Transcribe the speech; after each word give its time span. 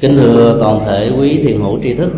kính 0.00 0.16
thưa 0.16 0.58
toàn 0.60 0.80
thể 0.86 1.10
quý 1.18 1.42
thiền 1.42 1.60
hữu 1.60 1.78
tri 1.82 1.94
thức. 1.94 2.12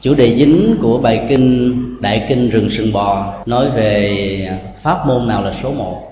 Chủ 0.00 0.14
đề 0.14 0.34
chính 0.38 0.76
của 0.82 0.98
bài 0.98 1.26
kinh 1.28 1.74
đại 2.00 2.26
kinh 2.28 2.50
rừng 2.50 2.68
sừng 2.70 2.92
bò 2.92 3.34
nói 3.46 3.70
về 3.70 4.50
pháp 4.82 5.06
môn 5.06 5.28
nào 5.28 5.42
là 5.42 5.54
số 5.62 5.72
một. 5.72 6.02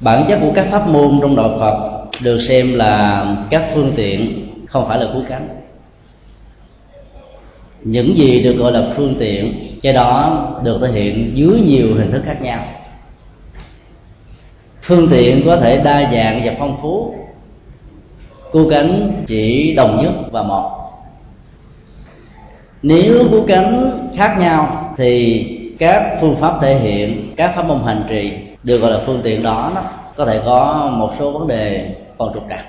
Bản 0.00 0.24
chất 0.28 0.38
của 0.40 0.52
các 0.54 0.68
pháp 0.70 0.88
môn 0.88 1.18
trong 1.20 1.36
đạo 1.36 1.56
phật 1.60 2.04
được 2.22 2.38
xem 2.48 2.74
là 2.74 3.26
các 3.50 3.70
phương 3.74 3.92
tiện, 3.96 4.48
không 4.66 4.88
phải 4.88 4.98
là 4.98 5.06
cứu 5.12 5.22
cánh. 5.28 5.48
Những 7.82 8.16
gì 8.16 8.42
được 8.42 8.52
gọi 8.52 8.72
là 8.72 8.92
phương 8.96 9.14
tiện, 9.18 9.54
cái 9.82 9.92
đó 9.92 10.46
được 10.64 10.78
thể 10.82 10.92
hiện 10.92 11.32
dưới 11.34 11.60
nhiều 11.60 11.94
hình 11.98 12.12
thức 12.12 12.22
khác 12.24 12.42
nhau 12.42 12.64
phương 14.88 15.08
tiện 15.10 15.42
có 15.46 15.56
thể 15.56 15.82
đa 15.84 16.12
dạng 16.12 16.40
và 16.44 16.52
phong 16.58 16.76
phú. 16.82 17.14
Cú 18.52 18.70
cánh 18.70 19.12
chỉ 19.26 19.74
đồng 19.74 20.02
nhất 20.02 20.12
và 20.30 20.42
một. 20.42 20.70
Nếu 22.82 23.24
cú 23.30 23.44
cánh 23.48 23.90
khác 24.16 24.36
nhau 24.38 24.92
thì 24.96 25.44
các 25.78 26.18
phương 26.20 26.36
pháp 26.40 26.58
thể 26.62 26.74
hiện 26.74 27.32
các 27.36 27.52
pháp 27.56 27.66
môn 27.66 27.78
hành 27.84 28.02
trì 28.08 28.32
được 28.62 28.78
gọi 28.78 28.90
là 28.90 29.00
phương 29.06 29.20
tiện 29.22 29.42
đó, 29.42 29.72
đó 29.74 29.82
có 30.16 30.24
thể 30.24 30.40
có 30.44 30.90
một 30.92 31.10
số 31.18 31.30
vấn 31.38 31.48
đề 31.48 31.90
còn 32.18 32.34
trục 32.34 32.44
trặc. 32.50 32.64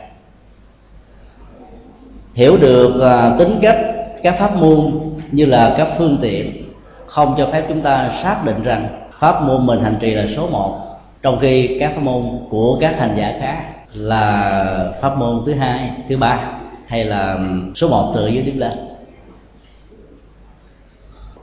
Hiểu 2.34 2.58
được 2.58 3.02
à, 3.02 3.36
tính 3.40 3.59
cách 3.62 3.80
các 4.23 4.36
pháp 4.40 4.56
môn 4.56 4.92
như 5.31 5.45
là 5.45 5.75
các 5.78 5.88
phương 5.97 6.17
tiện 6.22 6.64
không 7.06 7.36
cho 7.38 7.50
phép 7.52 7.66
chúng 7.70 7.81
ta 7.81 8.20
xác 8.23 8.45
định 8.45 8.64
rằng 8.64 8.88
pháp 9.20 9.42
môn 9.42 9.66
mình 9.66 9.84
hành 9.84 9.97
trì 10.00 10.14
là 10.14 10.25
số 10.36 10.47
một 10.47 10.89
trong 11.22 11.39
khi 11.39 11.78
các 11.80 11.92
pháp 11.95 12.02
môn 12.02 12.23
của 12.50 12.78
các 12.81 13.00
hành 13.00 13.16
giả 13.17 13.34
khác 13.39 13.64
là 13.94 14.94
pháp 15.02 15.17
môn 15.17 15.42
thứ 15.45 15.53
hai, 15.53 15.92
thứ 16.09 16.17
ba, 16.17 16.39
hay 16.88 17.06
là 17.06 17.38
số 17.75 17.88
một 17.88 18.12
từ 18.16 18.28
dưới 18.28 18.44
tiếp 18.45 18.56
lên. 18.56 18.72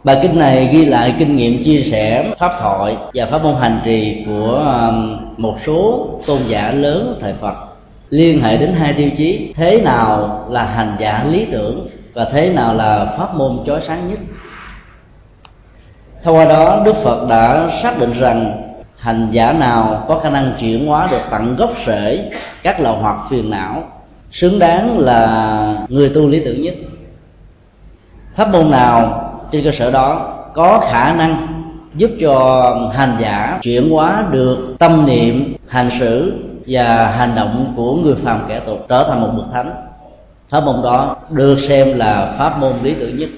Bài 0.04 0.18
kinh 0.22 0.38
này 0.38 0.68
ghi 0.72 0.84
lại 0.84 1.14
kinh 1.18 1.36
nghiệm 1.36 1.64
chia 1.64 1.82
sẻ 1.90 2.32
pháp 2.38 2.52
thoại 2.60 2.96
và 3.14 3.26
pháp 3.26 3.42
môn 3.44 3.54
hành 3.60 3.80
trì 3.84 4.24
của 4.26 4.64
một 5.36 5.56
số 5.66 6.08
tôn 6.26 6.40
giả 6.48 6.72
lớn 6.72 7.18
thời 7.20 7.32
phật. 7.32 7.54
Liên 8.10 8.40
hệ 8.40 8.56
đến 8.56 8.72
hai 8.72 8.92
tiêu 8.92 9.10
chí, 9.16 9.52
thế 9.56 9.80
nào 9.80 10.44
là 10.50 10.64
hành 10.64 10.96
giả 10.98 11.24
lý 11.28 11.46
tưởng 11.52 11.88
và 12.14 12.24
thế 12.24 12.52
nào 12.52 12.74
là 12.74 13.14
pháp 13.18 13.34
môn 13.34 13.58
chói 13.66 13.80
sáng 13.86 14.08
nhất. 14.08 14.18
Thông 16.22 16.36
qua 16.36 16.44
đó, 16.44 16.82
đức 16.84 16.94
phật 17.04 17.26
đã 17.28 17.70
xác 17.82 17.98
định 17.98 18.12
rằng 18.12 18.65
hành 18.98 19.28
giả 19.30 19.52
nào 19.52 20.04
có 20.08 20.20
khả 20.22 20.30
năng 20.30 20.52
chuyển 20.60 20.86
hóa 20.86 21.08
được 21.10 21.20
tận 21.30 21.56
gốc 21.56 21.70
rễ, 21.86 22.30
các 22.62 22.80
lò 22.80 22.92
hoặc 22.92 23.16
phiền 23.30 23.50
não, 23.50 23.84
xứng 24.32 24.58
đáng 24.58 24.98
là 24.98 25.76
người 25.88 26.08
tu 26.08 26.28
lý 26.28 26.44
tưởng 26.44 26.62
nhất. 26.62 26.74
Pháp 28.34 28.50
môn 28.50 28.70
nào 28.70 29.22
trên 29.52 29.64
cơ 29.64 29.70
sở 29.78 29.90
đó 29.90 30.34
có 30.54 30.88
khả 30.90 31.14
năng 31.14 31.46
giúp 31.94 32.10
cho 32.20 32.90
hành 32.94 33.16
giả 33.20 33.58
chuyển 33.62 33.90
hóa 33.90 34.24
được 34.30 34.76
tâm 34.78 35.06
niệm, 35.06 35.54
hành 35.68 35.90
xử 36.00 36.32
và 36.66 37.06
hành 37.06 37.34
động 37.34 37.72
của 37.76 37.94
người 37.94 38.14
phàm 38.24 38.44
kẻ 38.48 38.60
tục 38.66 38.86
trở 38.88 39.08
thành 39.08 39.20
một 39.20 39.30
bậc 39.36 39.46
thánh? 39.52 39.70
Pháp 40.48 40.60
môn 40.60 40.82
đó 40.82 41.16
được 41.30 41.58
xem 41.68 41.98
là 41.98 42.34
pháp 42.38 42.58
môn 42.58 42.72
lý 42.82 42.94
tưởng 42.94 43.16
nhất. 43.16 43.28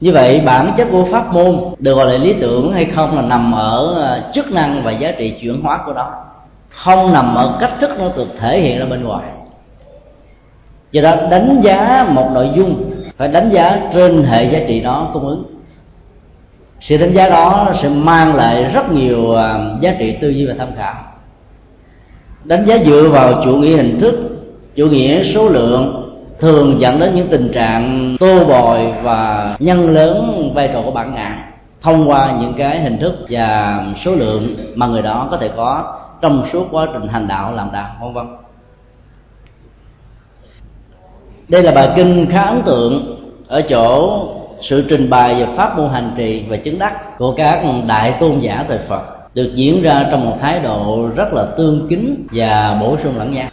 Như 0.00 0.12
vậy, 0.12 0.40
bản 0.46 0.72
chất 0.76 0.88
của 0.92 1.04
pháp 1.04 1.32
môn 1.32 1.58
được 1.78 1.94
gọi 1.94 2.06
là 2.06 2.18
lý 2.18 2.32
tưởng 2.40 2.72
hay 2.72 2.84
không 2.84 3.16
là 3.16 3.22
nằm 3.22 3.52
ở 3.52 4.02
à, 4.02 4.22
chức 4.34 4.52
năng 4.52 4.82
và 4.84 4.92
giá 4.92 5.12
trị 5.12 5.34
chuyển 5.40 5.62
hóa 5.62 5.80
của 5.86 5.92
nó. 5.92 6.10
Không 6.68 7.12
nằm 7.12 7.34
ở 7.34 7.56
cách 7.60 7.72
thức 7.80 7.90
nó 7.98 8.08
được 8.16 8.28
thể 8.38 8.60
hiện 8.60 8.78
ra 8.78 8.86
bên 8.86 9.04
ngoài. 9.04 9.24
Do 10.92 11.02
đó, 11.02 11.16
đánh 11.30 11.60
giá 11.62 12.06
một 12.08 12.30
nội 12.34 12.50
dung, 12.54 12.90
phải 13.16 13.28
đánh 13.28 13.50
giá 13.50 13.80
trên 13.94 14.22
hệ 14.22 14.44
giá 14.44 14.58
trị 14.68 14.80
đó 14.80 15.10
cung 15.12 15.28
ứng. 15.28 15.44
Sự 16.80 16.96
đánh 16.96 17.12
giá 17.12 17.28
đó 17.28 17.68
sẽ 17.82 17.88
mang 17.88 18.34
lại 18.34 18.64
rất 18.64 18.90
nhiều 18.90 19.34
à, 19.34 19.58
giá 19.80 19.94
trị 19.98 20.16
tư 20.20 20.28
duy 20.28 20.46
và 20.46 20.54
tham 20.58 20.68
khảo. 20.76 20.94
Đánh 22.44 22.64
giá 22.64 22.78
dựa 22.86 23.08
vào 23.08 23.42
chủ 23.44 23.56
nghĩa 23.56 23.76
hình 23.76 23.98
thức, 24.00 24.14
chủ 24.76 24.86
nghĩa 24.86 25.32
số 25.34 25.48
lượng 25.48 26.09
thường 26.40 26.80
dẫn 26.80 27.00
đến 27.00 27.14
những 27.14 27.28
tình 27.28 27.50
trạng 27.52 28.16
tô 28.20 28.44
bồi 28.44 28.78
và 29.02 29.56
nhân 29.58 29.90
lớn 29.90 30.50
vai 30.54 30.70
trò 30.72 30.82
của 30.82 30.90
bản 30.90 31.14
ngã 31.14 31.46
thông 31.82 32.10
qua 32.10 32.32
những 32.40 32.54
cái 32.54 32.80
hình 32.80 32.98
thức 32.98 33.14
và 33.30 33.80
số 34.04 34.14
lượng 34.14 34.56
mà 34.74 34.86
người 34.86 35.02
đó 35.02 35.28
có 35.30 35.36
thể 35.36 35.50
có 35.56 35.96
trong 36.20 36.46
suốt 36.52 36.66
quá 36.70 36.86
trình 36.92 37.08
hành 37.08 37.28
đạo, 37.28 37.52
làm 37.54 37.68
đạo, 37.72 37.90
vân 38.00 38.12
vân. 38.12 38.26
Đây 41.48 41.62
là 41.62 41.72
bài 41.72 41.90
kinh 41.96 42.26
khá 42.30 42.42
ấn 42.42 42.62
tượng 42.62 43.16
ở 43.48 43.62
chỗ 43.62 44.18
sự 44.60 44.86
trình 44.88 45.10
bày 45.10 45.34
về 45.34 45.46
pháp 45.56 45.78
môn 45.78 45.90
hành 45.90 46.10
trì 46.16 46.44
và 46.48 46.56
chứng 46.56 46.78
đắc 46.78 47.18
của 47.18 47.32
các 47.32 47.64
đại 47.86 48.14
tôn 48.20 48.40
giả 48.40 48.64
thời 48.68 48.78
Phật, 48.88 49.34
được 49.34 49.52
diễn 49.54 49.82
ra 49.82 50.06
trong 50.10 50.30
một 50.30 50.36
thái 50.40 50.60
độ 50.60 51.08
rất 51.16 51.32
là 51.32 51.44
tương 51.56 51.86
kính 51.88 52.26
và 52.32 52.78
bổ 52.80 52.96
sung 53.02 53.18
lẫn 53.18 53.30
nhau 53.30 53.48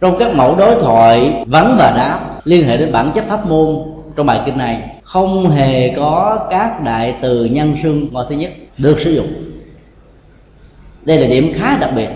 trong 0.00 0.18
các 0.18 0.34
mẫu 0.34 0.54
đối 0.54 0.80
thoại 0.80 1.44
vấn 1.46 1.76
và 1.78 1.94
đáp, 1.96 2.20
liên 2.44 2.66
hệ 2.66 2.76
đến 2.76 2.92
bản 2.92 3.10
chất 3.14 3.24
pháp 3.28 3.46
môn. 3.46 3.76
Trong 4.16 4.26
bài 4.26 4.40
kinh 4.46 4.58
này, 4.58 4.82
không 5.02 5.50
hề 5.50 5.94
có 5.96 6.38
các 6.50 6.82
đại 6.84 7.14
từ 7.20 7.44
nhân 7.44 7.76
xưng 7.82 8.08
ngôi 8.12 8.24
thứ 8.28 8.34
nhất, 8.34 8.50
được 8.78 8.96
sử 9.04 9.10
dụng. 9.10 9.32
Đây 11.04 11.18
là 11.18 11.26
điểm 11.28 11.52
khá 11.58 11.76
đặc 11.80 11.90
biệt. 11.96 12.08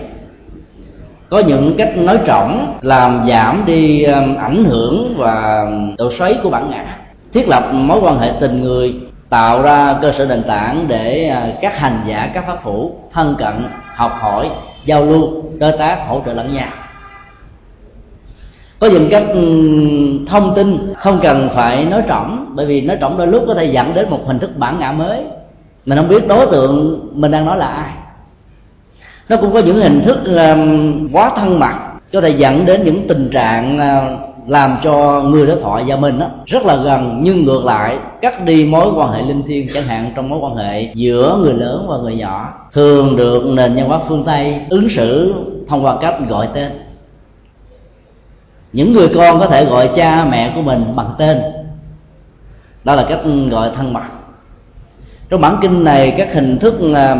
Có 1.29 1.39
những 1.39 1.75
cách 1.77 1.97
nói 1.97 2.19
trọng 2.25 2.77
làm 2.81 3.25
giảm 3.27 3.63
đi 3.65 4.03
um, 4.03 4.35
ảnh 4.35 4.63
hưởng 4.65 5.13
và 5.17 5.65
độ 5.97 6.11
xoáy 6.17 6.35
của 6.43 6.49
bản 6.49 6.69
ngã. 6.69 6.97
Thiết 7.33 7.47
lập 7.47 7.69
mối 7.73 7.99
quan 8.01 8.19
hệ 8.19 8.31
tình 8.39 8.63
người, 8.63 8.95
tạo 9.29 9.61
ra 9.61 9.95
cơ 10.01 10.11
sở 10.17 10.25
nền 10.25 10.43
tảng 10.43 10.85
để 10.87 11.27
à, 11.27 11.47
các 11.61 11.77
hành 11.77 12.03
giả, 12.07 12.31
các 12.33 12.47
pháp 12.47 12.63
hữu 12.63 12.91
thân 13.11 13.35
cận, 13.37 13.53
học 13.95 14.17
hỏi, 14.19 14.49
giao 14.85 15.05
lưu, 15.05 15.43
đối 15.57 15.77
tác, 15.77 16.07
hỗ 16.07 16.21
trợ 16.25 16.33
lẫn 16.33 16.53
nhau 16.53 16.67
có 18.81 18.87
những 18.87 19.07
cách 19.11 19.23
ừ, 19.33 19.41
thông 20.25 20.55
tin 20.55 20.93
không 20.97 21.19
cần 21.21 21.49
phải 21.55 21.85
nói 21.85 22.01
trỏng 22.07 22.45
bởi 22.55 22.65
vì 22.65 22.81
nói 22.81 22.97
trỏng 23.01 23.17
đôi 23.17 23.27
lúc 23.27 23.43
có 23.47 23.53
thể 23.53 23.65
dẫn 23.65 23.93
đến 23.93 24.09
một 24.09 24.27
hình 24.27 24.39
thức 24.39 24.57
bản 24.57 24.79
ngã 24.79 24.91
mới. 24.91 25.23
Mình 25.85 25.97
không 25.97 26.07
biết 26.07 26.27
đối 26.27 26.45
tượng 26.45 26.99
mình 27.13 27.31
đang 27.31 27.45
nói 27.45 27.57
là 27.57 27.65
ai. 27.65 27.91
Nó 29.29 29.37
cũng 29.37 29.53
có 29.53 29.59
những 29.59 29.81
hình 29.81 30.01
thức 30.01 30.17
là 30.23 30.53
ừ, 30.53 30.91
quá 31.13 31.31
thân 31.35 31.59
mật 31.59 31.73
có 32.13 32.21
thể 32.21 32.29
dẫn 32.29 32.65
đến 32.65 32.83
những 32.83 33.07
tình 33.07 33.29
trạng 33.29 33.79
à, 33.79 34.17
làm 34.47 34.77
cho 34.83 35.21
người 35.21 35.47
đối 35.47 35.61
thoại 35.61 35.83
và 35.87 35.95
mình 35.95 36.19
đó, 36.19 36.25
rất 36.45 36.65
là 36.65 36.75
gần 36.75 37.19
nhưng 37.23 37.45
ngược 37.45 37.65
lại 37.65 37.97
cắt 38.21 38.45
đi 38.45 38.65
mối 38.65 38.87
quan 38.95 39.11
hệ 39.11 39.21
linh 39.21 39.43
thiêng 39.47 39.67
chẳng 39.73 39.87
hạn 39.87 40.11
trong 40.15 40.29
mối 40.29 40.39
quan 40.39 40.55
hệ 40.55 40.91
giữa 40.93 41.39
người 41.43 41.53
lớn 41.53 41.85
và 41.89 41.97
người 41.97 42.15
nhỏ 42.15 42.53
thường 42.71 43.15
được 43.17 43.45
nền 43.45 43.75
văn 43.75 43.89
hóa 43.89 43.99
phương 44.07 44.23
tây 44.25 44.61
ứng 44.69 44.87
xử 44.89 45.33
thông 45.67 45.85
qua 45.85 45.95
cách 46.01 46.15
gọi 46.29 46.47
tên 46.53 46.71
những 48.73 48.93
người 48.93 49.09
con 49.15 49.39
có 49.39 49.47
thể 49.47 49.65
gọi 49.65 49.89
cha 49.95 50.25
mẹ 50.31 50.51
của 50.55 50.61
mình 50.61 50.83
bằng 50.95 51.09
tên. 51.17 51.41
Đó 52.83 52.95
là 52.95 53.05
cách 53.09 53.19
gọi 53.51 53.69
thân 53.75 53.93
mật. 53.93 54.01
Trong 55.29 55.41
bản 55.41 55.57
kinh 55.61 55.83
này, 55.83 56.13
các 56.17 56.33
hình 56.33 56.59
thức 56.59 56.73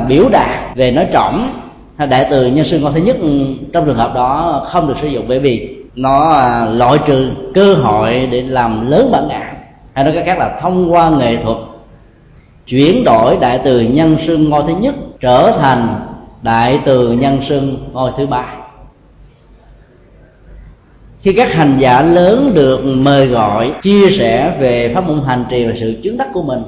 biểu 0.07 0.30
đạt 0.30 0.75
về 0.75 0.92
nói 0.92 1.07
trọng 1.13 1.62
hay 1.98 2.07
đại 2.07 2.27
từ 2.30 2.48
nhân 2.48 2.65
sư 2.65 2.80
ngôn 2.80 2.94
thứ 2.94 3.01
nhất 3.01 3.18
ừ, 3.21 3.45
trong 3.74 3.86
trường 3.86 3.95
hợp 3.95 4.15
đó 4.15 4.62
không 4.71 4.88
được 4.88 4.94
sử 5.01 5.07
dụng 5.07 5.25
bởi 5.27 5.39
vì 5.39 5.77
nó 5.95 6.31
à, 6.31 6.65
loại 6.65 6.98
trừ 7.06 7.31
cơ 7.53 7.74
hội 7.74 8.27
để 8.31 8.42
làm 8.42 8.89
lớn 8.89 9.09
bản 9.12 9.27
ngã. 9.27 9.53
Hay 9.94 10.03
nói 10.03 10.13
cách 10.13 10.24
khác 10.25 10.38
là 10.38 10.59
thông 10.62 10.94
qua 10.94 11.09
nghệ 11.09 11.38
thuật 11.44 11.57
chuyển 12.68 13.03
đổi 13.03 13.38
đại 13.42 13.59
từ 13.63 13.81
nhân 13.81 14.18
xưng 14.27 14.50
ngôi 14.50 14.63
thứ 14.68 14.75
nhất 14.75 14.95
trở 15.19 15.57
thành 15.59 16.00
đại 16.42 16.80
từ 16.86 17.12
nhân 17.12 17.39
xưng 17.50 17.77
ngôi 17.94 18.12
thứ 18.18 18.27
ba 18.27 18.45
khi 21.21 21.33
các 21.33 21.53
hành 21.53 21.77
giả 21.79 22.01
lớn 22.01 22.51
được 22.53 22.85
mời 22.85 23.27
gọi 23.27 23.73
chia 23.81 24.06
sẻ 24.18 24.57
về 24.59 24.91
pháp 24.95 25.07
môn 25.07 25.21
hành 25.25 25.45
trì 25.50 25.65
và 25.65 25.73
sự 25.79 25.94
chứng 26.03 26.18
đắc 26.18 26.27
của 26.33 26.44
mình 26.44 26.62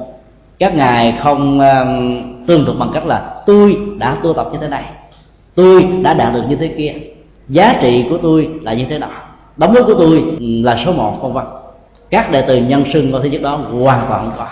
các 0.60 0.76
ngài 0.76 1.18
không 1.24 1.60
um, 1.60 2.22
tương 2.48 2.66
thuộc 2.66 2.80
bằng 2.80 2.92
cách 2.94 3.06
là 3.06 3.34
tôi 3.46 3.78
đã 3.98 4.18
tu 4.24 4.34
tập 4.34 4.50
như 4.52 4.58
thế 4.62 4.68
này 4.68 4.84
tôi 5.56 5.88
đã 6.04 6.14
đạt 6.14 6.34
được 6.34 6.44
như 6.50 6.56
thế 6.56 6.68
kia 6.68 6.94
giá 7.50 7.76
trị 7.82 8.06
của 8.10 8.18
tôi 8.18 8.50
là 8.62 8.74
như 8.74 8.86
thế 8.90 9.00
nào 9.00 9.10
đóng 9.58 9.74
góp 9.74 9.86
của 9.86 9.94
tôi 9.94 10.24
ừ, 10.40 10.46
là 10.64 10.78
số 10.86 10.92
một 10.92 11.22
vân 11.22 11.34
vân. 11.34 11.46
Các 12.10 12.32
đệ 12.32 12.42
tử 12.42 12.58
nhân 12.58 12.84
sưng 12.94 13.12
vào 13.12 13.22
thế 13.22 13.30
giới 13.30 13.42
đó 13.42 13.56
hoàn 13.56 14.06
toàn 14.10 14.30
không 14.30 14.38
có. 14.38 14.48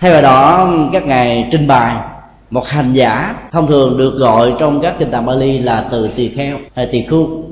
Thay 0.00 0.12
vào 0.12 0.22
đó 0.22 0.68
các 0.92 1.06
ngài 1.06 1.48
trình 1.50 1.66
bày 1.66 1.96
một 2.50 2.66
hành 2.66 2.92
giả 2.92 3.34
thông 3.52 3.66
thường 3.66 3.98
được 3.98 4.14
gọi 4.18 4.52
trong 4.58 4.80
các 4.80 4.94
kinh 4.98 5.10
tạng 5.10 5.26
Bali 5.26 5.58
là 5.58 5.84
từ 5.90 6.08
tỳ 6.16 6.28
kheo 6.28 6.58
hay 6.74 6.88
tỳ 6.92 7.04
khu 7.10 7.44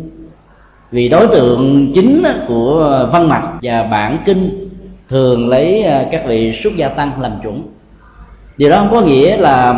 vì 0.95 1.09
đối 1.09 1.27
tượng 1.27 1.93
chính 1.95 2.25
của 2.49 3.09
văn 3.13 3.29
mạch 3.29 3.53
và 3.63 3.83
bản 3.83 4.19
kinh 4.25 4.69
thường 5.09 5.49
lấy 5.49 5.83
à, 5.83 6.05
các 6.13 6.23
vị 6.27 6.61
xuất 6.63 6.77
gia 6.77 6.89
tăng 6.89 7.21
làm 7.21 7.33
chuẩn 7.43 7.63
điều 8.57 8.71
đó 8.71 8.79
không 8.79 8.91
có 8.91 9.01
nghĩa 9.01 9.37
là 9.37 9.75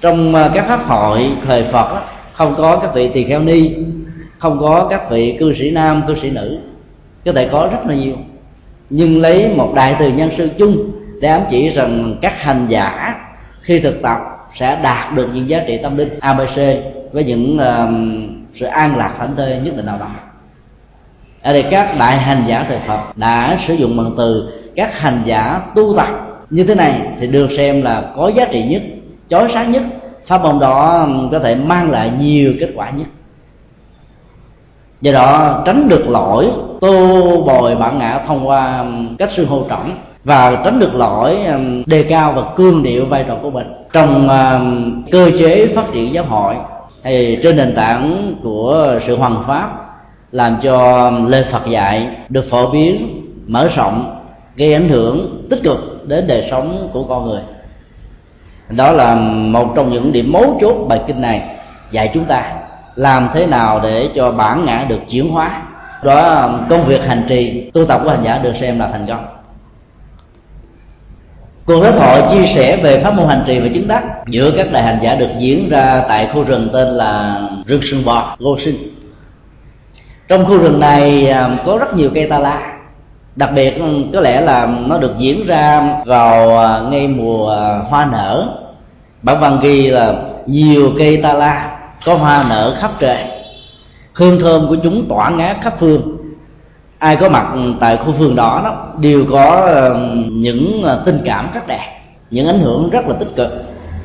trong 0.00 0.34
à, 0.34 0.50
các 0.54 0.66
pháp 0.68 0.80
hội 0.86 1.30
thời 1.46 1.64
phật 1.64 2.02
không 2.32 2.54
có 2.56 2.76
các 2.76 2.94
vị 2.94 3.10
tỳ 3.14 3.24
kheo 3.24 3.40
ni 3.40 3.70
không 4.38 4.58
có 4.60 4.86
các 4.90 5.10
vị 5.10 5.36
cư 5.38 5.54
sĩ 5.54 5.70
nam 5.70 6.02
cư 6.06 6.14
sĩ 6.22 6.30
nữ. 6.30 6.58
Có 7.24 7.32
thể 7.32 7.48
có 7.52 7.68
rất 7.72 7.86
là 7.86 7.94
nhiều. 7.94 8.16
Nhưng 8.90 9.20
lấy 9.20 9.50
một 9.56 9.72
đại 9.76 9.96
từ 9.98 10.12
nhân 10.12 10.30
sư 10.38 10.50
chung 10.58 10.90
để 11.20 11.28
ám 11.28 11.42
chỉ 11.50 11.68
rằng 11.68 12.16
các 12.22 12.42
hành 12.42 12.66
giả 12.68 13.14
khi 13.60 13.78
thực 13.78 14.02
tập 14.02 14.18
sẽ 14.54 14.78
đạt 14.82 15.14
được 15.14 15.28
những 15.34 15.48
giá 15.48 15.62
trị 15.66 15.78
tâm 15.82 15.96
linh 15.96 16.18
abc 16.20 16.56
với 17.12 17.24
những 17.24 17.58
uh, 17.58 17.94
sự 18.54 18.66
an 18.66 18.96
lạc 18.96 19.14
thảnh 19.18 19.36
thơi 19.36 19.58
nhất 19.64 19.76
định 19.76 19.86
nào 19.86 19.98
đó 19.98 20.06
ở 21.42 21.52
đây 21.52 21.64
các 21.70 21.96
đại 21.98 22.18
hành 22.18 22.44
giả 22.46 22.64
thời 22.68 22.78
phật 22.86 23.16
đã 23.16 23.58
sử 23.68 23.74
dụng 23.74 23.96
bằng 23.96 24.14
từ 24.16 24.52
các 24.76 25.00
hành 25.00 25.22
giả 25.24 25.60
tu 25.74 25.96
tập. 25.96 26.08
Như 26.50 26.64
thế 26.64 26.74
này 26.74 27.00
thì 27.20 27.26
được 27.26 27.48
xem 27.56 27.82
là 27.82 28.02
có 28.16 28.28
giá 28.28 28.44
trị 28.44 28.62
nhất, 28.62 28.82
chói 29.28 29.50
sáng 29.54 29.72
nhất. 29.72 29.82
Pháp 30.26 30.42
môn 30.42 30.58
đó 30.58 31.08
có 31.32 31.38
thể 31.38 31.54
mang 31.54 31.90
lại 31.90 32.12
nhiều 32.18 32.54
kết 32.60 32.70
quả 32.74 32.90
nhất. 32.90 33.06
Do 35.00 35.12
đó, 35.12 35.62
tránh 35.66 35.88
được 35.88 36.08
lỗi 36.08 36.50
tô 36.80 37.42
bồi 37.46 37.76
bản 37.76 37.98
ngã 37.98 38.20
thông 38.26 38.48
qua 38.48 38.84
cách 39.18 39.30
sư 39.36 39.46
hô 39.46 39.64
trọng 39.68 39.90
và 40.24 40.62
tránh 40.64 40.78
được 40.78 40.94
lỗi 40.94 41.38
đề 41.86 42.02
cao 42.02 42.32
và 42.32 42.42
cương 42.56 42.82
điệu 42.82 43.06
vai 43.06 43.24
trò 43.28 43.36
của 43.42 43.50
mình 43.50 43.66
trong 43.92 44.28
cơ 45.10 45.30
chế 45.38 45.68
phát 45.74 45.84
triển 45.92 46.14
giáo 46.14 46.24
hội 46.24 46.54
thì 47.02 47.38
trên 47.42 47.56
nền 47.56 47.74
tảng 47.74 48.34
của 48.42 48.98
sự 49.06 49.16
hoàn 49.16 49.44
pháp 49.46 49.79
làm 50.32 50.56
cho 50.62 51.10
lời 51.26 51.44
Phật 51.52 51.66
dạy 51.66 52.08
được 52.28 52.44
phổ 52.50 52.70
biến, 52.70 53.22
mở 53.46 53.68
rộng, 53.76 54.16
gây 54.56 54.74
ảnh 54.74 54.88
hưởng 54.88 55.46
tích 55.50 55.60
cực 55.62 56.08
đến 56.08 56.26
đời 56.26 56.48
sống 56.50 56.88
của 56.92 57.04
con 57.04 57.28
người. 57.28 57.40
Đó 58.68 58.92
là 58.92 59.14
một 59.14 59.72
trong 59.76 59.90
những 59.92 60.12
điểm 60.12 60.32
mấu 60.32 60.58
chốt 60.60 60.74
bài 60.88 61.00
kinh 61.06 61.20
này 61.20 61.42
dạy 61.90 62.10
chúng 62.14 62.24
ta 62.24 62.52
làm 62.96 63.28
thế 63.34 63.46
nào 63.46 63.80
để 63.82 64.08
cho 64.14 64.32
bản 64.32 64.64
ngã 64.64 64.86
được 64.88 65.00
chuyển 65.10 65.30
hóa. 65.30 65.62
Đó, 66.04 66.50
công 66.70 66.84
việc 66.86 67.04
hành 67.06 67.24
trì 67.28 67.70
tu 67.74 67.84
tập 67.86 68.00
của 68.04 68.10
hành 68.10 68.24
giả 68.24 68.38
được 68.38 68.52
xem 68.60 68.78
là 68.78 68.88
thành 68.88 69.06
công. 69.06 69.24
Cuộc 71.64 71.82
đối 71.82 71.92
thoại 71.92 72.22
chia 72.30 72.52
sẻ 72.54 72.76
về 72.76 73.00
pháp 73.00 73.14
môn 73.14 73.28
hành 73.28 73.42
trì 73.46 73.58
và 73.58 73.68
chứng 73.74 73.88
đắc 73.88 74.04
giữa 74.26 74.50
các 74.56 74.72
đại 74.72 74.82
hành 74.82 74.98
giả 75.02 75.14
được 75.14 75.28
diễn 75.38 75.68
ra 75.68 76.04
tại 76.08 76.28
khu 76.32 76.44
rừng 76.44 76.68
tên 76.72 76.88
là 76.88 77.40
rừng 77.66 77.80
sương 77.90 78.04
bò 78.04 78.36
gô 78.38 78.58
sinh 78.64 78.99
trong 80.30 80.44
khu 80.44 80.58
rừng 80.58 80.80
này 80.80 81.28
à, 81.28 81.50
có 81.66 81.78
rất 81.78 81.96
nhiều 81.96 82.10
cây 82.14 82.26
ta 82.30 82.38
la. 82.38 82.72
Đặc 83.36 83.50
biệt 83.54 83.70
ừ, 83.78 83.84
có 84.14 84.20
lẽ 84.20 84.40
là 84.40 84.68
nó 84.86 84.98
được 84.98 85.18
diễn 85.18 85.46
ra 85.46 85.82
vào 86.06 86.58
à, 86.58 86.80
ngay 86.90 87.08
mùa 87.08 87.50
à, 87.50 87.78
hoa 87.88 88.04
nở. 88.12 88.48
Bản 89.22 89.40
văn 89.40 89.58
ghi 89.62 89.86
là 89.86 90.14
nhiều 90.46 90.90
cây 90.98 91.16
ta 91.22 91.34
la 91.34 91.78
có 92.06 92.14
hoa 92.14 92.44
nở 92.48 92.76
khắp 92.80 92.90
trời. 92.98 93.24
Hương 94.14 94.40
thơm 94.40 94.68
của 94.68 94.76
chúng 94.82 95.08
tỏa 95.08 95.30
ngát 95.30 95.56
khắp 95.60 95.74
phương. 95.78 96.16
Ai 96.98 97.16
có 97.16 97.28
mặt 97.28 97.46
tại 97.80 97.96
khu 97.96 98.12
vườn 98.12 98.36
đó 98.36 98.60
đó 98.64 98.86
đều 98.98 99.24
có 99.30 99.70
những 100.30 100.84
tình 101.04 101.18
cảm 101.24 101.50
rất 101.54 101.66
đẹp, 101.66 102.00
những 102.30 102.46
ảnh 102.46 102.60
hưởng 102.60 102.90
rất 102.90 103.08
là 103.08 103.14
tích 103.20 103.36
cực 103.36 103.64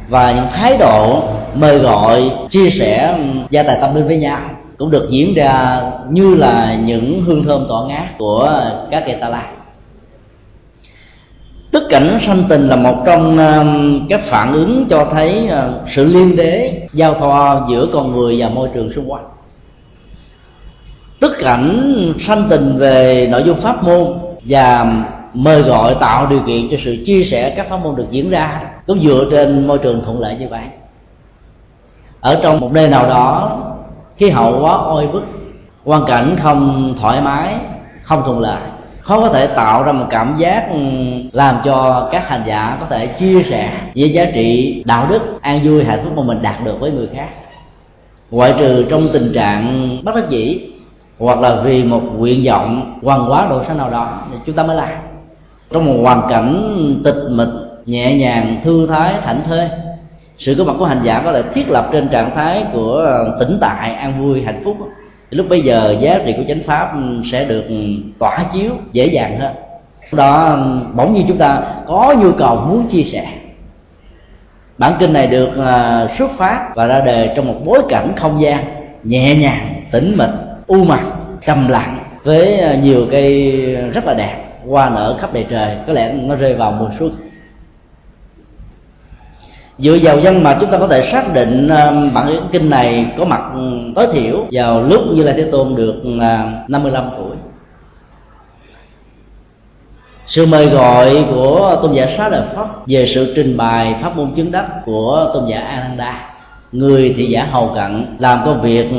và 0.09 0.31
những 0.31 0.47
thái 0.51 0.77
độ 0.77 1.23
mời 1.55 1.77
gọi, 1.77 2.31
chia 2.49 2.69
sẻ 2.79 3.15
ừ, 3.17 3.23
gia 3.49 3.63
tài 3.63 3.77
tâm 3.81 3.95
linh 3.95 4.07
với 4.07 4.17
nhau 4.17 4.39
cũng 4.77 4.91
được 4.91 5.09
diễn 5.09 5.33
ra 5.33 5.81
như 6.09 6.35
là 6.35 6.75
những 6.75 7.23
hương 7.25 7.43
thơm 7.43 7.65
tỏa 7.69 7.87
ngát 7.87 8.17
của 8.17 8.63
các 8.91 9.03
cây 9.05 9.15
ta 9.21 9.29
la. 9.29 9.51
Tức 11.71 11.83
cảnh 11.89 12.19
sanh 12.27 12.43
tình 12.49 12.67
là 12.67 12.75
một 12.75 13.03
trong 13.05 13.37
um, 13.37 14.07
các 14.09 14.21
phản 14.29 14.53
ứng 14.53 14.85
cho 14.89 15.07
thấy 15.11 15.49
uh, 15.49 15.89
sự 15.95 16.03
liên 16.03 16.35
đế, 16.35 16.87
giao 16.93 17.13
thoa 17.13 17.61
giữa 17.69 17.87
con 17.93 18.15
người 18.15 18.35
và 18.39 18.49
môi 18.49 18.69
trường 18.73 18.93
xung 18.93 19.11
quanh. 19.11 19.25
Tức 21.19 21.31
cảnh 21.39 22.13
sanh 22.27 22.47
tình 22.49 22.77
về 22.77 23.27
nội 23.31 23.43
dung 23.45 23.61
pháp 23.61 23.83
môn 23.83 24.13
và 24.43 24.95
mời 25.33 25.61
gọi 25.61 25.95
tạo 25.99 26.27
điều 26.27 26.39
kiện 26.47 26.69
cho 26.71 26.77
sự 26.85 26.97
chia 27.05 27.23
sẻ 27.31 27.53
các 27.57 27.69
pháp 27.69 27.77
môn 27.77 27.95
được 27.95 28.07
diễn 28.11 28.29
ra, 28.29 28.61
cũng 28.87 29.03
dựa 29.03 29.25
trên 29.31 29.67
môi 29.67 29.77
trường 29.77 30.01
thuận 30.05 30.19
lợi 30.19 30.35
như 30.35 30.47
vậy. 30.49 30.63
Ở 32.19 32.39
trong 32.43 32.59
một 32.59 32.71
nơi 32.71 32.87
nào 32.87 33.07
đó 33.07 33.57
khí 34.17 34.29
hậu 34.29 34.61
quá 34.61 34.71
oi 34.71 35.07
bức, 35.07 35.23
hoàn 35.85 36.05
cảnh 36.05 36.35
không 36.43 36.93
thoải 37.01 37.21
mái, 37.21 37.55
không 38.01 38.21
thuận 38.25 38.39
lợi. 38.39 38.61
Khó 39.01 39.21
có 39.21 39.29
thể 39.29 39.47
tạo 39.47 39.83
ra 39.83 39.91
một 39.91 40.05
cảm 40.09 40.35
giác 40.37 40.67
ừ, 40.71 40.79
làm 41.31 41.57
cho 41.65 42.07
các 42.11 42.29
hành 42.29 42.43
giả 42.47 42.77
có 42.79 42.85
thể 42.89 43.07
chia 43.07 43.43
sẻ 43.49 43.71
với 43.95 44.09
giá 44.09 44.25
trị, 44.33 44.83
đạo 44.85 45.07
đức, 45.09 45.21
an 45.41 45.59
vui, 45.63 45.83
hạnh 45.83 45.99
phúc 46.03 46.13
mà 46.17 46.23
mình 46.23 46.41
đạt 46.41 46.63
được 46.63 46.79
với 46.79 46.91
người 46.91 47.07
khác. 47.15 47.27
Ngoại 48.31 48.53
trừ 48.59 48.85
trong 48.89 49.09
tình 49.13 49.31
trạng 49.35 49.89
bất 50.03 50.15
đắc 50.15 50.29
dĩ, 50.29 50.61
hoặc 51.19 51.39
là 51.39 51.55
vì 51.55 51.83
một 51.83 52.01
nguyện 52.17 52.43
vọng 52.45 52.99
hoàn 53.03 53.31
quá 53.31 53.47
độ 53.49 53.61
sáng 53.67 53.77
nào 53.77 53.89
đó, 53.89 54.19
thì 54.31 54.37
chúng 54.45 54.55
ta 54.55 54.63
mới 54.63 54.75
làm. 54.75 54.89
Trong 55.71 55.85
một 55.85 55.99
hoàn 56.01 56.21
cảnh 56.29 56.71
tịch 57.03 57.23
mịch, 57.29 57.47
nhẹ 57.85 58.15
nhàng, 58.15 58.57
thư 58.63 58.87
thái, 58.87 59.13
thảnh 59.23 59.41
thơi 59.47 59.69
sự 60.37 60.55
có 60.57 60.63
mặt 60.63 60.73
của 60.79 60.85
hành 60.85 61.01
giả 61.03 61.21
có 61.25 61.33
thể 61.33 61.43
thiết 61.53 61.69
lập 61.69 61.89
trên 61.91 62.07
trạng 62.07 62.35
thái 62.35 62.63
của 62.73 62.93
ờ, 62.93 63.37
tĩnh 63.39 63.57
tại, 63.61 63.93
an 63.93 64.21
vui, 64.21 64.41
hạnh 64.41 64.61
phúc. 64.63 64.77
Lúc 65.29 65.49
bây 65.49 65.61
giờ 65.61 65.95
giá 65.99 66.19
trị 66.25 66.33
của 66.37 66.43
chánh 66.47 66.59
pháp 66.65 66.93
ừ, 66.95 67.21
sẽ 67.31 67.45
được 67.45 67.63
ừ, 67.67 67.75
tỏa 68.19 68.45
chiếu 68.53 68.71
dễ 68.91 69.05
dàng 69.05 69.39
hơn. 69.39 69.53
Đó 70.11 70.53
ừ, 70.55 70.79
bỗng 70.93 71.13
nhiên 71.13 71.25
chúng 71.27 71.37
ta 71.37 71.61
có 71.87 72.15
nhu 72.19 72.31
cầu 72.31 72.55
muốn 72.55 72.87
chia 72.87 73.03
sẻ. 73.03 73.27
Bản 74.77 74.93
kinh 74.99 75.13
này 75.13 75.27
được 75.27 75.49
ờ, 75.55 76.07
xuất 76.17 76.31
phát 76.37 76.75
và 76.75 76.87
ra 76.87 77.01
đề 77.01 77.33
trong 77.35 77.47
một 77.47 77.55
bối 77.65 77.81
cảnh 77.89 78.11
không 78.15 78.41
gian, 78.41 78.65
nhẹ 79.03 79.35
nhàng, 79.35 79.73
tĩnh 79.91 80.15
mịch, 80.17 80.29
u 80.67 80.83
mặt 80.83 81.01
trầm 81.45 81.67
lặng 81.67 81.97
với 82.23 82.57
ờ, 82.57 82.77
nhiều 82.77 83.07
cây 83.11 83.51
rất 83.93 84.05
là 84.05 84.13
đẹp, 84.13 84.37
hoa 84.69 84.89
nở 84.89 85.17
khắp 85.19 85.33
đầy 85.33 85.45
trời. 85.49 85.77
Có 85.87 85.93
lẽ 85.93 86.13
nó 86.13 86.35
rơi 86.35 86.53
vào 86.53 86.71
mùa 86.71 86.89
xuân 86.99 87.11
dựa 89.79 89.97
vào 90.03 90.19
dân 90.19 90.43
mà 90.43 90.57
chúng 90.61 90.71
ta 90.71 90.77
có 90.77 90.87
thể 90.87 91.09
xác 91.11 91.33
định 91.33 91.67
ờ, 91.67 92.09
bản 92.13 92.31
kinh 92.51 92.69
này 92.69 93.05
có 93.17 93.25
mặt 93.25 93.41
ừ, 93.53 93.71
tối 93.95 94.07
thiểu 94.13 94.45
vào 94.51 94.83
lúc 94.83 95.01
như 95.13 95.23
là 95.23 95.33
thế 95.37 95.43
tôn 95.51 95.75
được 95.75 95.95
ờ, 96.19 96.37
55 96.67 97.09
tuổi. 97.17 97.35
Sự 100.27 100.45
mời 100.45 100.65
gọi 100.65 101.25
của 101.29 101.79
tôn 101.81 101.93
giả 101.93 102.07
xá 102.17 102.29
lợi 102.29 102.41
pháp 102.55 102.87
về 102.87 103.11
sự 103.15 103.33
trình 103.35 103.57
bày 103.57 103.95
pháp 104.01 104.17
môn 104.17 104.31
chứng 104.35 104.51
đắc 104.51 104.65
của 104.85 105.31
tôn 105.33 105.47
giả 105.47 105.59
ananda 105.59 106.35
người 106.71 107.13
thị 107.17 107.25
giả 107.25 107.47
hầu 107.51 107.71
cận, 107.75 108.05
làm 108.19 108.39
công 108.45 108.61
việc 108.61 108.89
ừ, 108.91 108.97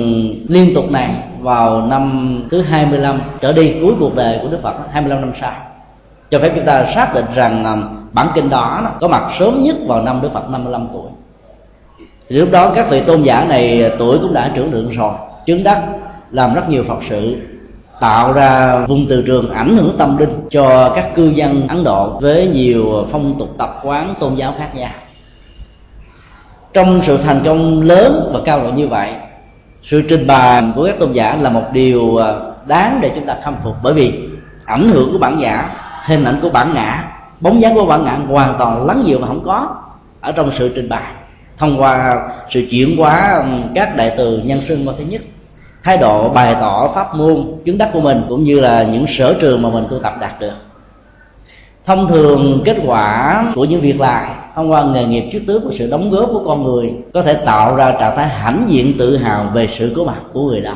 liên 0.48 0.74
tục 0.74 0.90
này 0.90 1.10
vào 1.40 1.86
năm 1.86 2.34
thứ 2.50 2.62
25 2.62 3.20
trở 3.40 3.52
đi 3.52 3.74
cuối 3.80 3.94
cuộc 4.00 4.14
đời 4.14 4.38
của 4.42 4.48
Đức 4.48 4.58
Phật 4.62 4.74
25 4.92 5.20
năm 5.20 5.32
sau. 5.40 5.52
Cho 6.30 6.38
phép 6.38 6.52
chúng 6.54 6.64
ta 6.64 6.86
xác 6.94 7.14
định 7.14 7.24
rằng 7.34 7.64
ờ, 7.64 7.76
bản 8.16 8.28
kinh 8.34 8.50
đó 8.50 8.82
có 9.00 9.08
mặt 9.08 9.24
sớm 9.38 9.62
nhất 9.62 9.76
vào 9.86 10.02
năm 10.02 10.20
Đức 10.22 10.28
Phật 10.32 10.50
55 10.50 10.88
tuổi. 10.92 11.10
Thì 12.28 12.36
lúc 12.36 12.50
đó 12.50 12.72
các 12.74 12.90
vị 12.90 13.00
tôn 13.00 13.22
giả 13.22 13.44
này 13.44 13.92
tuổi 13.98 14.18
cũng 14.18 14.34
đã 14.34 14.50
trưởng 14.54 14.72
lượng 14.72 14.90
rồi, 14.90 15.12
chứng 15.46 15.64
đắc, 15.64 15.82
làm 16.30 16.54
rất 16.54 16.68
nhiều 16.68 16.84
phật 16.88 16.98
sự, 17.08 17.36
tạo 18.00 18.32
ra 18.32 18.78
vùng 18.86 19.06
từ 19.08 19.22
trường 19.26 19.50
ảnh 19.50 19.76
hưởng 19.76 19.94
tâm 19.98 20.16
linh 20.16 20.48
cho 20.50 20.92
các 20.94 21.14
cư 21.14 21.28
dân 21.28 21.68
ấn 21.68 21.84
độ 21.84 22.18
với 22.20 22.48
nhiều 22.54 23.06
phong 23.12 23.38
tục 23.38 23.48
tập 23.58 23.80
quán 23.82 24.14
tôn 24.20 24.34
giáo 24.34 24.54
khác 24.58 24.68
nhau. 24.74 24.90
Trong 26.72 27.00
sự 27.06 27.18
thành 27.24 27.42
công 27.44 27.82
lớn 27.82 28.30
và 28.32 28.40
cao 28.44 28.62
độ 28.62 28.68
như 28.68 28.88
vậy, 28.88 29.10
sự 29.82 30.02
trình 30.08 30.26
bày 30.26 30.62
của 30.76 30.86
các 30.86 30.98
tôn 30.98 31.12
giả 31.12 31.36
là 31.40 31.50
một 31.50 31.64
điều 31.72 32.16
à, 32.16 32.32
đáng 32.66 32.98
để 33.02 33.12
chúng 33.14 33.26
ta 33.26 33.36
khâm 33.44 33.54
phục 33.64 33.74
bởi 33.82 33.94
vì 33.94 34.28
ảnh 34.64 34.88
hưởng 34.88 35.12
của 35.12 35.18
bản 35.18 35.40
giả, 35.40 35.70
hình 36.04 36.24
ảnh 36.24 36.38
của 36.42 36.50
bản 36.50 36.74
ngã 36.74 37.15
bóng 37.40 37.62
dáng 37.62 37.74
của 37.74 37.86
bạn 37.86 38.04
ngạn 38.04 38.26
hoàn 38.26 38.54
toàn 38.58 38.86
lắng 38.86 39.02
dịu 39.04 39.18
mà 39.18 39.26
không 39.26 39.44
có 39.44 39.76
ở 40.20 40.32
trong 40.32 40.50
sự 40.58 40.72
trình 40.74 40.88
bày. 40.88 41.12
Thông 41.58 41.80
qua 41.80 42.22
sự 42.50 42.62
chuyển 42.70 42.96
hóa 42.96 43.44
các 43.74 43.96
đại 43.96 44.14
từ 44.16 44.38
nhân 44.44 44.62
sinh 44.68 44.86
thứ 44.98 45.04
nhất, 45.04 45.22
thái 45.82 45.96
độ 45.96 46.28
bày 46.28 46.56
tỏ 46.60 46.88
pháp 46.94 47.14
môn, 47.14 47.36
chứng 47.64 47.78
đắc 47.78 47.90
của 47.92 48.00
mình 48.00 48.22
cũng 48.28 48.44
như 48.44 48.60
là 48.60 48.82
những 48.82 49.04
sở 49.18 49.34
trường 49.40 49.62
mà 49.62 49.68
mình 49.68 49.84
tu 49.90 49.98
tập 49.98 50.14
đạt 50.20 50.40
được. 50.40 50.54
Thông 51.84 52.08
thường 52.08 52.62
kết 52.64 52.76
quả 52.86 53.44
của 53.54 53.64
những 53.64 53.80
việc 53.80 54.00
làm 54.00 54.26
thông 54.54 54.72
qua 54.72 54.84
nghề 54.84 55.04
nghiệp 55.04 55.30
trước 55.32 55.40
tướng 55.46 55.64
của 55.64 55.72
sự 55.78 55.90
đóng 55.90 56.10
góp 56.10 56.28
của 56.32 56.42
con 56.46 56.62
người 56.62 56.94
có 57.14 57.22
thể 57.22 57.34
tạo 57.34 57.76
ra 57.76 57.92
trạng 58.00 58.16
thái 58.16 58.28
hãnh 58.28 58.64
diện 58.68 58.94
tự 58.98 59.16
hào 59.16 59.50
về 59.54 59.68
sự 59.78 59.92
có 59.96 60.04
mặt 60.04 60.20
của 60.32 60.48
người 60.48 60.60
đó. 60.60 60.74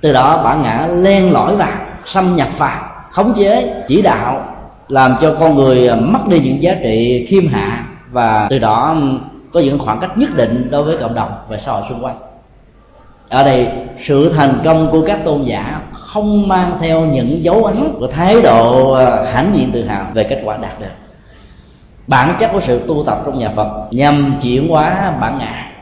Từ 0.00 0.12
đó 0.12 0.42
bản 0.44 0.62
ngã 0.62 0.88
len 0.92 1.32
lỏi 1.32 1.56
vào, 1.56 1.78
xâm 2.06 2.36
nhập 2.36 2.48
vào, 2.58 2.82
khống 3.10 3.34
chế, 3.36 3.82
chỉ 3.88 4.02
đạo 4.02 4.49
làm 4.90 5.16
cho 5.20 5.36
con 5.40 5.54
người 5.54 5.90
mất 5.96 6.28
đi 6.28 6.40
những 6.40 6.62
giá 6.62 6.74
trị 6.82 7.26
khiêm 7.28 7.48
hạ 7.48 7.84
và 8.10 8.46
từ 8.50 8.58
đó 8.58 8.96
có 9.52 9.60
những 9.60 9.78
khoảng 9.78 10.00
cách 10.00 10.18
nhất 10.18 10.30
định 10.36 10.68
đối 10.70 10.82
với 10.82 10.96
cộng 10.96 11.14
đồng 11.14 11.30
và 11.48 11.58
xã 11.66 11.72
hội 11.72 11.82
xung 11.88 12.04
quanh. 12.04 12.16
Ở 13.28 13.44
đây, 13.44 13.68
sự 14.06 14.32
thành 14.36 14.58
công 14.64 14.88
của 14.90 15.04
các 15.06 15.24
tôn 15.24 15.42
giả 15.42 15.80
không 15.92 16.48
mang 16.48 16.78
theo 16.80 17.00
những 17.00 17.44
dấu 17.44 17.64
ấn 17.64 17.92
của 17.98 18.06
thái 18.06 18.42
độ 18.42 18.92
à, 18.92 19.32
hãnh 19.32 19.50
diện 19.54 19.70
tự 19.72 19.84
hào 19.84 20.06
về 20.14 20.24
kết 20.24 20.42
quả 20.44 20.56
đạt 20.56 20.80
được. 20.80 20.86
Bản 22.06 22.36
chất 22.40 22.50
của 22.52 22.60
sự 22.66 22.80
tu 22.88 23.04
tập 23.06 23.22
trong 23.26 23.38
nhà 23.38 23.50
Phật 23.56 23.88
nhằm 23.90 24.34
chuyển 24.42 24.68
hóa 24.68 25.14
bản 25.20 25.38
ngã. 25.38 25.72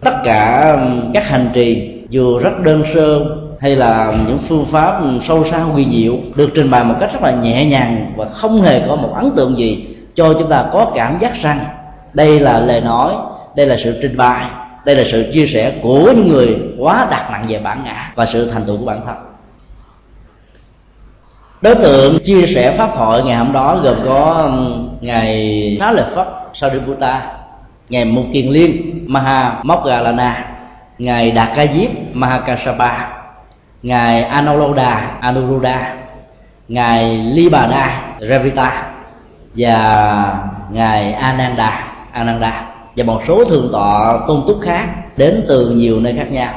Tất 0.00 0.14
cả 0.24 0.76
các 1.14 1.28
hành 1.28 1.50
trì 1.52 1.92
dù 2.08 2.38
rất 2.38 2.60
đơn 2.62 2.84
sơ 2.94 3.20
hay 3.60 3.76
là 3.76 4.14
những 4.26 4.38
phương 4.48 4.66
pháp 4.72 5.00
sâu 5.28 5.44
xa 5.50 5.58
huyền 5.58 5.90
diệu 5.90 6.16
được 6.34 6.50
trình 6.54 6.70
bày 6.70 6.84
một 6.84 6.94
cách 7.00 7.12
rất 7.12 7.22
là 7.22 7.30
nhẹ 7.30 7.66
nhàng 7.66 8.12
và 8.16 8.26
không 8.32 8.62
hề 8.62 8.88
có 8.88 8.96
một 8.96 9.12
ấn 9.14 9.30
tượng 9.36 9.58
gì 9.58 9.96
cho 10.14 10.32
chúng 10.32 10.48
ta 10.48 10.64
có 10.72 10.92
cảm 10.94 11.18
giác 11.20 11.32
rằng 11.42 11.64
đây 12.12 12.40
là 12.40 12.60
lời 12.60 12.80
nói, 12.80 13.14
đây 13.56 13.66
là 13.66 13.76
sự 13.84 13.98
trình 14.02 14.16
bày, 14.16 14.46
đây 14.84 14.96
là 14.96 15.04
sự 15.12 15.30
chia 15.32 15.46
sẻ 15.46 15.72
của 15.82 16.12
những 16.16 16.28
người 16.28 16.58
quá 16.78 17.08
đặt 17.10 17.30
nặng 17.30 17.46
về 17.48 17.58
bản 17.58 17.84
ngã 17.84 18.12
và 18.14 18.26
sự 18.26 18.50
thành 18.50 18.64
tựu 18.64 18.76
của 18.78 18.84
bản 18.84 19.00
thân. 19.06 19.16
Đối 21.62 21.74
tượng 21.74 22.18
chia 22.24 22.46
sẻ 22.54 22.74
pháp 22.78 22.90
hội 22.90 23.22
ngày 23.22 23.36
hôm 23.36 23.52
đó 23.52 23.80
gồm 23.82 23.96
có 24.04 24.50
ngài 25.00 25.76
xá 25.80 25.92
lợi 25.92 26.04
phất 26.14 26.26
sariputta 26.54 27.22
ngài 27.88 28.04
mục 28.04 28.24
kiền 28.32 28.46
liên, 28.46 29.04
maha 29.06 29.60
mokgalana, 29.62 30.46
ngài 30.98 31.30
đạt 31.30 31.48
ca 31.56 31.66
diếp, 31.74 31.90
mahakasapa 32.12 33.19
ngài 33.82 34.22
anuruddha 34.22 35.18
anuruddha. 35.20 35.96
Ngài 36.68 37.18
libada, 37.18 38.02
revita. 38.20 38.92
Và 39.54 40.38
ngài 40.70 41.12
ananda 41.12 41.92
ananda. 42.12 42.66
Và 42.96 43.04
một 43.04 43.22
số 43.28 43.44
thượng 43.44 43.68
tọa 43.72 44.18
tôn 44.28 44.42
túc 44.46 44.60
khác 44.62 44.86
đến 45.16 45.44
từ 45.48 45.70
nhiều 45.70 46.00
nơi 46.00 46.14
khác 46.16 46.32
nhau. 46.32 46.54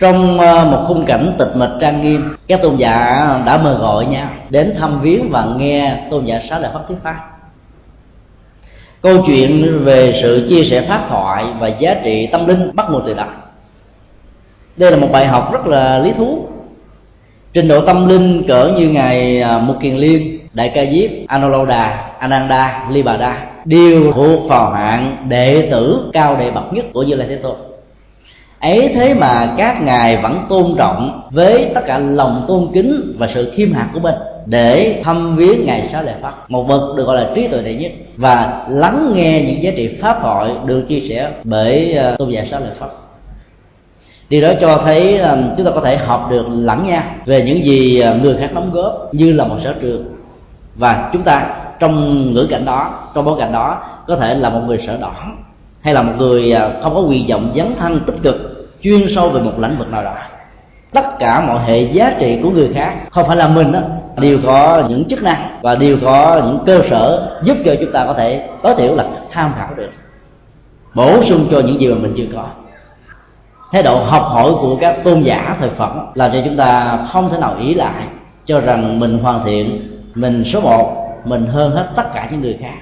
Trong 0.00 0.40
ờ, 0.40 0.64
một 0.64 0.84
khung 0.88 1.04
cảnh 1.04 1.34
tịch 1.38 1.56
mịch 1.56 1.70
trang 1.80 2.02
nghiêm, 2.02 2.36
các 2.48 2.62
tôn 2.62 2.76
giả 2.76 3.24
đã 3.46 3.58
mời 3.58 3.74
gọi 3.74 4.06
nhau 4.06 4.28
đến 4.50 4.74
thăm 4.78 5.00
viếng 5.00 5.30
và 5.30 5.46
nghe 5.56 5.96
tôn 6.10 6.24
giả 6.24 6.40
sáu 6.48 6.60
lợi 6.60 6.70
Pháp 6.74 6.80
thuyết 6.88 6.96
pháp. 7.02 7.30
Câu 9.02 9.22
chuyện 9.26 9.80
về 9.84 10.20
sự 10.22 10.46
chia 10.48 10.64
sẻ 10.64 10.86
pháp 10.88 11.06
thoại 11.08 11.44
và 11.58 11.68
giá 11.68 11.94
trị 12.04 12.28
tâm 12.32 12.46
linh 12.46 12.70
bắt 12.74 12.86
nguồn 12.90 13.02
từ 13.06 13.14
đó 13.14 13.26
đây 14.76 14.90
là 14.90 14.96
một 14.96 15.08
bài 15.12 15.26
học 15.26 15.52
rất 15.52 15.66
là 15.66 15.98
lý 15.98 16.12
thú. 16.12 16.46
Trình 17.52 17.68
độ 17.68 17.80
tâm 17.80 18.08
linh 18.08 18.42
cỡ 18.48 18.72
như 18.76 18.88
ngài 18.88 19.40
à, 19.40 19.58
mục 19.58 19.76
kiền 19.80 19.96
liên, 19.96 20.38
đại 20.52 20.72
ca 20.74 20.84
diếp 20.84 21.10
anuloda 21.28 22.10
ananda, 22.18 22.86
libada, 22.90 23.46
đều 23.64 24.12
thuộc 24.12 24.48
vào 24.48 24.70
hạng 24.70 25.16
đệ 25.28 25.68
tử 25.70 26.10
cao 26.12 26.36
đệ 26.40 26.50
bậc 26.50 26.72
nhất 26.72 26.84
của 26.92 27.02
như 27.02 27.14
lai 27.14 27.28
thế 27.28 27.36
tôn. 27.36 27.56
Ấy 28.60 28.90
thế 28.94 29.14
mà 29.14 29.54
các 29.56 29.82
ngài 29.82 30.16
vẫn 30.16 30.38
tôn 30.48 30.74
trọng 30.78 31.22
với 31.30 31.70
tất 31.74 31.80
cả 31.86 31.98
lòng 31.98 32.44
tôn 32.48 32.68
kính 32.74 33.12
và 33.18 33.28
sự 33.34 33.52
khiêm 33.54 33.72
hạ 33.72 33.88
của 33.94 34.00
mình 34.00 34.14
để 34.46 35.00
thăm 35.04 35.36
viếng 35.36 35.66
ngài 35.66 35.88
sáu 35.92 36.02
lệ 36.02 36.12
phật 36.22 36.34
một 36.48 36.68
bậc 36.68 36.96
được 36.96 37.04
gọi 37.06 37.16
là 37.16 37.30
trí 37.34 37.48
tuệ 37.48 37.62
đệ 37.62 37.74
nhất, 37.74 37.92
và 38.16 38.64
lắng 38.68 39.12
nghe 39.14 39.42
những 39.46 39.62
giá 39.62 39.70
trị 39.76 39.96
pháp 40.00 40.18
thoại 40.22 40.50
được 40.64 40.82
chia 40.88 41.00
sẻ 41.08 41.30
bởi 41.44 41.96
à, 41.96 42.14
tôn 42.18 42.30
giả 42.30 42.44
sáu 42.50 42.60
lệ 42.60 42.70
phật 42.80 43.03
điều 44.34 44.42
đó 44.42 44.52
cho 44.60 44.82
thấy 44.84 45.20
chúng 45.56 45.66
ta 45.66 45.72
có 45.74 45.80
thể 45.80 45.96
học 45.96 46.28
được 46.30 46.46
lẫn 46.48 46.86
nhau 46.86 47.02
về 47.26 47.42
những 47.42 47.64
gì 47.64 48.00
à, 48.00 48.14
người 48.22 48.36
khác 48.36 48.50
đóng 48.54 48.70
góp 48.72 49.08
như 49.12 49.32
là 49.32 49.44
một 49.44 49.56
sở 49.64 49.74
trường. 49.80 50.04
Và 50.74 51.10
chúng 51.12 51.22
ta 51.22 51.46
trong 51.78 52.24
ngữ 52.34 52.46
cảnh 52.50 52.64
đó, 52.64 53.10
trong 53.14 53.24
bối 53.24 53.36
cảnh 53.38 53.52
đó, 53.52 53.82
có 54.06 54.16
thể 54.16 54.34
là 54.34 54.50
một 54.50 54.60
người 54.66 54.78
sở 54.86 54.96
đỏ 54.96 55.14
hay 55.82 55.94
là 55.94 56.02
một 56.02 56.12
người 56.18 56.52
à, 56.52 56.70
không 56.82 56.94
có 56.94 57.00
quyền 57.00 57.26
vọng 57.26 57.52
dấn 57.56 57.74
thân, 57.78 58.00
tích 58.06 58.14
cực, 58.22 58.68
chuyên 58.82 59.06
sâu 59.14 59.28
về 59.28 59.40
một 59.40 59.52
lĩnh 59.58 59.78
vực 59.78 59.90
nào 59.90 60.04
đó. 60.04 60.14
Tất 60.92 61.18
cả 61.18 61.44
mọi 61.46 61.58
hệ 61.66 61.82
giá 61.82 62.14
trị 62.20 62.38
của 62.42 62.50
người 62.50 62.70
khác 62.74 62.94
không 63.10 63.26
phải 63.26 63.36
là 63.36 63.48
mình 63.48 63.72
đó 63.72 63.80
đều 64.18 64.38
có 64.46 64.82
những 64.88 65.04
chức 65.04 65.22
năng 65.22 65.58
và 65.62 65.74
đều 65.74 65.96
có 66.04 66.42
những 66.44 66.58
cơ 66.66 66.82
sở 66.90 67.30
giúp 67.44 67.56
cho 67.64 67.74
chúng 67.80 67.92
ta 67.92 68.04
có 68.06 68.12
thể 68.12 68.48
tối 68.62 68.74
thiểu 68.78 68.94
là 68.94 69.04
tham 69.30 69.52
khảo 69.56 69.68
được, 69.76 69.90
bổ 70.94 71.24
sung 71.28 71.48
cho 71.50 71.60
những 71.60 71.80
gì 71.80 71.88
mà 71.88 71.96
mình 72.02 72.12
chưa 72.16 72.26
có 72.34 72.46
thái 73.74 73.82
độ 73.82 74.04
học 74.04 74.22
hỏi 74.22 74.52
của 74.60 74.76
các 74.80 75.04
tôn 75.04 75.22
giả 75.22 75.56
thời 75.60 75.68
phật 75.68 75.90
làm 76.14 76.32
cho 76.32 76.38
chúng 76.44 76.56
ta 76.56 76.98
không 77.12 77.30
thể 77.30 77.38
nào 77.38 77.56
ý 77.60 77.74
lại 77.74 78.06
cho 78.44 78.60
rằng 78.60 79.00
mình 79.00 79.18
hoàn 79.18 79.44
thiện, 79.44 79.88
mình 80.14 80.44
số 80.52 80.60
một, 80.60 81.06
mình 81.24 81.46
hơn 81.46 81.70
hết 81.70 81.88
tất 81.96 82.02
cả 82.14 82.28
những 82.30 82.40
người 82.40 82.58
khác. 82.60 82.74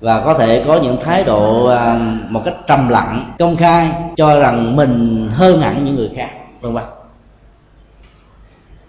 Và 0.00 0.20
có 0.20 0.34
thể 0.34 0.64
có 0.66 0.76
những 0.82 0.96
thái 1.02 1.24
độ 1.24 1.66
à, 1.66 1.98
một 2.28 2.42
cách 2.44 2.54
trầm 2.66 2.88
lặng, 2.88 3.32
công 3.38 3.56
khai, 3.56 3.90
cho 4.16 4.40
rằng 4.40 4.76
mình 4.76 5.28
hơn 5.34 5.60
hẳn 5.60 5.84
những 5.84 5.96
người 5.96 6.10
khác 6.16 6.30
vân 6.60 6.72
vân 6.72 6.84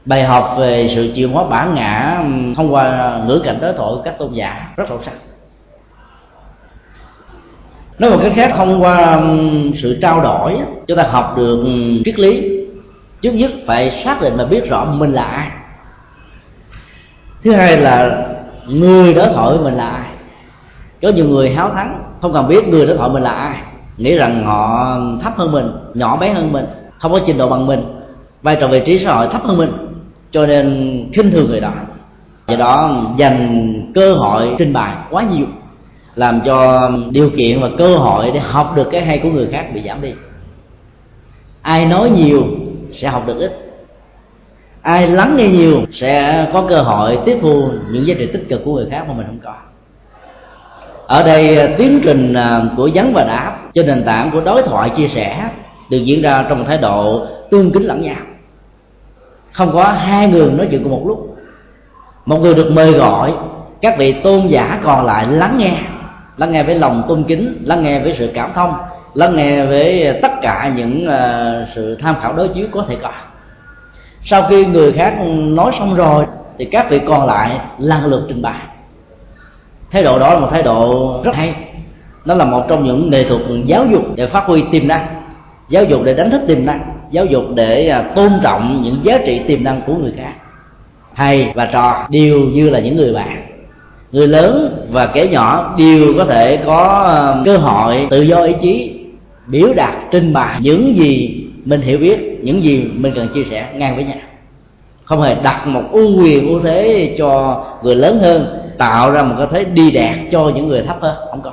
bài 0.06 0.24
học 0.24 0.56
về 0.58 0.92
sự 0.96 1.12
chuyển 1.16 1.32
hóa 1.34 1.44
bản 1.44 1.76
ngã 1.76 2.24
thông 2.56 2.74
qua 2.74 3.18
ngữ 3.28 3.42
cảnh 3.44 3.58
đối 3.62 3.74
thoại 3.74 3.90
của 3.96 4.02
các 4.04 4.18
tôn 4.18 4.34
giả 4.34 4.74
rất 4.78 4.86
sâu 4.90 5.00
sắc 5.06 5.14
nói 8.01 8.12
một 8.12 8.20
cách 8.24 8.31
khác, 8.36 8.53
thông 8.55 8.81
qua 8.81 9.22
sự 9.81 10.00
trao 10.01 10.22
đổi 10.22 10.58
chúng 10.88 10.98
ta 10.98 11.03
học 11.03 11.34
được 11.38 11.65
triết 12.05 12.20
lý, 12.20 12.60
trước 13.22 13.31
nhất 13.31 13.51
phải 13.67 14.01
xác 14.03 14.22
định 14.22 14.34
và 14.38 14.46
biết 14.46 14.70
rõ 14.70 14.86
mình 14.86 15.12
là 15.12 15.24
ai. 15.24 15.48
Thứ 17.43 17.51
hai 17.51 17.77
là 17.77 18.27
người 18.67 19.13
đối 19.13 19.27
thoại 19.34 19.58
mình 19.63 19.74
là 19.74 19.89
ai. 19.89 20.10
Có 21.01 21.10
nhiều 21.10 21.25
người 21.25 21.50
háo 21.50 21.70
thắng, 21.70 22.03
không 22.22 22.34
cần 22.34 22.48
biết 22.48 22.67
người 22.67 22.86
đối 22.86 22.98
thoại 22.98 23.10
mình 23.10 23.24
là 23.24 23.31
ai. 23.31 23.55
Nghĩ 23.98 24.15
rằng 24.15 24.43
họ 24.46 24.98
thấp 25.22 25.34
hơn 25.38 25.51
mình, 25.51 25.72
nhỏ 25.93 26.17
bé 26.17 26.29
hơn 26.29 26.51
mình, 26.51 26.65
không 26.98 27.12
có 27.12 27.20
trình 27.27 27.38
độ 27.38 27.50
bằng 27.50 27.67
mình. 27.67 27.84
Vai 28.41 28.58
trò 28.62 28.67
vị 28.67 28.81
trí 28.86 29.00
xã 29.00 29.13
hội 29.13 29.27
thấp 29.31 29.43
hơn 29.43 29.58
mình, 29.58 29.72
cho 30.31 30.46
nên 30.46 31.05
khinh 31.13 31.31
thường 31.31 31.50
người 31.50 31.60
đó. 31.60 31.74
Do 32.48 32.55
đó, 32.55 33.01
dành 33.17 33.74
cơ 33.96 34.13
hội 34.13 34.55
trình 34.58 34.74
bày 34.74 34.93
quá 35.10 35.24
nhiều 35.24 35.46
làm 36.15 36.41
cho 36.46 36.89
điều 37.12 37.30
kiện 37.30 37.62
và 37.62 37.70
cơ 37.77 37.98
hội 37.98 38.32
để 38.34 38.39
học 38.39 38.74
được 38.75 38.88
cái 38.91 39.01
hay 39.01 39.20
của 39.24 39.30
người 39.30 39.48
khác 39.51 39.65
bị 39.74 39.82
giảm 39.88 40.01
đi. 40.01 40.13
Ai 41.62 41.86
nói 41.86 42.10
nhiều 42.10 42.44
sẽ 42.94 43.08
học 43.08 43.27
được 43.27 43.39
ít. 43.39 43.72
Ai 44.82 45.08
lắng 45.08 45.36
nghe 45.38 45.48
nhiều 45.48 45.82
sẽ 45.91 46.46
có 46.53 46.65
cơ 46.70 46.82
hội 46.82 47.20
tiếp 47.25 47.38
thu 47.41 47.70
những 47.91 48.08
giá 48.08 48.15
trị 48.18 48.30
tích 48.34 48.46
cực 48.50 48.62
của 48.65 48.75
người 48.75 48.88
khác 48.91 49.06
mà 49.08 49.13
mình 49.13 49.25
không 49.25 49.39
có. 49.44 49.53
Ở 51.08 51.24
đây 51.24 51.58
à, 51.58 51.68
tiến 51.77 52.01
trình 52.03 52.34
à, 52.34 52.62
của 52.77 52.89
vấn 52.94 53.13
và 53.13 53.24
đáp 53.24 53.58
trên 53.74 53.88
nền 53.88 54.03
tảng 54.03 54.32
của 54.32 54.41
đối 54.41 54.63
thoại 54.63 54.89
chia 54.89 55.08
sẻ 55.08 55.50
được 55.89 55.98
diễn 55.98 56.22
ra 56.22 56.46
trong 56.50 56.65
thái 56.65 56.77
độ 56.77 57.25
tương 57.51 57.72
kính 57.72 57.84
lẫn 57.84 58.01
nhau. 58.01 58.22
Không 59.51 59.72
có 59.74 59.84
hai 59.84 60.27
người 60.27 60.51
nói 60.51 60.68
chuyện 60.72 60.84
cùng 60.84 60.91
một 60.91 61.03
lúc. 61.08 61.38
Một 62.25 62.38
người 62.41 62.53
được 62.53 62.72
mời 62.72 62.91
gọi, 62.91 63.34
các 63.82 63.98
vị 63.98 64.12
tôn 64.12 64.48
giả 64.48 64.80
còn 64.84 65.06
lại 65.06 65.27
lắng 65.27 65.58
nghe 65.58 65.77
lắng 66.38 66.52
nghe 66.52 66.64
với 66.64 66.76
lòng 66.76 67.04
tôn 67.08 67.24
kính, 67.24 67.64
lắng 67.66 67.84
nghe 67.84 68.00
với 68.00 68.16
sự 68.18 68.30
cảm 68.34 68.52
thông, 68.56 68.74
lắng 69.14 69.36
nghe 69.36 69.66
với 69.66 70.20
tất 70.22 70.32
cả 70.42 70.72
những 70.76 71.08
ờ, 71.08 71.66
sự 71.76 71.96
tham 71.96 72.16
khảo 72.22 72.34
đối 72.34 72.48
chiếu 72.48 72.68
có 72.72 72.86
thể 72.88 72.98
có. 73.02 73.12
Sau 74.24 74.48
khi 74.50 74.66
người 74.66 74.92
khác 74.92 75.14
nói 75.36 75.72
xong 75.80 75.96
rồi, 75.96 76.26
thì 76.58 76.66
các 76.66 76.90
vị 76.90 77.02
còn 77.08 77.26
lại 77.26 77.60
lần 77.78 78.06
lượt 78.06 78.26
trình 78.28 78.42
bày. 78.42 78.60
Thái 79.92 80.04
độ 80.04 80.20
đó 80.20 80.34
là 80.34 80.40
một 80.40 80.48
thái 80.52 80.64
độ 80.64 81.14
rất 81.24 81.36
hay. 81.36 81.56
Nó 82.26 82.34
là 82.34 82.46
một 82.46 82.66
trong 82.68 82.84
những 82.84 83.10
nghệ 83.10 83.24
thuật 83.24 83.42
giáo 83.66 83.86
dục 83.86 84.04
để 84.16 84.28
phát 84.28 84.46
huy 84.46 84.64
tiềm 84.72 84.88
năng, 84.88 85.06
giáo 85.70 85.84
dục 85.84 86.02
để 86.04 86.14
đánh 86.14 86.32
thức 86.32 86.42
tiềm 86.48 86.66
năng, 86.66 86.82
giáo 87.12 87.26
dục 87.26 87.44
để 87.56 87.88
ờ, 87.88 88.04
tôn 88.16 88.32
trọng 88.44 88.82
những 88.84 89.00
giá 89.04 89.18
trị 89.26 89.42
tiềm 89.48 89.64
năng 89.64 89.82
của 89.82 89.94
người 89.94 90.14
khác. 90.18 90.34
Thầy 91.16 91.52
và 91.56 91.66
trò 91.66 92.08
đều 92.10 92.40
như 92.40 92.70
là 92.70 92.80
những 92.80 92.96
người 92.96 93.14
bạn 93.14 93.50
người 94.12 94.27
lớn 94.27 94.86
và 94.89 95.06
kẻ 95.06 95.27
nhỏ 95.27 95.75
đều 95.77 96.13
có 96.18 96.25
thể 96.25 96.58
có 96.65 96.77
ờ, 97.06 97.41
cơ 97.46 97.58
hội 97.58 98.08
tự 98.10 98.22
do 98.22 98.44
ý 98.44 98.56
chí, 98.62 99.00
biểu 99.48 99.74
đạt, 99.74 99.94
trình 100.12 100.34
bày 100.34 100.58
những 100.62 100.96
gì 100.96 101.46
mình 101.65 101.82
hiểu 101.82 101.98
biết, 101.98 102.39
những 102.41 102.63
gì 102.63 102.89
mình 102.94 103.13
cần 103.15 103.27
chia 103.34 103.44
sẻ 103.50 103.70
ngang 103.74 103.96
với 103.96 104.03
nhau. 104.03 104.18
Không 105.03 105.22
hề 105.22 105.36
đặt 105.44 105.68
một 105.68 105.84
ưu 105.91 106.22
quyền, 106.22 106.48
ưu 106.48 106.60
thế 106.60 107.15
cho 107.18 107.63
người 107.84 107.96
lớn 107.96 108.20
hơn, 108.20 108.58
tạo 108.77 109.12
ra 109.12 109.24
một 109.24 109.36
cái 109.38 109.48
thế 109.51 109.63
đi 109.74 109.91
đạt 109.91 110.15
cho 110.32 110.51
những 110.56 110.68
người 110.68 110.84
thấp 110.84 110.98
hơn, 111.01 111.15
không 111.30 111.41
có. 111.41 111.51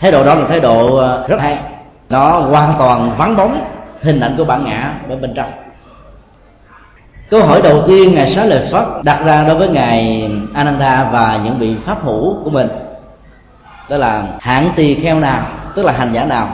Thái 0.00 0.10
độ 0.12 0.24
đó 0.24 0.34
là 0.34 0.48
thái 0.48 0.60
độ 0.60 0.96
ờ, 0.96 1.26
rất 1.28 1.40
hay. 1.40 1.58
Nó 2.08 2.30
hoàn 2.30 2.74
toàn 2.78 3.14
vắng 3.18 3.36
bóng, 3.36 3.64
hình 4.02 4.20
ảnh 4.20 4.34
của 4.38 4.44
bản 4.44 4.64
ngã 4.64 4.94
ở 5.08 5.16
bên 5.16 5.34
trong 5.34 5.50
câu 7.30 7.46
hỏi 7.46 7.62
đầu 7.62 7.82
tiên 7.86 8.14
ngài 8.14 8.34
xá 8.34 8.44
lợi 8.44 8.68
phất 8.72 8.84
đặt 9.02 9.22
ra 9.24 9.44
đối 9.44 9.56
với 9.56 9.68
ngài 9.68 10.28
ananda 10.54 11.08
và 11.12 11.40
những 11.44 11.58
vị 11.58 11.74
pháp 11.84 12.04
hữu 12.04 12.44
của 12.44 12.50
mình. 12.50 12.68
Đó 13.90 13.96
là 13.96 14.24
hạng 14.40 14.70
tỳ 14.76 14.94
kheo 14.94 15.20
nào, 15.20 15.46
tức 15.74 15.82
là 15.82 15.92
hành 15.92 16.12
giả 16.12 16.24
nào, 16.24 16.48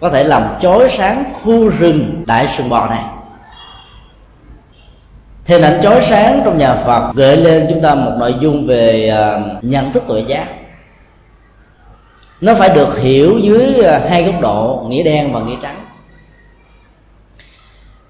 có 0.00 0.10
thể 0.10 0.24
làm 0.24 0.42
chói 0.62 0.88
sáng 0.98 1.24
khu 1.42 1.68
rừng 1.68 2.24
đại 2.26 2.48
sừng 2.58 2.68
bò 2.68 2.86
này. 2.86 3.04
Hình 5.44 5.62
ảnh 5.62 5.80
chói 5.82 6.06
sáng 6.10 6.42
trong 6.44 6.58
nhà 6.58 6.74
Phật 6.74 7.12
gợi 7.14 7.36
lên 7.36 7.66
chúng 7.70 7.82
ta 7.82 7.94
một 7.94 8.12
nội 8.18 8.34
dung 8.40 8.66
về 8.66 9.08
à, 9.08 9.40
nhận 9.62 9.92
thức 9.92 10.02
tội 10.08 10.24
giác. 10.28 10.46
Nó 12.40 12.54
phải 12.58 12.68
được 12.68 12.98
hiểu 12.98 13.38
dưới 13.38 13.84
à, 13.84 14.00
hai 14.10 14.24
góc 14.24 14.40
độ, 14.40 14.86
nghĩa 14.88 15.02
đen 15.02 15.32
và 15.32 15.40
nghĩa 15.40 15.56
trắng. 15.62 15.84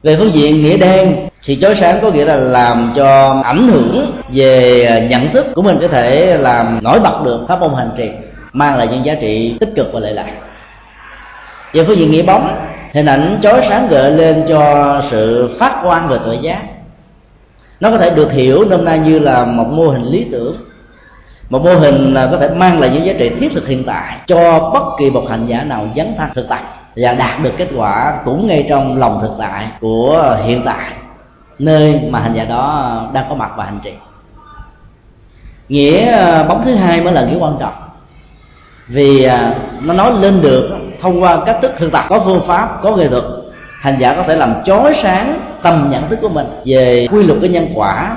Về 0.02 0.16
phương 0.18 0.34
diện 0.34 0.62
nghĩa 0.62 0.76
đen 0.76 1.28
thì 1.46 1.58
chói 1.60 1.76
sáng 1.80 1.98
có 2.02 2.10
nghĩa 2.10 2.24
là 2.24 2.36
làm 2.36 2.92
cho 2.96 3.40
ảnh 3.44 3.68
hưởng 3.68 4.12
về 4.28 5.08
nhận 5.10 5.32
thức 5.32 5.46
của 5.54 5.62
mình 5.62 5.78
có 5.80 5.88
thể 5.88 6.36
làm 6.38 6.78
nổi 6.82 7.00
bật 7.00 7.22
được 7.24 7.44
pháp 7.48 7.60
môn 7.60 7.74
hành 7.74 7.90
trì, 7.96 8.10
mang 8.52 8.76
lại 8.76 8.88
những 8.90 9.04
giá 9.04 9.14
trị 9.14 9.56
tích 9.60 9.72
cực 9.76 9.92
và 9.92 10.00
lợi 10.00 10.12
lạc. 10.12 10.26
Về 11.72 11.84
phương 11.84 11.98
diện 11.98 12.10
nghĩa 12.10 12.22
bóng, 12.22 12.56
hình 12.92 13.06
ảnh 13.06 13.38
chói 13.42 13.66
sáng 13.68 13.88
gợi 13.88 14.10
lên 14.10 14.44
cho 14.48 15.02
sự 15.10 15.50
phát 15.58 15.80
quan 15.84 16.08
về 16.08 16.18
tuệ 16.24 16.36
giác 16.42 16.60
nó 17.80 17.90
có 17.90 17.98
thể 17.98 18.10
được 18.10 18.32
hiểu 18.32 18.64
nôm 18.64 18.84
na 18.84 18.96
như 18.96 19.18
là 19.18 19.44
một 19.44 19.66
mô 19.70 19.88
hình 19.88 20.04
lý 20.04 20.26
tưởng, 20.32 20.56
một 21.50 21.64
mô 21.64 21.74
hình 21.74 22.14
có 22.30 22.36
thể 22.36 22.48
mang 22.48 22.80
lại 22.80 22.90
những 22.90 23.06
giá 23.06 23.12
trị 23.18 23.30
thiết 23.40 23.48
thực 23.54 23.68
hiện 23.68 23.84
tại 23.84 24.16
cho 24.26 24.70
bất 24.74 24.82
kỳ 24.98 25.10
một 25.10 25.24
hành 25.30 25.46
giả 25.46 25.64
nào 25.64 25.88
dấn 25.96 26.14
thân 26.18 26.28
thực 26.34 26.46
tại 26.48 26.62
và 26.96 27.12
đạt 27.12 27.42
được 27.42 27.52
kết 27.56 27.68
quả 27.76 28.14
cũng 28.24 28.46
ngay 28.46 28.66
trong 28.68 28.98
lòng 28.98 29.18
thực 29.22 29.32
tại 29.38 29.64
của 29.80 30.36
hiện 30.44 30.62
tại 30.64 30.92
nơi 31.58 32.00
mà 32.10 32.18
hành 32.18 32.34
giả 32.34 32.44
đó 32.44 33.00
đang 33.12 33.26
có 33.28 33.34
mặt 33.34 33.50
và 33.56 33.64
hành 33.64 33.78
trì. 33.84 33.92
Nghĩa 35.68 36.12
ờ, 36.12 36.44
bóng 36.48 36.62
thứ 36.64 36.74
hai 36.74 37.00
mới 37.00 37.12
là 37.12 37.24
nghĩa 37.24 37.38
quan 37.38 37.56
trọng. 37.60 37.74
Vì 38.88 39.22
ờ, 39.22 39.54
nó 39.82 39.94
nói 39.94 40.12
lên 40.20 40.40
được 40.42 40.70
thông 41.00 41.22
qua 41.22 41.44
cách 41.46 41.58
thức 41.62 41.72
thực 41.78 41.92
tập 41.92 42.04
có 42.08 42.22
phương 42.24 42.42
pháp 42.46 42.78
có 42.82 42.96
nghệ 42.96 43.08
thuật 43.08 43.24
hành 43.80 43.96
giả 43.98 44.14
có 44.14 44.22
thể 44.22 44.36
làm 44.36 44.54
chói 44.64 44.94
sáng 45.02 45.40
tầm 45.62 45.88
nhận 45.90 46.08
thức 46.08 46.18
của 46.22 46.28
mình 46.28 46.46
về 46.64 47.08
quy 47.12 47.22
luật 47.22 47.38
của 47.40 47.46
nhân 47.46 47.68
quả 47.74 48.16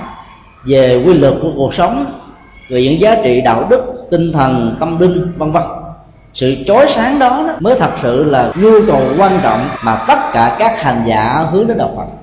về 0.65 1.03
quy 1.05 1.13
luật 1.13 1.33
của 1.41 1.51
cuộc 1.55 1.73
sống 1.73 2.05
về 2.69 2.83
những 2.83 3.01
giá 3.01 3.15
trị 3.23 3.41
đạo 3.41 3.67
đức 3.69 4.07
tinh 4.11 4.31
thần 4.31 4.75
tâm 4.79 4.99
linh 4.99 5.33
vân 5.37 5.51
vân. 5.51 5.63
Sự 6.33 6.55
chói 6.67 6.85
sáng 6.95 7.19
đó, 7.19 7.43
đó 7.47 7.53
mới 7.59 7.75
thật 7.79 7.91
sự 8.01 8.23
là 8.23 8.51
nhu 8.55 8.71
cầu 8.87 9.01
quan 9.17 9.39
trọng 9.43 9.69
mà 9.83 10.05
tất 10.07 10.19
cả 10.33 10.55
các 10.59 10.81
hành 10.81 11.03
giả 11.07 11.45
hướng 11.51 11.67
đến 11.67 11.77
đạo 11.77 11.93
phật 11.97 12.18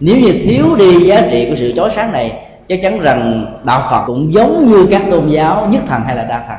nếu 0.00 0.16
như 0.16 0.32
thiếu 0.44 0.76
đi 0.76 1.06
giá 1.06 1.22
trị 1.30 1.46
của 1.50 1.56
sự 1.56 1.72
chói 1.76 1.90
sáng 1.96 2.12
này 2.12 2.32
chắc 2.68 2.78
chắn 2.82 3.00
rằng 3.00 3.46
đạo 3.64 3.82
phật 3.90 4.04
cũng 4.06 4.34
giống 4.34 4.70
như 4.70 4.86
các 4.90 5.02
tôn 5.10 5.28
giáo 5.28 5.68
nhất 5.70 5.82
thần 5.86 6.02
hay 6.06 6.16
là 6.16 6.24
đa 6.24 6.44
thần 6.48 6.58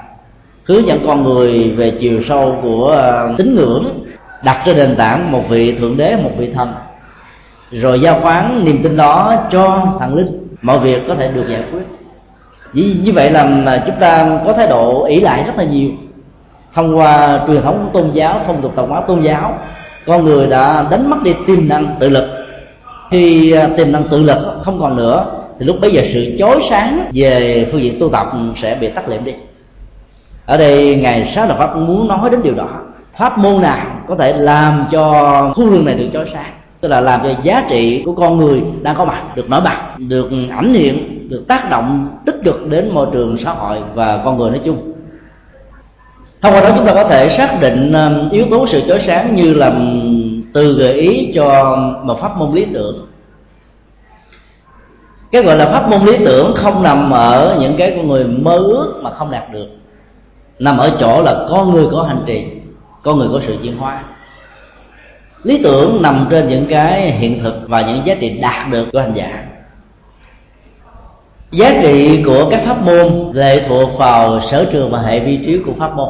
hướng 0.64 0.88
dẫn 0.88 1.00
con 1.08 1.24
người 1.24 1.70
về 1.70 1.92
chiều 2.00 2.22
sâu 2.30 2.60
của 2.64 2.88
ờ, 2.88 3.34
tín 3.38 3.56
ngưỡng 3.56 4.06
đặt 4.44 4.62
trên 4.66 4.76
nền 4.76 4.96
tảng 4.96 5.32
một 5.32 5.44
vị 5.50 5.76
thượng 5.80 5.98
đế 5.98 6.16
một 6.16 6.32
vị 6.38 6.52
thần 6.54 6.74
rồi 7.72 8.02
giao 8.02 8.20
khoán 8.22 8.66
niềm 8.66 8.84
tin 8.84 8.98
đó 8.98 9.36
cho 9.52 9.82
thần 10.00 10.16
linh. 10.16 10.48
Mọi 10.62 10.80
việc 10.80 11.08
có 11.08 11.16
thể 11.16 11.32
được 11.32 11.46
giải 11.50 11.64
quyết. 11.72 11.82
Như, 12.74 12.96
như 13.04 13.12
vậy 13.14 13.32
là 13.32 13.84
chúng 13.86 13.96
ta 14.00 14.40
có 14.46 14.54
thái 14.54 14.68
độ 14.68 15.06
ỷ 15.06 15.20
lại 15.20 15.44
rất 15.44 15.58
là 15.58 15.64
nhiều. 15.64 15.90
Thông 16.74 16.98
qua 16.98 17.40
truyền 17.48 17.62
thống 17.62 17.90
tôn 17.94 18.12
giáo 18.14 18.42
phong 18.48 18.62
tục 18.62 18.74
tập 18.76 18.86
quán 18.90 19.04
tôn 19.08 19.22
giáo 19.22 19.58
con 20.06 20.26
người 20.26 20.48
đã 20.48 20.86
đánh 20.92 21.10
mất 21.10 21.18
đi 21.24 21.34
tiềm 21.48 21.68
năng 21.68 21.96
tự 22.00 22.10
lực 22.10 22.41
khi 23.12 23.52
à, 23.52 23.70
tiềm 23.78 23.92
năng 23.92 24.04
tự 24.04 24.24
lực 24.24 24.38
không 24.64 24.80
còn 24.80 24.98
nữa, 24.98 25.26
thì 25.60 25.66
lúc 25.66 25.82
bấy 25.82 25.92
giờ 25.92 26.02
sự 26.14 26.36
chói 26.40 26.60
sáng 26.70 27.12
về 27.14 27.68
phương 27.72 27.82
diện 27.82 27.98
tu 28.00 28.10
tập 28.10 28.28
sẽ 28.62 28.78
bị 28.82 28.88
tắt 28.88 29.10
liệm 29.10 29.24
đi. 29.24 29.34
Ở 30.46 30.58
đây 30.58 30.96
ngài 30.96 31.32
sáu 31.36 31.48
đạo 31.48 31.58
pháp 31.58 31.78
muốn 31.78 32.08
nói 32.08 32.30
đến 32.30 32.42
điều 32.44 32.54
đó. 32.54 32.70
Pháp 33.18 33.38
môn 33.38 33.62
nào 33.62 33.86
có 34.08 34.16
thể 34.16 34.34
làm 34.34 34.86
cho 34.92 35.54
khu 35.56 35.70
rừng 35.70 35.86
này 35.86 35.96
được 35.96 36.08
chói 36.14 36.26
sáng, 36.34 36.54
tức 36.82 36.90
là 36.90 37.02
làm 37.02 37.20
cho 37.24 37.30
giá 37.44 37.66
trị 37.70 38.04
của 38.06 38.14
con 38.14 38.38
người 38.38 38.62
đang 38.82 38.96
có 38.96 39.06
mặt 39.06 39.36
được 39.36 39.50
nổi 39.50 39.62
bật, 39.62 39.98
được 39.98 40.30
ảnh 40.52 40.74
hiện 40.74 41.28
được 41.30 41.46
tác 41.48 41.70
động, 41.70 42.08
tích 42.26 42.36
cực 42.44 42.70
đến 42.70 42.90
môi 42.94 43.08
trường 43.14 43.38
xã 43.44 43.52
hội 43.52 43.78
và 43.94 44.22
con 44.26 44.38
người 44.38 44.50
nói 44.50 44.60
chung. 44.66 44.94
Thông 46.42 46.54
qua 46.54 46.62
đó 46.62 46.70
chúng 46.76 46.86
ta 46.86 46.94
có 46.94 47.04
thể 47.04 47.38
xác 47.38 47.58
định 47.62 47.94
à, 47.94 48.12
yếu 48.32 48.46
tố 48.52 48.68
sự 48.68 48.82
chói 48.88 49.00
sáng 49.08 49.36
như 49.36 49.54
là 49.54 49.72
từ 50.54 50.74
gợi 50.74 50.94
ý 50.94 51.32
cho 51.36 51.76
một 52.04 52.20
pháp 52.22 52.38
môn 52.38 52.56
lý 52.56 52.66
tưởng. 52.74 53.08
Cái 55.32 55.44
gọi 55.44 55.58
là 55.58 55.66
pháp 55.66 55.90
môn 55.90 56.06
lý 56.06 56.18
tưởng 56.26 56.54
không 56.56 56.84
nằm 56.84 57.12
ở 57.12 57.58
những 57.62 57.76
cái 57.78 57.94
con 57.98 58.08
người 58.08 58.24
mơ 58.24 58.58
ước 58.58 59.00
mà 59.02 59.12
không 59.12 59.32
đạt 59.32 59.52
được. 59.52 59.68
Nằm 60.60 60.78
ở 60.78 60.92
chỗ 61.00 61.22
là 61.22 61.46
con 61.50 61.74
người 61.74 61.86
có 61.92 62.04
hành 62.04 62.24
trì 62.26 62.46
con 63.04 63.18
người 63.18 63.28
có 63.32 63.40
sự 63.48 63.58
chuyển 63.62 63.78
hóa. 63.78 64.04
Lý 65.44 65.62
tưởng 65.64 66.02
nằm 66.02 66.28
trên 66.30 66.48
những 66.48 66.66
cái 66.66 67.12
hiện 67.12 67.44
thực 67.44 67.54
và 67.68 67.82
những 67.82 68.06
giá 68.06 68.16
trị 68.20 68.30
đạt 68.30 68.72
được 68.72 68.88
của 68.94 69.00
hành 69.00 69.14
giả. 69.16 69.46
Giá 71.52 71.80
trị 71.82 72.24
của 72.26 72.48
các 72.52 72.62
pháp 72.66 72.82
môn 72.82 73.32
lệ 73.34 73.66
thuộc 73.68 73.98
vào 73.98 74.42
sở 74.52 74.66
trường 74.72 74.92
và 74.92 75.00
hệ 75.00 75.20
vi 75.20 75.38
trí 75.46 75.58
của 75.66 75.74
pháp 75.78 75.96
môn 75.96 76.10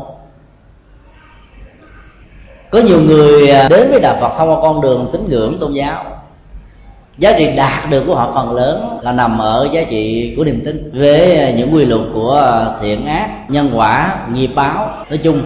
có 2.72 2.80
nhiều 2.80 3.02
người 3.02 3.50
à, 3.50 3.68
đến 3.70 3.92
với 3.92 4.00
đạo 4.00 4.18
phật 4.22 4.38
thông 4.38 4.50
qua 4.50 4.58
con 4.62 4.82
đường 4.82 5.10
tín 5.14 5.30
ngưỡng 5.30 5.58
tôn 5.60 5.74
giáo. 5.74 6.06
Giá 7.18 7.34
trị 7.38 7.50
đạt 7.56 7.90
được 7.90 8.04
của 8.08 8.16
họ 8.16 8.32
phần 8.36 8.56
lớn 8.56 9.00
là 9.02 9.12
nằm 9.12 9.38
ở 9.38 9.68
giá 9.72 9.84
trị 9.90 10.34
của 10.38 10.44
niềm 10.44 10.62
tin. 10.66 10.92
Với 10.94 11.54
những 11.58 11.74
quy 11.74 11.86
luật 11.86 12.02
của 12.14 12.36
à, 12.36 12.66
thiện 12.82 13.06
ác, 13.06 13.30
nhân 13.50 13.72
quả, 13.76 14.20
nghiệp 14.34 14.50
báo, 14.56 15.06
nói 15.10 15.18
chung 15.18 15.42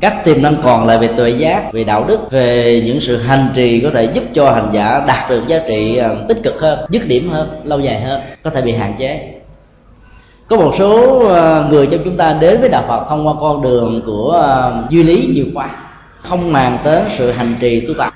các 0.00 0.24
tiềm 0.24 0.42
năng 0.42 0.56
còn 0.62 0.86
lại 0.86 0.98
về 0.98 1.08
tuệ 1.16 1.30
giác, 1.30 1.72
về 1.72 1.84
đạo 1.84 2.04
đức, 2.08 2.30
về 2.30 2.82
những 2.84 3.00
sự 3.00 3.16
hành 3.16 3.48
trì 3.54 3.80
có 3.80 3.90
thể 3.94 4.04
giúp 4.04 4.24
cho 4.34 4.50
hành 4.50 4.68
giả 4.72 5.04
đạt 5.06 5.30
được 5.30 5.42
giá 5.48 5.60
trị 5.68 5.96
à, 5.96 6.08
tích 6.28 6.38
cực 6.42 6.60
hơn, 6.60 6.78
dứt 6.90 7.06
điểm 7.06 7.30
hơn, 7.30 7.48
lâu 7.64 7.80
dài 7.80 8.00
hơn, 8.00 8.20
có 8.42 8.50
thể 8.50 8.62
bị 8.62 8.72
hạn 8.72 8.94
chế 8.98 9.39
có 10.50 10.56
một 10.56 10.72
số 10.78 11.18
ờ, 11.28 11.66
người 11.70 11.86
trong 11.86 12.00
chúng 12.04 12.16
ta 12.16 12.36
đến 12.40 12.60
với 12.60 12.68
đạo 12.68 12.84
phật 12.88 13.06
thông 13.08 13.26
qua 13.26 13.34
con 13.40 13.62
đường 13.62 14.02
của 14.06 14.30
ờ, 14.30 14.72
duy 14.88 15.02
lý 15.02 15.30
nhiều 15.34 15.44
khoa, 15.54 15.70
không 16.28 16.52
màng 16.52 16.78
tới 16.84 17.02
sự 17.18 17.30
hành 17.30 17.54
trì 17.60 17.86
tu 17.86 17.94
tập, 17.94 18.12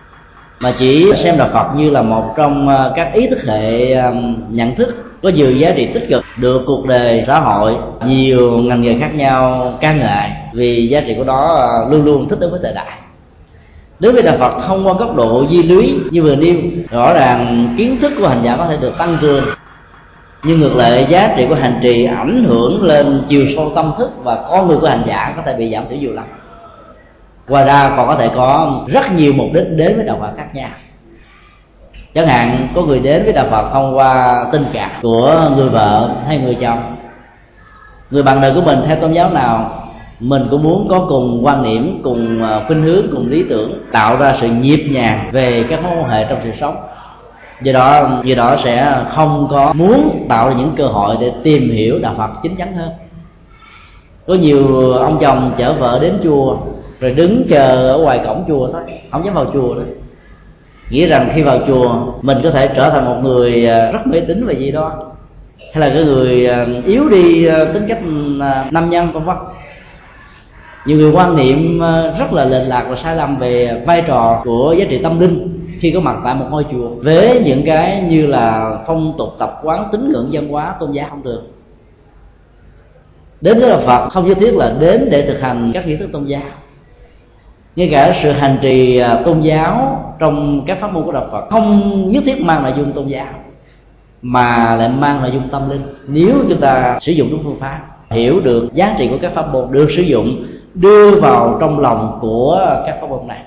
mà 0.60 0.74
chỉ 0.78 1.12
xem 1.16 1.38
đạo 1.38 1.48
phật 1.52 1.66
như 1.76 1.90
là 1.90 2.02
một 2.02 2.34
trong 2.36 2.68
ờ, 2.68 2.92
các 2.96 3.12
ý 3.12 3.26
thức 3.26 3.38
hệ 3.46 3.96
nhận 4.48 4.74
thức 4.74 4.94
có 5.22 5.28
nhiều 5.28 5.50
giá 5.50 5.72
trị 5.76 5.88
tích 5.94 6.06
cực, 6.08 6.24
được 6.40 6.62
cuộc 6.66 6.86
đời, 6.86 7.24
xã 7.26 7.40
hội, 7.40 7.76
nhiều 8.06 8.50
ngành 8.50 8.82
nghề 8.82 8.98
khác 8.98 9.14
nhau 9.14 9.72
ca 9.80 9.92
ngợi 9.92 10.28
vì 10.52 10.88
giá 10.88 11.00
trị 11.00 11.14
của 11.18 11.24
nó 11.24 11.68
luôn 11.90 12.04
luôn 12.04 12.28
thích 12.28 12.38
ứng 12.40 12.50
với 12.50 12.60
thời 12.62 12.74
đại. 12.74 12.98
Đối 14.00 14.12
với 14.12 14.22
đạo 14.22 14.36
phật 14.38 14.52
thông 14.66 14.86
qua 14.86 14.94
góc 14.98 15.16
độ 15.16 15.44
di 15.50 15.62
lý 15.62 15.98
như 16.10 16.22
vừa 16.22 16.36
nêu, 16.36 16.56
rõ 16.90 17.14
ràng 17.14 17.74
kiến 17.78 17.98
thức 18.00 18.12
của 18.18 18.28
hành 18.28 18.40
giả 18.44 18.56
có 18.56 18.66
thể 18.66 18.76
được 18.80 18.92
tăng 18.98 19.18
cường 19.20 19.44
nhưng 20.44 20.60
ngược 20.60 20.76
lại, 20.76 21.06
giá 21.08 21.34
trị 21.36 21.46
của 21.48 21.54
hành 21.54 21.78
trì 21.82 22.04
ảnh 22.04 22.44
hưởng 22.44 22.82
lên 22.82 23.22
chiều 23.28 23.46
sâu 23.56 23.72
tâm 23.74 23.92
thức 23.98 24.10
và 24.22 24.44
con 24.48 24.68
người 24.68 24.76
của 24.76 24.88
hành 24.88 25.02
giả 25.06 25.32
có 25.36 25.42
thể 25.46 25.54
bị 25.54 25.72
giảm 25.72 25.84
thiểu 25.88 25.98
nhiều 25.98 26.12
lắm. 26.12 26.24
Ngoài 27.48 27.64
ra 27.64 27.92
còn 27.96 28.06
có 28.06 28.14
thể 28.14 28.30
có 28.34 28.80
rất 28.86 29.12
nhiều 29.12 29.32
mục 29.32 29.48
đích 29.54 29.66
đến 29.76 29.96
với 29.96 30.06
đạo 30.06 30.18
phật 30.20 30.30
khác 30.36 30.54
nhau. 30.54 30.68
Chẳng 32.14 32.26
hạn, 32.26 32.68
có 32.74 32.82
người 32.82 33.00
đến 33.00 33.24
với 33.24 33.32
đạo 33.32 33.46
phật 33.50 33.70
thông 33.72 33.96
qua 33.96 34.44
tình 34.52 34.64
cảm 34.72 34.90
của 35.02 35.50
người 35.56 35.68
vợ 35.68 36.10
hay 36.26 36.38
người 36.38 36.56
chồng. 36.60 36.96
Người 38.10 38.22
bạn 38.22 38.40
đời 38.40 38.52
của 38.54 38.60
mình 38.60 38.78
theo 38.86 38.96
tôn 38.96 39.12
giáo 39.12 39.30
nào, 39.30 39.84
mình 40.20 40.46
cũng 40.50 40.62
muốn 40.62 40.88
có 40.88 41.06
cùng 41.08 41.40
quan 41.42 41.62
điểm 41.62 42.00
cùng 42.04 42.42
à, 42.42 42.60
khuynh 42.66 42.82
hướng, 42.82 43.06
cùng 43.12 43.28
lý 43.28 43.44
tưởng, 43.50 43.72
tạo 43.92 44.16
ra 44.16 44.34
sự 44.40 44.48
nhịp 44.48 44.86
nhàng 44.90 45.28
về 45.32 45.64
các 45.70 45.82
mối 45.82 45.92
quan 46.00 46.10
hệ 46.10 46.26
trong 46.28 46.38
sự 46.44 46.50
sống 46.60 46.76
do 47.62 47.72
đó 47.72 48.08
do 48.24 48.34
đó 48.34 48.56
sẽ 48.64 49.04
không 49.14 49.48
có 49.50 49.72
muốn 49.72 50.26
tạo 50.28 50.48
ra 50.48 50.54
những 50.58 50.72
cơ 50.76 50.86
hội 50.86 51.16
để 51.20 51.32
tìm 51.42 51.70
hiểu 51.70 51.98
đạo 51.98 52.14
phật 52.18 52.30
chính 52.42 52.56
chắn 52.56 52.74
hơn. 52.74 52.90
Có 54.26 54.34
nhiều 54.34 54.92
ông 54.92 55.18
chồng 55.20 55.52
chở 55.58 55.72
vợ 55.72 55.98
đến 56.02 56.18
chùa, 56.22 56.56
rồi 57.00 57.10
đứng 57.10 57.46
chờ 57.50 57.92
ở 57.92 57.98
ngoài 57.98 58.20
cổng 58.24 58.44
chùa 58.48 58.68
thôi, 58.72 58.82
không 59.12 59.24
dám 59.24 59.34
vào 59.34 59.46
chùa 59.52 59.74
nữa. 59.74 59.84
Nghĩ 60.90 61.06
rằng 61.06 61.30
khi 61.34 61.42
vào 61.42 61.58
chùa, 61.66 61.94
mình 62.22 62.38
có 62.42 62.50
thể 62.50 62.70
trở 62.76 62.90
thành 62.90 63.04
một 63.04 63.16
người 63.22 63.66
à, 63.66 63.90
rất 63.92 64.06
mê 64.06 64.20
tín 64.20 64.46
về 64.46 64.54
gì 64.54 64.70
đó, 64.70 64.92
hay 65.72 65.88
là 65.88 65.94
cái 65.94 66.04
người 66.04 66.46
à, 66.46 66.66
yếu 66.86 67.08
đi 67.08 67.46
à, 67.46 67.64
tính 67.74 67.84
cách 67.88 68.00
nam 68.70 68.90
nhân, 68.90 69.12
vân 69.12 69.24
vân. 69.24 69.36
Nhiều 70.86 70.96
người 70.98 71.12
quan 71.12 71.36
niệm 71.36 71.80
rất 72.18 72.32
là 72.32 72.44
lệch 72.44 72.68
lạc 72.68 72.84
và 72.88 72.96
sai 72.96 73.16
lầm 73.16 73.36
về 73.36 73.82
vai 73.86 74.02
trò 74.06 74.40
của 74.44 74.74
giá 74.78 74.84
trị 74.88 75.00
tâm 75.02 75.20
linh 75.20 75.53
khi 75.84 75.90
có 75.90 76.00
mặt 76.00 76.16
tại 76.24 76.34
một 76.34 76.46
ngôi 76.50 76.66
chùa 76.72 76.88
với 76.88 77.42
những 77.44 77.62
cái 77.66 78.02
như 78.08 78.26
là 78.26 78.78
phong 78.86 79.14
tục 79.18 79.28
tập 79.38 79.60
quán, 79.62 79.88
tín 79.92 80.12
ngưỡng 80.12 80.28
văn 80.32 80.48
hóa, 80.48 80.74
tôn 80.80 80.92
giáo 80.92 81.06
không 81.10 81.22
thường. 81.22 81.44
Đến 83.40 83.60
với 83.60 83.68
là 83.68 83.78
phật, 83.78 84.08
không 84.08 84.28
nhất 84.28 84.38
thiết 84.40 84.54
là 84.54 84.74
đến 84.80 85.08
để 85.10 85.26
thực 85.26 85.40
hành 85.40 85.70
các 85.74 85.86
nghi 85.86 85.96
thức 85.96 86.12
tôn 86.12 86.24
giáo. 86.24 86.42
Ngay 87.76 87.88
cả 87.92 88.20
sự 88.22 88.30
hành 88.30 88.58
trì 88.62 88.96
à, 88.96 89.22
tôn 89.24 89.40
giáo 89.40 90.00
trong 90.18 90.64
các 90.66 90.78
pháp 90.80 90.92
môn 90.92 91.04
của 91.04 91.12
đạo 91.12 91.26
Phật 91.32 91.48
không 91.50 92.12
nhất 92.12 92.22
thiết 92.26 92.40
mang 92.40 92.62
nội 92.62 92.72
dung 92.76 92.92
tôn 92.92 93.06
giáo, 93.06 93.34
mà 94.22 94.76
lại 94.76 94.88
mang 94.88 95.20
nội 95.20 95.30
dung 95.30 95.48
tâm 95.48 95.70
linh. 95.70 95.82
Nếu 96.06 96.34
chúng 96.48 96.60
ta 96.60 96.98
sử 97.00 97.12
dụng 97.12 97.28
đúng 97.30 97.42
phương 97.44 97.60
pháp, 97.60 97.80
hiểu 98.10 98.40
được 98.40 98.74
giá 98.74 98.94
trị 98.98 99.08
của 99.08 99.18
các 99.22 99.32
pháp 99.34 99.52
môn, 99.52 99.72
được 99.72 99.88
sử 99.96 100.02
dụng, 100.02 100.44
đưa 100.74 101.20
vào 101.20 101.56
trong 101.60 101.78
lòng 101.78 102.18
của 102.20 102.82
các 102.86 102.96
pháp 103.00 103.06
môn 103.10 103.26
này 103.26 103.42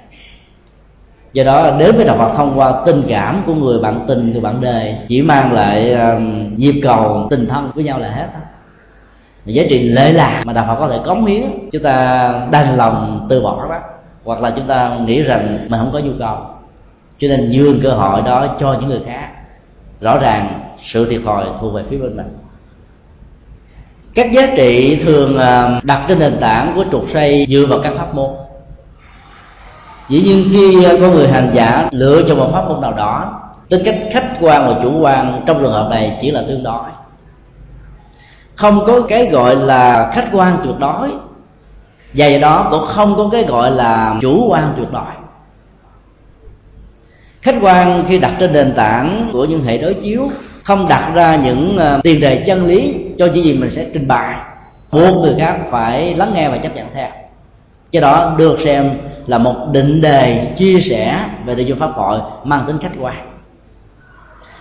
do 1.37 1.43
đó 1.43 1.71
đến 1.79 1.95
với 1.95 2.05
đạo 2.05 2.17
Phật 2.17 2.33
thông 2.35 2.59
qua 2.59 2.73
tình 2.85 3.03
cảm 3.09 3.43
của 3.45 3.53
người 3.53 3.79
bạn 3.79 4.05
tình 4.07 4.31
người 4.31 4.41
bạn 4.41 4.61
đời 4.61 4.95
chỉ 5.07 5.21
mang 5.21 5.53
lại 5.53 5.95
uh, 5.95 6.21
nhịp 6.57 6.79
cầu 6.83 7.27
tình 7.29 7.47
thân 7.47 7.71
với 7.75 7.83
nhau 7.83 7.99
là 7.99 8.09
hết 8.09 8.27
giá 9.45 9.63
trị 9.69 9.89
lệ 9.89 10.11
lạc 10.11 10.41
mà 10.45 10.53
đạo 10.53 10.65
Phật 10.67 10.75
có 10.79 10.89
thể 10.89 10.99
cống 11.05 11.25
hiến 11.25 11.43
chúng 11.71 11.83
ta 11.83 12.29
đành 12.51 12.77
lòng 12.77 13.25
từ 13.29 13.41
bỏ 13.41 13.67
đó. 13.69 13.79
Hoặc 14.23 14.41
là 14.41 14.53
chúng 14.55 14.67
ta 14.67 14.97
nghĩ 15.05 15.21
rằng 15.21 15.57
mình 15.69 15.79
không 15.79 15.91
có 15.93 15.99
nhu 15.99 16.11
cầu. 16.19 16.37
Cho 17.19 17.27
nên 17.27 17.51
nhường 17.51 17.79
cơ 17.83 17.91
hội 17.91 18.21
đó 18.21 18.55
cho 18.59 18.77
những 18.79 18.89
người 18.89 19.01
khác. 19.05 19.29
Rõ 20.01 20.17
ràng 20.17 20.59
sự 20.83 21.09
thiệt 21.09 21.21
thòi 21.25 21.45
thuộc 21.59 21.73
về 21.73 21.83
phía 21.89 21.97
bên 21.97 22.17
mình. 22.17 22.37
Các 24.13 24.31
giá 24.31 24.47
trị 24.57 24.99
thường 25.05 25.37
um, 25.37 25.79
đặt 25.83 26.05
trên 26.07 26.19
nền 26.19 26.37
tảng 26.41 26.71
của 26.75 26.85
trục 26.91 27.05
xây 27.13 27.45
dựa 27.49 27.65
vào 27.69 27.79
các 27.83 27.93
pháp 27.97 28.15
môn 28.15 28.29
dĩ 30.09 30.21
nhiên 30.21 30.49
khi 30.51 30.83
ờ, 30.83 30.97
có 31.01 31.07
người 31.07 31.27
hành 31.27 31.51
giả 31.53 31.89
lựa 31.91 32.21
cho 32.27 32.35
một 32.35 32.49
pháp 32.53 32.69
môn 32.69 32.81
nào 32.81 32.93
đó, 32.93 33.41
tính 33.69 33.81
cách 33.85 33.99
khách 34.11 34.37
quan 34.39 34.67
và 34.67 34.79
chủ 34.83 34.99
quan 34.99 35.41
trong 35.45 35.61
trường 35.61 35.71
hợp 35.71 35.87
này 35.89 36.17
chỉ 36.21 36.31
là 36.31 36.43
tương 36.47 36.63
đối. 36.63 36.83
Không 38.55 38.85
có 38.87 39.01
cái 39.09 39.25
gọi 39.25 39.55
là 39.55 40.11
khách 40.13 40.29
quan 40.33 40.57
tuyệt 40.63 40.75
đối. 40.79 41.09
Và 42.13 42.25
do 42.25 42.39
đó 42.39 42.67
cũng 42.71 42.85
không 42.87 43.15
có 43.17 43.29
cái 43.31 43.43
gọi 43.43 43.71
là 43.71 44.15
chủ 44.21 44.47
quan 44.49 44.73
tuyệt 44.77 44.91
đối. 44.91 45.03
Khách 47.41 47.55
quan 47.61 48.05
khi 48.07 48.19
đặt 48.19 48.33
trên 48.39 48.53
nền 48.53 48.73
tảng 48.73 49.29
của 49.33 49.45
những 49.45 49.63
hệ 49.63 49.77
đối 49.77 49.93
chiếu, 49.93 50.29
không 50.63 50.87
đặt 50.87 51.11
ra 51.15 51.35
những 51.35 51.77
ờ, 51.77 51.99
tiền 52.03 52.19
đề 52.19 52.43
chân 52.47 52.65
lý 52.65 52.95
cho 53.17 53.25
những 53.25 53.43
gì 53.43 53.53
mình 53.53 53.71
sẽ 53.71 53.85
trình 53.93 54.07
bày, 54.07 54.35
buộc 54.91 55.17
người 55.21 55.35
khác 55.39 55.57
phải 55.71 56.15
lắng 56.15 56.31
nghe 56.33 56.49
và 56.49 56.57
chấp 56.57 56.75
nhận 56.75 56.87
theo. 56.93 57.09
Cái 57.91 58.01
đó 58.01 58.35
được 58.37 58.59
xem 58.63 58.97
là 59.27 59.37
một 59.37 59.55
định 59.71 60.01
đề 60.01 60.53
chia 60.57 60.79
sẻ 60.89 61.25
về 61.45 61.55
nội 61.55 61.65
dung 61.65 61.79
pháp 61.79 61.91
hội 61.93 62.19
mang 62.43 62.63
tính 62.67 62.77
khách 62.77 62.91
quan. 62.99 63.15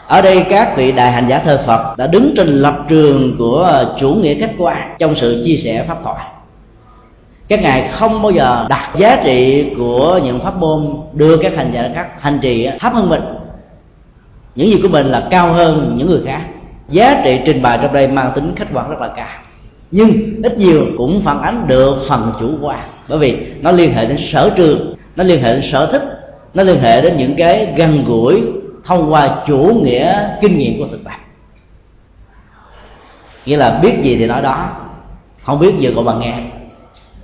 Ở 0.06 0.22
đây 0.22 0.46
các 0.50 0.76
vị 0.76 0.92
đại 0.92 1.12
hành 1.12 1.28
giả 1.28 1.38
thơ 1.38 1.62
Phật 1.66 1.94
đã 1.98 2.06
đứng 2.06 2.34
trên 2.36 2.48
lập 2.48 2.76
trường 2.88 3.36
của 3.38 3.84
chủ 4.00 4.14
nghĩa 4.14 4.34
khách 4.34 4.52
quan 4.58 4.96
trong 4.98 5.14
sự 5.16 5.42
chia 5.44 5.56
sẻ 5.56 5.84
pháp 5.88 5.98
thoại 6.04 6.24
các 7.48 7.62
ngài 7.62 7.88
không 7.88 8.22
bao 8.22 8.30
giờ 8.30 8.66
đặt 8.68 8.90
giá 8.96 9.22
trị 9.24 9.70
của 9.76 10.20
những 10.24 10.40
pháp 10.40 10.56
môn 10.56 10.96
đưa 11.12 11.36
các 11.36 11.56
hành 11.56 11.70
giả, 11.72 11.90
các 11.94 12.22
hành 12.22 12.38
trì 12.42 12.68
thấp 12.80 12.92
hơn 12.92 13.08
mình. 13.08 13.22
Những 14.54 14.68
gì 14.68 14.80
của 14.82 14.88
mình 14.88 15.06
là 15.06 15.26
cao 15.30 15.52
hơn 15.52 15.94
những 15.98 16.08
người 16.08 16.22
khác. 16.26 16.40
Giá 16.88 17.20
trị 17.24 17.40
trình 17.44 17.62
bày 17.62 17.78
trong 17.82 17.92
đây 17.92 18.08
mang 18.08 18.32
tính 18.34 18.52
khách 18.56 18.68
quan 18.74 18.90
rất 18.90 19.00
là 19.00 19.08
cao. 19.08 19.26
Nhưng 19.90 20.42
ít 20.42 20.58
nhiều 20.58 20.86
cũng 20.98 21.20
phản 21.24 21.42
ánh 21.42 21.64
được 21.68 21.96
phần 22.08 22.32
chủ 22.40 22.50
quan 22.60 22.88
bởi 23.08 23.18
vì 23.18 23.36
nó 23.60 23.72
liên 23.72 23.94
hệ 23.94 24.06
đến 24.06 24.18
sở 24.32 24.50
trường, 24.56 24.94
nó 25.16 25.24
liên 25.24 25.42
hệ 25.42 25.52
đến 25.52 25.62
sở 25.72 25.88
thích, 25.92 26.02
nó 26.54 26.62
liên 26.62 26.80
hệ 26.80 27.00
đến 27.00 27.16
những 27.16 27.34
cái 27.36 27.74
gần 27.76 28.04
gũi 28.06 28.42
thông 28.84 29.12
qua 29.12 29.44
chủ 29.46 29.80
nghĩa 29.84 30.28
kinh 30.40 30.58
nghiệm 30.58 30.78
của 30.78 30.86
thực 30.90 31.00
tại 31.04 31.18
nghĩa 33.46 33.56
là 33.56 33.78
biết 33.82 33.94
gì 34.02 34.16
thì 34.16 34.26
nói 34.26 34.42
đó, 34.42 34.68
không 35.42 35.58
biết 35.58 35.74
gì 35.78 35.92
còn 35.96 36.04
bằng 36.04 36.20
nghe. 36.20 36.34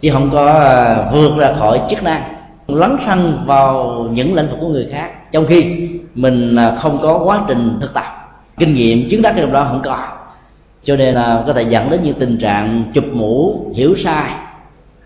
Chứ 0.00 0.10
không 0.12 0.30
có 0.30 0.52
à, 0.52 1.10
vượt 1.12 1.36
ra 1.38 1.52
khỏi 1.58 1.80
chức 1.90 2.02
năng, 2.02 2.22
lấn 2.68 2.96
sân 3.06 3.42
vào 3.46 3.94
những 4.12 4.34
lĩnh 4.34 4.48
vực 4.48 4.58
của 4.60 4.68
người 4.68 4.88
khác. 4.92 5.32
Trong 5.32 5.46
khi 5.46 5.88
mình 6.14 6.56
à, 6.56 6.76
không 6.80 6.98
có 7.02 7.18
quá 7.24 7.40
trình 7.48 7.78
thực 7.80 7.94
tập, 7.94 8.04
kinh 8.58 8.74
nghiệm 8.74 9.08
chứng 9.10 9.22
đắc 9.22 9.34
trong 9.36 9.52
đó 9.52 9.66
không 9.68 9.82
có. 9.84 9.98
Cho 10.84 10.96
nên 10.96 11.14
là 11.14 11.42
có 11.46 11.52
thể 11.52 11.62
dẫn 11.62 11.90
đến 11.90 12.00
những 12.02 12.18
tình 12.18 12.38
trạng 12.38 12.84
chụp 12.94 13.04
mũ 13.12 13.64
hiểu 13.74 13.94
sai 14.04 14.30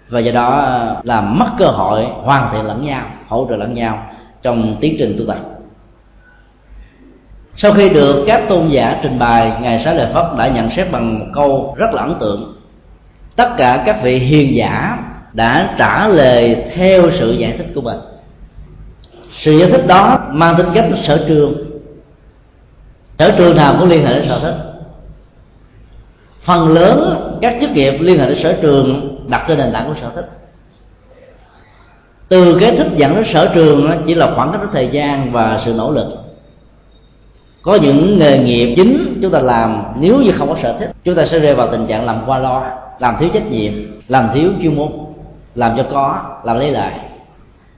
và 0.08 0.20
do 0.20 0.32
đó 0.32 0.48
ờ, 0.48 1.00
làm 1.04 1.38
mất 1.38 1.46
cơ 1.58 1.66
hội 1.66 2.04
hoàn 2.04 2.52
thiện 2.52 2.64
lẫn 2.64 2.82
nhau, 2.82 3.06
hỗ 3.28 3.46
trợ 3.50 3.56
lẫn 3.56 3.74
nhau 3.74 4.06
trong 4.42 4.76
tiến 4.80 4.96
trình 4.98 5.16
tu 5.18 5.26
tập. 5.26 5.38
Sau 7.54 7.72
khi 7.72 7.88
được 7.88 8.24
các 8.26 8.42
tôn 8.48 8.68
giả 8.68 9.00
trình 9.02 9.18
bày, 9.18 9.52
ngài 9.60 9.84
xá 9.84 9.92
lợi 9.92 10.12
phất 10.14 10.24
đã 10.38 10.48
nhận 10.48 10.70
xét 10.70 10.92
bằng 10.92 11.18
một 11.18 11.26
câu 11.34 11.74
rất 11.78 11.92
là 11.92 12.02
ấn 12.02 12.14
tượng. 12.20 12.56
Tất 13.36 13.48
cả 13.56 13.82
các 13.86 14.02
vị 14.02 14.18
hiền 14.18 14.56
giả 14.56 14.98
đã 15.32 15.74
trả 15.78 16.08
lời 16.08 16.64
theo 16.74 17.10
sự 17.18 17.32
giải 17.32 17.54
thích 17.58 17.66
của 17.74 17.80
mình. 17.80 17.98
Sự 19.32 19.52
giải 19.52 19.70
thích 19.70 19.84
đó 19.86 20.18
mang 20.30 20.56
tính 20.56 20.66
cách 20.74 20.84
sở 21.06 21.24
trường. 21.28 21.54
Sở 23.18 23.34
trường 23.38 23.56
nào 23.56 23.76
cũng 23.78 23.88
liên 23.88 24.06
hệ 24.06 24.14
đến 24.14 24.24
sở 24.28 24.38
thích. 24.38 24.56
Phần 26.42 26.68
lớn 26.68 27.20
các 27.42 27.56
chức 27.60 27.70
nghiệp 27.70 27.94
liên 28.00 28.18
hệ 28.18 28.28
đến 28.28 28.38
sở 28.42 28.52
trường 28.62 29.15
đặt 29.28 29.44
trên 29.48 29.58
nền 29.58 29.72
tảng 29.72 29.88
của 29.88 30.00
sở 30.00 30.10
thích. 30.14 30.30
Từ 32.28 32.58
cái 32.60 32.76
thích 32.76 32.88
dẫn 32.96 33.14
đến 33.14 33.24
sở 33.32 33.50
trường 33.54 33.90
chỉ 34.06 34.14
là 34.14 34.32
khoảng 34.34 34.52
cách 34.52 34.60
thời 34.72 34.88
gian 34.88 35.32
và 35.32 35.60
sự 35.64 35.74
nỗ 35.74 35.90
lực. 35.90 36.08
Có 37.62 37.78
những 37.82 38.18
nghề 38.18 38.38
nghiệp 38.38 38.74
chính 38.76 39.18
chúng 39.22 39.32
ta 39.32 39.40
làm, 39.40 39.82
nếu 40.00 40.20
như 40.20 40.32
không 40.32 40.48
có 40.48 40.56
sở 40.62 40.78
thích, 40.78 40.90
chúng 41.04 41.14
ta 41.14 41.26
sẽ 41.26 41.38
rơi 41.38 41.54
vào 41.54 41.68
tình 41.72 41.86
trạng 41.86 42.06
làm 42.06 42.22
qua 42.26 42.38
lo 42.38 42.76
làm 42.98 43.16
thiếu 43.18 43.28
trách 43.34 43.50
nhiệm, 43.50 43.72
làm 44.08 44.28
thiếu 44.34 44.50
chuyên 44.62 44.76
môn, 44.76 44.88
làm 45.54 45.76
cho 45.76 45.82
có, 45.90 46.20
làm 46.44 46.58
lấy 46.58 46.70
lại. 46.70 47.00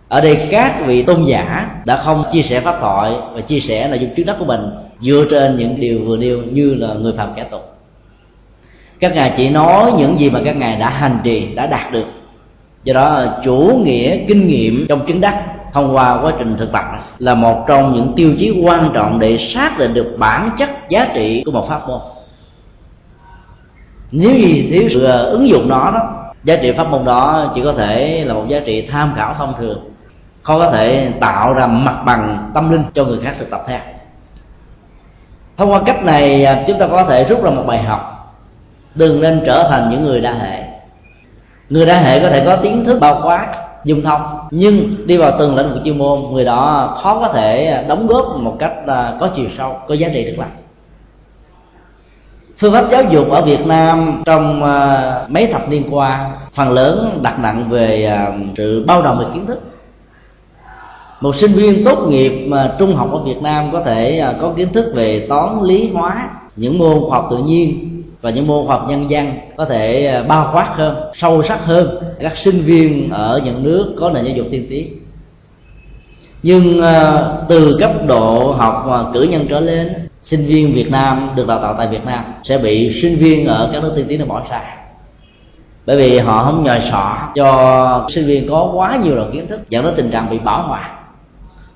Ở 0.08 0.20
đây 0.20 0.48
các 0.50 0.82
vị 0.86 1.02
tôn 1.02 1.24
giả 1.24 1.70
đã 1.86 2.02
không 2.04 2.24
chia 2.32 2.42
sẻ 2.42 2.60
pháp 2.60 2.78
thoại 2.80 3.12
và 3.34 3.40
chia 3.40 3.60
sẻ 3.60 3.88
nội 3.88 3.98
dung 3.98 4.10
trước 4.16 4.22
đất 4.26 4.36
của 4.38 4.44
mình 4.44 4.60
dựa 5.00 5.24
trên 5.30 5.56
những 5.56 5.80
điều 5.80 6.04
vừa 6.04 6.16
nêu 6.16 6.38
như 6.52 6.74
là 6.74 6.94
người 6.94 7.12
phạm 7.12 7.34
kẻ 7.36 7.44
tục 7.50 7.77
các 9.00 9.14
ngài 9.14 9.34
chỉ 9.36 9.50
nói 9.50 9.92
những 9.98 10.18
gì 10.18 10.30
mà 10.30 10.40
các 10.44 10.56
ngài 10.56 10.76
đã 10.76 10.90
hành 10.90 11.18
trì, 11.24 11.54
đã 11.54 11.66
đạt 11.66 11.92
được. 11.92 12.06
Do 12.82 12.94
đó, 12.94 13.24
chủ 13.44 13.80
nghĩa 13.84 14.16
kinh 14.28 14.46
nghiệm 14.46 14.86
trong 14.88 15.06
chứng 15.06 15.20
đắc 15.20 15.44
thông 15.72 15.96
qua 15.96 16.20
quá 16.22 16.32
trình 16.38 16.56
thực 16.56 16.72
tập 16.72 16.84
là 17.18 17.34
một 17.34 17.64
trong 17.68 17.94
những 17.94 18.12
tiêu 18.16 18.34
chí 18.38 18.62
quan 18.64 18.90
trọng 18.94 19.18
để 19.18 19.38
xác 19.54 19.78
định 19.78 19.94
được 19.94 20.16
bản 20.18 20.50
chất 20.58 20.70
giá 20.88 21.08
trị 21.14 21.42
của 21.46 21.52
một 21.52 21.68
pháp 21.68 21.88
môn. 21.88 22.00
Nếu 24.10 24.36
gì 24.36 24.68
thiếu 24.70 24.88
sự 24.90 25.04
à, 25.04 25.16
ứng 25.16 25.48
dụng 25.48 25.68
nó 25.68 25.90
đó, 25.90 26.32
giá 26.44 26.56
trị 26.56 26.72
pháp 26.72 26.90
môn 26.90 27.04
đó 27.04 27.52
chỉ 27.54 27.62
có 27.64 27.72
thể 27.72 28.24
là 28.24 28.34
một 28.34 28.44
giá 28.48 28.60
trị 28.60 28.86
tham 28.90 29.12
khảo 29.16 29.34
thông 29.34 29.54
thường 29.58 29.78
không 30.42 30.58
có 30.58 30.70
thể 30.70 31.12
tạo 31.20 31.52
ra 31.52 31.66
mặt 31.66 32.02
bằng 32.04 32.50
tâm 32.54 32.70
linh 32.70 32.84
cho 32.94 33.04
người 33.04 33.18
khác 33.22 33.34
thực 33.38 33.50
tập 33.50 33.64
theo. 33.66 33.80
Thông 35.56 35.70
qua 35.72 35.82
cách 35.86 36.04
này 36.04 36.44
à, 36.44 36.64
chúng 36.66 36.78
ta 36.78 36.86
có 36.86 37.04
thể 37.04 37.24
rút 37.24 37.44
ra 37.44 37.50
một 37.50 37.64
bài 37.66 37.82
học 37.82 38.17
đừng 38.98 39.20
nên 39.20 39.42
trở 39.46 39.68
thành 39.70 39.90
những 39.90 40.04
người 40.04 40.20
đa 40.20 40.32
hệ. 40.32 40.62
Người 41.70 41.86
đa 41.86 42.00
hệ 42.00 42.20
có 42.20 42.28
thể 42.28 42.44
có 42.44 42.56
kiến 42.62 42.84
thức 42.84 43.00
bao 43.00 43.20
quát, 43.24 43.46
dung 43.84 44.02
thông, 44.02 44.20
nhưng 44.50 45.06
đi 45.06 45.16
vào 45.16 45.32
từng 45.38 45.56
lĩnh 45.56 45.72
vực 45.72 45.82
chuyên 45.84 45.98
môn, 45.98 46.20
người 46.32 46.44
đó 46.44 46.96
khó 47.02 47.20
có 47.20 47.28
thể 47.28 47.84
đóng 47.88 48.06
góp 48.06 48.36
một 48.36 48.56
cách 48.58 48.72
à, 48.86 49.12
có 49.20 49.30
chiều 49.36 49.46
sâu, 49.58 49.76
có 49.88 49.94
giá 49.94 50.08
trị 50.14 50.24
rất 50.24 50.34
là 50.38 50.46
phương 52.58 52.72
pháp 52.72 52.90
giáo 52.90 53.02
dục 53.10 53.30
ở 53.30 53.42
Việt 53.42 53.66
Nam 53.66 54.22
trong 54.24 54.64
à, 54.64 55.26
mấy 55.28 55.46
thập 55.46 55.68
niên 55.68 55.82
qua, 55.90 56.30
phần 56.54 56.70
lớn 56.70 57.20
đặt 57.22 57.38
nặng 57.38 57.64
về 57.68 58.04
à, 58.04 58.32
sự 58.56 58.84
bao 58.86 59.02
đồng 59.02 59.18
về 59.18 59.24
kiến 59.34 59.46
thức. 59.46 59.60
Một 61.20 61.36
sinh 61.36 61.52
viên 61.52 61.84
tốt 61.84 61.98
nghiệp 62.08 62.46
mà 62.48 62.74
trung 62.78 62.96
học 62.96 63.12
ở 63.12 63.18
Việt 63.18 63.42
Nam 63.42 63.70
có 63.72 63.82
thể 63.82 64.24
có 64.40 64.52
kiến 64.56 64.72
thức 64.72 64.92
về 64.94 65.26
toán, 65.28 65.62
lý, 65.62 65.90
hóa, 65.94 66.30
những 66.56 66.78
môn 66.78 67.00
khoa 67.08 67.18
học 67.18 67.28
tự 67.30 67.38
nhiên 67.38 67.97
và 68.20 68.30
những 68.30 68.46
môn 68.46 68.66
học 68.66 68.86
nhân 68.88 69.10
dân 69.10 69.32
có 69.56 69.64
thể 69.64 70.06
ờ, 70.06 70.24
bao 70.28 70.50
quát 70.54 70.72
hơn, 70.76 70.96
sâu 71.14 71.42
sắc 71.42 71.64
hơn 71.64 71.98
các 72.20 72.36
sinh 72.36 72.62
viên 72.64 73.10
ở 73.10 73.40
những 73.44 73.64
nước 73.64 73.94
có 73.98 74.10
nền 74.10 74.24
giáo 74.24 74.36
dục 74.36 74.46
tiên 74.50 74.66
tiến. 74.70 74.88
Nhưng 76.42 76.80
ờ, 76.80 77.32
từ 77.48 77.76
cấp 77.80 77.92
độ 78.06 78.52
học 78.52 79.10
cử 79.14 79.22
nhân 79.22 79.46
trở 79.48 79.60
lên, 79.60 80.08
sinh 80.22 80.46
viên 80.46 80.74
Việt 80.74 80.90
Nam 80.90 81.30
được 81.34 81.46
đào 81.46 81.62
tạo 81.62 81.74
tại 81.78 81.88
Việt 81.88 82.04
Nam 82.06 82.24
sẽ 82.42 82.58
bị 82.58 83.00
sinh 83.02 83.16
viên 83.16 83.46
ở 83.46 83.70
các 83.72 83.82
nước 83.82 83.92
tiên 83.96 84.06
tiến 84.08 84.28
bỏ 84.28 84.42
xa. 84.50 84.62
Bởi 85.86 85.96
vì 85.96 86.18
họ 86.18 86.44
không 86.44 86.64
nhòi 86.64 86.80
sọ 86.90 87.16
cho 87.34 88.06
sinh 88.08 88.26
viên 88.26 88.48
có 88.48 88.70
quá 88.74 88.98
nhiều 89.04 89.14
loại 89.14 89.28
kiến 89.32 89.46
thức 89.46 89.60
dẫn 89.68 89.84
đến 89.84 89.94
tình 89.96 90.10
trạng 90.10 90.30
bị 90.30 90.38
bỏ 90.38 90.64
hoài 90.68 90.90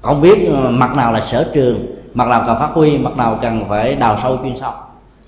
không 0.02 0.20
biết 0.20 0.48
ờ, 0.54 0.70
mặt 0.70 0.94
nào 0.96 1.12
là 1.12 1.26
sở 1.30 1.50
trường, 1.54 1.86
mặt 2.14 2.28
nào 2.28 2.42
cần 2.46 2.56
phát 2.58 2.70
huy, 2.74 2.98
mặt 2.98 3.16
nào 3.16 3.38
cần 3.42 3.64
phải 3.68 3.94
đào 3.94 4.18
sâu 4.22 4.38
chuyên 4.42 4.56
sâu 4.60 4.72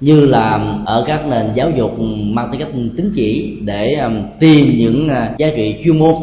như 0.01 0.27
là 0.27 0.77
ở 0.87 1.05
các 1.07 1.27
nền 1.27 1.51
giáo 1.55 1.71
dục 1.71 1.91
mang 2.33 2.49
tính 2.51 2.61
cách 2.61 2.69
tính 2.97 3.13
chỉ 3.15 3.59
để 3.61 3.95
um, 3.95 4.23
tìm 4.39 4.75
những 4.77 5.09
à, 5.09 5.35
giá 5.39 5.49
trị 5.57 5.77
chuyên 5.85 5.99
môn. 5.99 6.15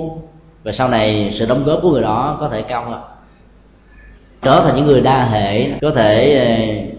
Và 0.64 0.72
sau 0.72 0.90
này 0.90 1.34
sự 1.40 1.46
đóng 1.46 1.64
góp 1.64 1.80
của 1.82 1.92
người 1.92 2.02
đó 2.02 2.38
có 2.40 2.50
thể 2.50 2.62
cao 2.62 2.86
hơn. 2.90 3.02
Trở 4.42 4.62
thành 4.64 4.76
những 4.76 4.86
người 4.86 5.02
đa 5.02 5.26
hệ, 5.26 5.70
có 5.82 5.92
thể 5.92 6.38
à, 6.40 6.50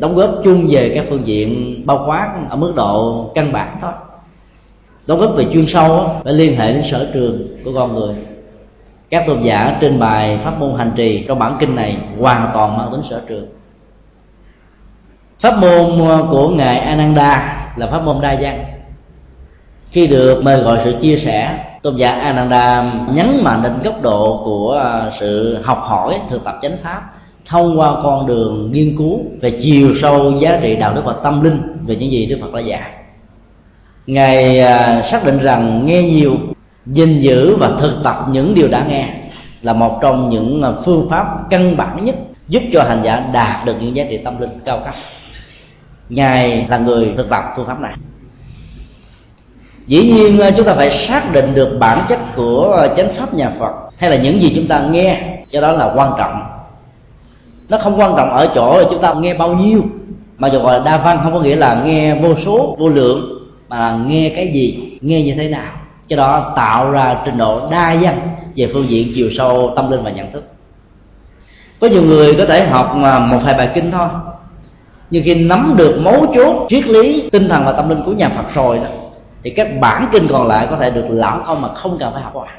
đóng 0.00 0.14
góp 0.14 0.30
chung 0.44 0.66
về 0.70 0.92
các 0.94 1.04
phương 1.08 1.26
diện 1.26 1.82
bao 1.86 2.04
quát 2.06 2.28
ở 2.50 2.56
mức 2.56 2.72
độ 2.76 3.30
căn 3.34 3.52
bản 3.52 3.78
thôi. 3.82 3.92
Đóng 5.06 5.20
góp 5.20 5.34
về 5.36 5.46
chuyên 5.52 5.66
sâu 5.68 6.10
phải 6.24 6.32
liên 6.32 6.56
hệ 6.56 6.72
đến 6.72 6.82
sở 6.90 7.10
trường 7.14 7.56
của 7.64 7.72
con 7.74 7.94
người. 7.94 8.14
Các 9.10 9.24
tôn 9.26 9.42
giả 9.42 9.78
trên 9.80 9.98
bài 9.98 10.38
pháp 10.44 10.60
môn 10.60 10.78
hành 10.78 10.92
trì 10.96 11.24
trong 11.28 11.38
bản 11.38 11.56
kinh 11.60 11.74
này 11.74 11.96
hoàn 12.18 12.50
toàn 12.54 12.76
mang 12.76 12.88
tính 12.92 13.00
sở 13.10 13.20
trường 13.28 13.46
pháp 15.42 15.58
môn 15.58 16.08
ờ, 16.08 16.26
của 16.30 16.48
ngài 16.48 16.78
Ananda 16.78 17.58
là 17.76 17.86
pháp 17.86 18.02
môn 18.02 18.20
đa 18.20 18.36
văn 18.40 18.64
khi 19.90 20.06
được 20.06 20.42
mời 20.44 20.60
gọi 20.60 20.78
sự 20.84 20.96
chia 21.00 21.18
sẻ, 21.24 21.64
tôn 21.82 21.96
giả 21.96 22.10
Ananda 22.10 22.92
nhấn 23.12 23.44
mạnh 23.44 23.62
đến 23.62 23.72
góc 23.84 24.02
độ 24.02 24.42
của 24.44 24.70
ờ, 24.70 25.12
sự 25.20 25.58
học 25.62 25.78
hỏi, 25.82 26.18
thực 26.30 26.44
tập 26.44 26.58
chánh 26.62 26.76
pháp, 26.82 27.02
thông 27.46 27.80
qua 27.80 27.94
con 28.02 28.26
đường 28.26 28.70
nghiên 28.72 28.96
cứu 28.98 29.20
về 29.40 29.58
chiều 29.62 29.94
sâu 30.02 30.32
giá 30.40 30.58
trị 30.62 30.76
đạo 30.76 30.94
đức 30.94 31.04
và 31.04 31.14
tâm 31.22 31.42
linh 31.42 31.60
về 31.86 31.96
những 31.96 32.12
gì 32.12 32.26
Đức 32.26 32.38
Phật 32.40 32.54
đã 32.54 32.60
dạy. 32.60 32.90
Ngài 34.06 34.60
ờ, 34.60 35.02
xác 35.10 35.24
định 35.24 35.38
rằng 35.38 35.86
nghe 35.86 36.02
nhiều, 36.02 36.36
gìn 36.86 37.20
giữ 37.20 37.56
và 37.56 37.70
thực 37.80 38.00
tập 38.04 38.16
những 38.30 38.54
điều 38.54 38.68
đã 38.68 38.84
nghe 38.88 39.08
là 39.62 39.72
một 39.72 39.98
trong 40.02 40.30
những 40.30 40.62
phương 40.84 41.06
pháp 41.10 41.26
căn 41.50 41.76
bản 41.76 42.04
nhất 42.04 42.16
giúp 42.48 42.62
cho 42.72 42.82
hành 42.82 43.00
giả 43.04 43.30
đạt 43.32 43.66
được 43.66 43.74
những 43.80 43.96
giá 43.96 44.04
trị 44.10 44.18
tâm 44.24 44.40
linh 44.40 44.60
cao 44.64 44.80
cấp 44.84 44.94
ngài 46.08 46.66
là 46.68 46.78
người 46.78 47.12
thực 47.16 47.30
tập 47.30 47.44
phương 47.56 47.66
pháp 47.66 47.80
này. 47.80 47.94
Dĩ 49.86 50.12
nhiên 50.12 50.38
ờ, 50.38 50.50
chúng 50.56 50.66
ta 50.66 50.74
phải 50.74 51.06
xác 51.08 51.32
định 51.32 51.54
được 51.54 51.76
bản 51.78 52.06
chất 52.08 52.18
của 52.36 52.72
ờ, 52.76 52.94
chánh 52.96 53.08
pháp 53.18 53.34
nhà 53.34 53.52
phật 53.58 53.72
hay 53.98 54.10
là 54.10 54.16
những 54.16 54.42
gì 54.42 54.52
chúng 54.56 54.66
ta 54.66 54.82
nghe 54.90 55.38
cho 55.50 55.60
đó 55.60 55.72
là 55.72 55.92
quan 55.94 56.12
trọng. 56.18 56.42
Nó 57.68 57.78
không 57.78 58.00
quan 58.00 58.14
trọng 58.16 58.30
ở 58.30 58.50
chỗ 58.54 58.78
là 58.78 58.84
chúng 58.90 59.02
ta 59.02 59.14
nghe 59.14 59.34
bao 59.34 59.54
nhiêu, 59.54 59.82
mà 60.38 60.48
dù 60.48 60.58
gọi 60.58 60.78
là 60.78 60.84
đa 60.84 60.96
văn 60.96 61.20
không 61.22 61.32
có 61.32 61.40
nghĩa 61.40 61.56
là 61.56 61.82
nghe 61.84 62.14
vô 62.14 62.34
số, 62.44 62.76
vô 62.78 62.88
lượng, 62.88 63.48
mà 63.68 63.78
là 63.78 63.98
nghe 64.06 64.32
cái 64.36 64.52
gì, 64.54 64.98
nghe 65.00 65.22
như 65.22 65.34
thế 65.34 65.48
nào. 65.48 65.72
Cho 66.08 66.16
đó 66.16 66.52
tạo 66.56 66.90
ra 66.90 67.16
trình 67.24 67.38
độ 67.38 67.70
đa 67.70 67.96
văn 68.02 68.20
về 68.56 68.70
phương 68.72 68.88
diện 68.88 69.12
chiều 69.14 69.28
sâu 69.36 69.72
tâm 69.76 69.90
linh 69.90 70.02
và 70.02 70.10
nhận 70.10 70.32
thức. 70.32 70.44
Có 71.80 71.86
nhiều 71.86 72.02
người 72.02 72.34
có 72.38 72.44
thể 72.44 72.64
học 72.64 72.96
mà 72.96 73.18
một 73.18 73.38
vài 73.44 73.54
bài 73.54 73.70
kinh 73.74 73.90
thôi 73.90 74.08
nhưng 75.12 75.22
khi 75.24 75.34
nắm 75.34 75.74
được 75.76 75.98
mấu 76.00 76.26
chốt, 76.34 76.66
triết 76.68 76.86
lý, 76.86 77.28
tinh 77.32 77.48
thần 77.48 77.64
và 77.64 77.72
tâm 77.72 77.88
linh 77.88 78.02
của 78.02 78.12
nhà 78.12 78.28
phật 78.28 78.54
rồi 78.54 78.78
đó, 78.78 78.86
thì 79.42 79.50
các 79.50 79.68
bản 79.80 80.08
kinh 80.12 80.28
còn 80.28 80.46
lại 80.46 80.66
có 80.70 80.76
thể 80.76 80.90
được 80.90 81.04
lãm 81.08 81.44
không 81.44 81.62
mà 81.62 81.68
không 81.74 81.96
cần 82.00 82.12
phải 82.12 82.22
học 82.22 82.32
hoài. 82.34 82.50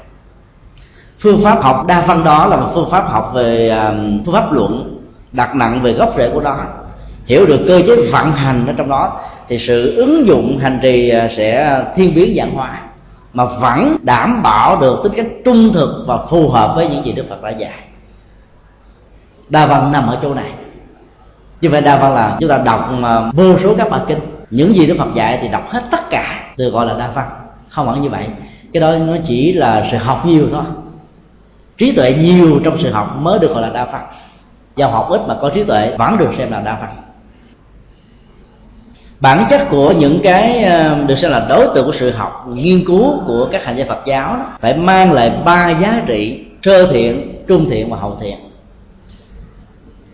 Phương 1.20 1.40
pháp 1.44 1.62
học 1.62 1.84
đa 1.86 2.06
văn 2.06 2.24
đó 2.24 2.46
là 2.46 2.56
một 2.56 2.70
phương 2.74 2.90
pháp 2.90 3.08
học 3.08 3.30
về 3.34 3.68
à, 3.68 3.92
phương 4.24 4.34
pháp 4.34 4.52
luận, 4.52 4.98
đặt 5.32 5.54
nặng 5.54 5.80
về 5.82 5.92
gốc 5.92 6.14
rễ 6.18 6.30
của 6.30 6.40
nó. 6.40 6.56
Hiểu 7.26 7.46
được 7.46 7.60
cơ 7.68 7.82
chế 7.86 7.96
vận 8.12 8.32
hành 8.32 8.66
ở 8.66 8.72
trong 8.76 8.88
đó, 8.88 9.20
thì 9.48 9.58
sự 9.58 9.96
ứng 9.96 10.26
dụng 10.26 10.58
hành 10.58 10.78
trì 10.82 11.08
à, 11.08 11.28
sẽ 11.36 11.82
thiên 11.96 12.14
biến 12.14 12.34
dạng 12.36 12.54
hóa 12.54 12.80
mà 13.32 13.44
vẫn 13.44 13.96
đảm 14.02 14.42
bảo 14.42 14.80
được 14.80 15.00
tính 15.04 15.12
cách 15.16 15.26
trung 15.44 15.72
thực 15.72 16.04
và 16.06 16.18
phù 16.30 16.48
hợp 16.48 16.72
với 16.76 16.88
những 16.88 17.06
gì 17.06 17.12
Đức 17.12 17.24
Phật 17.28 17.42
đã 17.42 17.50
dạy. 17.50 17.78
Đa 19.48 19.66
văn 19.66 19.92
nằm 19.92 20.06
ở 20.06 20.18
chỗ 20.22 20.34
này 20.34 20.50
chứ 21.64 21.70
phải 21.70 21.80
đa 21.80 21.96
văn 21.96 22.14
là 22.14 22.36
chúng 22.40 22.50
ta 22.50 22.58
đọc 22.58 22.92
mà 22.98 23.30
vô 23.34 23.58
số 23.62 23.74
các 23.78 23.90
bài 23.90 24.00
kinh. 24.06 24.18
Những 24.50 24.76
gì 24.76 24.86
Đức 24.86 24.94
Phật 24.98 25.14
dạy 25.14 25.38
thì 25.42 25.48
đọc 25.48 25.70
hết 25.70 25.82
tất 25.90 26.10
cả 26.10 26.52
từ 26.56 26.70
gọi 26.70 26.86
là 26.86 26.94
đa 26.98 27.10
văn 27.14 27.28
không 27.68 27.88
hẳn 27.88 28.02
như 28.02 28.08
vậy. 28.08 28.26
Cái 28.72 28.80
đó 28.80 28.92
nó 29.06 29.12
chỉ 29.24 29.52
là 29.52 29.88
sự 29.90 29.96
học 29.96 30.26
nhiều 30.26 30.48
thôi. 30.52 30.62
Trí 31.78 31.92
tuệ 31.92 32.14
nhiều 32.14 32.60
trong 32.64 32.76
sự 32.82 32.90
học 32.90 33.16
mới 33.20 33.38
được 33.38 33.52
gọi 33.52 33.62
là 33.62 33.68
đa 33.68 33.84
văn 33.84 34.02
do 34.76 34.86
học 34.86 35.08
ít 35.08 35.20
mà 35.26 35.34
có 35.40 35.50
trí 35.50 35.64
tuệ 35.64 35.96
vẫn 35.98 36.18
được 36.18 36.30
xem 36.38 36.52
là 36.52 36.60
đa 36.60 36.78
văn 36.80 36.90
bản 39.20 39.46
chất 39.50 39.66
của 39.70 39.92
những 39.92 40.20
cái 40.22 40.64
ờ, 40.64 40.96
được 41.06 41.18
xem 41.18 41.30
là 41.30 41.46
đối 41.48 41.66
tượng 41.74 41.86
của 41.86 41.94
sự 42.00 42.10
học 42.10 42.46
nghiên 42.54 42.84
cứu 42.84 43.20
của 43.26 43.48
các 43.52 43.64
hành 43.64 43.76
gia 43.76 43.84
Phật 43.84 44.06
giáo 44.06 44.36
đó, 44.36 44.44
phải 44.60 44.74
mang 44.76 45.12
lại 45.12 45.32
ba 45.44 45.70
giá 45.70 46.02
trị 46.06 46.44
sơ 46.62 46.92
thiện 46.92 47.34
trung 47.48 47.70
thiện 47.70 47.90
và 47.90 47.96
hậu 47.96 48.18
thiện 48.20 48.36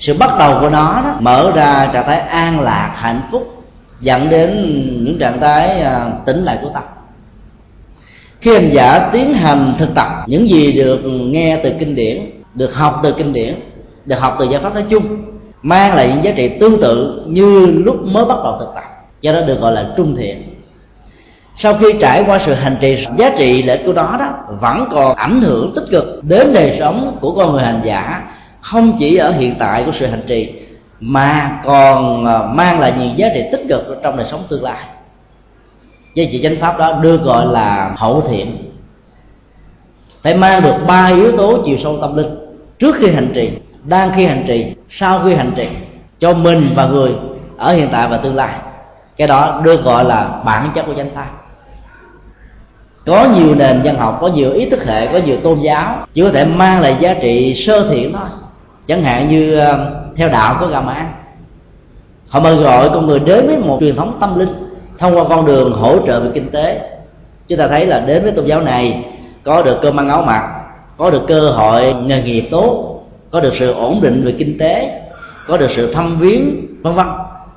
sự 0.01 0.15
bắt 0.15 0.31
đầu 0.39 0.61
của 0.61 0.71
nó 0.71 1.01
đó, 1.05 1.17
mở 1.21 1.53
ra 1.55 1.91
trạng 1.93 2.07
thái 2.07 2.21
an 2.21 2.61
lạc 2.61 2.93
hạnh 2.97 3.21
phúc 3.31 3.65
dẫn 4.01 4.29
đến 4.29 4.51
những 5.05 5.19
trạng 5.19 5.41
thái 5.41 5.81
à, 5.81 6.11
tỉnh 6.27 6.45
lại 6.45 6.59
của 6.63 6.69
tâm. 6.75 6.83
Khi 8.41 8.55
hành 8.55 8.71
giả 8.73 9.11
tiến 9.13 9.35
hành 9.35 9.75
thực 9.79 9.95
tập 9.95 10.09
những 10.27 10.49
gì 10.49 10.73
được 10.73 11.01
nghe 11.05 11.61
từ 11.63 11.73
kinh 11.79 11.95
điển 11.95 12.31
được 12.55 12.75
học 12.75 13.01
từ 13.03 13.13
kinh 13.13 13.33
điển 13.33 13.55
được 14.05 14.21
học 14.21 14.37
từ 14.39 14.49
giáo 14.51 14.61
pháp 14.63 14.75
nói 14.75 14.85
chung 14.91 15.05
mang 15.63 15.95
lại 15.95 16.09
những 16.09 16.25
giá 16.25 16.33
trị 16.37 16.49
tương 16.61 16.81
tự 16.81 17.23
như 17.27 17.67
lúc 17.67 18.07
mới 18.07 18.25
bắt 18.25 18.39
đầu 18.45 18.57
thực 18.61 18.75
tập 18.75 18.85
do 19.21 19.33
đó 19.33 19.41
được 19.41 19.61
gọi 19.61 19.73
là 19.73 19.87
trung 19.97 20.17
thiện. 20.17 20.43
Sau 21.57 21.75
khi 21.75 21.87
trải 22.01 22.25
qua 22.27 22.41
sự 22.47 22.55
hành 22.55 22.77
trì 22.81 23.07
giá 23.17 23.31
trị 23.39 23.63
lợi 23.63 23.81
của 23.87 23.93
đó 23.93 24.17
đó 24.19 24.31
vẫn 24.61 24.89
còn 24.91 25.17
ảnh 25.17 25.41
hưởng 25.41 25.73
tích 25.75 25.85
cực 25.91 26.25
đến 26.25 26.53
đời 26.55 26.77
sống 26.79 27.17
của 27.21 27.35
con 27.35 27.53
người 27.53 27.63
hành 27.63 27.81
giả 27.85 28.23
không 28.61 28.97
chỉ 28.99 29.17
ở 29.17 29.31
hiện 29.31 29.55
tại 29.59 29.85
của 29.85 29.93
sự 29.99 30.07
hành 30.07 30.23
trì, 30.27 30.53
mà 31.01 31.61
còn 31.65 32.25
ờ, 32.25 32.51
mang 32.55 32.81
lại 32.81 32.93
nhiều 32.99 33.11
giá 33.17 33.29
trị 33.35 33.45
tích 33.53 33.63
cực 33.69 34.01
trong 34.03 34.17
đời 34.17 34.27
sống 34.31 34.45
tương 34.49 34.63
lai. 34.63 34.85
Giá 36.15 36.25
trị 36.33 36.41
chánh 36.43 36.57
pháp 36.61 36.79
đó 36.79 36.99
được 37.03 37.23
gọi 37.23 37.47
là 37.47 37.95
hậu 37.97 38.21
thiện. 38.21 38.57
Phải 40.23 40.35
mang 40.35 40.63
được 40.63 40.75
ba 40.87 41.07
yếu 41.07 41.37
tố 41.37 41.63
chiều 41.65 41.77
sâu 41.83 41.99
tâm 42.01 42.17
linh 42.17 42.39
trước 42.79 42.97
khi 42.99 43.13
hành 43.13 43.31
trì, 43.35 43.51
đang 43.85 44.13
khi 44.15 44.27
hành 44.27 44.45
trì, 44.47 44.75
sau 44.91 45.23
khi 45.25 45.35
hành 45.35 45.53
trì, 45.57 45.69
cho 46.19 46.35
mình 46.35 46.71
và 46.75 46.87
người 46.87 47.15
ở 47.57 47.73
hiện 47.73 47.89
tại 47.93 48.09
và 48.09 48.17
tương 48.17 48.35
lai. 48.35 48.55
Cái 49.17 49.29
đó 49.29 49.61
được 49.65 49.85
gọi 49.85 50.05
là 50.05 50.41
bản 50.45 50.71
chất 50.75 50.83
của 50.87 50.95
chánh 50.95 51.11
pháp. 51.15 51.31
Có 53.07 53.29
nhiều 53.35 53.55
nền 53.55 53.81
văn 53.85 53.99
học, 53.99 54.19
có 54.21 54.29
nhiều 54.29 54.53
ý 54.53 54.71
thức 54.71 54.85
hệ, 54.87 55.07
có 55.07 55.19
nhiều 55.19 55.37
tôn 55.37 55.61
giáo, 55.61 56.07
chỉ 56.13 56.23
có 56.23 56.31
thể 56.31 56.45
mang 56.45 56.81
lại 56.81 56.97
giá 57.01 57.15
trị 57.15 57.55
sơ 57.67 57.89
thiện 57.91 58.13
thôi 58.13 58.29
chẳng 58.87 59.03
hạn 59.03 59.29
như 59.29 59.55
ờ, 59.55 60.03
theo 60.17 60.29
đạo 60.29 60.57
có 60.61 60.67
gà 60.67 60.81
mã 60.81 61.07
họ 62.31 62.41
mời 62.41 62.57
gọi 62.57 62.91
con 62.95 63.07
người 63.07 63.19
đến 63.19 63.47
với 63.47 63.59
một 63.59 63.77
truyền 63.81 63.97
thống 63.97 64.17
tâm 64.21 64.39
linh, 64.39 64.49
thông 64.99 65.17
qua 65.17 65.25
con 65.29 65.47
đường 65.47 65.73
hỗ 65.73 66.07
trợ 66.07 66.21
về 66.21 66.31
kinh 66.35 66.51
tế. 66.51 66.91
Chúng 67.49 67.59
ta 67.59 67.69
thấy 67.69 67.87
là 67.87 68.01
đến 68.01 68.23
với 68.23 68.33
tôn 68.33 68.47
giáo 68.47 68.61
này, 68.61 69.05
có 69.45 69.63
được 69.63 69.79
cơm 69.83 70.01
ăn 70.01 70.09
áo 70.09 70.23
mặc, 70.23 70.49
có 70.97 71.11
được 71.11 71.23
cơ 71.29 71.51
hội 71.51 71.95
nghề 71.95 72.23
nghiệp 72.23 72.49
tốt, 72.51 73.01
có 73.31 73.41
được 73.41 73.53
sự 73.59 73.73
ổn 73.73 74.01
định 74.03 74.23
về 74.25 74.35
kinh 74.39 74.59
tế, 74.59 75.03
có 75.47 75.57
được 75.57 75.71
sự 75.71 75.93
thăm 75.93 76.19
viếng, 76.19 76.67
vân 76.83 76.95
vân. 76.95 77.07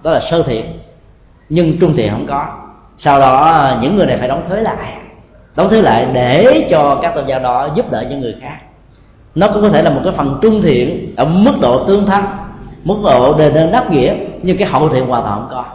Đó 0.03 0.11
là 0.11 0.21
sơ 0.31 0.43
thiện, 0.43 0.65
nhưng 1.49 1.79
trung 1.79 1.93
thiện 1.95 2.11
không 2.11 2.25
có. 2.27 2.45
Sau 2.97 3.19
đó 3.19 3.35
ờ, 3.35 3.77
những 3.81 3.95
người 3.95 4.05
này 4.05 4.17
phải 4.17 4.27
đóng 4.27 4.43
thuế 4.49 4.61
lại, 4.61 4.93
đóng 5.55 5.69
thuế 5.69 5.81
lại 5.81 6.07
để 6.13 6.67
cho 6.69 6.99
các 7.01 7.15
tôn 7.15 7.25
giáo 7.27 7.39
đó 7.39 7.69
giúp 7.75 7.91
đỡ 7.91 8.05
những 8.09 8.21
người 8.21 8.35
khác 8.41 8.57
nó 9.35 9.47
cũng 9.47 9.61
có 9.61 9.69
thể 9.69 9.83
là 9.83 9.89
một 9.89 10.01
cái 10.03 10.13
phần 10.17 10.39
trung 10.41 10.61
thiện 10.61 11.13
ở 11.17 11.25
mức 11.25 11.53
độ 11.61 11.85
tương 11.87 12.05
thân, 12.05 12.23
mức 12.83 12.95
độ 13.03 13.37
đền 13.37 13.53
ơn 13.53 13.71
đáp 13.71 13.91
nghĩa, 13.91 14.15
nhưng 14.43 14.57
cái 14.57 14.67
hậu 14.67 14.89
thiện 14.89 15.07
hoàn 15.07 15.23
toàn 15.23 15.39
không 15.39 15.49
có. 15.51 15.65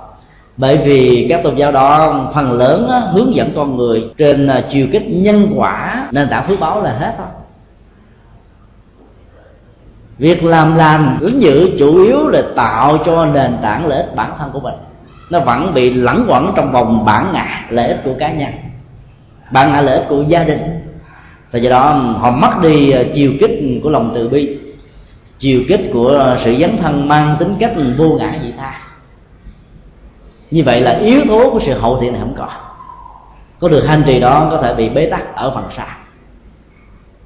Bởi 0.57 0.77
vì 0.77 1.27
các 1.31 1.41
tôn 1.45 1.57
giáo 1.57 1.73
đó, 1.73 2.15
phần 2.35 2.53
lớn 2.53 2.91
hướng 3.13 3.35
dẫn 3.35 3.53
con 3.57 3.77
người 3.77 4.11
trên 4.19 4.47
à, 4.47 4.65
chiều 4.71 4.87
kích 4.93 5.05
nhân 5.09 5.53
quả, 5.57 6.09
nền 6.13 6.29
tảng 6.29 6.47
phước 6.49 6.61
báo 6.61 6.83
là 6.83 6.93
hết 6.93 7.15
thôi. 7.19 7.27
Việc 10.19 10.45
làm 10.45 10.77
lành, 10.77 11.19
ứng 11.21 11.43
giữ 11.43 11.71
chủ 11.79 12.05
yếu 12.05 12.29
là 12.29 12.43
tạo 12.57 12.99
cho 13.07 13.27
nền 13.27 13.57
tảng 13.63 13.87
lợi 13.87 14.03
ích 14.03 14.17
bản 14.17 14.31
thân 14.39 14.51
của 14.53 14.61
mình. 14.61 14.75
Nó 15.31 15.41
vẫn 15.41 15.75
bị 15.75 15.93
lẫn 15.93 16.27
quẩn 16.29 16.53
trong 16.57 16.73
vòng 16.73 17.05
bản 17.05 17.31
ngã 17.33 17.67
lợi 17.71 17.89
ích 17.89 18.01
của 18.05 18.15
cá 18.19 18.33
nhân, 18.33 18.53
bản 19.51 19.73
ngã 19.73 19.81
lợi 19.81 19.99
ích 19.99 20.07
của 20.09 20.23
gia 20.29 20.45
đình 20.45 20.88
và 21.51 21.59
do 21.59 21.71
đó 21.71 21.93
họ 21.93 22.31
mất 22.31 22.63
đi 22.63 22.91
ờ, 22.91 23.05
chiều 23.15 23.33
kích 23.41 23.51
của 23.83 23.91
lòng 23.91 24.13
từ 24.15 24.29
bi, 24.29 24.59
chiều 25.39 25.61
kích 25.69 25.91
của 25.93 26.09
ờ, 26.09 26.39
sự 26.45 26.57
dấn 26.61 26.77
thân 26.77 27.09
mang 27.09 27.37
tính 27.39 27.55
cách 27.59 27.73
vô 27.99 28.09
ngã 28.19 28.35
vị 28.43 28.53
tha. 28.59 28.81
Như 30.51 30.63
vậy 30.65 30.81
là 30.81 30.99
yếu 30.99 31.21
tố 31.29 31.51
của 31.51 31.61
sự 31.67 31.75
hậu 31.79 32.01
thiện 32.01 32.13
này 32.13 32.21
không 32.21 32.35
có 32.37 32.49
có 33.61 33.69
được 33.69 33.85
hành 33.87 34.03
trì 34.07 34.21
đó 34.21 34.49
có 34.51 34.63
thể 34.63 34.75
bị 34.75 34.89
bế 34.89 35.07
tắc 35.07 35.37
ở 35.37 35.51
phần 35.55 35.65
sau. 35.77 35.87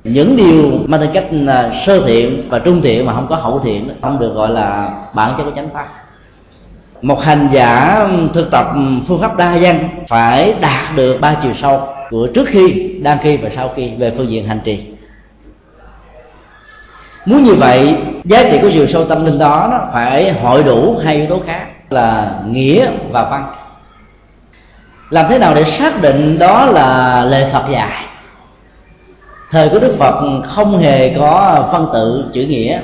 Những 0.04 0.36
điều 0.36 0.70
mang 0.86 1.00
tính 1.00 1.10
cách 1.12 1.26
ờ, 1.46 1.70
sơ 1.86 2.06
thiện 2.06 2.48
và 2.50 2.58
trung 2.58 2.80
thiện 2.82 3.06
mà 3.06 3.12
không 3.14 3.26
có 3.28 3.36
hậu 3.36 3.60
thiện, 3.60 3.90
không 4.02 4.18
được 4.18 4.34
gọi 4.34 4.50
là 4.50 4.90
bản 5.14 5.34
chất 5.38 5.44
của 5.44 5.50
chánh 5.56 5.68
pháp. 5.68 5.88
Một 7.02 7.20
hành 7.20 7.48
giả 7.52 7.98
thực 8.34 8.50
tập 8.50 8.66
phương 9.08 9.20
pháp 9.20 9.36
đa 9.36 9.58
văn 9.62 9.88
phải 10.08 10.54
đạt 10.60 10.96
được 10.96 11.20
ba 11.20 11.36
chiều 11.42 11.52
sâu 11.62 11.88
của 12.12 12.26
trước 12.26 12.44
khi 12.48 12.90
đang 13.02 13.18
khi 13.22 13.36
và 13.36 13.50
sau 13.56 13.70
khi 13.76 13.90
về 13.98 14.12
phương 14.16 14.30
diện 14.30 14.46
hành 14.46 14.60
trì. 14.64 14.86
Muốn 17.24 17.44
như 17.44 17.54
vậy 17.54 17.96
giá 18.24 18.42
trị 18.50 18.58
của 18.62 18.70
chiều 18.72 18.86
sâu 18.86 19.04
tâm 19.04 19.24
linh 19.24 19.38
đó, 19.38 19.68
nó 19.70 19.78
phải 19.92 20.32
hội 20.32 20.62
đủ 20.62 20.98
hai 21.04 21.16
yếu 21.16 21.26
tố 21.26 21.40
khác 21.46 21.66
là 21.90 22.34
nghĩa 22.46 22.88
và 23.10 23.28
văn. 23.30 23.54
Làm 25.10 25.26
thế 25.28 25.38
nào 25.38 25.54
để 25.54 25.64
xác 25.78 26.02
định 26.02 26.38
đó 26.38 26.66
là 26.66 27.24
lời 27.24 27.50
phật 27.52 27.64
dạy? 27.70 28.06
Thời 29.50 29.68
của 29.68 29.78
đức 29.78 29.96
phật 29.98 30.42
không 30.44 30.78
hề 30.78 31.14
có 31.18 31.64
văn 31.72 31.86
tự 31.92 32.30
chữ 32.32 32.42
nghĩa. 32.42 32.80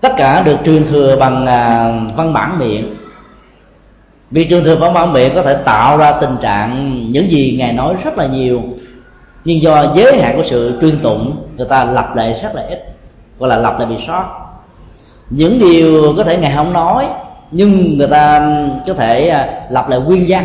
Tất 0.00 0.12
cả 0.16 0.42
được 0.42 0.56
truyền 0.64 0.86
thừa 0.86 1.16
bằng 1.16 1.46
à, 1.46 1.92
văn 2.16 2.32
bản 2.32 2.58
miệng 2.58 2.94
vì 4.30 4.44
trường 4.44 4.64
thừa 4.64 4.76
văn 4.76 4.94
bản 4.94 5.12
miệng 5.12 5.34
có 5.34 5.42
thể 5.42 5.54
tạo 5.64 5.96
ra 5.96 6.12
tình 6.12 6.36
trạng 6.42 7.02
những 7.08 7.30
gì 7.30 7.56
ngài 7.58 7.72
nói 7.72 7.94
rất 8.04 8.18
là 8.18 8.26
nhiều 8.26 8.62
nhưng 9.44 9.62
do 9.62 9.92
giới 9.94 10.20
hạn 10.22 10.36
của 10.36 10.44
sự 10.50 10.78
tuyên 10.80 10.98
tụng 11.02 11.36
người 11.56 11.66
ta 11.66 11.84
lặp 11.84 12.16
lại 12.16 12.40
rất 12.42 12.54
là 12.54 12.62
ít 12.68 12.90
gọi 13.38 13.48
là 13.48 13.56
lặp 13.56 13.78
lại 13.78 13.88
bị 13.88 13.96
sót. 14.06 14.24
Những 15.30 15.58
điều 15.58 16.14
có 16.16 16.24
thể 16.24 16.36
ngài 16.36 16.52
không 16.56 16.72
nói 16.72 17.06
nhưng 17.50 17.98
người 17.98 18.06
ta 18.06 18.52
có 18.86 18.94
thể 18.94 19.28
à, 19.28 19.48
lặp 19.70 19.88
lại 19.88 20.00
nguyên 20.00 20.24
văn 20.28 20.44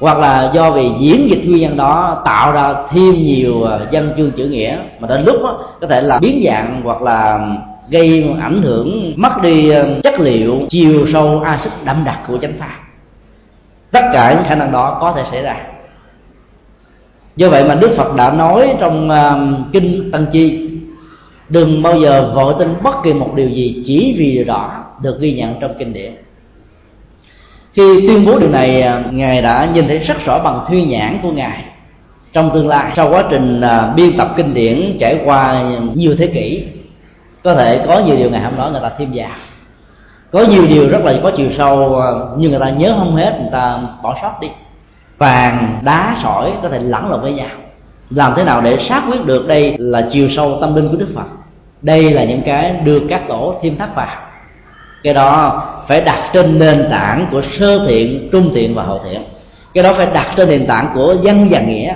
hoặc 0.00 0.18
là 0.18 0.50
do 0.54 0.70
vì 0.70 0.90
diễn 0.98 1.30
dịch 1.30 1.42
nguyên 1.46 1.68
văn 1.68 1.76
đó 1.76 2.22
tạo 2.24 2.52
ra 2.52 2.74
thêm 2.90 3.14
nhiều 3.14 3.64
à, 3.64 3.78
dân 3.90 4.12
chương 4.16 4.30
chữ 4.30 4.44
nghĩa 4.44 4.76
mà 5.00 5.08
đến 5.08 5.24
lúc 5.24 5.36
đó, 5.42 5.58
có 5.80 5.86
thể 5.86 6.00
là 6.00 6.18
biến 6.18 6.42
dạng 6.46 6.80
hoặc 6.84 7.02
là 7.02 7.48
gây 7.90 8.34
ảnh 8.40 8.62
hưởng 8.62 9.12
mất 9.16 9.42
đi 9.42 9.70
ờ, 9.70 10.00
chất 10.02 10.20
liệu 10.20 10.60
chiều 10.70 11.06
sâu 11.12 11.40
axit 11.40 11.72
đậm 11.84 12.02
đặc 12.04 12.18
của 12.26 12.38
chánh 12.38 12.52
pháp. 12.58 12.78
Tất 13.90 14.10
cả 14.12 14.34
những 14.34 14.44
khả 14.44 14.54
năng 14.54 14.72
đó 14.72 14.98
có 15.00 15.12
thể 15.12 15.22
xảy 15.30 15.42
ra. 15.42 15.56
Do 17.36 17.48
vậy 17.48 17.64
mà 17.64 17.74
đức 17.74 17.90
phật 17.96 18.14
đã 18.16 18.32
nói 18.32 18.74
trong 18.80 19.10
uh, 19.10 19.72
kinh 19.72 20.10
tăng 20.12 20.26
chi 20.32 20.68
đừng 21.48 21.82
bao 21.82 22.00
giờ 22.00 22.32
vội 22.34 22.54
tin 22.58 22.68
bất 22.82 22.94
kỳ 23.02 23.12
một 23.12 23.34
điều 23.34 23.48
gì 23.48 23.82
chỉ 23.86 24.14
vì 24.18 24.32
điều 24.32 24.44
đó 24.44 24.84
được 25.02 25.20
ghi 25.20 25.32
nhận 25.32 25.54
trong 25.60 25.74
kinh 25.78 25.92
điển. 25.92 26.12
Khi 27.72 28.06
tuyên 28.06 28.26
bố 28.26 28.38
điều 28.38 28.50
này 28.50 28.82
ờ, 28.82 29.02
ngài 29.10 29.42
đã 29.42 29.68
nhìn 29.74 29.88
thấy 29.88 29.98
rất 29.98 30.16
rõ 30.24 30.38
bằng 30.38 30.64
thuyên 30.68 30.88
nhãn 30.88 31.18
của 31.22 31.30
ngài. 31.30 31.64
Trong 32.32 32.50
tương 32.54 32.68
lai 32.68 32.92
sau 32.96 33.10
quá 33.10 33.24
trình 33.30 33.60
uh, 33.60 33.96
biên 33.96 34.16
tập 34.16 34.34
kinh 34.36 34.54
điển 34.54 34.96
trải 35.00 35.20
qua 35.24 35.62
nhiều 35.94 36.14
thế 36.18 36.26
kỷ 36.26 36.64
có 37.48 37.54
thể 37.54 37.84
có 37.86 37.98
nhiều 37.98 38.16
điều 38.16 38.30
ngày 38.30 38.40
hôm 38.40 38.56
đó 38.56 38.68
người 38.70 38.80
ta 38.80 38.90
thêm 38.98 39.10
vào 39.14 39.30
có 40.30 40.42
nhiều 40.42 40.66
điều 40.66 40.88
rất 40.88 41.04
là 41.04 41.14
có 41.22 41.30
chiều 41.36 41.48
sâu 41.56 41.94
ờ, 41.94 42.28
nhưng 42.38 42.50
người 42.50 42.60
ta 42.60 42.70
nhớ 42.70 42.94
không 42.98 43.16
hết, 43.16 43.34
người 43.40 43.50
ta 43.52 43.78
bỏ 44.02 44.16
sót 44.22 44.40
đi. 44.40 44.48
Vàng 45.18 45.78
đá 45.84 46.16
sỏi 46.22 46.52
có 46.62 46.68
thể 46.68 46.78
lẫn 46.78 47.10
lộn 47.10 47.20
với 47.20 47.32
nhau. 47.32 47.48
Làm 48.10 48.32
thế 48.36 48.44
nào 48.44 48.60
để 48.60 48.78
xác 48.88 49.02
quyết 49.08 49.26
được 49.26 49.46
đây 49.46 49.74
là 49.78 50.08
chiều 50.12 50.28
sâu 50.36 50.58
tâm 50.60 50.74
linh 50.74 50.88
của 50.88 50.96
đức 50.96 51.08
phật? 51.14 51.26
Đây 51.82 52.10
là 52.10 52.24
những 52.24 52.42
cái 52.42 52.72
được 52.84 53.02
các 53.08 53.28
tổ 53.28 53.54
thêm 53.62 53.76
thắt 53.76 53.94
vào. 53.94 54.16
Cái 55.02 55.14
đó 55.14 55.62
phải 55.86 56.00
đặt 56.00 56.30
trên 56.32 56.58
nền 56.58 56.88
tảng 56.90 57.26
của 57.30 57.42
sơ 57.58 57.86
thiện, 57.86 58.28
trung 58.32 58.50
thiện 58.54 58.74
và 58.74 58.82
hậu 58.82 59.00
thiện. 59.04 59.20
Cái 59.74 59.84
đó 59.84 59.92
phải 59.92 60.06
đặt 60.06 60.34
trên 60.36 60.48
nền 60.48 60.66
tảng 60.66 60.90
của 60.94 61.14
văn 61.22 61.48
và 61.50 61.60
nghĩa. 61.60 61.94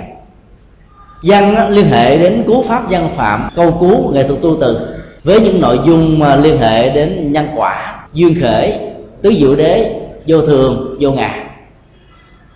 Văn 1.23 1.69
liên 1.69 1.89
hệ 1.89 2.17
đến 2.17 2.43
cú 2.47 2.65
pháp 2.67 2.83
văn 2.89 3.09
phạm, 3.17 3.49
câu 3.55 3.71
cú 3.71 4.11
nghệ 4.13 4.27
thuật 4.27 4.41
tu 4.41 4.57
từ 4.61 5.02
với 5.23 5.39
những 5.39 5.61
nội 5.61 5.79
dung 5.85 6.19
mà 6.19 6.35
liên 6.35 6.57
hệ 6.57 6.89
đến 6.89 7.31
nhân 7.31 7.47
quả 7.55 8.05
duyên 8.13 8.35
khởi 8.41 8.73
tứ 9.21 9.33
diệu 9.39 9.55
đế 9.55 9.95
vô 10.27 10.41
thường 10.41 10.97
vô 10.99 11.11
ngã. 11.11 11.43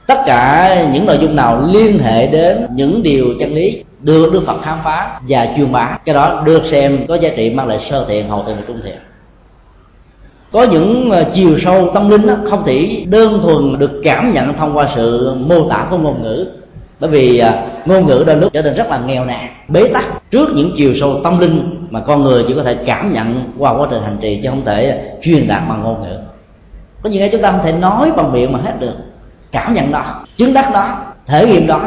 Tất 0.07 0.17
cả 0.25 0.75
những 0.93 1.05
nội 1.05 1.17
dung 1.21 1.35
nào 1.35 1.63
liên 1.71 1.99
hệ 1.99 2.27
đến 2.27 2.67
những 2.75 3.03
điều 3.03 3.25
chân 3.39 3.53
lý 3.53 3.83
được 4.01 4.33
đức 4.33 4.43
phật 4.45 4.61
khám 4.61 4.77
phá 4.83 5.19
và 5.27 5.47
truyền 5.57 5.71
bá 5.71 5.97
cái 6.05 6.15
đó 6.15 6.43
được 6.45 6.61
xem 6.71 7.05
có 7.07 7.15
giá 7.15 7.29
trị 7.35 7.49
mang 7.49 7.67
lại 7.67 7.79
sơ 7.89 8.05
thiện 8.07 8.29
hậu 8.29 8.43
thiện 8.43 8.55
và 8.55 8.61
trung 8.67 8.79
thiện. 8.83 8.95
Có 10.51 10.63
những 10.63 11.11
ờ, 11.11 11.25
chiều 11.33 11.57
sâu 11.59 11.89
tâm 11.93 12.09
linh 12.09 12.27
đó, 12.27 12.35
không 12.49 12.63
chỉ 12.65 13.05
đơn 13.05 13.39
thuần 13.41 13.79
được 13.79 13.91
cảm 14.03 14.33
nhận 14.33 14.53
thông 14.53 14.77
qua 14.77 14.89
sự 14.95 15.33
mô 15.39 15.69
tả 15.69 15.87
của 15.89 15.97
ngôn 15.97 16.23
ngữ. 16.23 16.47
Bởi 16.99 17.09
vì 17.09 17.39
ờ, 17.39 17.53
ngôn 17.85 18.07
ngữ 18.07 18.23
đôi 18.27 18.35
lúc 18.35 18.53
trở 18.53 18.61
nên 18.61 18.73
rất 18.73 18.89
là 18.89 18.99
nghèo 19.05 19.25
nàn 19.25 19.47
bế 19.67 19.87
tắc 19.93 20.31
trước 20.31 20.49
những 20.55 20.71
chiều 20.77 20.93
sâu 20.99 21.19
tâm 21.23 21.39
linh 21.39 21.76
mà 21.89 21.99
con 21.99 22.23
người 22.23 22.45
chỉ 22.47 22.53
có 22.53 22.63
thể 22.63 22.75
cảm 22.85 23.13
nhận 23.13 23.51
qua 23.57 23.71
quá 23.71 23.87
trình 23.91 24.03
hành 24.03 24.17
trì 24.21 24.39
chứ 24.43 24.49
không 24.49 24.65
thể 24.65 25.11
truyền 25.21 25.47
đạt 25.47 25.61
bằng 25.69 25.83
ngôn 25.83 26.01
ngữ. 26.01 26.17
Có 27.03 27.09
những 27.09 27.19
cái 27.19 27.29
chúng 27.31 27.41
ta 27.41 27.51
không 27.51 27.61
thể 27.63 27.71
nói 27.71 28.11
bằng 28.17 28.31
miệng 28.31 28.53
mà 28.53 28.59
hết 28.65 28.73
được. 28.79 28.93
Cảm 29.51 29.73
nhận 29.73 29.91
đó, 29.91 30.25
chứng 30.37 30.53
đắc 30.53 30.73
đó, 30.73 30.97
thể 31.25 31.45
nghiệm 31.45 31.67
đó, 31.67 31.81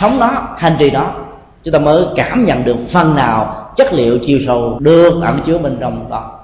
sống 0.00 0.18
đó, 0.20 0.48
hành 0.58 0.76
trì 0.78 0.90
đó. 0.90 1.10
Chúng 1.64 1.72
ta 1.72 1.78
mới 1.78 2.04
cảm 2.16 2.44
nhận 2.44 2.64
được 2.64 2.76
phần 2.92 3.14
nào 3.14 3.68
chất 3.76 3.92
liệu 3.92 4.18
chiều 4.26 4.38
sâu 4.46 4.78
được 4.80 5.22
ẩn 5.22 5.40
chứa 5.46 5.58
bên 5.58 5.76
trong 5.80 6.10
đó. 6.10 6.38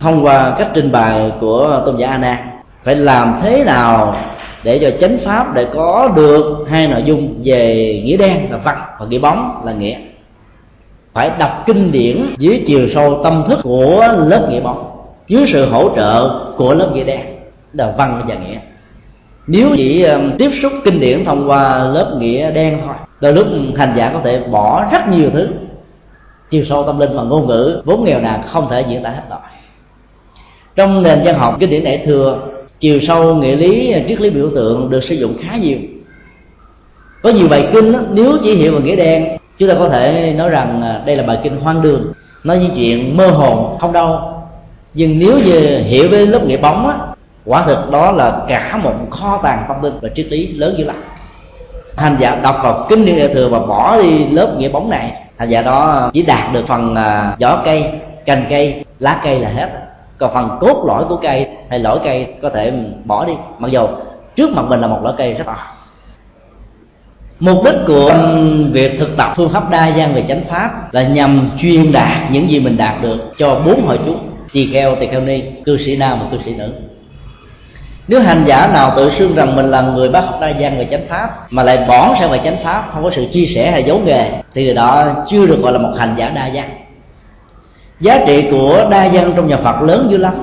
Thông 0.00 0.24
qua 0.24 0.54
cách 0.58 0.68
trình 0.74 0.92
bày 0.92 1.32
của 1.40 1.82
tôn 1.86 1.96
giả 1.96 2.08
a 2.08 2.18
nan 2.18 2.36
phải 2.84 2.96
làm 2.96 3.40
thế 3.42 3.64
nào 3.64 4.16
để 4.62 4.78
cho 4.78 4.90
chánh 5.00 5.18
pháp 5.24 5.54
để 5.54 5.66
có 5.74 6.08
được 6.16 6.64
hai 6.68 6.88
nội 6.88 7.02
dung 7.02 7.40
về 7.44 8.02
nghĩa 8.04 8.16
đen 8.16 8.46
là 8.50 8.56
văn 8.56 8.80
và 9.00 9.06
nghĩa 9.06 9.18
bóng 9.18 9.62
là 9.64 9.72
nghĩa 9.72 9.96
phải 11.14 11.30
đọc 11.38 11.62
kinh 11.66 11.92
điển 11.92 12.34
dưới 12.38 12.62
chiều 12.66 12.88
sâu 12.94 13.20
tâm 13.24 13.44
thức 13.48 13.58
của 13.62 14.14
lớp 14.26 14.46
nghĩa 14.50 14.60
bóng 14.60 14.92
dưới 15.28 15.44
sự 15.52 15.66
hỗ 15.66 15.90
trợ 15.96 16.40
của 16.56 16.74
lớp 16.74 16.90
nghĩa 16.94 17.04
đen. 17.04 17.20
Là 17.72 17.94
văn 17.96 18.22
và 18.28 18.34
nghĩa. 18.34 18.58
Nếu 19.46 19.68
chỉ 19.76 20.02
um, 20.02 20.30
tiếp 20.38 20.50
xúc 20.62 20.72
kinh 20.84 21.00
điển 21.00 21.24
thông 21.24 21.50
qua 21.50 21.84
lớp 21.84 22.16
nghĩa 22.18 22.50
đen 22.50 22.80
thôi 22.84 22.94
đôi 23.20 23.32
lúc 23.32 23.46
hành 23.76 23.94
giả 23.96 24.10
có 24.14 24.20
thể 24.24 24.40
bỏ 24.50 24.88
rất 24.92 25.08
nhiều 25.08 25.30
thứ. 25.32 25.48
Chiều 26.50 26.64
sâu 26.64 26.82
tâm 26.82 26.98
linh 26.98 27.12
và 27.16 27.22
ngôn 27.22 27.46
ngữ 27.46 27.82
vốn 27.84 28.04
nghèo 28.04 28.20
nàn 28.20 28.42
không 28.46 28.68
thể 28.70 28.84
diễn 28.88 29.02
tả 29.02 29.10
hết 29.10 29.22
nổi. 29.30 29.38
Trong 30.76 31.02
nền 31.02 31.20
văn 31.24 31.38
học 31.38 31.56
kinh 31.60 31.70
điển 31.70 31.84
đại 31.84 32.02
thừa 32.06 32.38
chiều 32.80 33.00
sâu 33.02 33.34
nghĩa 33.34 33.56
lý 33.56 33.94
triết 34.08 34.20
lý 34.20 34.30
biểu 34.30 34.50
tượng 34.54 34.90
được 34.90 35.04
sử 35.04 35.14
dụng 35.14 35.36
khá 35.40 35.56
nhiều. 35.56 35.78
Có 37.22 37.30
nhiều 37.30 37.48
bài 37.48 37.68
kinh 37.72 37.92
đó, 37.92 37.98
nếu 38.12 38.38
chỉ 38.42 38.54
hiểu 38.54 38.72
bằng 38.72 38.84
nghĩa 38.84 38.96
đen 38.96 39.38
chúng 39.62 39.70
ta 39.70 39.76
có 39.78 39.88
thể 39.88 40.34
nói 40.36 40.50
rằng 40.50 40.82
à, 40.82 41.00
đây 41.06 41.16
là 41.16 41.22
bài 41.22 41.38
kinh 41.42 41.60
hoang 41.60 41.82
đường 41.82 42.12
nói 42.44 42.58
những 42.58 42.70
chuyện 42.76 43.16
mơ 43.16 43.26
hồ 43.26 43.76
không 43.80 43.92
đâu 43.92 44.20
nhưng 44.94 45.18
nếu 45.18 45.38
như 45.38 45.78
hiểu 45.78 46.08
với 46.10 46.26
lớp 46.26 46.44
nghĩa 46.44 46.56
bóng 46.56 46.88
á, 46.88 46.96
quả 47.46 47.62
thực 47.66 47.90
đó 47.90 48.12
là 48.12 48.42
cả 48.48 48.80
một 48.82 48.92
kho 49.10 49.40
tàng 49.42 49.64
tâm 49.68 49.82
linh 49.82 49.94
và 50.02 50.08
triết 50.14 50.26
lý 50.26 50.46
lớn 50.46 50.74
dữ 50.78 50.84
lắm 50.84 50.96
hành 51.96 52.16
giả 52.20 52.40
đọc 52.42 52.56
vào 52.62 52.86
kinh 52.88 53.04
điển 53.04 53.18
đại 53.18 53.28
thừa 53.28 53.48
và 53.48 53.58
bỏ 53.58 53.96
đi 54.02 54.26
lớp 54.26 54.54
nghĩa 54.58 54.68
bóng 54.68 54.90
này 54.90 55.12
hành 55.38 55.48
giả 55.48 55.62
đó 55.62 56.10
chỉ 56.12 56.22
đạt 56.22 56.52
được 56.52 56.66
phần 56.66 56.94
à, 56.94 57.36
vỏ 57.40 57.62
cây 57.64 57.84
cành 58.24 58.46
cây 58.50 58.84
lá 58.98 59.20
cây 59.24 59.40
là 59.40 59.48
hết. 59.48 59.68
Còn 60.18 60.34
phần 60.34 60.58
cốt 60.60 60.84
lõi 60.86 61.04
của 61.04 61.16
cây 61.16 61.48
hay 61.70 61.78
lõi 61.78 61.98
cây 62.04 62.34
có 62.42 62.50
thể 62.50 62.72
bỏ 63.04 63.24
đi 63.24 63.32
mặc 63.58 63.70
dù 63.70 63.86
trước 64.36 64.50
mặt 64.50 64.62
mình 64.68 64.80
là 64.80 64.86
một 64.86 65.00
lõi 65.02 65.12
cây 65.16 65.34
rất 65.34 65.44
to 65.46 65.56
mục 67.42 67.64
đích 67.64 67.74
của 67.86 68.14
việc 68.72 68.98
thực 68.98 69.16
tập 69.16 69.32
phương 69.36 69.50
pháp 69.50 69.70
đa 69.70 69.90
dạng 69.96 70.14
về 70.14 70.24
chánh 70.28 70.44
pháp 70.50 70.94
là 70.94 71.02
nhằm 71.02 71.50
truyền 71.58 71.92
đạt 71.92 72.30
những 72.30 72.50
gì 72.50 72.60
mình 72.60 72.76
đạt 72.76 73.02
được 73.02 73.18
cho 73.38 73.60
bốn 73.66 73.86
hội 73.86 73.98
chúng 74.06 74.18
tỳ 74.52 74.72
kheo 74.72 74.96
tỳ 74.96 75.06
kheo 75.06 75.20
ni, 75.20 75.42
cư 75.64 75.78
sĩ 75.78 75.96
nam 75.96 76.18
và 76.20 76.26
cư 76.30 76.38
sĩ 76.44 76.54
nữ. 76.54 76.72
Nếu 78.08 78.20
hành 78.20 78.44
giả 78.46 78.70
nào 78.72 78.92
tự 78.96 79.10
xưng 79.18 79.34
rằng 79.34 79.56
mình 79.56 79.70
là 79.70 79.80
người 79.80 80.08
bác 80.08 80.20
học 80.20 80.38
đa 80.40 80.52
dạng 80.60 80.78
về 80.78 80.88
chánh 80.90 81.08
pháp 81.08 81.52
mà 81.52 81.62
lại 81.62 81.84
bỏ 81.88 82.16
sang 82.18 82.30
về 82.30 82.40
chánh 82.44 82.56
pháp, 82.64 82.90
không 82.92 83.02
có 83.02 83.10
sự 83.10 83.26
chia 83.32 83.46
sẻ 83.54 83.70
hay 83.70 83.82
giấu 83.82 83.98
nghề, 83.98 84.30
thì 84.52 84.64
người 84.64 84.74
đó 84.74 85.06
chưa 85.30 85.46
được 85.46 85.58
gọi 85.62 85.72
là 85.72 85.78
một 85.78 85.94
hành 85.98 86.14
giả 86.18 86.28
đa 86.28 86.50
dạng. 86.54 86.70
Giá 88.00 88.24
trị 88.26 88.44
của 88.50 88.88
đa 88.90 89.08
văn 89.12 89.32
trong 89.36 89.48
nhà 89.48 89.56
phật 89.56 89.82
lớn 89.82 90.08
dữ 90.10 90.16
lắm. 90.16 90.34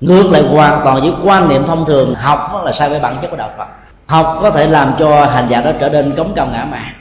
Ngược 0.00 0.26
lại 0.30 0.42
hoàn 0.42 0.80
toàn 0.84 1.00
với 1.00 1.12
quan 1.24 1.48
niệm 1.48 1.66
thông 1.66 1.84
thường, 1.84 2.14
học 2.14 2.62
là 2.64 2.72
sai 2.72 2.88
với 2.88 3.00
bản 3.00 3.16
chất 3.22 3.28
của 3.30 3.36
đạo 3.36 3.50
phật 3.58 3.66
học 4.08 4.38
có 4.42 4.50
thể 4.50 4.66
làm 4.66 4.92
cho 4.98 5.24
hành 5.24 5.46
giả 5.48 5.60
đó 5.60 5.70
trở 5.80 5.88
nên 5.88 6.12
cống 6.16 6.32
cao 6.34 6.46
ngã 6.52 6.66
mạn. 6.70 6.92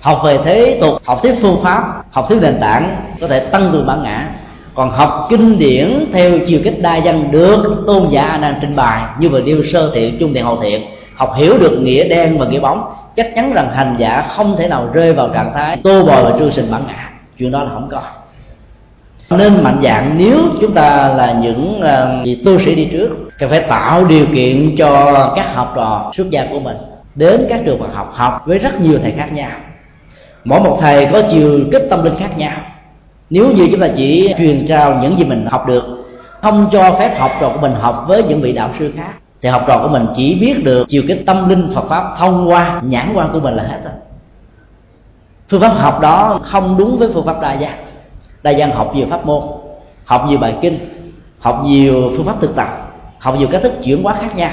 Học 0.00 0.20
về 0.24 0.38
thế 0.44 0.78
tục, 0.80 0.92
học 1.04 1.18
thuyết 1.22 1.34
phương 1.42 1.60
pháp, 1.62 2.02
học 2.10 2.26
thuyết 2.28 2.38
nền 2.42 2.58
tảng 2.60 2.96
có 3.20 3.28
thể 3.28 3.40
tăng 3.40 3.70
cường 3.72 3.86
bản 3.86 4.02
ngã. 4.02 4.28
Còn 4.74 4.90
học 4.90 5.26
kinh 5.30 5.58
điển 5.58 6.06
theo 6.12 6.30
chiều 6.46 6.60
kích 6.64 6.82
đa 6.82 7.00
văn 7.04 7.30
được 7.30 7.84
tôn 7.86 8.08
giả 8.10 8.22
a 8.22 8.38
nan 8.38 8.58
trình 8.60 8.76
bày, 8.76 9.02
như 9.18 9.28
vừa 9.28 9.40
nêu 9.40 9.62
sơ 9.72 9.90
thiện 9.94 10.16
trung 10.20 10.34
thiện, 10.34 10.44
hậu 10.44 10.60
thiện. 10.62 10.82
Học 11.16 11.34
hiểu 11.36 11.58
được 11.58 11.78
nghĩa 11.82 12.08
đen 12.08 12.38
và 12.38 12.46
nghĩa 12.46 12.60
bóng, 12.60 12.94
chắc 13.16 13.34
chắn 13.34 13.52
rằng 13.52 13.70
hành 13.74 13.94
giả 13.98 14.28
không 14.36 14.56
thể 14.58 14.68
nào 14.68 14.88
rơi 14.92 15.12
vào 15.12 15.28
trạng 15.28 15.52
thái 15.54 15.76
tô 15.82 16.04
bồi 16.04 16.24
và 16.24 16.38
trương 16.38 16.52
sinh 16.52 16.70
bản 16.70 16.82
ngã. 16.86 17.10
Chuyện 17.38 17.50
đó 17.50 17.62
là 17.62 17.70
không 17.74 17.88
có 17.90 18.00
nên 19.36 19.62
mạnh 19.62 19.80
dạng 19.82 20.14
nếu 20.16 20.38
chúng 20.60 20.74
ta 20.74 21.08
là 21.08 21.32
những 21.32 21.80
ờ, 21.80 22.20
vị 22.24 22.42
tu 22.44 22.58
sĩ 22.58 22.74
đi 22.74 22.88
trước 22.92 23.08
thì 23.38 23.46
phải 23.50 23.60
tạo 23.60 24.04
điều 24.04 24.26
kiện 24.34 24.76
cho 24.76 25.32
các 25.36 25.54
học 25.54 25.72
trò 25.76 26.12
xuất 26.16 26.30
gia 26.30 26.46
của 26.46 26.60
mình 26.60 26.76
đến 27.14 27.46
các 27.48 27.60
trường 27.64 27.78
Phật 27.78 27.94
học 27.94 28.12
học 28.14 28.42
với 28.46 28.58
rất 28.58 28.80
nhiều 28.80 28.98
thầy 29.02 29.12
khác 29.12 29.32
nhau. 29.32 29.50
Mỗi 30.44 30.60
một 30.60 30.78
thầy 30.80 31.08
có 31.12 31.22
chiều 31.30 31.60
kích 31.72 31.86
tâm 31.90 32.04
linh 32.04 32.16
khác 32.16 32.38
nhau. 32.38 32.52
Nếu 33.30 33.50
như 33.50 33.68
chúng 33.70 33.80
ta 33.80 33.88
chỉ 33.96 34.34
truyền 34.38 34.66
trao 34.68 34.98
những 35.02 35.18
gì 35.18 35.24
mình 35.24 35.46
học 35.50 35.66
được, 35.66 35.84
không 36.40 36.68
cho 36.72 36.96
phép 36.98 37.18
học 37.18 37.32
trò 37.40 37.48
của 37.48 37.60
mình 37.60 37.72
học 37.80 38.04
với 38.08 38.22
những 38.22 38.40
vị 38.40 38.52
đạo 38.52 38.70
sư 38.78 38.92
khác, 38.96 39.12
thì 39.42 39.48
học 39.48 39.64
trò 39.66 39.78
của 39.82 39.88
mình 39.88 40.06
chỉ 40.16 40.34
biết 40.34 40.64
được 40.64 40.86
chiều 40.88 41.02
kích 41.08 41.22
tâm 41.26 41.48
linh 41.48 41.72
Phật 41.74 41.84
pháp 41.88 42.14
thông 42.18 42.48
qua 42.48 42.80
nhãn 42.84 43.12
quan 43.14 43.28
của 43.32 43.40
mình 43.40 43.54
là 43.54 43.62
hết 43.62 43.78
rồi. 43.84 43.92
Phương 45.48 45.60
pháp 45.60 45.72
học 45.76 46.00
đó 46.00 46.40
không 46.42 46.76
đúng 46.78 46.98
với 46.98 47.08
phương 47.14 47.26
pháp 47.26 47.40
đa 47.40 47.56
dạng 47.60 47.89
đa 48.42 48.52
dạng 48.52 48.72
học 48.72 48.94
nhiều 48.94 49.06
pháp 49.10 49.26
môn, 49.26 49.42
học 50.04 50.24
nhiều 50.28 50.38
bài 50.38 50.54
kinh, 50.62 50.78
học 51.38 51.62
nhiều 51.64 52.10
phương 52.16 52.26
pháp 52.26 52.40
thực 52.40 52.56
tập, 52.56 52.68
học 53.18 53.34
nhiều 53.38 53.48
cách 53.50 53.62
thức 53.62 53.72
chuyển 53.84 54.02
hóa 54.02 54.16
khác 54.20 54.36
nhau. 54.36 54.50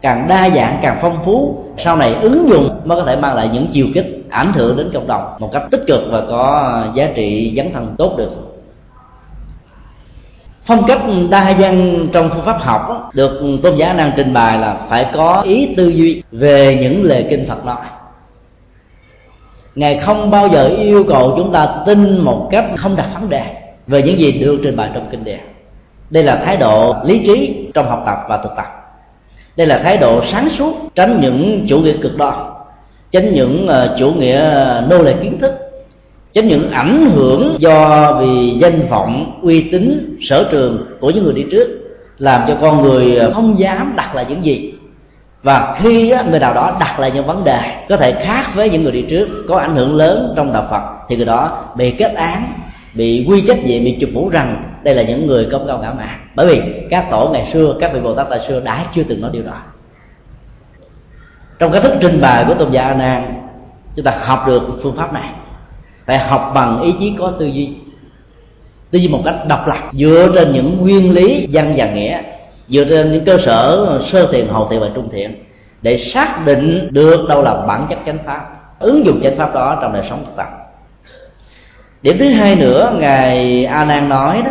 Càng 0.00 0.28
đa 0.28 0.50
dạng, 0.50 0.78
càng 0.82 0.98
phong 1.02 1.18
phú, 1.24 1.64
sau 1.76 1.96
này 1.96 2.14
ứng 2.14 2.48
dụng 2.48 2.68
mới 2.84 2.98
có 2.98 3.04
thể 3.06 3.16
mang 3.16 3.34
lại 3.34 3.50
những 3.52 3.66
chiều 3.72 3.86
kích 3.94 4.26
ảnh 4.30 4.52
hưởng 4.52 4.76
đến 4.76 4.90
cộng 4.94 5.06
đồng 5.06 5.34
một 5.38 5.50
cách 5.52 5.62
tích 5.70 5.84
cực 5.86 6.00
và 6.10 6.22
có 6.28 6.82
giá 6.94 7.08
trị 7.14 7.52
dấn 7.56 7.72
thân 7.72 7.94
tốt 7.98 8.14
được. 8.18 8.30
Phong 10.64 10.84
cách 10.86 11.00
đa 11.30 11.54
văn 11.58 12.08
trong 12.12 12.30
phương 12.30 12.44
pháp 12.44 12.60
học 12.60 13.10
được 13.14 13.58
tôn 13.62 13.76
giả 13.76 13.92
năng 13.92 14.12
trình 14.16 14.32
bày 14.32 14.58
là 14.58 14.76
phải 14.88 15.06
có 15.12 15.40
ý 15.40 15.74
tư 15.76 15.88
duy 15.88 16.22
về 16.32 16.78
những 16.80 17.04
lời 17.04 17.26
kinh 17.30 17.48
phật 17.48 17.64
nói 17.64 17.86
ngài 19.74 19.98
không 19.98 20.30
bao 20.30 20.48
giờ 20.48 20.66
yêu 20.66 21.04
cầu 21.08 21.34
chúng 21.36 21.52
ta 21.52 21.68
tin 21.86 22.20
một 22.20 22.48
cách 22.50 22.64
không 22.76 22.96
đặt 22.96 23.08
vấn 23.14 23.28
đề 23.28 23.42
về 23.86 24.02
những 24.02 24.20
gì 24.20 24.32
được 24.32 24.60
trình 24.62 24.76
bày 24.76 24.90
trong 24.94 25.06
kinh 25.10 25.24
điển. 25.24 25.38
Đây 26.10 26.22
là 26.22 26.36
thái 26.44 26.56
độ 26.56 26.94
lý 27.04 27.22
trí 27.26 27.66
trong 27.74 27.88
học 27.88 28.02
tập 28.06 28.18
và 28.28 28.38
thực 28.38 28.52
tập. 28.56 28.66
Đây 29.56 29.66
là 29.66 29.78
thái 29.78 29.96
độ 29.96 30.22
sáng 30.32 30.48
suốt, 30.50 30.74
tránh 30.94 31.20
những 31.20 31.66
chủ 31.68 31.78
nghĩa 31.78 31.96
cực 32.02 32.16
đoan, 32.16 32.34
tránh 33.10 33.34
những 33.34 33.66
ờ, 33.66 33.96
chủ 33.98 34.12
nghĩa 34.12 34.54
nô 34.90 35.02
lệ 35.02 35.14
kiến 35.22 35.38
thức, 35.38 35.52
tránh 36.32 36.48
những 36.48 36.70
ảnh 36.70 37.10
hưởng 37.14 37.56
do 37.58 38.12
vì 38.20 38.56
danh 38.58 38.88
vọng, 38.88 39.40
uy 39.42 39.62
tín, 39.72 40.16
sở 40.20 40.48
trường 40.50 40.86
của 41.00 41.10
những 41.10 41.24
người 41.24 41.34
đi 41.34 41.44
trước, 41.50 41.68
làm 42.18 42.42
cho 42.48 42.56
con 42.60 42.82
người 42.82 43.20
không 43.34 43.58
dám 43.58 43.92
đặt 43.96 44.14
lại 44.14 44.26
những 44.28 44.44
gì 44.44 44.74
và 45.42 45.74
khi 45.78 46.14
người 46.30 46.40
nào 46.40 46.54
đó 46.54 46.76
đặt 46.80 47.00
lại 47.00 47.10
những 47.10 47.26
vấn 47.26 47.44
đề 47.44 47.84
có 47.88 47.96
thể 47.96 48.12
khác 48.12 48.46
với 48.54 48.70
những 48.70 48.82
người 48.82 48.92
đi 48.92 49.02
trước, 49.10 49.28
có 49.48 49.56
ảnh 49.58 49.76
hưởng 49.76 49.94
lớn 49.94 50.32
trong 50.36 50.52
đạo 50.52 50.66
phật, 50.70 50.82
thì 51.08 51.16
người 51.16 51.26
đó 51.26 51.64
bị 51.76 51.90
kết 51.90 52.14
án, 52.14 52.52
bị 52.94 53.26
quy 53.28 53.40
trách 53.46 53.64
nhiệm, 53.64 53.84
bị 53.84 53.96
chụp 54.00 54.10
mũ 54.12 54.28
rằng 54.28 54.64
đây 54.82 54.94
là 54.94 55.02
những 55.02 55.26
người 55.26 55.48
công 55.52 55.66
cao 55.66 55.78
ngã 55.78 55.92
mạn 55.92 56.20
bởi 56.34 56.46
vì 56.46 56.62
các 56.90 57.10
tổ 57.10 57.28
ngày 57.32 57.50
xưa, 57.52 57.76
các 57.80 57.92
vị 57.92 58.00
bồ 58.00 58.14
tát 58.14 58.26
tại 58.30 58.40
xưa 58.48 58.60
đã 58.60 58.86
chưa 58.94 59.02
từng 59.02 59.20
nói 59.20 59.30
điều 59.32 59.42
đó. 59.42 59.62
Trong 61.58 61.72
cái 61.72 61.80
thức 61.80 61.92
trình 62.00 62.20
bày 62.20 62.44
của 62.44 62.54
tôn 62.54 62.70
giả 62.70 62.82
a 62.82 62.94
nan, 62.94 63.22
chúng 63.96 64.04
ta 64.04 64.18
học 64.20 64.44
được 64.46 64.62
phương 64.82 64.96
pháp 64.96 65.12
này. 65.12 65.28
Phải 66.06 66.18
học 66.18 66.52
bằng 66.54 66.82
ý 66.82 66.94
chí 67.00 67.14
có 67.18 67.32
tư 67.38 67.46
duy. 67.46 67.76
Tư 68.90 68.98
duy 68.98 69.08
một 69.08 69.22
cách 69.24 69.34
độc 69.48 69.68
lập, 69.68 69.78
dựa 69.92 70.30
trên 70.34 70.52
những 70.52 70.78
nguyên 70.80 71.12
lý 71.12 71.48
văn 71.52 71.74
và 71.76 71.90
nghĩa 71.90 72.20
dựa 72.70 72.84
trên 72.84 73.12
những 73.12 73.24
cơ 73.24 73.38
sở 73.44 73.88
sơ 74.12 74.32
thiện 74.32 74.48
hậu 74.48 74.68
thiện 74.68 74.80
và 74.80 74.88
trung 74.94 75.08
thiện 75.12 75.34
để 75.82 75.98
xác 76.14 76.44
định 76.44 76.88
được 76.90 77.28
đâu 77.28 77.42
là 77.42 77.64
bản 77.66 77.86
chất 77.90 77.98
chánh 78.06 78.18
pháp, 78.26 78.50
ứng 78.78 79.06
dụng 79.06 79.20
chánh 79.22 79.36
pháp 79.36 79.54
đó 79.54 79.78
trong 79.82 79.92
đời 79.92 80.02
sống 80.10 80.24
thực 80.26 80.36
tập. 80.36 80.48
Điểm 82.02 82.16
thứ 82.18 82.28
hai 82.28 82.56
nữa, 82.56 82.92
ngài 82.98 83.64
a 83.64 83.84
nan 83.84 84.08
nói 84.08 84.42
đó, 84.44 84.50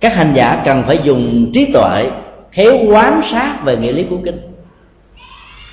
các 0.00 0.14
hành 0.14 0.32
giả 0.34 0.62
cần 0.64 0.82
phải 0.86 0.98
dùng 1.04 1.50
trí 1.54 1.72
tuệ 1.72 2.10
khéo 2.52 2.76
quán 2.88 3.20
sát 3.32 3.56
về 3.64 3.76
nghĩa 3.76 3.92
lý 3.92 4.06
của 4.10 4.16
kinh. 4.24 4.38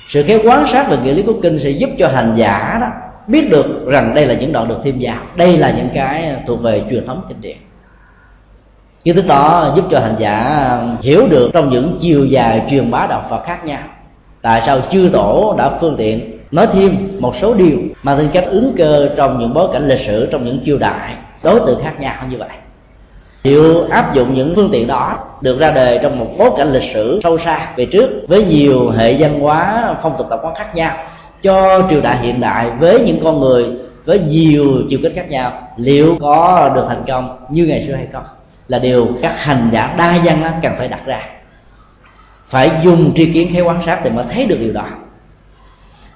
Sự 0.08 0.22
khéo 0.22 0.38
quán 0.44 0.66
sát 0.72 0.88
về 0.88 0.96
nghĩa 0.96 1.12
lý 1.12 1.22
của 1.22 1.34
kinh 1.42 1.58
sẽ 1.58 1.70
giúp 1.70 1.90
cho 1.98 2.08
hành 2.08 2.34
giả 2.36 2.78
đó 2.80 2.86
biết 3.26 3.50
được 3.50 3.66
rằng 3.86 4.14
đây 4.14 4.26
là 4.26 4.34
những 4.34 4.52
đoạn 4.52 4.68
được 4.68 4.78
thêm 4.84 4.96
vào 5.00 5.16
đây 5.36 5.56
là 5.56 5.70
những 5.70 5.88
cái 5.94 6.36
thuộc 6.46 6.62
về 6.62 6.82
truyền 6.90 7.06
thống 7.06 7.22
kinh 7.28 7.40
điển 7.40 7.56
kiến 9.04 9.14
thức 9.14 9.26
đó 9.26 9.72
giúp 9.76 9.84
cho 9.90 10.00
hành 10.00 10.14
giả 10.18 10.78
hiểu 11.00 11.26
được 11.30 11.50
trong 11.52 11.70
những 11.70 11.98
chiều 12.00 12.24
dài 12.24 12.62
truyền 12.70 12.90
bá 12.90 13.06
đạo 13.06 13.26
phật 13.30 13.44
khác 13.44 13.64
nhau. 13.64 13.80
Tại 14.42 14.62
sao 14.66 14.80
chư 14.90 15.10
tổ 15.12 15.54
đã 15.58 15.70
phương 15.80 15.94
tiện 15.98 16.38
nói 16.50 16.66
thêm 16.72 17.18
một 17.20 17.34
số 17.40 17.54
điều 17.54 17.78
mà 18.02 18.16
tính 18.16 18.28
cách 18.32 18.44
ứng 18.50 18.74
cơ 18.76 19.08
trong 19.16 19.38
những 19.40 19.54
bối 19.54 19.68
cảnh 19.72 19.88
lịch 19.88 20.00
sử, 20.06 20.28
trong 20.32 20.44
những 20.44 20.58
triều 20.64 20.78
đại, 20.78 21.14
đối 21.42 21.60
tượng 21.60 21.80
khác 21.82 22.00
nhau 22.00 22.14
như 22.30 22.38
vậy? 22.38 22.48
Chịu 23.42 23.84
áp 23.90 24.14
dụng 24.14 24.34
những 24.34 24.52
phương 24.56 24.68
tiện 24.72 24.86
đó 24.86 25.18
được 25.40 25.58
ra 25.58 25.70
đời 25.70 25.98
trong 26.02 26.18
một 26.18 26.26
bối 26.38 26.50
cảnh 26.56 26.72
lịch 26.72 26.90
sử 26.94 27.20
sâu 27.22 27.38
xa 27.38 27.68
về 27.76 27.86
trước, 27.86 28.10
với 28.28 28.44
nhiều 28.44 28.90
hệ 28.90 29.16
văn 29.18 29.40
hóa, 29.40 29.94
phong 30.02 30.14
tục 30.18 30.26
tập 30.30 30.40
quán 30.42 30.54
khác 30.54 30.74
nhau, 30.74 30.96
cho 31.42 31.82
triều 31.90 32.00
đại 32.00 32.18
hiện 32.18 32.40
đại 32.40 32.70
với 32.80 33.00
những 33.00 33.20
con 33.24 33.40
người 33.40 33.66
với 34.04 34.18
nhiều 34.18 34.64
chiều 34.88 34.98
kích 35.02 35.12
khác 35.14 35.30
nhau, 35.30 35.52
liệu 35.76 36.16
có 36.20 36.70
được 36.74 36.84
thành 36.88 37.02
công 37.06 37.38
như 37.48 37.66
ngày 37.66 37.84
xưa 37.86 37.94
hay 37.94 38.06
không? 38.12 38.24
Là 38.68 38.78
điều 38.78 39.08
các 39.22 39.34
hành 39.36 39.68
giả 39.72 39.94
đa 39.98 40.18
văn 40.24 40.42
cần 40.62 40.72
phải 40.78 40.88
đặt 40.88 41.06
ra. 41.06 41.20
Phải 42.48 42.70
dùng 42.82 43.12
tri 43.16 43.32
kiến 43.32 43.50
khéo 43.52 43.64
quan 43.64 43.82
sát 43.86 44.00
thì 44.04 44.10
mới 44.10 44.24
thấy 44.30 44.46
được 44.46 44.56
điều 44.60 44.72
đó. 44.72 44.84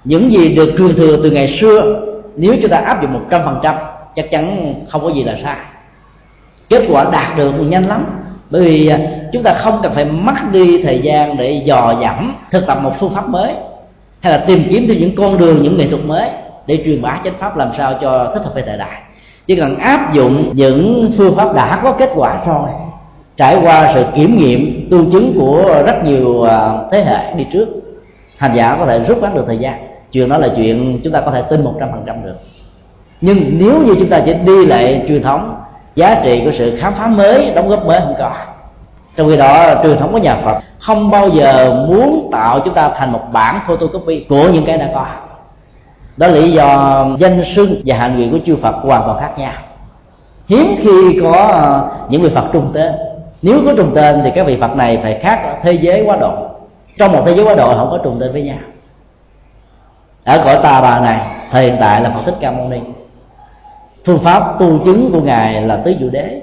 Những 0.05 0.33
gì 0.33 0.55
được 0.55 0.75
truyền 0.79 0.97
thừa 0.97 1.17
từ 1.23 1.31
ngày 1.31 1.59
xưa, 1.61 2.03
nếu 2.37 2.57
chúng 2.63 2.71
ta 2.71 2.77
áp 2.77 3.03
dụng 3.03 3.13
một 3.13 3.23
trăm 3.31 3.41
phần 3.45 3.59
trăm, 3.63 3.75
chắc 4.17 4.31
chắn 4.31 4.75
không 4.89 5.03
có 5.03 5.09
gì 5.09 5.25
là 5.25 5.37
sai. 5.43 5.57
Kết 6.69 6.83
quả 6.91 7.05
đạt 7.13 7.37
được 7.37 7.55
thì 7.59 7.65
nhanh 7.65 7.89
lắm, 7.89 8.07
bởi 8.51 8.63
vì 8.63 8.89
à, 8.89 8.99
chúng 9.33 9.43
ta 9.43 9.55
không 9.55 9.81
cần 9.83 9.93
phải 9.95 10.05
mất 10.05 10.35
đi 10.53 10.83
thời 10.83 10.99
gian 10.99 11.37
để 11.37 11.63
dò 11.65 11.95
dẫm, 12.03 12.35
thực 12.51 12.67
tập 12.67 12.79
một 12.83 12.93
phương 13.01 13.15
pháp 13.15 13.29
mới, 13.29 13.55
hay 14.21 14.33
là 14.33 14.45
tìm 14.47 14.67
kiếm 14.71 14.89
thêm 14.89 14.99
những 15.01 15.17
con 15.17 15.39
đường, 15.39 15.63
những 15.63 15.77
nghệ 15.77 15.89
thuật 15.89 16.05
mới 16.05 16.29
để 16.67 16.83
truyền 16.85 17.03
bá 17.03 17.21
chánh 17.25 17.35
pháp 17.39 17.57
làm 17.57 17.71
sao 17.79 17.99
cho 18.01 18.31
thích 18.35 18.43
hợp 18.45 18.55
với 18.55 18.63
thời 18.63 18.79
đại 18.79 19.03
chỉ 19.49 19.57
cần 19.57 19.79
áp 19.79 20.13
dụng 20.13 20.51
những 20.53 21.11
phương 21.19 21.37
pháp 21.37 21.55
đã 21.55 21.81
có 21.83 21.93
kết 21.93 22.11
quả 22.15 22.41
rồi 22.47 22.69
trải 23.37 23.59
qua 23.63 23.91
sự 23.95 24.05
kiểm 24.15 24.37
nghiệm, 24.37 24.89
tu 24.91 24.99
chứng 25.13 25.35
của 25.39 25.83
rất 25.87 26.05
nhiều 26.05 26.43
à, 26.43 26.71
thế 26.91 27.05
hệ 27.05 27.35
đi 27.35 27.47
trước 27.53 27.69
hành 28.37 28.55
giả 28.55 28.77
có 28.79 28.87
thể 28.87 28.99
rút 28.99 29.23
ngắn 29.23 29.35
được 29.35 29.45
thời 29.47 29.59
gian. 29.59 29.75
Chuyện 30.13 30.29
đó 30.29 30.39
là 30.39 30.49
chuyện 30.57 31.01
chúng 31.05 31.13
ta 31.13 31.21
có 31.21 31.31
thể 31.31 31.43
tin 31.43 31.65
một 31.65 31.75
trăm 31.81 31.89
phần 31.93 32.03
trăm 32.07 32.25
được. 32.25 32.35
Nhưng 33.21 33.59
nếu 33.59 33.83
như 33.87 33.95
chúng 33.99 34.09
ta 34.09 34.21
chỉ 34.27 34.35
đi 34.35 34.67
lại 34.67 35.05
truyền 35.09 35.23
thống, 35.23 35.57
giá 35.95 36.21
trị 36.25 36.43
của 36.45 36.53
sự 36.59 36.77
khám 36.81 36.95
phá 36.95 37.07
mới, 37.07 37.53
đóng 37.55 37.69
góp 37.69 37.87
mới 37.87 38.01
không 38.01 38.15
có. 38.19 38.33
Trong 39.17 39.29
khi 39.29 39.37
đó, 39.37 39.75
truyền 39.83 39.99
thống 39.99 40.13
của 40.13 40.19
nhà 40.19 40.37
phật 40.45 40.59
không 40.79 41.11
bao 41.11 41.29
giờ 41.29 41.75
muốn 41.89 42.29
tạo 42.33 42.61
chúng 42.65 42.75
ta 42.75 42.91
thành 42.97 43.13
một 43.13 43.23
bản 43.33 43.61
photocopy 43.67 44.27
của 44.29 44.49
những 44.53 44.65
cái 44.65 44.79
đã 44.79 44.91
có 44.95 45.07
đó 46.19 46.27
là 46.27 46.35
lý 46.35 46.53
do 46.53 47.07
danh 47.19 47.43
xưng 47.57 47.83
và 47.87 47.97
hạnh 47.97 48.17
nguyện 48.17 48.31
của 48.33 48.39
chư 48.47 48.57
phật 48.57 48.75
hoàn 48.83 49.03
toàn 49.07 49.19
khác 49.21 49.39
nhau. 49.39 49.53
Hiếm 50.49 50.77
khi 50.79 51.19
có 51.23 51.33
ờ, 51.33 51.91
những 52.09 52.23
vị 52.23 52.31
phật 52.35 52.45
trùng 52.53 52.71
tên. 52.75 52.93
Nếu 53.43 53.61
có 53.65 53.73
trùng 53.77 53.95
tên 53.95 54.21
thì 54.25 54.31
các 54.35 54.47
vị 54.47 54.57
phật 54.61 54.77
này 54.77 54.99
phải 55.03 55.19
khác 55.19 55.59
thế 55.63 55.73
giới 55.73 56.03
quá 56.07 56.17
độ. 56.17 56.33
Trong 56.99 57.13
một 57.13 57.23
thế 57.27 57.35
giới 57.35 57.45
quá 57.45 57.55
độ 57.55 57.75
không 57.77 57.91
có 57.91 57.99
trùng 58.05 58.17
tên 58.21 58.33
với 58.33 58.43
nhau. 58.43 58.59
Ở 60.25 60.43
cõi 60.45 60.59
tà 60.63 60.81
bà 60.81 61.01
này, 61.01 61.21
thời 61.51 61.65
hiện 61.65 61.77
tại 61.81 62.01
là 62.01 62.11
phật 62.11 62.21
thích 62.27 62.35
ca 62.41 62.51
mâu 62.51 62.69
ni. 62.69 62.79
Phương 64.07 64.19
pháp 64.19 64.59
tu 64.59 64.79
chứng 64.85 65.11
của 65.13 65.21
ngài 65.21 65.63
là 65.63 65.77
tứ 65.77 65.95
diệu 66.01 66.11
đế. 66.11 66.41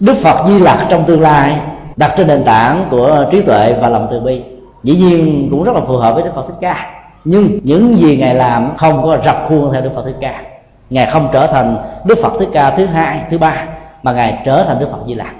Đức 0.00 0.14
phật 0.22 0.46
di 0.46 0.58
lặc 0.58 0.86
trong 0.90 1.04
tương 1.04 1.20
lai, 1.20 1.60
đặt 1.96 2.14
trên 2.16 2.26
nền 2.26 2.44
tảng 2.44 2.86
của 2.90 3.26
trí 3.30 3.42
tuệ 3.42 3.72
và 3.80 3.88
lòng 3.88 4.08
từ 4.10 4.20
bi. 4.20 4.42
Dĩ 4.82 4.96
nhiên 4.96 5.48
cũng 5.50 5.64
rất 5.64 5.74
là 5.74 5.80
phù 5.80 5.96
hợp 5.96 6.14
với 6.14 6.22
đức 6.22 6.30
phật 6.34 6.44
thích 6.48 6.56
ca 6.60 7.01
nhưng 7.24 7.60
những 7.62 7.98
gì 7.98 8.16
ngài 8.16 8.34
làm 8.34 8.76
không 8.76 9.02
có 9.02 9.18
rập 9.24 9.44
khuôn 9.48 9.72
theo 9.72 9.82
đức 9.82 9.90
phật 9.94 10.02
thích 10.04 10.16
ca. 10.20 10.42
Ngài 10.90 11.10
không 11.12 11.28
trở 11.32 11.46
thành 11.46 11.76
đức 12.04 12.18
phật 12.22 12.32
thích 12.38 12.48
ca 12.52 12.70
thứ 12.70 12.86
hai, 12.86 13.20
thứ 13.30 13.38
ba, 13.38 13.64
mà 14.02 14.12
ngài 14.12 14.42
trở 14.44 14.64
thành 14.64 14.78
đức 14.78 14.88
phật 14.90 14.98
di 15.06 15.14
lặc. 15.14 15.34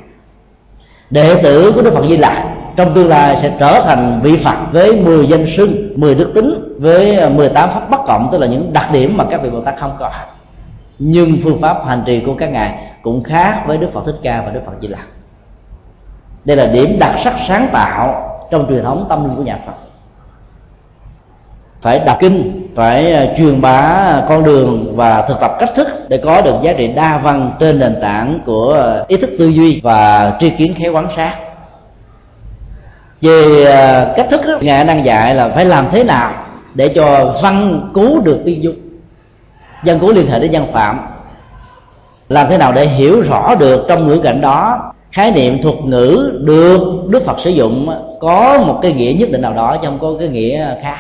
Đệ 1.11 1.43
tử 1.43 1.73
của 1.75 1.83
đức 1.83 1.95
phật 1.95 2.05
di 2.05 2.17
lặc 2.17 2.45
trong 2.77 2.95
tương 2.95 3.09
lai 3.09 3.39
sẽ 3.43 3.53
trở 3.59 3.81
thành 3.85 4.21
vị 4.23 4.37
phật 4.45 4.57
với 4.73 4.93
10 4.93 5.27
danh 5.27 5.47
xưng 5.57 5.93
10 5.97 6.15
đức 6.15 6.33
tính, 6.35 6.77
với 6.79 7.31
18 7.31 7.71
pháp 7.75 7.91
bất 7.91 8.01
cộng, 8.07 8.29
tức 8.33 8.39
là 8.39 8.47
những 8.47 8.73
đặc 8.73 8.89
điểm 8.93 9.17
mà 9.17 9.25
các 9.31 9.43
vị 9.43 9.51
bồ 9.51 9.61
tát 9.61 9.75
không 9.79 9.97
có. 9.99 10.11
Nhưng 10.99 11.37
phương 11.45 11.61
pháp 11.61 11.85
hành 11.87 12.03
trì 12.07 12.21
của 12.21 12.35
các 12.35 12.53
ngài 12.53 12.79
cũng 13.03 13.23
khác 13.23 13.63
với 13.67 13.79
đức 13.79 13.93
phật 13.93 14.03
thích 14.07 14.17
ca 14.23 14.43
và 14.47 14.53
đức 14.53 14.61
phật 14.67 14.73
di 14.81 14.89
lặc. 14.89 15.07
Đây 16.45 16.57
là 16.57 16.67
điểm 16.67 16.97
đặc 17.01 17.15
sắc 17.25 17.35
sáng 17.49 17.69
tạo 17.73 18.29
trong 18.51 18.67
truyền 18.69 18.83
thống 18.85 19.07
tâm 19.09 19.25
linh 19.25 19.37
của 19.37 19.43
nhà 19.43 19.59
phật 19.67 19.73
phải 21.83 21.99
đọc 21.99 22.17
kinh 22.21 22.69
phải 22.75 23.13
à, 23.13 23.27
truyền 23.37 23.61
bá 23.61 24.23
con 24.29 24.45
đường 24.45 24.97
và 24.97 25.23
thực 25.23 25.41
tập 25.41 25.57
cách 25.59 25.71
thức 25.77 25.89
để 26.09 26.17
có 26.17 26.41
được 26.41 26.55
giá 26.63 26.73
trị 26.73 26.89
đa 26.89 27.19
văn 27.19 27.51
trên 27.61 27.79
nền 27.79 27.97
tảng 28.01 28.39
của 28.47 28.75
à, 28.75 29.05
ý 29.09 29.17
thức 29.17 29.31
tư 29.39 29.49
duy 29.49 29.81
và 29.83 30.33
tri 30.41 30.51
kiến 30.51 30.75
khéo 30.75 30.93
quán 30.93 31.09
sát. 31.17 31.37
Về 33.23 33.65
à, 33.65 34.13
cách 34.17 34.27
thức 34.31 34.41
đó, 34.47 34.59
ngài 34.61 34.85
đang 34.85 35.05
dạy 35.05 35.35
là 35.35 35.49
phải 35.49 35.65
làm 35.65 35.89
thế 35.93 36.05
nào 36.05 36.33
để 36.75 36.89
cho 36.89 37.35
văn 37.43 37.91
cứu 37.95 38.21
được 38.21 38.39
tiên 38.45 38.63
dung 38.63 38.77
dân 39.85 39.99
cứu 39.99 40.13
liên 40.13 40.27
hệ 40.27 40.41
đến 40.41 40.51
dân 40.51 40.67
phạm. 40.73 41.01
Làm 42.29 42.47
thế 42.49 42.59
nào 42.59 42.73
để 42.73 42.87
hiểu 42.87 43.21
rõ 43.21 43.55
được 43.55 43.85
trong 43.89 44.09
ngữ 44.09 44.19
cảnh 44.19 44.41
đó 44.41 44.93
khái 45.13 45.31
niệm 45.31 45.63
thuật 45.63 45.77
ngữ 45.85 46.41
được 46.45 47.09
đức 47.09 47.25
phật 47.27 47.37
sử 47.45 47.51
dụng 47.51 47.89
có 48.21 48.59
một 48.67 48.79
cái 48.83 48.93
nghĩa 48.93 49.13
nhất 49.19 49.29
định 49.33 49.43
nào 49.43 49.55
đó 49.55 49.77
chứ 49.77 49.89
không 49.89 49.99
có 49.99 50.13
cái 50.19 50.29
nghĩa 50.29 50.75
khác 50.83 50.97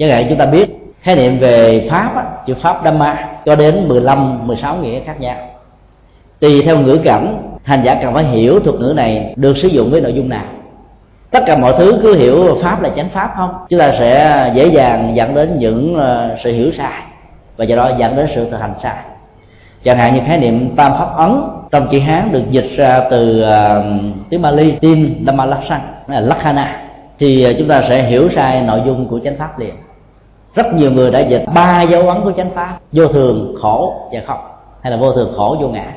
chẳng 0.00 0.10
hạn 0.10 0.26
chúng 0.28 0.38
ta 0.38 0.46
biết 0.46 0.68
khái 1.00 1.16
niệm 1.16 1.38
về 1.38 1.86
pháp 1.90 2.12
á, 2.16 2.24
chữ 2.46 2.54
pháp 2.62 2.80
dhamma 2.84 3.28
cho 3.44 3.54
đến 3.54 3.88
15, 3.88 4.46
16 4.46 4.76
nghĩa 4.76 5.00
khác 5.00 5.20
nhau. 5.20 5.36
Tùy 6.40 6.62
theo 6.62 6.78
ngữ 6.78 7.00
cảnh 7.04 7.42
hành 7.64 7.82
giả 7.84 7.94
cần 8.02 8.14
phải 8.14 8.24
hiểu 8.24 8.60
thuật 8.60 8.80
ngữ 8.80 8.92
này 8.96 9.34
được 9.36 9.56
sử 9.56 9.68
dụng 9.68 9.90
với 9.90 10.00
nội 10.00 10.12
dung 10.12 10.28
nào. 10.28 10.44
Tất 11.30 11.40
cả 11.46 11.56
mọi 11.56 11.74
thứ 11.78 12.00
cứ 12.02 12.14
hiểu 12.14 12.58
pháp 12.62 12.82
là 12.82 12.88
chánh 12.96 13.08
pháp 13.08 13.32
không? 13.36 13.50
Chúng 13.68 13.80
ta 13.80 13.94
sẽ 13.98 14.50
dễ 14.54 14.66
dàng 14.66 15.12
dẫn 15.16 15.34
đến 15.34 15.58
những 15.58 15.94
ờ, 15.94 16.36
sự 16.44 16.52
hiểu 16.52 16.72
sai 16.72 17.02
và 17.56 17.64
do 17.64 17.76
đó 17.76 17.90
dẫn 17.98 18.16
đến 18.16 18.28
sự 18.34 18.50
thực 18.50 18.60
hành 18.60 18.74
sai. 18.82 18.96
Chẳng 19.84 19.98
hạn 19.98 20.14
như 20.14 20.20
khái 20.26 20.38
niệm 20.38 20.76
tam 20.76 20.92
pháp 20.92 21.16
ấn 21.16 21.42
trong 21.70 21.88
chữ 21.90 22.00
hán 22.00 22.32
được 22.32 22.50
dịch 22.50 22.68
ra 22.76 23.00
từ 23.10 23.44
uh, 23.44 23.84
tiếng 24.30 24.42
Bali 24.42 24.72
tin 24.80 25.24
Dhamma 25.26 25.44
Lakshana 25.44 26.20
Lakhana. 26.20 26.82
Thì 27.18 27.42
ờ, 27.42 27.52
chúng 27.58 27.68
ta 27.68 27.82
sẽ 27.88 28.02
hiểu 28.02 28.28
sai 28.36 28.62
nội 28.62 28.80
dung 28.86 29.08
của 29.08 29.20
chánh 29.24 29.36
pháp 29.38 29.58
liền 29.58 29.74
rất 30.54 30.74
nhiều 30.74 30.90
người 30.90 31.10
đã 31.10 31.20
dịch 31.20 31.44
ba 31.54 31.82
dấu 31.82 32.08
ấn 32.08 32.20
của 32.24 32.32
chánh 32.36 32.50
pháp, 32.54 32.78
vô 32.92 33.06
thường, 33.06 33.54
khổ 33.62 33.94
và 34.12 34.20
không, 34.26 34.38
hay 34.80 34.90
là 34.90 34.96
vô 34.96 35.12
thường, 35.12 35.32
khổ, 35.36 35.56
vô 35.60 35.68
ngã. 35.68 35.92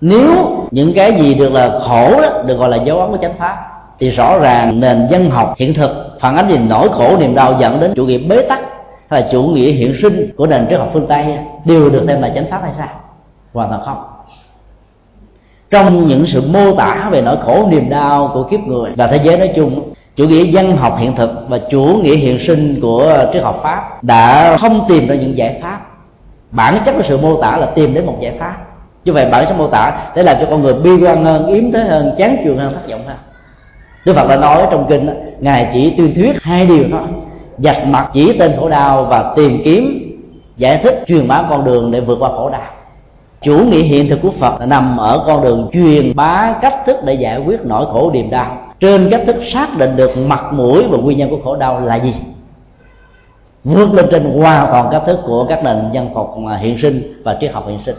Nếu 0.00 0.28
những 0.70 0.92
cái 0.94 1.12
gì 1.12 1.34
được 1.34 1.52
là 1.52 1.78
khổ 1.78 2.20
đó, 2.22 2.42
được 2.46 2.56
gọi 2.56 2.68
là 2.68 2.76
dấu 2.76 3.00
ấn 3.00 3.10
của 3.10 3.16
chánh 3.16 3.38
pháp, 3.38 3.68
thì 3.98 4.10
rõ 4.10 4.38
ràng 4.38 4.80
nền 4.80 5.06
dân 5.10 5.30
học 5.30 5.54
hiện 5.56 5.74
thực, 5.74 5.90
phản 6.20 6.36
ánh 6.36 6.48
gì 6.48 6.58
nỗi 6.58 6.88
khổ, 6.92 7.16
niềm 7.16 7.34
đau 7.34 7.56
dẫn 7.60 7.80
đến 7.80 7.92
chủ 7.96 8.06
nghĩa 8.06 8.18
bế 8.18 8.42
tắc, 8.42 8.60
hay 9.10 9.22
là 9.22 9.28
chủ 9.32 9.42
nghĩa 9.42 9.70
hiện 9.70 9.94
sinh 10.02 10.30
của 10.36 10.46
nền 10.46 10.66
triết 10.70 10.78
học 10.78 10.90
phương 10.92 11.06
tây 11.06 11.38
đều 11.64 11.90
được 11.90 12.04
xem 12.06 12.22
là 12.22 12.28
chánh 12.34 12.46
pháp 12.50 12.60
hay 12.62 12.72
sao? 12.78 12.88
Hoàn 13.52 13.68
toàn 13.68 13.82
không. 13.84 14.02
Trong 15.70 16.08
những 16.08 16.26
sự 16.26 16.42
mô 16.52 16.74
tả 16.76 17.08
về 17.12 17.22
nỗi 17.22 17.36
khổ, 17.40 17.66
niềm 17.68 17.90
đau 17.90 18.30
của 18.34 18.42
kiếp 18.42 18.60
người 18.60 18.90
và 18.96 19.06
thế 19.06 19.20
giới 19.24 19.36
nói 19.36 19.52
chung 19.56 19.91
chủ 20.16 20.24
nghĩa 20.24 20.42
dân 20.42 20.76
học 20.76 20.96
hiện 20.98 21.16
thực 21.16 21.30
và 21.48 21.58
chủ 21.58 21.84
nghĩa 22.02 22.16
hiện 22.16 22.38
sinh 22.46 22.80
của 22.82 23.26
triết 23.32 23.42
học 23.42 23.60
pháp 23.62 24.04
đã 24.04 24.56
không 24.56 24.84
tìm 24.88 25.08
ra 25.08 25.14
những 25.14 25.36
giải 25.36 25.58
pháp. 25.62 25.80
Bản 26.50 26.78
chất 26.84 26.92
của 26.96 27.02
sự 27.02 27.18
mô 27.18 27.40
tả 27.40 27.56
là 27.56 27.66
tìm 27.66 27.94
đến 27.94 28.06
một 28.06 28.16
giải 28.20 28.32
pháp. 28.38 28.56
Như 29.04 29.12
vậy 29.12 29.26
bản 29.30 29.44
chất 29.48 29.58
mô 29.58 29.66
tả 29.66 29.92
để 30.16 30.22
làm 30.22 30.36
cho 30.40 30.46
con 30.50 30.62
người 30.62 30.74
bi 30.74 30.90
quan 31.02 31.24
hơn, 31.24 31.46
yếm 31.46 31.72
thế 31.72 31.84
hơn, 31.84 32.14
chán 32.18 32.36
chường 32.44 32.58
hơn, 32.58 32.72
thất 32.74 32.90
vọng 32.90 33.00
hơn. 33.06 33.16
Đức 34.06 34.12
phật 34.16 34.28
đã 34.28 34.36
nói 34.36 34.66
trong 34.70 34.86
kinh 34.88 35.08
ngài 35.40 35.70
chỉ 35.72 35.94
tuyên 35.96 36.14
thuyết 36.14 36.42
hai 36.42 36.66
điều 36.66 36.84
thôi. 36.90 37.00
Dạch 37.58 37.86
mặt 37.86 38.10
chỉ 38.12 38.38
tên 38.38 38.52
khổ 38.60 38.68
đau 38.68 39.04
và 39.04 39.32
tìm 39.36 39.62
kiếm, 39.64 39.98
giải 40.56 40.80
thích 40.82 41.04
truyền 41.06 41.28
bá 41.28 41.42
con 41.50 41.64
đường 41.64 41.90
để 41.90 42.00
vượt 42.00 42.18
qua 42.20 42.28
khổ 42.28 42.50
đau. 42.50 42.60
Chủ 43.42 43.58
nghĩa 43.58 43.82
hiện 43.82 44.08
thực 44.08 44.22
của 44.22 44.30
phật 44.40 44.60
là 44.60 44.66
nằm 44.66 44.96
ở 44.96 45.24
con 45.26 45.42
đường 45.42 45.70
truyền 45.72 46.16
bá 46.16 46.54
cách 46.62 46.74
thức 46.86 46.96
để 47.04 47.14
giải 47.14 47.38
quyết 47.38 47.60
nỗi 47.64 47.86
khổ 47.86 48.10
niềm 48.14 48.30
đau 48.30 48.56
trên 48.82 49.08
cách 49.10 49.22
thức 49.26 49.36
xác 49.52 49.78
định 49.78 49.96
được 49.96 50.16
mặt 50.16 50.52
mũi 50.52 50.84
và 50.90 50.98
nguyên 50.98 51.18
nhân 51.18 51.30
của 51.30 51.38
khổ 51.44 51.56
đau 51.56 51.80
là 51.80 51.96
gì? 51.96 52.14
Vượt 53.64 53.94
lên 53.94 54.06
trên 54.10 54.40
hoàn 54.40 54.66
toàn 54.70 54.88
cách 54.90 55.02
thức 55.06 55.18
của 55.26 55.44
các 55.48 55.64
nền 55.64 55.90
dân 55.92 56.08
tộc 56.14 56.34
à, 56.50 56.56
hiện 56.56 56.78
sinh 56.82 57.22
và 57.24 57.36
triết 57.40 57.52
học 57.52 57.64
hiện 57.68 57.78
sinh. 57.86 57.96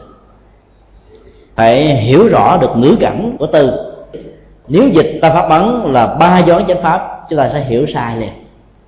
Phải 1.56 1.96
hiểu 1.96 2.28
rõ 2.28 2.58
được 2.58 2.78
ngữ 2.78 2.96
cảnh 3.00 3.36
của 3.40 3.46
từ. 3.46 3.72
Nếu 4.68 4.88
dịch 4.88 5.20
ta 5.22 5.30
pháp 5.30 5.50
ấn 5.50 5.82
là 5.86 6.16
ba 6.20 6.40
dấu 6.40 6.62
chánh 6.68 6.82
pháp, 6.82 7.26
chúng 7.30 7.38
ta 7.38 7.50
sẽ 7.54 7.60
hiểu 7.60 7.86
sai 7.94 8.18
liền. 8.18 8.32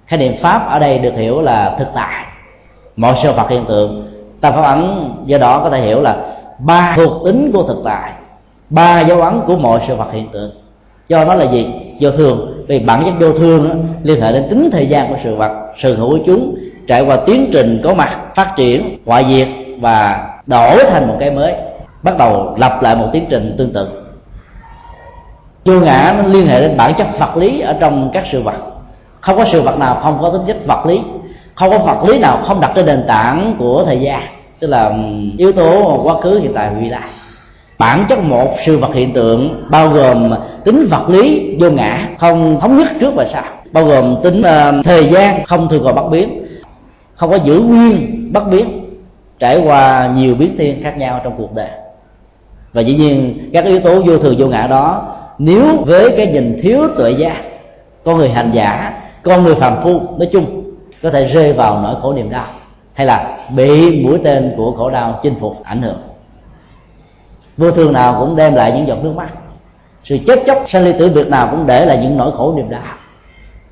Khái 0.05 0.19
niệm 0.19 0.35
pháp 0.41 0.67
ở 0.69 0.79
đây 0.79 0.99
được 0.99 1.13
hiểu 1.15 1.41
là 1.41 1.75
thực 1.79 1.87
tại. 1.95 2.25
Mọi 2.95 3.15
sự 3.23 3.31
vật 3.31 3.49
hiện 3.49 3.65
tượng, 3.65 4.07
ta 4.41 4.51
pháp 4.51 4.61
ấn 4.61 5.09
do 5.25 5.37
đó 5.37 5.59
có 5.63 5.69
thể 5.69 5.81
hiểu 5.81 6.01
là 6.01 6.17
ba 6.59 6.93
thuộc 6.97 7.25
tính 7.25 7.51
của 7.53 7.63
thực 7.63 7.81
tại, 7.85 8.11
ba 8.69 9.01
dấu 9.01 9.21
ấn 9.21 9.41
của 9.47 9.55
mọi 9.55 9.81
sự 9.87 9.95
vật 9.95 10.11
hiện 10.11 10.27
tượng. 10.31 10.51
Do 11.07 11.25
đó 11.25 11.33
là 11.33 11.45
gì? 11.45 11.84
Vô 11.99 12.11
thường. 12.11 12.63
Vì 12.67 12.79
bản 12.79 13.03
chất 13.05 13.13
vô 13.19 13.39
thường 13.39 13.69
đó, 13.69 13.75
liên 14.03 14.21
hệ 14.21 14.31
đến 14.31 14.43
tính 14.49 14.69
thời 14.71 14.87
gian 14.87 15.09
của 15.09 15.15
sự 15.23 15.35
vật 15.35 15.51
sự 15.81 15.95
hữu 15.95 16.09
của 16.09 16.23
chúng 16.25 16.55
trải 16.87 17.01
qua 17.01 17.17
tiến 17.25 17.49
trình 17.53 17.81
có 17.83 17.93
mặt 17.93 18.17
phát 18.35 18.53
triển 18.57 18.97
hoại 19.05 19.25
diệt 19.29 19.47
và 19.79 20.27
đổi 20.45 20.83
thành 20.89 21.07
một 21.07 21.15
cái 21.19 21.31
mới 21.31 21.53
bắt 22.03 22.17
đầu 22.17 22.55
lặp 22.57 22.81
lại 22.81 22.95
một 22.95 23.07
tiến 23.13 23.25
trình 23.29 23.55
tương 23.57 23.73
tự. 23.73 23.87
Vô 25.65 25.79
ngã 25.79 26.15
nó 26.17 26.23
liên 26.27 26.47
hệ 26.47 26.61
đến 26.61 26.77
bản 26.77 26.93
chất 26.97 27.07
vật 27.19 27.37
lý 27.37 27.59
ở 27.59 27.75
trong 27.79 28.09
các 28.13 28.23
sự 28.31 28.41
vật. 28.41 28.57
Không 29.21 29.37
có 29.37 29.45
sự 29.51 29.61
vật 29.61 29.77
nào 29.77 29.99
không 30.03 30.17
có 30.21 30.29
tính 30.29 30.41
chất 30.47 30.57
vật 30.67 30.85
lý. 30.85 31.01
Không 31.55 31.69
có 31.69 31.77
vật 31.77 32.03
lý 32.07 32.19
nào 32.19 32.39
không 32.45 32.61
đặt 32.61 32.71
trên 32.75 32.85
nền 32.85 33.03
tảng 33.07 33.55
của 33.57 33.83
thời 33.85 33.99
gian 33.99 34.21
tức 34.59 34.67
là 34.67 34.83
ừ, 34.83 34.95
yếu 35.37 35.51
tố 35.51 36.01
quá 36.03 36.21
khứ 36.21 36.39
hiện 36.39 36.51
tại 36.53 36.69
vị 36.79 36.89
lai 36.89 37.09
bản 37.78 38.05
chất 38.09 38.19
một 38.19 38.53
sự 38.65 38.78
vật 38.78 38.93
hiện 38.93 39.13
tượng 39.13 39.65
bao 39.69 39.89
gồm 39.89 40.34
tính 40.63 40.88
vật 40.89 41.09
lý 41.09 41.55
vô 41.59 41.69
ngã 41.69 42.09
không 42.19 42.59
thống 42.61 42.78
nhất 42.78 42.88
trước 42.99 43.13
và 43.15 43.26
sau. 43.34 43.43
Bao 43.71 43.86
gồm 43.86 44.15
tính 44.23 44.39
uh, 44.39 44.86
thời 44.86 45.09
gian 45.09 45.45
không 45.45 45.69
thường 45.69 45.84
còn 45.84 45.95
bất 45.95 46.09
biến. 46.11 46.45
Không 47.15 47.30
có 47.30 47.36
giữ 47.36 47.59
nguyên 47.59 48.30
bất 48.34 48.47
biến 48.47 48.86
trải 49.39 49.61
qua 49.65 50.11
nhiều 50.15 50.36
biến 50.36 50.55
thiên 50.57 50.84
khác 50.84 50.97
nhau 50.97 51.21
trong 51.23 51.34
cuộc 51.38 51.53
đời. 51.55 51.69
Và 52.73 52.82
dĩ 52.82 52.95
nhiên 52.95 53.49
các 53.53 53.65
yếu 53.65 53.80
tố 53.80 54.01
vô 54.01 54.17
thường 54.17 54.36
vô 54.38 54.47
ngã 54.47 54.67
đó 54.67 55.15
nếu 55.38 55.65
với 55.86 56.13
cái 56.17 56.28
nhìn 56.28 56.59
thiếu 56.61 56.88
tuệ 56.97 57.11
giác 57.11 57.41
con 58.03 58.17
người 58.17 58.30
hành 58.30 58.51
giả 58.53 58.93
con 59.23 59.43
người 59.43 59.55
phàm 59.55 59.84
phu 59.84 60.01
nói 60.17 60.30
chung 60.32 60.63
có 61.03 61.09
thể 61.09 61.28
rơi 61.28 61.53
vào 61.53 61.82
nỗi 61.82 61.95
khổ 62.01 62.13
niềm 62.13 62.30
đau 62.30 62.45
hay 62.93 63.07
là 63.07 63.38
bị 63.55 64.03
mũi 64.03 64.19
tên 64.23 64.53
của 64.57 64.71
khổ 64.71 64.89
đau 64.89 65.19
chinh 65.23 65.36
phục 65.39 65.63
ảnh 65.63 65.82
hưởng 65.82 65.97
vô 67.58 67.72
thường 67.72 67.93
nào 67.93 68.16
cũng 68.20 68.36
đem 68.36 68.56
lại 68.56 68.72
những 68.72 68.88
giọt 68.88 68.97
nước 69.03 69.14
mắt. 69.16 69.28
Sự 70.03 70.18
chết 70.28 70.39
chóc, 70.47 70.64
sanh 70.68 70.84
ly 70.84 70.93
tử 70.99 71.10
biệt 71.10 71.28
nào 71.28 71.47
cũng 71.51 71.68
để 71.68 71.86
lại 71.86 71.99
những 72.01 72.18
nỗi 72.18 72.32
khổ 72.32 72.53
niềm 72.58 72.70
đau. 72.70 72.82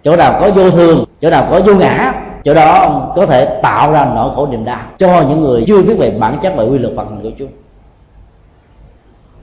Chỗ 0.04 0.16
nào 0.16 0.38
có 0.40 0.50
vô 0.50 0.70
thường, 0.70 1.06
chỗ 1.22 1.30
nào 1.30 1.48
có 1.52 1.62
vô 1.66 1.76
ngã, 1.76 2.14
chỗ 2.44 2.54
đó 2.54 3.02
có 3.16 3.26
thể 3.26 3.46
tạo 3.62 3.92
ra 3.92 4.08
nỗi 4.16 4.30
khổ 4.36 4.48
niềm 4.48 4.66
đau 4.66 4.80
cho 5.00 5.22
những 5.30 5.42
người 5.44 5.64
chưa 5.68 5.82
biết 5.82 5.96
về 5.98 6.12
bản 6.12 6.38
chất 6.42 6.54
và 6.56 6.64
quy 6.64 6.78
luật 6.78 6.96
vận 6.96 7.10
hành 7.10 7.22
của 7.24 7.32
chúng 7.40 7.50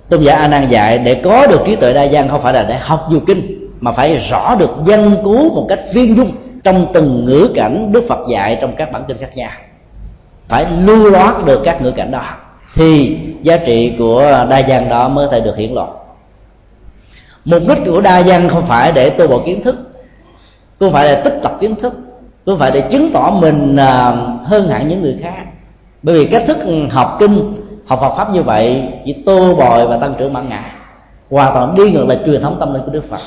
tôn 0.09 0.22
giả 0.22 0.36
a 0.36 0.49
nan 0.49 0.68
dạy, 0.68 0.99
để 0.99 1.14
có 1.14 1.47
được 1.47 1.61
trí 1.66 1.76
tuệ 1.76 1.93
đa 1.93 2.07
văn 2.12 2.28
không 2.28 2.43
phải 2.43 2.53
là 2.53 2.62
để 2.62 2.76
học 2.80 3.07
nhiều 3.11 3.20
kinh, 3.26 3.68
mà 3.80 3.93
phải 3.93 4.16
rõ 4.16 4.55
được 4.55 4.70
dân 4.84 5.16
cứu 5.24 5.55
một 5.55 5.66
cách 5.68 5.80
viên 5.95 6.16
dung 6.16 6.32
trong 6.64 6.86
từng 6.95 7.24
ngữ 7.24 7.51
cảnh 7.55 7.93
đức 7.93 8.05
phật 8.09 8.18
dạy 8.30 8.59
trong 8.61 8.72
các 8.76 8.93
bản 8.93 9.03
kinh 9.09 9.18
khác 9.18 9.36
nhau. 9.36 9.51
Phải 10.49 10.66
lưu 10.70 11.11
loát 11.11 11.45
được 11.45 11.61
các 11.64 11.82
ngữ 11.82 11.91
cảnh 11.91 12.11
đó 12.11 12.22
thì 12.74 13.18
giá 13.42 13.56
trị 13.56 13.94
của 13.98 14.46
đa 14.50 14.62
văn 14.68 14.88
đó 14.88 15.08
mới 15.08 15.28
thể 15.30 15.40
được 15.40 15.56
hiển 15.56 15.72
lộ. 15.72 15.88
Mục 17.44 17.62
đích 17.68 17.78
của 17.86 18.00
đa 18.00 18.22
văn 18.26 18.48
không 18.48 18.66
phải 18.66 18.92
để 18.92 19.10
tu 19.10 19.28
bộ 19.28 19.42
kiến 19.46 19.62
thức 19.62 19.76
không 20.80 20.92
phải 20.92 21.08
là 21.08 21.20
tích 21.24 21.34
tập 21.42 21.52
kiến 21.60 21.74
thức 21.74 21.92
không 22.46 22.58
phải 22.58 22.70
để 22.70 22.80
chứng 22.80 23.10
tỏ 23.12 23.30
mình 23.40 23.76
à, 23.76 24.16
hơn 24.44 24.68
hẳn 24.68 24.88
những 24.88 25.02
người 25.02 25.18
khác. 25.22 25.44
Bởi 26.02 26.18
vì 26.18 26.26
cách 26.26 26.44
thức 26.46 26.58
học 26.90 27.16
kinh, 27.20 27.54
học 27.86 27.98
Phật 28.00 28.14
pháp 28.16 28.32
như 28.32 28.42
vậy 28.42 28.82
chỉ 29.04 29.12
tô 29.12 29.54
bồi 29.54 29.86
và 29.86 29.96
tăng 29.96 30.14
trưởng 30.18 30.32
bản 30.32 30.48
ngã 30.48 30.64
hoàn 31.30 31.54
toàn 31.54 31.74
đi 31.74 31.90
ngược 31.90 32.08
lại 32.08 32.18
truyền 32.26 32.42
thống 32.42 32.56
tâm 32.60 32.74
linh 32.74 32.82
của 32.82 32.92
Đức 32.92 33.10
Phật. 33.10 33.20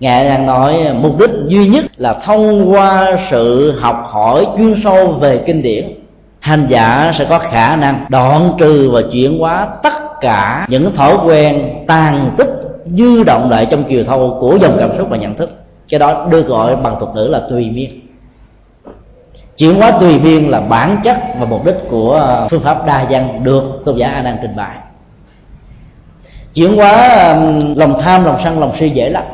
Ngài 0.00 0.24
đang 0.24 0.46
nói 0.46 0.78
mục 1.02 1.18
đích 1.18 1.30
duy 1.46 1.68
nhất 1.68 1.84
là 1.96 2.14
thông 2.24 2.72
qua 2.72 3.18
sự 3.30 3.72
học 3.80 4.06
hỏi 4.08 4.46
chuyên 4.58 4.74
sâu 4.84 5.06
về 5.12 5.42
kinh 5.46 5.62
điển 5.62 5.99
hành 6.40 6.66
giả 6.68 7.12
sẽ 7.14 7.26
có 7.28 7.38
khả 7.38 7.76
năng 7.76 8.06
đoạn 8.08 8.52
trừ 8.58 8.90
và 8.90 9.00
chuyển 9.12 9.38
hóa 9.38 9.68
tất 9.82 10.20
cả 10.20 10.66
những 10.68 10.94
thói 10.94 11.16
quen 11.24 11.70
tàn 11.86 12.30
tích, 12.38 12.50
dư 12.86 13.22
động 13.22 13.50
lại 13.50 13.66
trong 13.70 13.84
chiều 13.88 14.04
thâu 14.04 14.36
của 14.40 14.58
dòng 14.62 14.76
cảm 14.80 14.90
xúc 14.98 15.08
và 15.10 15.16
nhận 15.16 15.34
thức. 15.34 15.50
Cái 15.88 16.00
đó 16.00 16.26
được 16.30 16.46
gọi 16.46 16.76
bằng 16.76 16.96
thuật 17.00 17.14
ngữ 17.14 17.28
là 17.30 17.40
tùy 17.50 17.70
miên. 17.70 17.90
Chuyển 19.56 19.74
hóa 19.74 19.90
tùy 19.90 20.18
biên 20.18 20.44
là 20.44 20.60
bản 20.60 20.96
chất 21.04 21.16
và 21.38 21.46
mục 21.46 21.64
đích 21.64 21.74
của 21.90 22.12
ờ, 22.12 22.48
phương 22.50 22.62
pháp 22.62 22.86
đa 22.86 23.06
văn 23.10 23.40
được 23.44 23.62
tôn 23.84 23.96
giả 23.96 24.10
a 24.10 24.22
nan 24.22 24.36
trình 24.42 24.56
bày. 24.56 24.76
Chuyển 26.54 26.76
hóa 26.76 27.08
lòng 27.76 27.94
tham, 28.00 28.24
lòng 28.24 28.40
sân, 28.44 28.60
lòng 28.60 28.72
si 28.78 28.88
dễ 28.88 29.10
lắm. 29.10 29.24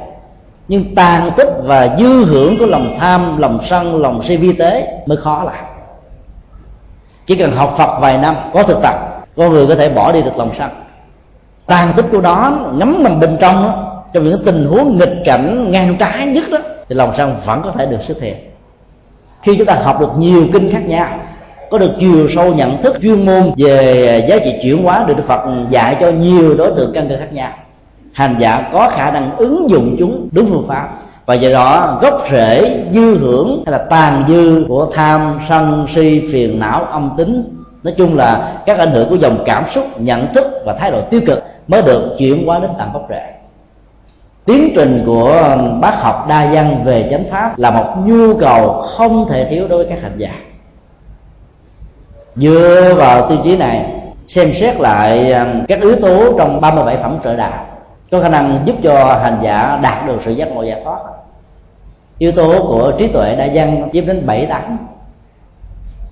Nhưng 0.69 0.95
tàn 0.95 1.31
tích 1.37 1.49
và 1.65 1.97
dư 1.99 2.25
hưởng 2.25 2.59
của 2.59 2.67
lòng 2.67 2.97
tham, 3.01 3.39
lòng 3.39 3.61
sân, 3.71 3.97
lòng 3.97 4.23
si 4.29 4.37
vi 4.37 4.53
tế 4.53 5.03
mới 5.07 5.17
khó 5.17 5.45
làm 5.45 5.76
chỉ 7.27 7.35
cần 7.37 7.53
học 7.53 7.74
phật 7.79 7.99
vài 8.01 8.18
năm 8.18 8.35
có 8.55 8.62
thực 8.62 8.79
tập 8.83 8.95
con 9.37 9.53
người 9.53 9.66
có 9.66 9.74
thể 9.74 9.89
bỏ 9.89 10.12
đi 10.12 10.22
được 10.22 10.37
lòng 10.37 10.51
sân 10.59 10.70
tàn 11.66 11.93
tích 11.97 12.07
của 12.12 12.20
nó 12.20 12.53
ngấm 12.72 13.03
nằm 13.03 13.20
bên 13.20 13.37
trong 13.41 13.62
đó, 13.62 14.03
trong 14.12 14.24
những 14.24 14.43
tình 14.45 14.66
huống 14.66 14.99
nghịch 14.99 15.14
cảnh 15.24 15.70
ngang 15.70 15.97
trái 15.99 16.27
nhất 16.27 16.45
đó 16.51 16.59
thì 16.89 16.95
lòng 16.95 17.12
sân 17.16 17.37
vẫn 17.47 17.61
có 17.64 17.72
thể 17.79 17.87
được 17.87 17.99
xuất 18.07 18.20
hiện. 18.20 18.37
Khi 19.43 19.57
chúng 19.57 19.66
ta 19.66 19.74
học 19.74 20.01
được 20.01 20.11
nhiều 20.18 20.47
kinh 20.53 20.72
khác 20.72 20.83
nhau 20.87 21.09
có 21.70 21.79
được 21.79 21.91
chiều 22.01 22.29
sâu 22.35 22.55
nhận 22.55 22.83
thức 22.83 22.97
chuyên 23.03 23.27
môn 23.27 23.53
về 23.57 24.27
giá 24.29 24.39
trị 24.39 24.55
chuyển 24.62 24.85
hóa 24.85 25.05
được 25.09 25.16
Đức 25.16 25.22
Phật 25.27 25.41
dạy 25.68 25.97
cho 26.01 26.11
nhiều 26.11 26.55
đối 26.55 26.70
tượng 26.77 26.93
căn 26.95 27.09
cơ 27.09 27.16
khác 27.18 27.33
nhau 27.33 27.51
hành 28.12 28.37
giả 28.39 28.68
có 28.72 28.89
khả 28.97 29.11
năng 29.11 29.37
ứng 29.37 29.70
dụng 29.70 29.97
chúng 29.99 30.29
đúng 30.33 30.47
phương 30.51 30.64
pháp 30.68 30.89
và 31.27 31.35
do 31.35 31.51
đó, 31.51 31.99
gốc 32.03 32.22
rễ 32.31 32.85
dư 32.93 33.18
hưởng 33.18 33.62
hay 33.66 33.72
là 33.72 33.85
tàn 33.91 34.24
dư 34.29 34.64
của 34.68 34.87
tham, 34.95 35.41
sân, 35.49 35.87
si, 35.95 36.29
phiền 36.33 36.61
não, 36.61 36.85
âm 36.85 37.11
tính, 37.16 37.45
nói 37.83 37.95
chung 37.97 38.16
là 38.16 38.61
các 38.66 38.79
ảnh 38.79 38.91
hưởng 38.91 39.09
của 39.09 39.16
dòng 39.16 39.43
cảm 39.45 39.64
xúc, 39.74 40.01
nhận 40.01 40.35
thức 40.35 40.62
và 40.64 40.72
thái 40.72 40.91
độ 40.91 41.01
tiêu 41.03 41.20
cực 41.27 41.45
mới 41.68 41.83
được 41.83 42.14
chuyển 42.18 42.47
hóa 42.47 42.59
đến 42.59 42.70
tận 42.79 42.89
gốc 42.93 43.07
rễ. 43.09 43.22
Tiến 44.45 44.72
trình 44.77 45.03
của 45.07 45.57
bác 45.81 45.95
học 46.01 46.27
đa 46.29 46.51
văn 46.53 46.83
về 46.85 47.09
chánh 47.11 47.24
pháp 47.31 47.59
là 47.59 47.70
một 47.70 47.95
nhu 48.05 48.37
cầu 48.37 48.85
không 48.97 49.29
thể 49.29 49.45
thiếu 49.51 49.68
đối 49.68 49.79
với 49.79 49.87
các 49.89 50.03
hành 50.03 50.16
giả. 50.16 50.33
Dựa 52.37 52.95
vào 52.97 53.29
tiêu 53.29 53.39
chí 53.45 53.57
này, 53.57 53.87
xem 54.29 54.53
xét 54.61 54.81
lại 54.81 55.33
um, 55.33 55.64
các 55.68 55.81
yếu 55.81 55.97
tố 55.97 56.39
trong 56.39 56.61
37 56.61 56.97
phẩm 56.97 57.18
trợ 57.24 57.37
đạo, 57.37 57.66
có 58.11 58.20
khả 58.20 58.29
năng 58.29 58.59
giúp 58.64 58.77
cho 58.83 59.18
hành 59.22 59.39
giả 59.43 59.79
đạt 59.83 60.07
được 60.07 60.18
sự 60.24 60.31
giác 60.33 60.49
ngộ 60.53 60.62
giải 60.62 60.81
thoát 60.85 60.99
yếu 62.19 62.33
tố 62.33 62.67
của 62.69 62.93
trí 62.99 63.07
tuệ 63.07 63.37
đa 63.37 63.49
văn 63.55 63.89
chiếm 63.93 64.07
đến 64.07 64.27
bảy 64.27 64.47
tám 64.47 64.79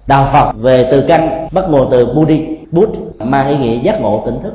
đạo 0.06 0.28
phật 0.32 0.52
về 0.56 0.88
từ 0.90 1.04
căn 1.08 1.48
bắt 1.52 1.64
nguồn 1.68 1.88
từ 1.90 2.14
buddhi, 2.14 2.46
bút 2.70 2.88
mang 3.18 3.48
ý 3.48 3.56
nghĩa 3.56 3.76
giác 3.82 4.00
ngộ, 4.00 4.22
tỉnh 4.26 4.42
thức. 4.42 4.54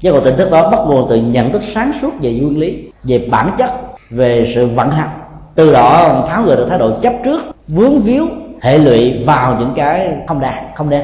Giác 0.00 0.10
ngộ, 0.10 0.20
tỉnh 0.20 0.36
thức 0.36 0.50
đó 0.50 0.70
bắt 0.70 0.80
nguồn 0.86 1.06
từ 1.08 1.16
nhận 1.16 1.52
thức 1.52 1.62
sáng 1.74 1.92
suốt 2.02 2.10
về 2.22 2.32
nguyên 2.32 2.58
lý, 2.58 2.88
về 3.04 3.28
bản 3.30 3.50
chất, 3.58 3.70
về 4.10 4.52
sự 4.54 4.66
vận 4.66 4.90
hành. 4.90 5.08
Từ 5.54 5.72
đó 5.72 6.22
tháo 6.28 6.42
gỡ 6.42 6.56
được 6.56 6.66
thái 6.70 6.78
độ 6.78 6.90
chấp 7.02 7.12
trước, 7.24 7.42
vướng 7.68 8.00
víu, 8.00 8.26
hệ 8.60 8.78
lụy 8.78 9.24
vào 9.26 9.56
những 9.60 9.72
cái 9.76 10.16
không 10.26 10.40
đạt, 10.40 10.64
không 10.74 10.90
nên. 10.90 11.02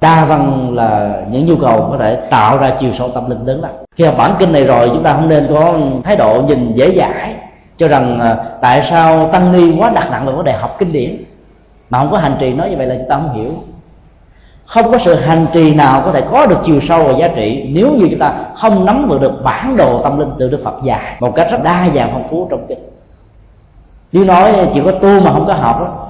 Đa 0.00 0.24
văn 0.24 0.70
là 0.74 1.22
những 1.30 1.46
nhu 1.46 1.56
cầu 1.56 1.88
có 1.90 1.98
thể 1.98 2.18
tạo 2.30 2.58
ra 2.58 2.76
chiều 2.80 2.90
sâu 2.98 3.08
tâm 3.08 3.30
linh 3.30 3.46
lớn 3.46 3.60
lắm 3.60 3.70
khi 3.96 4.04
học 4.04 4.14
bản 4.18 4.34
kinh 4.38 4.52
này 4.52 4.64
rồi, 4.64 4.88
chúng 4.88 5.02
ta 5.02 5.12
không 5.12 5.28
nên 5.28 5.46
có 5.50 5.74
thái 6.04 6.16
độ 6.16 6.42
nhìn 6.48 6.72
dễ 6.74 6.94
dãi 6.96 7.34
cho 7.78 7.88
rằng 7.88 8.20
ờ, 8.20 8.36
tại 8.60 8.86
sao 8.90 9.28
tăng 9.32 9.52
ni 9.52 9.78
quá 9.78 9.90
đặt 9.94 10.10
nặng 10.10 10.26
vào 10.26 10.36
vấn 10.36 10.44
đề 10.44 10.52
học 10.52 10.76
kinh 10.78 10.92
điển? 10.92 11.24
Mà 11.90 11.98
không 11.98 12.10
có 12.10 12.18
hành 12.18 12.36
trì 12.38 12.54
nói 12.54 12.70
như 12.70 12.76
vậy 12.76 12.86
là 12.86 12.94
chúng 12.94 13.08
ta 13.08 13.16
không 13.16 13.34
hiểu. 13.34 13.52
Không 14.66 14.90
có 14.92 14.98
sự 15.04 15.14
hành 15.14 15.46
trì 15.52 15.74
nào 15.74 16.02
có 16.04 16.12
thể 16.12 16.22
có 16.30 16.46
được 16.46 16.58
chiều 16.64 16.80
sâu 16.88 17.04
và 17.04 17.12
giá 17.12 17.28
trị 17.28 17.68
nếu 17.72 17.92
như 17.92 18.06
chúng 18.10 18.18
ta 18.18 18.32
không 18.56 18.84
nắm 18.84 19.08
vững 19.08 19.20
được 19.20 19.32
bản 19.44 19.76
đồ 19.76 20.00
tâm 20.02 20.18
linh 20.18 20.30
từ 20.38 20.48
đức 20.48 20.60
phật 20.64 20.74
dạy 20.84 21.16
một 21.20 21.34
cách 21.34 21.48
rất 21.50 21.62
đa 21.62 21.88
dạng 21.94 22.10
phong 22.12 22.28
phú 22.30 22.46
trong 22.50 22.66
kinh. 22.68 22.78
Nếu 24.12 24.24
nói 24.24 24.52
chỉ 24.74 24.80
có 24.84 24.90
tu 24.90 25.20
mà 25.20 25.32
không 25.32 25.46
có 25.46 25.54
học 25.54 25.76
đó, 25.80 26.06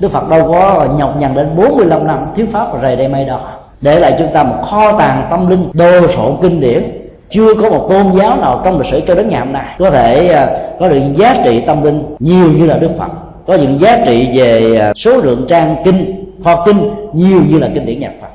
đức 0.00 0.12
phật 0.12 0.28
đâu 0.28 0.52
có 0.52 0.86
nhọc 0.96 1.16
nhằn 1.16 1.34
đến 1.34 1.56
45 1.56 2.06
năm 2.06 2.26
thiếu 2.36 2.46
pháp 2.52 2.72
và 2.72 2.80
rời 2.80 2.96
đây 2.96 3.08
mây 3.08 3.24
đó 3.24 3.40
để 3.80 4.00
lại 4.00 4.16
chúng 4.18 4.28
ta 4.32 4.42
một 4.42 4.62
kho 4.62 4.98
tàng 4.98 5.26
tâm 5.30 5.48
linh 5.48 5.70
đồ 5.74 6.08
sộ 6.16 6.38
kinh 6.42 6.60
điển 6.60 6.99
chưa 7.30 7.54
có 7.54 7.70
một 7.70 7.86
tôn 7.90 8.18
giáo 8.18 8.36
nào 8.36 8.62
trong 8.64 8.80
lịch 8.80 8.92
sử 8.92 9.00
cho 9.06 9.14
đến 9.14 9.28
ngày 9.28 9.40
hôm 9.40 9.52
nay 9.52 9.76
có 9.78 9.90
thể 9.90 10.28
à, 10.28 10.48
có 10.80 10.88
được 10.88 11.00
giá 11.14 11.36
trị 11.44 11.60
tâm 11.66 11.82
linh 11.82 12.02
nhiều 12.18 12.52
như 12.52 12.66
là 12.66 12.76
đức 12.76 12.90
phật. 12.98 13.08
Có 13.46 13.54
những 13.54 13.80
giá 13.80 13.98
trị 14.06 14.28
về 14.34 14.76
à, 14.76 14.92
số 14.96 15.16
lượng 15.16 15.46
trang 15.48 15.76
kinh, 15.84 16.24
kho 16.44 16.64
kinh 16.66 16.90
nhiều 17.12 17.40
như 17.48 17.58
là 17.58 17.68
kinh 17.74 17.86
điển 17.86 18.00
nhạc 18.00 18.12
phật. 18.20 18.26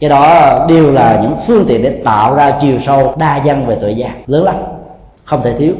Cái 0.00 0.10
đó 0.10 0.66
đều 0.68 0.92
là 0.92 1.20
những 1.22 1.36
phương 1.46 1.64
tiện 1.68 1.82
để 1.82 2.00
tạo 2.04 2.34
ra 2.34 2.52
chiều 2.60 2.78
sâu 2.86 3.14
đa 3.18 3.40
văn 3.44 3.66
về 3.66 3.76
tuệ 3.80 3.90
giác. 3.90 4.12
Lớn 4.26 4.44
lắm, 4.44 4.54
không 5.24 5.42
thể 5.42 5.54
thiếu. 5.58 5.74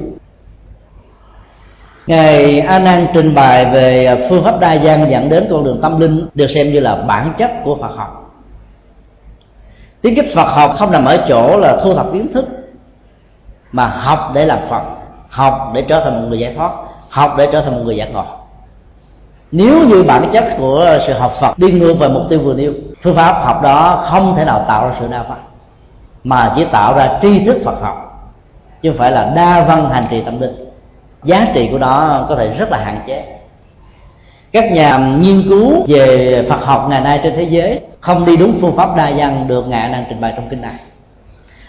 Ngài 2.07 2.61
a 2.61 2.79
nan 2.79 3.07
trình 3.15 3.35
bày 3.35 3.65
về 3.65 4.07
à, 4.07 4.17
phương 4.31 4.45
pháp 4.45 4.61
đa 4.61 4.77
văn 4.83 5.07
dẫn 5.11 5.29
đến 5.29 5.47
con 5.51 5.65
đường 5.65 5.79
tâm 5.83 6.01
linh 6.01 6.27
được 6.35 6.47
xem 6.55 6.73
như 6.73 6.81
là 6.81 6.97
bản 6.97 7.33
chất 7.39 7.51
của 7.65 7.77
phật 7.77 7.97
học 7.97 8.30
tiếng 10.03 10.15
cách 10.17 10.25
phật 10.35 10.49
học 10.49 10.75
không 10.79 10.91
nằm 10.91 11.05
ở 11.05 11.25
chỗ 11.29 11.57
là 11.59 11.77
thu 11.83 11.95
thập 11.95 12.07
kiến 12.13 12.33
thức, 12.33 12.45
mà 13.73 13.87
học 13.87 14.31
để 14.35 14.47
làm 14.47 14.59
phật, 14.71 14.83
học 15.29 15.71
để 15.75 15.83
trở 15.83 16.01
thành 16.05 16.23
một 16.23 16.29
người 16.29 16.39
giải 16.39 16.55
thoát, 16.55 16.71
học 17.09 17.35
để 17.39 17.49
trở 17.53 17.63
thành 17.63 17.75
một 17.75 17.81
người 17.85 17.97
giác 17.97 18.13
ngộ. 18.13 18.25
Nếu 19.53 19.89
như 19.89 20.03
bản 20.03 20.31
chất 20.33 20.45
của 20.59 20.99
sự 21.07 21.13
học 21.13 21.33
phật 21.41 21.59
đi 21.59 21.73
ngược 21.73 21.95
về 21.95 22.09
mục 22.09 22.23
tiêu 22.29 22.41
vừa 22.41 22.55
nêu, 22.55 22.73
phương 23.03 23.17
pháp 23.17 23.33
học 23.45 23.63
đó 23.63 24.05
không 24.11 24.35
thể 24.37 24.45
nào 24.45 24.65
tạo 24.69 24.89
ra 24.89 24.95
sự 25.01 25.07
đa 25.07 25.23
văn, 25.23 25.39
mà 26.25 26.53
chỉ 26.57 26.65
tạo 26.65 26.95
ra 26.95 27.19
tri 27.23 27.45
thức 27.45 27.57
phật 27.65 27.81
học, 27.81 28.29
chứ 28.81 28.91
không 28.91 28.99
phải 28.99 29.13
là 29.13 29.33
đa 29.37 29.65
văn 29.65 29.91
hành 29.91 30.07
trì 30.11 30.21
tâm 30.21 30.41
linh. 30.41 30.55
Giá 31.25 31.47
trị 31.55 31.69
của 31.73 31.79
nó 31.79 32.25
có 32.29 32.37
thể 32.37 32.49
rất 32.59 32.71
là 32.71 32.79
hạn 32.79 33.01
chế 33.07 33.40
các 34.53 34.73
nhà 34.73 34.99
nghiên 35.21 35.49
cứu 35.49 35.85
về 35.89 36.45
Phật 36.49 36.65
học 36.65 36.87
ngày 36.91 37.01
nay 37.01 37.21
trên 37.23 37.35
thế 37.37 37.43
giới 37.51 37.81
không 38.01 38.25
đi 38.25 38.37
đúng 38.37 38.59
phương 38.61 38.77
pháp 38.77 38.97
đa 38.97 39.13
văn 39.17 39.45
được 39.49 39.69
ngài 39.69 39.93
đang 39.93 40.05
trình 40.09 40.21
bày 40.21 40.33
trong 40.37 40.49
kinh 40.49 40.61
này. 40.61 40.75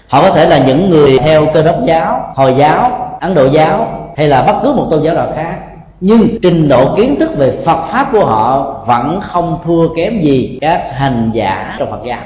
Họ 0.07 0.21
có 0.21 0.29
thể 0.29 0.45
là 0.45 0.57
những 0.57 0.89
người 0.89 1.19
theo 1.19 1.45
cơ 1.53 1.61
đốc 1.63 1.75
giáo, 1.85 2.33
hồi 2.35 2.53
giáo, 2.57 3.17
ấn 3.21 3.33
độ 3.33 3.45
giáo, 3.45 3.87
hay 4.17 4.27
là 4.27 4.41
bất 4.41 4.55
cứ 4.63 4.73
một 4.73 4.87
tôn 4.89 5.03
giáo 5.03 5.15
nào 5.15 5.27
khác. 5.35 5.57
Nhưng 5.99 6.39
trình 6.41 6.69
độ 6.69 6.95
kiến 6.95 7.15
thức 7.19 7.29
về 7.37 7.57
Phật 7.65 7.83
pháp 7.91 8.09
của 8.11 8.25
họ 8.25 8.75
vẫn 8.85 9.19
không 9.21 9.59
thua 9.63 9.93
kém 9.93 10.21
gì 10.21 10.57
các 10.61 10.81
hành 10.91 11.31
giả 11.33 11.75
trong 11.79 11.91
Phật 11.91 12.01
giáo. 12.05 12.19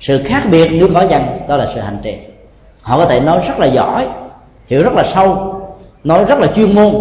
Sự 0.00 0.22
khác 0.24 0.42
biệt 0.50 0.68
nếu 0.72 0.88
có 0.94 1.06
chăng 1.10 1.38
đó 1.48 1.56
là 1.56 1.66
sự 1.74 1.80
hành 1.80 1.98
trì. 2.02 2.16
Họ 2.82 2.98
có 2.98 3.04
thể 3.04 3.20
nói 3.20 3.40
rất 3.48 3.58
là 3.58 3.66
giỏi, 3.66 4.06
hiểu 4.66 4.82
rất 4.82 4.92
là 4.92 5.04
sâu, 5.14 5.54
nói 6.04 6.24
rất 6.24 6.38
là 6.38 6.46
chuyên 6.46 6.74
môn 6.74 6.94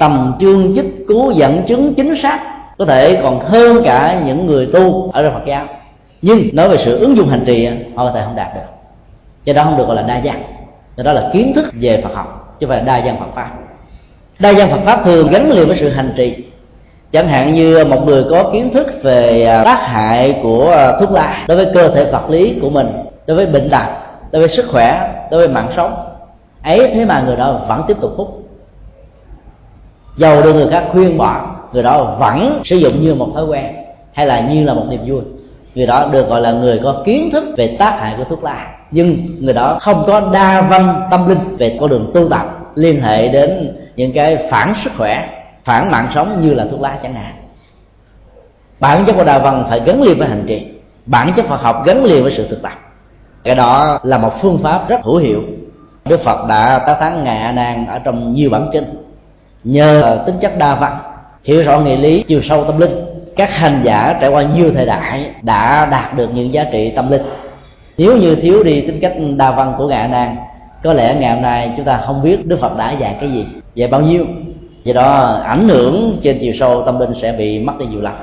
tầm 0.00 0.34
chương 0.40 0.72
chích, 0.76 1.08
cứu 1.08 1.30
dẫn, 1.30 1.62
chứng, 1.68 1.94
chính 1.94 2.14
xác, 2.22 2.40
có 2.78 2.84
thể 2.84 3.20
còn 3.22 3.40
hơn 3.40 3.82
cả 3.84 4.20
những 4.26 4.46
người 4.46 4.66
tu 4.66 5.10
ở 5.12 5.22
trong 5.22 5.34
Phật 5.34 5.44
giáo. 5.46 5.64
Nhưng 6.22 6.48
nói 6.52 6.68
về 6.68 6.76
sự 6.84 6.98
ứng 6.98 7.16
dụng 7.16 7.28
hành 7.28 7.44
trì 7.46 7.66
họ 7.66 8.04
có 8.04 8.12
thể 8.14 8.22
không 8.24 8.36
đạt 8.36 8.54
được. 8.54 8.60
Cho 9.44 9.52
đó 9.52 9.64
không 9.64 9.76
được 9.76 9.86
gọi 9.86 9.96
là 9.96 10.02
đa 10.02 10.20
dạng. 10.24 10.42
Cho 10.96 11.02
đó 11.02 11.12
là 11.12 11.30
kiến 11.32 11.52
thức 11.54 11.70
về 11.80 12.00
Phật 12.02 12.14
học, 12.14 12.56
chứ 12.60 12.66
không 12.66 12.70
phải 12.70 12.78
là 12.78 12.84
đa 12.84 13.06
dạng 13.06 13.20
Phật 13.20 13.34
pháp. 13.34 13.50
Đa 14.38 14.52
dạng 14.52 14.70
Phật 14.70 14.80
pháp 14.84 15.04
thường 15.04 15.28
gắn 15.30 15.52
liền 15.52 15.66
với 15.66 15.76
sự 15.80 15.88
hành 15.88 16.12
trì. 16.16 16.44
Chẳng 17.12 17.28
hạn 17.28 17.54
như 17.54 17.84
một 17.84 18.06
người 18.06 18.24
có 18.30 18.50
kiến 18.52 18.70
thức 18.72 19.02
về 19.02 19.44
à, 19.44 19.64
tác 19.64 19.80
hại 19.86 20.40
của 20.42 20.70
à, 20.70 20.92
thuốc 21.00 21.10
lá 21.10 21.44
đối 21.48 21.56
với 21.56 21.66
cơ 21.74 21.88
thể 21.88 22.04
vật 22.12 22.30
lý 22.30 22.58
của 22.62 22.70
mình, 22.70 22.86
đối 23.26 23.36
với 23.36 23.46
bệnh 23.46 23.70
tật, 23.70 23.86
đối 24.32 24.40
với 24.40 24.48
sức 24.48 24.66
khỏe, 24.72 25.10
đối 25.30 25.46
với 25.46 25.54
mạng 25.54 25.68
sống, 25.76 25.94
ấy 26.62 26.90
thế 26.94 27.04
mà 27.04 27.22
người 27.26 27.36
đó 27.36 27.60
vẫn 27.68 27.82
tiếp 27.88 27.96
tục 28.00 28.10
hút 28.16 28.39
dầu 30.16 30.42
được 30.42 30.52
người 30.52 30.68
khác 30.70 30.84
khuyên 30.92 31.18
bỏ, 31.18 31.56
người 31.72 31.82
đó 31.82 32.16
vẫn 32.18 32.62
sử 32.64 32.76
dụng 32.76 33.02
như 33.02 33.14
một 33.14 33.28
thói 33.34 33.44
quen, 33.44 33.64
hay 34.12 34.26
là 34.26 34.40
như 34.40 34.64
là 34.64 34.74
một 34.74 34.84
niềm 34.88 35.00
vui. 35.06 35.20
Người 35.74 35.86
đó 35.86 36.08
được 36.12 36.28
gọi 36.28 36.40
là 36.40 36.52
người 36.52 36.80
có 36.82 37.02
kiến 37.04 37.30
thức 37.32 37.44
về 37.56 37.76
tác 37.78 37.98
hại 38.00 38.14
của 38.18 38.24
thuốc 38.24 38.44
lá. 38.44 38.66
Nhưng 38.90 39.36
người 39.40 39.54
đó 39.54 39.78
không 39.80 40.04
có 40.06 40.30
đa 40.32 40.62
văn 40.62 41.02
tâm 41.10 41.28
linh 41.28 41.56
về 41.56 41.76
con 41.80 41.90
đường 41.90 42.10
tu 42.14 42.28
tập, 42.28 42.46
liên 42.74 43.02
hệ 43.02 43.28
đến 43.28 43.76
những 43.96 44.12
cái 44.12 44.46
phản 44.50 44.74
sức 44.84 44.92
khỏe, 44.98 45.28
phản 45.64 45.90
mạng 45.90 46.08
sống 46.14 46.40
như 46.42 46.54
là 46.54 46.66
thuốc 46.70 46.80
lá 46.80 46.98
chẳng 47.02 47.14
hạn. 47.14 47.32
Bản 48.80 49.04
chất 49.06 49.12
của 49.12 49.24
đa 49.24 49.38
văn 49.38 49.64
phải 49.68 49.80
gắn 49.80 50.02
liền 50.02 50.18
với 50.18 50.28
hành 50.28 50.44
trì, 50.46 50.66
bản 51.06 51.32
chất 51.36 51.46
Phật 51.46 51.60
học 51.60 51.82
gắn 51.86 52.04
liền 52.04 52.22
với 52.22 52.32
sự 52.36 52.46
thực 52.50 52.62
tập. 52.62 52.72
Cái 53.44 53.54
đó 53.54 53.98
là 54.02 54.18
một 54.18 54.32
phương 54.42 54.58
pháp 54.62 54.88
rất 54.88 55.00
hữu 55.02 55.16
hiệu. 55.16 55.42
Đức 56.04 56.20
Phật 56.24 56.46
đã 56.48 56.78
tá 56.78 56.96
thán 57.00 57.24
ngài 57.24 57.38
A 57.38 57.52
Nan 57.52 57.86
ở 57.86 57.98
trong 57.98 58.34
nhiều 58.34 58.50
bản 58.50 58.68
kinh 58.72 58.84
nhờ 59.64 60.02
ờ, 60.02 60.24
tính 60.26 60.34
chất 60.40 60.58
đa 60.58 60.74
văn, 60.74 60.98
hiểu 61.44 61.62
rõ 61.62 61.80
nghĩa 61.80 61.96
lý, 61.96 62.24
chiều 62.26 62.42
sâu 62.42 62.64
tâm 62.64 62.78
linh, 62.78 63.04
các 63.36 63.50
hành 63.50 63.80
giả 63.84 64.18
trải 64.20 64.30
qua 64.30 64.42
nhiều 64.42 64.70
thời 64.74 64.86
đại 64.86 65.30
đã 65.42 65.86
đạt 65.86 66.16
được 66.16 66.30
những 66.34 66.54
giá 66.54 66.64
trị 66.72 66.92
tâm 66.96 67.10
linh. 67.10 67.22
Nếu 67.98 68.16
như 68.16 68.34
thiếu 68.34 68.62
đi 68.62 68.80
tính 68.80 68.98
cách 69.00 69.14
đa 69.36 69.50
văn 69.50 69.74
của 69.78 69.88
ngài 69.88 70.00
A 70.00 70.06
Nan 70.06 70.36
có 70.82 70.92
lẽ 70.92 71.16
ngày 71.20 71.34
hôm 71.34 71.42
nay 71.42 71.72
chúng 71.76 71.86
ta 71.86 72.00
không 72.06 72.22
biết 72.22 72.46
Đức 72.46 72.60
Phật 72.60 72.76
đã 72.76 72.90
dạy 72.90 73.16
cái 73.20 73.30
gì, 73.30 73.46
dạy 73.74 73.88
bao 73.88 74.00
nhiêu. 74.00 74.26
Do 74.84 74.92
đó, 74.92 75.40
ảnh 75.44 75.68
hưởng 75.68 76.18
trên 76.22 76.38
chiều 76.40 76.52
sâu 76.58 76.82
tâm 76.86 76.98
linh 76.98 77.10
sẽ 77.22 77.32
bị 77.32 77.58
mất 77.58 77.72
đi 77.78 77.86
nhiều 77.86 78.00
lắm 78.00 78.14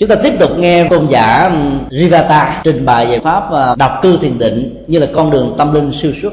chúng 0.00 0.08
ta 0.08 0.14
tiếp 0.14 0.32
tục 0.40 0.50
nghe 0.58 0.88
tôn 0.88 1.06
giả 1.06 1.52
Rivata 1.90 2.60
trình 2.64 2.84
bày 2.84 3.06
về 3.06 3.18
pháp 3.18 3.50
ờ, 3.50 3.74
đọc 3.78 3.92
cư 4.02 4.18
thiền 4.20 4.38
định 4.38 4.84
như 4.86 4.98
là 4.98 5.06
con 5.14 5.30
đường 5.30 5.54
tâm 5.58 5.74
linh 5.74 5.92
siêu 6.02 6.12
xuất 6.22 6.32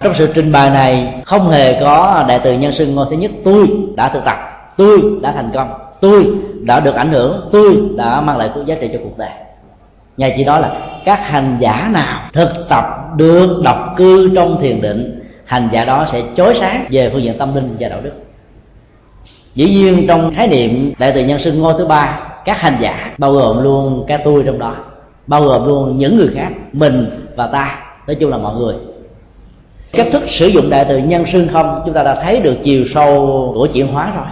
trong 0.00 0.14
sự 0.18 0.28
trình 0.34 0.52
bày 0.52 0.70
này, 0.70 1.22
không 1.26 1.50
hề 1.50 1.80
có 1.80 2.24
đại 2.28 2.40
từ 2.44 2.52
nhân 2.52 2.72
sinh 2.72 2.94
ngôi 2.94 3.06
thứ 3.10 3.16
nhất, 3.16 3.30
tôi 3.44 3.70
đã 3.96 4.08
thực 4.08 4.24
tập, 4.24 4.36
tôi 4.76 5.02
đã 5.22 5.32
thành 5.32 5.50
công, 5.54 5.68
tôi 6.00 6.26
đã 6.60 6.80
được 6.80 6.94
ảnh 6.94 7.12
hưởng, 7.12 7.48
tôi 7.52 7.80
đã 7.96 8.20
mang 8.20 8.36
lại 8.36 8.50
giá 8.66 8.74
trị 8.80 8.90
cho 8.92 8.98
cuộc 9.02 9.18
đời. 9.18 9.28
Nhà 10.16 10.30
chỉ 10.36 10.44
nói 10.44 10.60
là 10.60 10.72
các 11.04 11.20
hành 11.22 11.56
giả 11.60 11.90
nào 11.92 12.20
thực 12.32 12.68
tập 12.68 12.84
được 13.16 13.60
độc 13.64 13.94
cư 13.96 14.30
trong 14.34 14.60
thiền 14.60 14.80
định, 14.80 15.22
hành 15.44 15.68
giả 15.72 15.84
đó 15.84 16.06
sẽ 16.12 16.22
chói 16.36 16.54
sáng 16.60 16.86
về 16.90 17.10
phương 17.12 17.22
diện 17.22 17.38
tâm 17.38 17.54
linh 17.54 17.76
và 17.80 17.88
đạo 17.88 18.00
đức. 18.02 18.12
Dĩ 19.54 19.70
nhiên 19.70 20.06
trong 20.08 20.32
khái 20.34 20.48
niệm 20.48 20.92
đại 20.98 21.12
từ 21.14 21.24
nhân 21.24 21.40
sinh 21.40 21.60
ngôi 21.60 21.74
thứ 21.78 21.86
ba, 21.86 22.20
các 22.44 22.60
hành 22.60 22.76
giả 22.80 23.14
bao 23.18 23.32
gồm 23.32 23.62
luôn 23.62 24.04
cái 24.06 24.18
tôi 24.24 24.42
trong 24.46 24.58
đó, 24.58 24.74
bao 25.26 25.42
gồm 25.42 25.66
luôn 25.66 25.98
những 25.98 26.16
người 26.16 26.30
khác, 26.34 26.48
mình 26.72 27.26
và 27.36 27.46
ta, 27.46 27.78
nói 28.06 28.16
chung 28.20 28.30
là 28.30 28.38
mọi 28.38 28.56
người 28.56 28.74
cách 29.92 30.06
thức 30.12 30.22
sử 30.28 30.46
dụng 30.46 30.70
đại 30.70 30.86
từ 30.88 30.98
nhân 30.98 31.24
xương 31.32 31.48
không, 31.52 31.82
chúng 31.84 31.94
ta 31.94 32.02
đã 32.02 32.20
thấy 32.22 32.40
được 32.40 32.56
chiều 32.62 32.84
sâu 32.94 33.50
của 33.54 33.66
chuyển 33.66 33.86
hóa 33.86 34.12
rồi. 34.16 34.26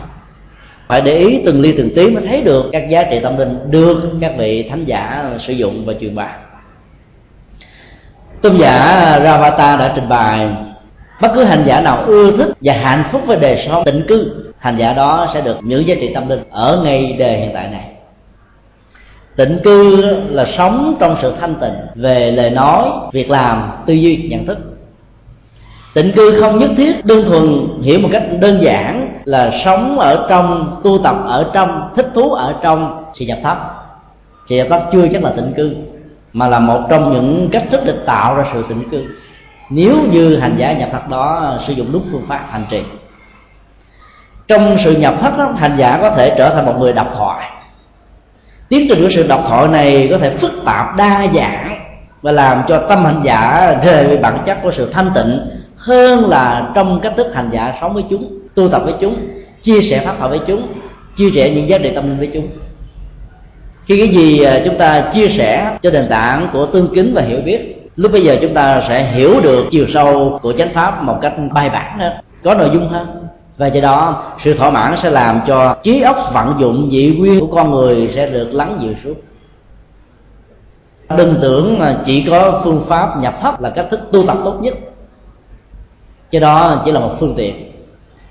Phải 0.87 1.01
để 1.01 1.17
ý 1.17 1.43
từng 1.47 1.61
ly 1.61 1.75
từng 1.77 1.91
tí 1.97 2.11
mới 2.11 2.27
thấy 2.27 2.43
được 2.43 2.67
các 2.73 2.89
giá 2.89 3.03
trị 3.03 3.21
tâm 3.23 3.37
linh 3.37 3.59
được 3.71 4.11
các 4.21 4.33
vị 4.39 4.69
thánh 4.71 4.85
giả 4.85 5.25
sử 5.47 5.53
dụng 5.53 5.85
và 5.87 5.93
truyền 6.01 6.15
bá. 6.15 6.29
Tôn 8.43 8.57
giả 8.57 9.21
Ravata 9.25 9.77
đã 9.77 9.93
trình 9.95 10.09
bày, 10.09 10.49
bất 11.21 11.33
cứ 11.35 11.45
hành 11.45 11.63
giả 11.67 11.81
nào 11.81 12.03
ưa 12.07 12.37
thích 12.37 12.49
và 12.61 12.75
hạnh 12.75 13.05
phúc 13.13 13.23
với 13.27 13.37
đời 13.37 13.65
sống 13.67 13.85
định 13.85 14.05
cư, 14.09 14.53
hành 14.59 14.77
giả 14.77 14.93
đó 14.93 15.31
sẽ 15.35 15.41
được 15.41 15.57
những 15.63 15.89
giá 15.89 15.95
trị 15.95 16.11
tâm 16.15 16.29
linh 16.29 16.43
ở 16.51 16.81
ngay 16.85 17.17
đời 17.19 17.37
hiện 17.37 17.51
tại 17.55 17.69
này. 17.69 17.85
Tịnh 19.37 19.59
cư 19.65 19.97
là 20.31 20.47
sống 20.59 20.97
trong 21.01 21.17
sự 21.23 21.35
thanh 21.41 21.55
tịnh 21.55 21.75
về 21.95 22.31
lời 22.31 22.51
nói, 22.51 22.89
việc 23.13 23.31
làm, 23.31 23.71
tư 23.87 23.95
duy, 23.95 24.17
nhận 24.17 24.47
thức 24.47 24.59
tịnh 25.97 26.13
cư 26.13 26.41
không 26.41 26.59
nhất 26.59 26.71
thiết 26.77 27.05
đơn 27.05 27.25
thuần 27.25 27.69
hiểu 27.83 27.99
một 27.99 28.09
cách 28.13 28.23
đơn 28.41 28.59
giản 28.63 29.09
là 29.25 29.51
sống 29.65 29.99
ở 29.99 30.27
trong 30.29 30.77
tu 30.85 30.99
tập 30.99 31.17
ở 31.27 31.51
trong 31.53 31.91
thích 31.97 32.11
thú 32.15 32.33
ở 32.33 32.55
trong 32.63 33.05
sự 33.15 33.25
nhập 33.25 33.39
thấp 33.43 33.59
sự 34.49 34.57
nhập 34.57 34.67
thấp 34.71 34.83
chưa 34.93 35.07
chắc 35.13 35.23
là 35.23 35.33
tịnh 35.37 35.53
cư 35.57 35.75
mà 36.37 36.49
là 36.49 36.59
một 36.59 36.81
trong 36.91 37.13
những 37.13 37.49
cách 37.53 37.65
thức 37.71 37.81
để 37.87 37.95
tạo 38.07 38.37
ra 38.37 38.45
sự 38.53 38.65
tịnh 38.69 38.91
cư. 38.91 39.05
Nếu 39.71 39.97
như 40.13 40.37
hành 40.37 40.55
giả 40.57 40.73
nhập 40.73 40.89
thất 40.93 41.09
đó 41.09 41.55
sử 41.67 41.73
dụng 41.73 41.93
đúng 41.93 42.09
phương 42.13 42.27
pháp 42.29 42.45
hành 42.51 42.65
trì. 42.71 42.83
Trong 44.49 44.77
sự 44.85 44.97
nhập 44.97 45.15
thất 45.21 45.39
đó, 45.39 45.53
hành 45.57 45.77
giả 45.77 45.99
có 46.01 46.11
thể 46.11 46.35
trở 46.39 46.55
thành 46.55 46.67
một 46.67 46.75
người 46.79 46.93
độc 46.93 47.15
thoại. 47.17 47.51
Tiến 48.69 48.87
trình 48.89 49.03
của 49.03 49.09
sự 49.11 49.27
độc 49.29 49.41
thoại 49.49 49.69
này 49.69 50.09
có 50.11 50.19
thể 50.19 50.37
phức 50.37 50.53
tạp 50.65 50.97
đa 50.97 51.27
dạng 51.35 51.79
và 52.23 52.33
làm 52.33 52.63
cho 52.69 52.79
tâm 52.89 53.05
hành 53.05 53.21
giả 53.25 53.75
rời 53.85 54.07
về 54.07 54.17
bản 54.17 54.39
chất 54.47 54.59
của 54.63 54.73
sự 54.77 54.91
thanh 54.93 55.11
tịnh 55.15 55.41
hơn 55.87 56.29
là 56.29 56.71
trong 56.75 57.01
cách 57.01 57.13
thức 57.17 57.27
hành 57.35 57.51
giả 57.53 57.75
sống 57.81 57.95
với 57.95 58.05
chúng, 58.11 58.39
tu 58.55 58.69
tập 58.69 58.83
với 58.85 58.95
chúng, 59.01 59.17
chia 59.63 59.83
sẻ 59.83 60.03
pháp 60.05 60.17
thoại 60.19 60.31
với 60.31 60.41
chúng, 60.47 60.63
chia 61.17 61.31
sẻ 61.35 61.51
những 61.51 61.69
giá 61.69 61.79
trị 61.79 61.93
tâm 61.95 62.09
linh 62.09 62.19
với 62.19 62.31
chúng. 62.35 62.49
Khi 63.85 63.99
cái 63.99 64.09
gì 64.09 64.43
à, 64.43 64.61
chúng 64.65 64.79
ta 64.79 65.11
chia 65.15 65.29
sẻ 65.29 65.79
cho 65.83 65.91
nền 65.91 66.09
tảng 66.09 66.49
của 66.53 66.67
tương 66.67 66.89
kính 66.95 67.13
và 67.15 67.23
hiểu 67.23 67.41
biết, 67.45 67.91
lúc 67.97 68.13
bây 68.13 68.23
giờ 68.23 68.37
chúng 68.43 68.55
ta 68.55 68.83
sẽ 68.89 69.13
hiểu 69.13 69.41
được 69.41 69.67
chiều 69.71 69.87
sâu 69.95 70.39
của 70.43 70.53
chánh 70.53 70.73
pháp 70.75 71.03
một 71.03 71.19
cách 71.23 71.33
bài 71.53 71.71
bản 71.71 71.99
hơn, 71.99 72.13
có 72.45 72.55
nội 72.55 72.71
dung 72.73 72.89
hơn. 72.89 73.07
Và 73.59 73.67
do 73.67 73.81
đó, 73.81 74.25
sự 74.45 74.55
thỏa 74.55 74.71
mãn 74.71 74.95
sẽ 75.03 75.11
làm 75.11 75.41
cho 75.47 75.77
trí 75.83 76.01
óc 76.01 76.17
vận 76.33 76.55
dụng 76.59 76.89
dị 76.93 77.17
nguyên 77.19 77.41
của 77.41 77.47
con 77.47 77.71
người 77.71 78.11
sẽ 78.15 78.27
được 78.27 78.49
lắng 78.53 78.79
dịu 78.83 78.93
xuống. 79.05 79.17
Đừng 81.17 81.39
tưởng 81.43 81.79
mà 81.79 81.97
chỉ 82.05 82.25
có 82.31 82.61
phương 82.65 82.85
pháp 82.89 83.21
nhập 83.21 83.35
thấp 83.41 83.61
là 83.61 83.71
cách 83.71 83.87
thức 83.91 84.01
tu 84.13 84.27
tập 84.27 84.37
tốt 84.45 84.59
nhất 84.61 84.75
cái 86.31 86.41
đó 86.41 86.83
chỉ 86.85 86.93
là 86.93 87.01
một 87.01 87.17
phương 87.21 87.35
tiện. 87.37 87.73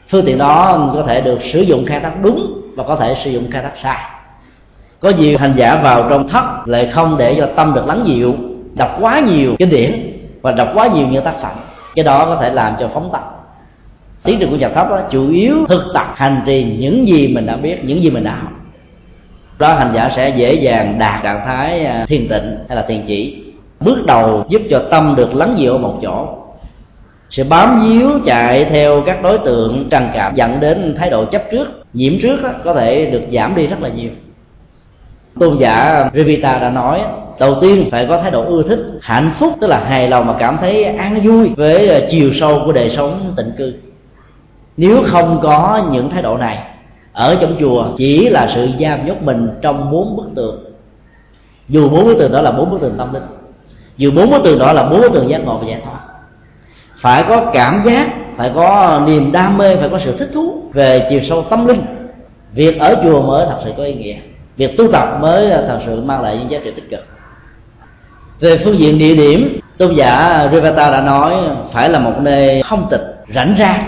Phương 0.10 0.26
tiện 0.26 0.38
đó 0.38 0.90
có 0.94 1.04
thể 1.04 1.22
được 1.22 1.40
sử 1.54 1.62
dụng 1.62 1.86
khai 1.86 2.00
thác 2.00 2.14
đúng 2.24 2.62
và 2.76 2.84
có 2.84 2.96
thể 2.96 3.16
sử 3.24 3.32
dụng 3.32 3.52
khai 3.52 3.64
thác 3.64 3.74
sai. 3.84 3.98
Có 5.00 5.10
nhiều 5.10 5.38
hành 5.38 5.54
giả 5.56 5.76
vào 5.76 6.10
trong 6.10 6.30
thất 6.30 6.44
lại 6.66 6.90
không 6.94 7.18
để 7.18 7.36
cho 7.38 7.50
tâm 7.56 7.74
được 7.74 7.88
lắng 7.88 8.04
dịu, 8.06 8.36
đọc 8.78 8.98
quá 9.02 9.20
nhiều 9.20 9.56
kinh 9.60 9.70
điển 9.70 9.92
và 10.42 10.52
đọc 10.52 10.68
quá 10.74 10.88
nhiều 10.88 11.08
những 11.08 11.24
tác 11.24 11.36
phẩm. 11.42 11.56
Cái 11.96 12.06
đó 12.06 12.26
có 12.26 12.36
thể 12.36 12.54
làm 12.54 12.74
cho 12.80 12.90
phóng 12.94 13.10
tập 13.14 13.36
tiến 14.26 14.38
trình 14.40 14.50
của 14.50 14.56
nhà 14.56 14.70
thấp 14.70 14.90
đó 14.90 15.02
chủ 15.10 15.30
yếu 15.30 15.56
thực 15.68 15.84
tập 15.94 16.08
hành 16.16 16.42
trì 16.46 16.64
những 16.64 17.08
gì 17.08 17.28
mình 17.28 17.46
đã 17.46 17.56
biết, 17.56 17.78
những 17.84 18.02
gì 18.02 18.10
mình 18.10 18.24
đã 18.24 18.36
học. 18.42 18.52
Đó, 19.60 19.74
hành 19.74 19.92
giả 19.96 20.12
sẽ 20.16 20.30
dễ 20.30 20.54
dàng 20.54 21.00
đạt 21.00 21.24
trạng 21.24 21.46
thái 21.46 21.86
à, 21.86 22.06
thiền 22.08 22.28
tịnh 22.28 22.58
hay 22.68 22.76
là 22.76 22.82
thiền 22.82 23.02
chỉ. 23.08 23.44
Bước 23.80 24.06
đầu 24.06 24.46
giúp 24.50 24.62
cho 24.70 24.84
tâm 24.92 25.14
được 25.18 25.36
lắng 25.36 25.54
dịu 25.58 25.72
ở 25.72 25.78
một 25.78 26.00
chỗ 26.02 26.28
sự 27.36 27.44
bám 27.44 27.82
víu 27.84 28.12
chạy 28.26 28.66
theo 28.66 29.02
các 29.06 29.24
đối 29.24 29.38
tượng 29.38 29.88
trần 29.90 30.10
cảm 30.14 30.36
dẫn 30.36 30.60
đến 30.60 30.96
thái 30.98 31.10
độ 31.10 31.26
chấp 31.26 31.44
trước 31.52 31.68
nhiễm 31.94 32.14
trước 32.22 32.42
đó, 32.44 32.50
có 32.64 32.74
thể 32.74 33.06
được 33.06 33.22
giảm 33.32 33.56
đi 33.56 33.68
rất 33.68 33.82
là 33.82 33.90
nhiều. 33.90 34.10
Tôn 35.40 35.58
giả 35.58 36.06
revita 36.14 36.60
đã 36.60 36.70
nói 36.70 37.02
đầu 37.40 37.56
tiên 37.62 37.88
phải 37.92 38.06
có 38.06 38.22
thái 38.22 38.32
độ 38.32 38.46
ưa 38.46 38.64
thích 38.64 38.80
hạnh 39.02 39.32
phúc 39.40 39.54
tức 39.62 39.68
là 39.68 39.80
hài 39.80 40.08
lòng 40.08 40.28
mà 40.28 40.34
cảm 40.40 40.58
thấy 40.62 40.84
an 40.84 41.22
vui 41.24 41.50
với 41.58 42.08
chiều 42.12 42.32
sâu 42.40 42.62
của 42.66 42.72
đời 42.72 42.90
sống 42.90 43.34
tịnh 43.38 43.52
cư. 43.58 43.74
Nếu 44.78 45.04
không 45.06 45.40
có 45.44 45.84
những 45.92 46.10
thái 46.10 46.22
độ 46.22 46.38
này 46.38 46.60
ở 47.14 47.38
trong 47.42 47.56
chùa 47.60 47.86
chỉ 47.98 48.30
là 48.30 48.52
sự 48.56 48.68
giam 48.80 49.06
nhốt 49.06 49.22
mình 49.22 49.50
trong 49.62 49.92
bốn 49.92 50.16
bức 50.16 50.26
tường. 50.36 50.64
Dù 51.70 51.90
bốn 51.90 52.06
bức 52.06 52.18
tường 52.20 52.32
đó 52.32 52.42
là 52.42 52.52
bốn 52.52 52.70
bức 52.70 52.82
tường 52.82 52.96
tâm 52.98 53.14
linh 53.14 53.24
dù 53.98 54.12
bốn 54.12 54.30
bức 54.30 54.44
tường 54.44 54.60
đó 54.60 54.74
là 54.74 54.90
bốn 54.90 55.02
bức 55.02 55.14
tường 55.14 55.30
giác 55.30 55.46
ngộ 55.46 55.58
và 55.58 55.68
giải 55.68 55.82
thoát 55.84 56.00
phải 57.06 57.24
có 57.30 57.52
cảm 57.54 57.82
giác, 57.86 58.08
phải 58.38 58.52
có 58.56 59.02
niềm 59.08 59.32
đam 59.32 59.58
mê, 59.58 59.76
phải 59.76 59.90
có 59.90 60.00
sự 60.00 60.18
thích 60.18 60.30
thú 60.34 60.62
về 60.74 61.08
chiều 61.10 61.20
sâu 61.30 61.46
tâm 61.50 61.68
linh. 61.68 61.82
Việc 62.54 62.80
ở 62.80 62.96
chùa 63.04 63.22
mới 63.22 63.46
thật 63.46 63.58
sự 63.64 63.72
có 63.78 63.84
ý 63.84 63.94
nghĩa. 63.94 64.16
Việc 64.58 64.78
tu 64.78 64.92
tập 64.92 65.18
mới 65.22 65.50
thật 65.50 65.80
sự 65.86 66.02
mang 66.02 66.22
lại 66.22 66.38
những 66.38 66.52
giá 66.52 66.60
trị 66.64 66.72
tích 66.76 66.90
cực. 66.90 67.00
Về 68.40 68.58
phương 68.64 68.80
diện 68.80 69.00
địa 69.00 69.16
điểm, 69.16 69.60
tôn 69.78 69.94
giả 69.94 70.48
Rivata 70.52 70.92
đã 70.92 71.02
nói 71.02 71.34
phải 71.74 71.90
là 71.90 72.00
một 72.00 72.14
nơi 72.22 72.64
không 72.64 72.88
tịch, 72.90 73.02
rảnh 73.36 73.56
ra. 73.58 73.80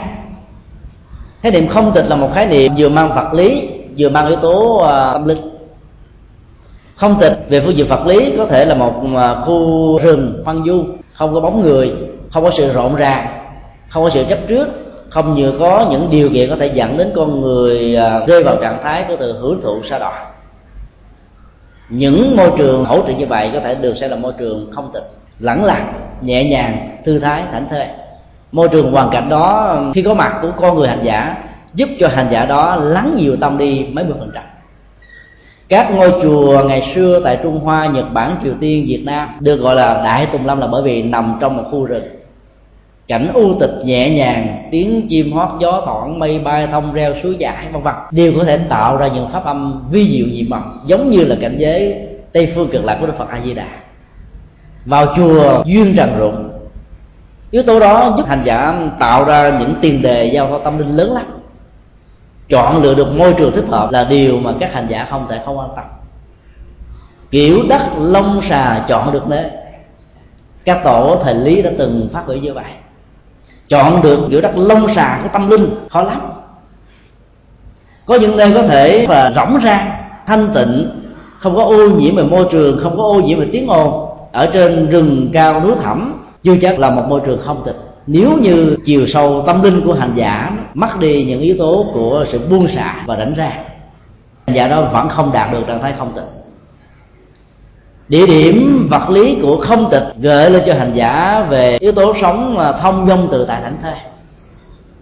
Khái 1.41 1.51
niệm 1.51 1.68
không 1.68 1.91
tịch 1.95 2.05
là 2.07 2.15
một 2.15 2.30
khái 2.36 2.45
niệm 2.45 2.74
vừa 2.78 2.89
mang 2.89 3.15
vật 3.15 3.34
lý, 3.34 3.70
vừa 3.97 4.09
mang 4.09 4.28
yếu 4.28 4.36
tố 4.36 4.78
à, 4.78 5.13
tâm 5.13 5.28
linh. 5.28 5.49
Không 6.95 7.18
tịch 7.20 7.34
về 7.49 7.61
phương 7.61 7.78
diện 7.78 7.88
vật 7.88 8.05
lý 8.05 8.34
có 8.38 8.45
thể 8.45 8.65
là 8.65 8.76
một 8.76 8.93
à, 9.15 9.36
khu 9.36 9.99
rừng 10.03 10.41
hoang 10.45 10.65
du 10.65 10.86
không 11.13 11.34
có 11.34 11.39
bóng 11.39 11.61
người 11.61 11.93
không 12.32 12.44
có 12.44 12.52
sự 12.58 12.74
rộn 12.74 12.96
ràng 12.96 13.28
không 13.90 14.04
có 14.04 14.10
sự 14.10 14.26
chấp 14.30 14.40
trước 14.48 14.68
không 15.10 15.36
như 15.36 15.54
có 15.60 15.88
những 15.92 16.08
điều 16.12 16.30
kiện 16.30 16.50
có 16.50 16.56
thể 16.56 16.68
dẫn 16.68 16.98
đến 16.98 17.12
con 17.16 17.42
người 17.42 17.96
à, 17.96 18.20
rơi 18.28 18.44
vào 18.44 18.56
trạng 18.62 18.78
thái 18.84 19.06
của 19.08 19.16
từ 19.20 19.34
hưởng 19.34 19.62
thụ 19.62 19.82
sa 19.90 20.00
đọa. 20.00 20.26
Những 21.90 22.36
môi 22.38 22.52
trường 22.58 22.86
hỗ 22.86 23.02
trợ 23.08 23.14
như 23.14 23.26
vậy 23.26 23.50
có 23.54 23.60
thể 23.60 23.76
được 23.76 23.98
xem 23.98 24.10
là 24.10 24.16
môi 24.16 24.34
trường 24.38 24.72
không 24.72 24.92
tịch 24.94 25.04
lẳng 25.40 25.64
lặng 25.64 25.94
nhẹ 26.22 26.44
nhàng 26.44 26.98
thư 27.06 27.20
thái 27.20 27.44
thảnh 27.52 27.68
thơi. 27.70 27.86
Môi 28.52 28.70
trường 28.70 28.92
hoàn 28.92 29.10
cảnh 29.10 29.30
đó 29.30 29.78
khi 29.96 30.02
có 30.02 30.14
mặt 30.14 30.40
của 30.42 30.52
con 30.58 30.78
người 30.78 30.88
hành 30.88 31.04
giả 31.04 31.38
giúp 31.74 31.90
cho 32.00 32.08
hành 32.08 32.28
giả 32.32 32.46
đó 32.46 32.76
lắng 32.76 33.14
nhiều 33.18 33.36
tâm 33.42 33.58
đi 33.58 33.86
mấy 33.92 34.06
mươi 34.06 34.16
phần 34.20 34.32
trăm. 34.34 34.44
Các 35.70 35.92
ngôi 35.92 36.12
chùa 36.24 36.64
ngày 36.68 36.92
xưa 36.96 37.22
tại 37.24 37.40
Trung 37.44 37.60
Hoa, 37.60 37.88
Nhật 37.88 38.14
Bản, 38.14 38.36
Triều 38.44 38.54
Tiên, 38.60 38.86
Việt 38.88 39.04
Nam 39.06 39.30
được 39.40 39.56
gọi 39.56 39.76
là 39.76 40.02
Đại 40.04 40.26
Tùng 40.26 40.46
Lâm 40.46 40.60
là 40.60 40.68
bởi 40.68 40.84
vì 40.84 41.04
nằm 41.04 41.38
trong 41.42 41.58
một 41.58 41.64
khu 41.72 41.86
rừng 41.86 42.16
cảnh 43.08 43.32
u 43.34 43.53
tịch 43.60 43.74
nhẹ 43.84 44.10
nhàng, 44.10 44.68
tiếng 44.72 45.08
chim 45.10 45.32
hót 45.34 45.49
gió 45.60 45.82
thoảng, 45.86 46.20
mây 46.20 46.39
bay 46.39 46.68
thông 46.68 46.93
reo 46.93 47.14
suối 47.24 47.36
giải 47.39 47.68
vân 47.72 47.84
vân. 47.84 47.93
Đều 48.12 48.34
có 48.38 48.43
thể 48.43 48.58
tạo 48.58 48.97
ra 48.97 49.08
những 49.08 49.30
pháp 49.30 49.45
âm 49.45 49.84
vi 49.91 50.18
diệu 50.18 50.28
dị 50.34 50.43
mật, 50.49 50.62
giống 50.86 51.10
như 51.10 51.24
là 51.24 51.36
cảnh 51.41 51.55
giới 51.58 52.08
tây 52.34 52.51
phương 52.55 52.70
cực 52.72 52.86
lạc 52.86 52.97
của 53.01 53.08
đức 53.08 53.18
phật 53.18 53.30
a 53.30 53.41
di 53.45 53.53
đà 53.53 53.68
vào 54.86 55.05
chùa 55.16 55.64
duyên 55.66 55.93
trần 55.97 56.20
rụng, 56.20 56.49
yếu 57.51 57.64
tố 57.64 57.80
đó 57.80 58.14
giúp 58.18 58.28
hành 58.28 58.41
giả 58.45 58.89
tạo 58.99 59.24
ra 59.26 59.58
những 59.60 59.76
tiền 59.82 60.01
đề 60.01 60.26
giao 60.26 60.47
thoa 60.47 60.60
tâm 60.64 60.78
linh 60.78 60.95
lớn 60.95 61.14
lắm. 61.14 61.26
Chọn 62.49 62.84
lựa 62.84 62.95
được 62.95 63.18
môi 63.18 63.34
trường 63.34 63.55
thích 63.55 63.66
hợp 63.68 63.91
là 63.91 64.03
điều 64.03 64.39
mà 64.39 64.53
các 64.60 64.74
hành 64.74 64.88
giả 64.89 65.08
không 65.10 65.26
thể 65.30 65.39
không 65.45 65.58
quan 65.58 65.70
tâm. 65.76 65.86
Kiểu 67.32 67.64
đất 67.70 67.82
lông 67.97 68.41
xà 68.49 68.86
chọn 68.88 69.14
được 69.14 69.28
đấy 69.28 69.45
các 70.66 70.82
tổ 70.84 71.18
thời 71.24 71.34
lý 71.34 71.62
đã 71.62 71.72
từng 71.78 72.10
phát 72.14 72.28
biểu 72.28 72.38
như 72.38 72.53
vậy 72.53 72.64
chọn 73.70 74.01
được 74.01 74.20
giữa 74.30 74.41
đất 74.41 74.51
lông 74.55 74.93
xà 74.93 75.20
của 75.24 75.30
tâm 75.34 75.49
linh, 75.49 75.70
khó 75.89 76.03
lắm. 76.03 76.22
Có 78.05 78.15
những 78.15 78.38
nơi 78.38 78.51
có 78.53 78.63
thể 78.63 79.05
là 79.09 79.32
rỗng 79.36 79.61
rang 79.63 79.91
thanh 80.28 80.49
tịnh, 80.53 80.89
không 81.39 81.55
có 81.55 81.63
ô 81.63 81.89
nhiễm 81.89 82.15
về 82.15 82.24
môi 82.24 82.45
trường, 82.51 82.80
không 82.84 82.97
có 82.97 83.03
ô 83.03 83.22
nhiễm 83.22 83.39
về 83.39 83.47
tiếng 83.51 83.68
ồn. 83.68 84.09
Ở 84.32 84.49
trên 84.53 84.89
rừng 84.89 85.30
cao 85.34 85.61
núi 85.63 85.76
thẳm, 85.84 86.13
chưa 86.43 86.55
chắc 86.61 86.80
là 86.80 86.89
một 86.89 87.03
môi 87.09 87.22
trường 87.26 87.41
không 87.45 87.63
tịch. 87.65 87.76
Nếu 88.07 88.38
như 88.41 88.78
chiều 88.86 89.07
sâu 89.07 89.43
tâm 89.47 89.63
linh 89.63 89.82
của 89.86 89.93
hành 89.93 90.13
giả 90.15 90.51
mất 90.74 90.99
đi 90.99 91.24
những 91.24 91.39
yếu 91.39 91.55
tố 91.59 91.86
của 91.93 92.26
sự 92.32 92.39
buông 92.49 92.68
xả 92.68 93.03
và 93.05 93.15
đánh 93.15 93.34
ra, 93.34 93.51
hành 94.47 94.55
giả 94.55 94.68
đó 94.68 94.82
vẫn 94.82 95.09
không 95.09 95.32
đạt 95.34 95.51
được 95.51 95.68
trạng 95.68 95.82
thái 95.82 95.93
không 95.97 96.11
tịch 96.15 96.24
địa 98.08 98.28
điểm 98.28 98.88
vật 98.91 99.10
lý 99.10 99.38
của 99.41 99.58
không 99.58 99.89
tịch 99.91 100.03
gợi 100.22 100.49
lên 100.49 100.64
cho 100.66 100.74
hành 100.74 100.91
giả 100.93 101.45
về 101.49 101.78
yếu 101.78 101.91
tố 101.91 102.14
sống 102.22 102.58
thông 102.82 103.08
dong 103.08 103.28
từ 103.32 103.45
tại 103.45 103.62
thảnh 103.64 103.78
thơi 103.84 103.93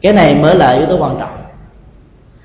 cái 0.05 0.13
này 0.13 0.35
mới 0.35 0.55
là 0.55 0.71
yếu 0.71 0.85
tố 0.85 0.97
quan 0.97 1.15
trọng. 1.19 1.37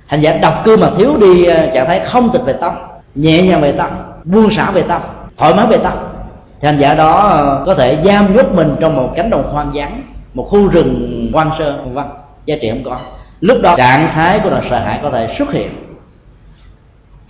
Hành 0.07 0.21
giả 0.21 0.39
độc 0.43 0.63
cư 0.65 0.77
mà 0.77 0.91
thiếu 0.99 1.17
đi 1.17 1.45
ờ, 1.45 1.67
trạng 1.75 1.87
thái 1.87 2.01
không 2.01 2.33
tịch 2.33 2.43
về 2.45 2.53
tâm, 2.53 2.75
nhẹ 3.15 3.43
nhàng 3.43 3.61
về 3.61 3.73
tâm, 3.73 3.91
buông 4.25 4.51
xả 4.51 4.71
về 4.71 4.83
tâm, 4.83 5.01
thoải 5.37 5.55
mái 5.55 5.67
về 5.67 5.77
tâm, 5.77 5.93
thì 6.61 6.67
hành 6.67 6.79
giả 6.79 6.95
đó 6.95 7.13
ờ, 7.13 7.63
có 7.67 7.75
thể 7.75 7.99
giam 8.05 8.37
nhốt 8.37 8.47
mình 8.53 8.77
trong 8.81 8.97
một 8.97 9.13
cánh 9.17 9.31
đồng 9.31 9.53
hoang 9.53 9.71
vắng, 9.75 10.03
một 10.35 10.47
khu 10.51 10.69
rừng 10.69 11.31
hoang 11.33 11.51
sơ 11.59 11.77
vân 11.77 11.95
vân 11.95 12.05
giá 12.45 12.57
trị 12.61 12.71
không 12.71 12.85
có. 12.85 12.97
Lúc 13.41 13.59
đó, 13.63 13.75
trạng 13.77 14.11
thái 14.13 14.41
của 14.41 14.51
nỗi 14.51 14.61
sợ 14.71 14.79
hãi 14.79 15.01
có 15.03 15.11
thể 15.11 15.35
xuất 15.39 15.53
hiện 15.53 15.69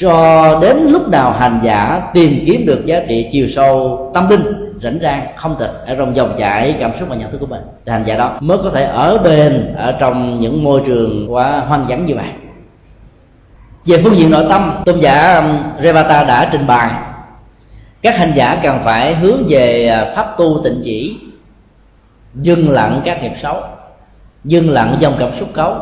cho 0.01 0.59
đến 0.63 0.77
lúc 0.91 1.09
nào 1.09 1.33
hành 1.33 1.61
giả 1.63 2.03
tìm 2.15 2.43
kiếm 2.47 2.67
được 2.67 2.87
giá 2.87 3.03
trị 3.09 3.29
chiều 3.33 3.47
sâu 3.49 4.11
tâm 4.15 4.29
linh, 4.29 4.75
rảnh 4.83 4.99
rang, 5.03 5.27
không 5.37 5.57
tịch 5.59 5.71
ở 5.87 5.95
trong 5.95 6.17
dòng 6.17 6.35
chảy 6.39 6.77
cảm 6.81 6.91
xúc 7.01 7.09
và 7.09 7.17
nhận 7.17 7.31
thức 7.31 7.39
của 7.39 7.47
mình, 7.47 7.61
thì 7.87 7.93
hành 7.93 8.05
giả 8.07 8.17
đó 8.17 8.33
mới 8.41 8.59
có 8.59 8.71
thể 8.71 8.83
ở 8.83 9.19
bền 9.19 9.75
ở 9.77 9.93
trong 9.93 10.41
những 10.41 10.65
môi 10.65 10.83
trường 10.87 11.33
quá 11.33 11.61
hoang 11.69 11.87
vắng 11.89 12.07
như 12.07 12.15
vậy. 12.15 12.29
Về 13.87 14.01
phương 14.05 14.17
diện 14.17 14.31
nội 14.31 14.47
tâm, 14.49 14.73
tôn 14.85 15.01
giả 15.01 15.37
um, 15.37 15.59
Revata 15.83 16.25
đã 16.25 16.49
trình 16.53 16.67
bày, 16.67 16.91
các 18.03 18.19
hành 18.19 18.33
giả 18.37 18.61
cần 18.63 18.79
phải 18.85 19.15
hướng 19.15 19.43
về 19.49 19.89
à, 19.89 20.13
pháp 20.17 20.35
tu 20.39 20.61
tịnh 20.65 20.81
chỉ, 20.85 21.19
dừng 22.35 22.71
lặng 22.71 23.01
các 23.05 23.23
nghiệp 23.23 23.33
xấu, 23.43 23.57
dừng 24.45 24.71
lặng 24.71 24.97
dòng 25.01 25.15
cảm 25.19 25.31
xúc 25.39 25.49
cấu 25.55 25.75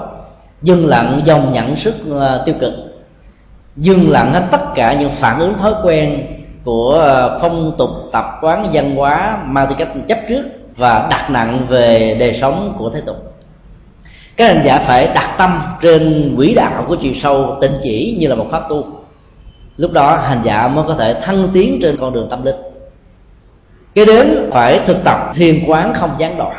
dừng 0.62 0.86
lặng 0.86 1.20
dòng 1.24 1.52
nhận 1.52 1.76
sức 1.76 1.94
à, 2.20 2.38
tiêu 2.46 2.54
cực 2.60 2.87
dừng 3.78 4.10
lặng 4.10 4.32
hết 4.32 4.42
tất 4.50 4.74
cả 4.74 4.92
những 4.92 5.10
phản 5.20 5.38
ứng 5.38 5.58
thói 5.58 5.72
quen 5.84 6.26
của 6.64 6.90
ờ, 6.90 7.38
phong 7.42 7.72
tục 7.78 7.90
tập 8.12 8.38
quán 8.40 8.66
văn 8.72 8.96
hóa 8.96 9.38
mang 9.46 9.66
tư 9.68 9.74
cách 9.78 9.88
chấp 10.08 10.18
trước 10.28 10.42
và 10.76 11.06
đặt 11.10 11.30
nặng 11.30 11.66
về 11.68 12.16
đời 12.20 12.38
sống 12.40 12.74
của 12.78 12.90
thế 12.90 13.00
tục. 13.06 13.16
Các 14.36 14.46
hành 14.46 14.62
giả 14.64 14.84
phải 14.86 15.06
đặt 15.14 15.34
tâm 15.38 15.62
trên 15.82 16.34
quỹ 16.36 16.54
đạo 16.54 16.84
của 16.88 16.96
chiều 17.00 17.12
sâu 17.22 17.56
tịnh 17.60 17.72
chỉ 17.82 18.16
như 18.20 18.26
là 18.26 18.34
một 18.34 18.46
pháp 18.50 18.62
tu. 18.68 18.86
Lúc 19.76 19.92
đó, 19.92 20.16
hành 20.16 20.40
giả 20.44 20.68
mới 20.68 20.84
có 20.88 20.94
thể 20.94 21.14
thăng 21.22 21.48
tiến 21.52 21.78
trên 21.82 21.96
con 21.96 22.12
đường 22.12 22.28
tâm 22.30 22.44
linh. 22.44 22.56
Cái 23.94 24.04
đến 24.04 24.50
phải 24.52 24.80
thực 24.86 25.04
tập 25.04 25.32
thiền 25.34 25.64
quán 25.66 25.94
không 25.94 26.10
gián 26.18 26.38
đoạn. 26.38 26.56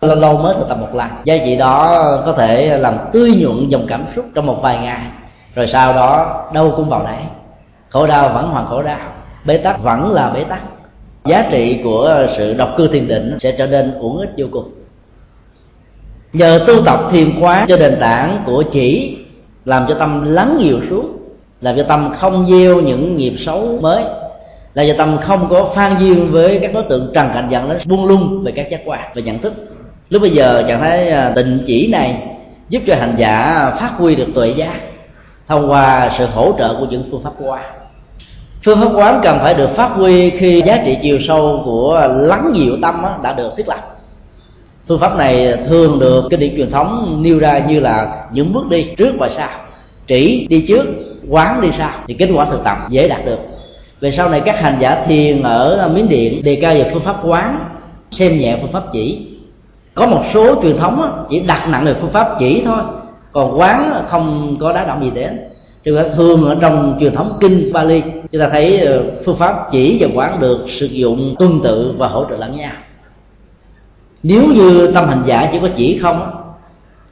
Lâu 0.00 0.16
lâu 0.16 0.36
mới 0.36 0.54
thực 0.54 0.68
tập 0.68 0.78
một 0.80 0.94
lần. 0.94 1.08
Giá 1.24 1.36
trị 1.44 1.56
đó 1.56 2.04
có 2.26 2.32
thể 2.32 2.78
làm 2.78 2.98
tươi 3.12 3.30
nhuận 3.30 3.68
dòng 3.68 3.86
cảm 3.88 4.04
xúc 4.16 4.24
trong 4.34 4.46
một 4.46 4.58
vài 4.62 4.78
ngày 4.78 5.00
rồi 5.54 5.66
sau 5.66 5.92
đó, 5.92 6.44
đâu 6.54 6.72
cũng 6.76 6.88
vào 6.88 7.02
đấy. 7.04 7.22
Khổ 7.88 8.06
đau 8.06 8.28
vẫn 8.34 8.50
hoàn 8.50 8.66
khổ 8.66 8.82
đau. 8.82 8.98
Bế 9.44 9.56
tắc 9.56 9.82
vẫn 9.82 10.12
là 10.12 10.30
bế 10.34 10.44
tắc. 10.44 10.60
Giá 11.24 11.48
trị 11.50 11.80
của 11.84 12.26
sự 12.36 12.54
độc 12.54 12.68
cư 12.76 12.88
thiền 12.88 13.08
định 13.08 13.36
sẽ 13.40 13.52
trở 13.52 13.66
nên 13.66 13.94
uổng 13.94 14.18
ích 14.18 14.30
vô 14.36 14.46
cùng. 14.50 14.72
Nhờ 16.32 16.64
tu 16.66 16.82
tập 16.84 17.00
thiền 17.10 17.40
quán 17.40 17.66
cho 17.68 17.76
nền 17.76 17.96
tảng 18.00 18.42
của 18.46 18.64
chỉ, 18.72 19.18
làm 19.64 19.86
cho 19.88 19.94
tâm 19.94 20.32
lắng 20.32 20.56
nhiều 20.58 20.80
xuống 20.90 21.20
làm 21.60 21.76
cho 21.76 21.82
tâm 21.82 22.12
không 22.18 22.46
gieo 22.50 22.80
những 22.80 23.16
nghiệp 23.16 23.34
xấu 23.38 23.78
mới 23.80 24.04
là 24.74 24.84
cho 24.86 24.94
tâm 24.98 25.18
không 25.22 25.48
có 25.50 25.72
phan 25.74 25.96
duyên 26.00 26.32
với 26.32 26.58
các 26.62 26.74
đối 26.74 26.82
tượng 26.82 27.10
trần 27.14 27.28
cảnh 27.34 27.46
dẫn 27.50 27.68
đến 27.68 27.78
buông 27.88 28.06
lung 28.06 28.42
về 28.44 28.52
các 28.52 28.70
giác 28.70 28.80
quan, 28.84 29.00
về 29.14 29.22
nhận 29.22 29.38
thức. 29.38 29.52
Lúc 30.08 30.22
bây 30.22 30.30
giờ, 30.30 30.64
trạng 30.68 30.80
thấy 30.80 31.10
à, 31.10 31.32
tình 31.34 31.62
chỉ 31.66 31.86
này 31.86 32.22
giúp 32.68 32.82
cho 32.86 32.94
hành 32.94 33.14
giả 33.18 33.70
phát 33.80 33.92
huy 33.96 34.14
được 34.14 34.26
tuệ 34.34 34.48
giác 34.48 34.80
thông 35.50 35.70
qua 35.70 36.10
sự 36.18 36.26
hỗ 36.26 36.54
trợ 36.58 36.74
của 36.80 36.86
những 36.90 37.04
phương 37.10 37.22
pháp 37.22 37.32
quán. 37.38 37.64
Phương 38.64 38.80
pháp 38.80 38.90
quán 38.94 39.20
cần 39.22 39.38
phải 39.42 39.54
được 39.54 39.70
phát 39.76 39.90
huy 39.94 40.30
khi 40.30 40.62
giá 40.66 40.82
trị 40.84 40.98
chiều 41.02 41.18
sâu 41.28 41.62
của 41.64 42.08
lắng 42.10 42.50
dịu 42.54 42.76
tâm 42.82 43.02
đã 43.22 43.32
được 43.32 43.56
thiết 43.56 43.68
lập. 43.68 43.96
Phương 44.88 45.00
pháp 45.00 45.16
này 45.16 45.56
thường 45.68 45.98
được 45.98 46.24
cái 46.30 46.40
điểm 46.40 46.54
truyền 46.56 46.70
thống 46.70 47.18
nêu 47.22 47.38
ra 47.38 47.58
như 47.58 47.80
là 47.80 48.24
những 48.32 48.52
bước 48.52 48.68
đi 48.68 48.86
trước 48.96 49.12
và 49.18 49.28
sau. 49.36 49.48
Chỉ 50.06 50.46
đi 50.50 50.64
trước, 50.68 50.86
quán 51.28 51.60
đi 51.60 51.68
sau 51.78 51.90
thì 52.06 52.14
kết 52.14 52.28
quả 52.34 52.44
thực 52.44 52.64
tập 52.64 52.78
dễ 52.88 53.08
đạt 53.08 53.24
được. 53.24 53.38
Về 54.00 54.10
sau 54.10 54.28
này, 54.28 54.40
các 54.40 54.60
hành 54.60 54.76
giả 54.80 55.04
thiền 55.06 55.42
ở 55.42 55.90
miến 55.94 56.08
điện 56.08 56.42
đề 56.44 56.58
cao 56.62 56.74
về 56.74 56.90
phương 56.92 57.02
pháp 57.02 57.16
quán, 57.24 57.58
xem 58.10 58.38
nhẹ 58.38 58.58
phương 58.60 58.72
pháp 58.72 58.82
chỉ. 58.92 59.26
Có 59.94 60.06
một 60.06 60.22
số 60.34 60.62
truyền 60.62 60.78
thống 60.78 61.26
chỉ 61.30 61.40
đặt 61.40 61.68
nặng 61.68 61.84
về 61.84 61.94
phương 62.00 62.10
pháp 62.10 62.28
chỉ 62.38 62.62
thôi 62.64 62.82
còn 63.32 63.58
quán 63.58 64.04
không 64.08 64.56
có 64.60 64.72
đá 64.72 64.84
động 64.84 65.04
gì 65.04 65.10
đến 65.10 65.38
chúng 65.84 65.96
ta 65.96 66.02
thường 66.14 66.44
ở 66.44 66.56
trong 66.60 66.96
truyền 67.00 67.14
thống 67.14 67.38
kinh 67.40 67.72
Bali 67.72 68.02
chúng 68.32 68.40
ta 68.40 68.48
thấy 68.48 68.80
ờ, 68.80 69.02
phương 69.24 69.36
pháp 69.36 69.66
chỉ 69.70 69.98
và 70.00 70.08
quán 70.14 70.40
được 70.40 70.66
sử 70.68 70.86
dụng 70.86 71.34
tương 71.38 71.60
tự 71.62 71.94
và 71.98 72.08
hỗ 72.08 72.24
trợ 72.30 72.36
lẫn 72.36 72.56
nhau. 72.56 72.72
Nếu 74.22 74.42
như 74.46 74.90
tâm 74.94 75.08
hành 75.08 75.22
giả 75.26 75.48
chỉ 75.52 75.58
có 75.62 75.68
chỉ 75.76 75.98
không 76.02 76.30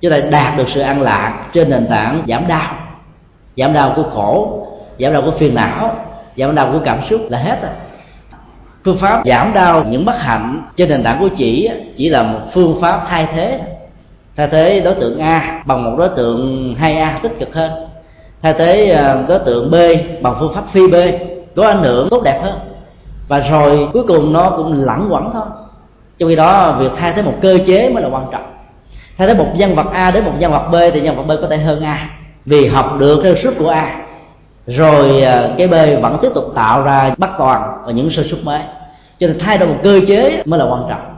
chúng 0.00 0.10
ta 0.10 0.18
đạt 0.30 0.56
được 0.56 0.68
sự 0.74 0.80
an 0.80 1.02
lạc 1.02 1.48
trên 1.52 1.70
nền 1.70 1.86
tảng 1.86 2.22
giảm 2.28 2.48
đau. 2.48 2.74
Giảm 3.56 3.72
đau 3.72 3.92
của 3.96 4.02
khổ, 4.02 4.66
giảm 4.98 5.12
đau 5.12 5.22
của 5.22 5.30
phiền 5.30 5.54
não, 5.54 5.96
giảm 6.36 6.54
đau 6.54 6.72
của 6.72 6.80
cảm 6.84 6.98
xúc 7.10 7.20
là 7.28 7.38
hết 7.38 7.62
rồi 7.62 7.72
phương 8.84 8.98
pháp 8.98 9.22
giảm 9.24 9.52
đau 9.52 9.84
những 9.90 10.04
bất 10.04 10.16
hạnh 10.18 10.62
trên 10.76 10.88
nền 10.88 11.02
tảng 11.02 11.18
của 11.20 11.28
chỉ 11.36 11.70
chỉ 11.96 12.08
là 12.08 12.22
một 12.22 12.40
phương 12.54 12.78
pháp 12.80 13.04
thay 13.08 13.28
thế 13.34 13.60
thay 14.38 14.48
thế 14.48 14.80
đối 14.80 14.94
tượng 14.94 15.18
a 15.18 15.62
bằng 15.66 15.84
một 15.84 15.94
đối 15.98 16.08
tượng 16.08 16.74
2a 16.80 17.20
tích 17.22 17.38
cực 17.38 17.54
hơn. 17.54 17.72
Thay 18.42 18.52
thế 18.52 18.90
à, 18.90 19.24
đối 19.28 19.38
tượng 19.38 19.70
b 19.70 19.74
bằng 20.22 20.36
phương 20.40 20.54
pháp 20.54 20.64
phi 20.72 20.86
b 20.86 20.94
có 21.56 21.66
ảnh 21.66 21.82
hưởng 21.82 22.08
tốt 22.10 22.22
đẹp 22.24 22.40
hơn. 22.42 22.58
Và 23.28 23.38
rồi 23.40 23.88
cuối 23.92 24.04
cùng 24.08 24.32
nó 24.32 24.50
cũng 24.56 24.72
lẳng 24.72 25.06
quẩn 25.10 25.30
thôi. 25.32 25.42
Trong 26.18 26.28
khi 26.28 26.36
đó, 26.36 26.76
việc 26.80 26.90
thay 26.96 27.12
thế 27.12 27.22
một 27.22 27.32
cơ 27.40 27.58
chế 27.66 27.90
mới 27.90 28.02
là 28.02 28.08
quan 28.08 28.26
trọng. 28.32 28.42
Thay 29.16 29.28
thế 29.28 29.34
một 29.34 29.46
nhân 29.54 29.74
vật 29.74 29.86
a 29.92 30.10
đến 30.10 30.24
một 30.24 30.32
nhân 30.38 30.52
vật 30.52 30.68
b 30.70 30.74
thì 30.94 31.00
nhân 31.00 31.16
vật 31.16 31.22
b 31.22 31.40
có 31.42 31.48
thể 31.50 31.56
hơn 31.56 31.80
a, 31.80 32.10
vì 32.44 32.66
học 32.66 32.96
được 32.98 33.20
sơ 33.22 33.34
suất 33.42 33.54
của 33.58 33.68
a. 33.68 34.00
Rồi 34.66 35.22
à, 35.22 35.48
cái 35.58 35.68
b 35.68 36.02
vẫn 36.02 36.18
tiếp 36.22 36.30
tục 36.34 36.44
tạo 36.54 36.82
ra 36.82 37.14
bắt 37.18 37.30
toàn 37.38 37.62
và 37.86 37.92
những 37.92 38.10
sơ 38.10 38.22
suất 38.30 38.44
mới. 38.44 38.60
Cho 39.20 39.26
nên 39.26 39.38
thay 39.38 39.58
đổi 39.58 39.68
một 39.68 39.78
cơ 39.82 40.00
chế 40.08 40.42
mới 40.46 40.58
là 40.60 40.66
quan 40.70 40.82
trọng 40.88 41.17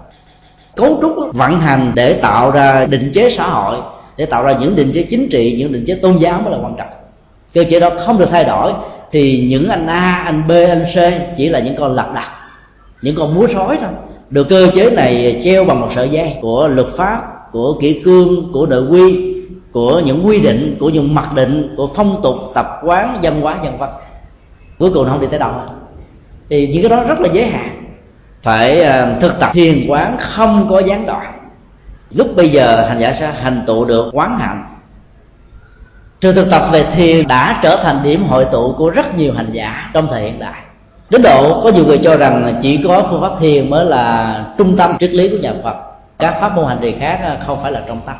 cấu 0.76 0.98
trúc 1.00 1.12
vận 1.32 1.60
hành 1.60 1.92
để 1.94 2.12
tạo 2.12 2.50
ra 2.50 2.86
định 2.86 3.10
chế 3.14 3.34
xã 3.36 3.46
hội, 3.46 3.76
để 4.16 4.26
tạo 4.26 4.44
ra 4.44 4.52
những 4.60 4.76
định 4.76 4.90
chế 4.94 5.02
chính 5.02 5.28
trị, 5.28 5.56
những 5.58 5.72
định 5.72 5.84
chế 5.86 5.94
tôn 5.94 6.16
giáo 6.16 6.40
mới 6.40 6.52
là 6.52 6.58
quan 6.62 6.74
trọng. 6.78 6.88
Cơ 7.54 7.64
chế 7.70 7.80
đó 7.80 7.90
không 8.06 8.18
được 8.18 8.28
thay 8.30 8.44
đổi 8.44 8.72
thì 9.10 9.46
những 9.50 9.68
anh 9.68 9.86
a, 9.86 10.22
anh 10.24 10.42
b, 10.48 10.50
anh 10.50 10.84
c 10.94 10.96
chỉ 11.36 11.48
là 11.48 11.58
những 11.58 11.76
con 11.78 11.94
lật 11.94 12.06
đặt, 12.14 12.30
những 13.02 13.14
con 13.16 13.34
múa 13.34 13.46
sói 13.54 13.78
thôi. 13.80 13.90
Được 14.30 14.48
cơ 14.48 14.66
chế 14.74 14.90
này 14.90 15.40
treo 15.44 15.64
bằng 15.64 15.80
một 15.80 15.88
sợi 15.94 16.08
dây 16.08 16.34
của 16.40 16.68
luật 16.68 16.86
pháp, 16.96 17.52
của 17.52 17.78
kỷ 17.80 18.00
cương, 18.04 18.52
của 18.52 18.66
nội 18.66 18.82
quy, 18.90 19.34
của 19.72 20.02
những 20.04 20.26
quy 20.26 20.40
định, 20.40 20.76
của 20.80 20.88
những 20.88 21.14
mặc 21.14 21.34
định, 21.34 21.74
của 21.76 21.90
phong 21.94 22.20
tục, 22.22 22.34
tập 22.54 22.66
quán, 22.82 23.18
văn 23.22 23.40
hóa, 23.40 23.56
dân 23.64 23.78
văn. 23.78 23.90
Cuối 24.78 24.90
cùng 24.94 25.04
nó 25.04 25.10
không 25.10 25.20
đi 25.20 25.26
tới 25.30 25.38
đâu 25.38 25.50
thì 26.50 26.66
những 26.66 26.82
cái 26.82 26.90
đó 26.90 27.04
rất 27.08 27.20
là 27.20 27.28
giới 27.32 27.44
hạn 27.44 27.89
phải 28.43 28.80
ờ, 28.80 29.16
thực 29.20 29.41
tập 29.41 29.51
thiền 29.53 29.86
quán 29.88 30.16
không 30.18 30.66
có 30.70 30.80
gián 30.80 31.07
đoạn. 31.07 31.32
Lúc 32.11 32.36
bây 32.36 32.49
giờ 32.49 32.86
hành 32.88 32.99
giả 32.99 33.12
sẽ 33.12 33.32
hành 33.32 33.62
tụ 33.66 33.84
được 33.84 34.11
quán 34.12 34.38
hạnh. 34.38 34.64
Sự 36.20 36.32
thực 36.32 36.51
tập 36.51 36.62
về 36.72 36.86
thiền 36.95 37.28
đã 37.28 37.61
trở 37.62 37.76
thành 37.82 38.03
điểm 38.03 38.24
hội 38.24 38.47
tụ 38.53 38.74
của 38.78 38.91
rất 38.91 39.16
nhiều 39.16 39.32
hành 39.34 39.53
giả 39.53 39.91
trong 39.95 40.09
thời 40.11 40.22
hiện 40.22 40.38
đại. 40.38 40.62
Đến 41.11 41.22
độ 41.22 41.61
có 41.64 41.70
nhiều 41.70 41.86
người 41.86 42.01
cho 42.05 42.16
rằng 42.16 42.59
chỉ 42.62 42.80
có 42.84 43.07
phương 43.11 43.20
pháp 43.20 43.32
thiền 43.41 43.70
mới 43.70 43.84
là 43.84 44.45
trung 44.59 44.76
tâm 44.76 44.99
triết 44.99 45.11
lý 45.11 45.28
của 45.28 45.36
nhà 45.36 45.53
phật. 45.64 45.76
Các 46.18 46.36
pháp 46.41 46.57
môn 46.57 46.66
hành 46.66 46.78
trì 46.82 46.97
khác 47.01 47.20
ờ, 47.24 47.36
không 47.47 47.62
phải 47.62 47.72
là 47.72 47.82
trọng 47.88 48.01
tâm. 48.07 48.16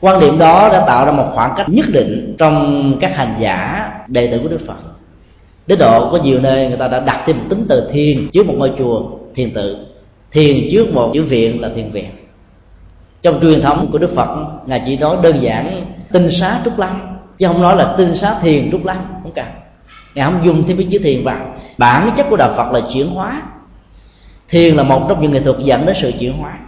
Quan 0.00 0.20
điểm 0.20 0.38
đó 0.38 0.68
đã 0.72 0.84
tạo 0.86 1.06
ra 1.06 1.12
một 1.12 1.30
khoảng 1.34 1.52
cách 1.56 1.68
nhất 1.68 1.86
định 1.88 2.36
trong 2.38 2.92
các 3.00 3.16
hành 3.16 3.34
giả 3.38 3.90
đệ 4.06 4.26
tử 4.26 4.40
của 4.42 4.48
đức 4.48 4.60
phật 4.66 4.97
đến 5.68 5.78
độ 5.78 6.10
có 6.12 6.18
nhiều 6.22 6.40
nơi 6.40 6.68
người 6.68 6.76
ta 6.76 6.88
đã 6.88 7.00
đặt 7.00 7.22
thêm 7.26 7.38
một 7.38 7.44
tính 7.48 7.66
từ 7.68 7.90
thiền 7.92 8.30
trước 8.32 8.46
một 8.46 8.54
ngôi 8.56 8.72
chùa 8.78 9.02
thiền 9.34 9.54
tự. 9.54 9.86
Thiền 10.32 10.68
trước 10.72 10.94
một 10.94 11.10
chữ 11.14 11.24
viện 11.24 11.60
là 11.60 11.68
thiền 11.74 11.90
viện 11.90 12.10
trong 13.22 13.40
truyền 13.40 13.62
thống 13.62 13.88
của 13.92 13.98
đức 13.98 14.14
phật, 14.14 14.28
ngài 14.66 14.82
chỉ 14.86 14.96
nói 14.96 15.16
đơn 15.22 15.42
giản, 15.42 15.84
tinh 16.12 16.28
xá 16.40 16.60
trúc 16.64 16.78
lăng, 16.78 17.16
chứ 17.38 17.46
không 17.46 17.62
nói 17.62 17.76
là 17.76 17.94
tinh 17.98 18.16
xá 18.16 18.38
thiền 18.42 18.70
trúc 18.70 18.84
lăng, 18.84 19.06
không 19.22 19.32
cần. 19.34 19.44
Ngài 20.14 20.24
không 20.24 20.46
dùng 20.46 20.64
thêm 20.68 20.76
cái 20.76 20.86
chữ 20.90 20.98
thiền 20.98 21.24
vào. 21.24 21.46
Bản 21.78 22.10
chất 22.16 22.26
của 22.30 22.36
đạo 22.36 22.52
phật 22.56 22.72
là 22.72 22.80
chuyển 22.92 23.10
hóa. 23.10 23.42
Thiền 24.48 24.76
là 24.76 24.82
một 24.82 25.06
trong 25.08 25.20
những 25.20 25.32
nghệ 25.32 25.40
thuật 25.40 25.58
dẫn 25.58 25.86
đến 25.86 25.96
sự 26.02 26.12
chuyển 26.18 26.38
hóa. 26.38 26.58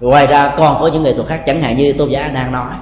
Ngoài 0.00 0.26
ra 0.26 0.54
còn 0.56 0.80
có 0.80 0.86
những 0.86 1.02
nghệ 1.02 1.14
thuật 1.14 1.28
khác, 1.28 1.42
chẳng 1.46 1.62
hạn 1.62 1.76
như 1.76 1.92
tôn 1.92 2.10
giả 2.10 2.22
a 2.22 2.28
nan 2.28 2.52
nói, 2.52 2.74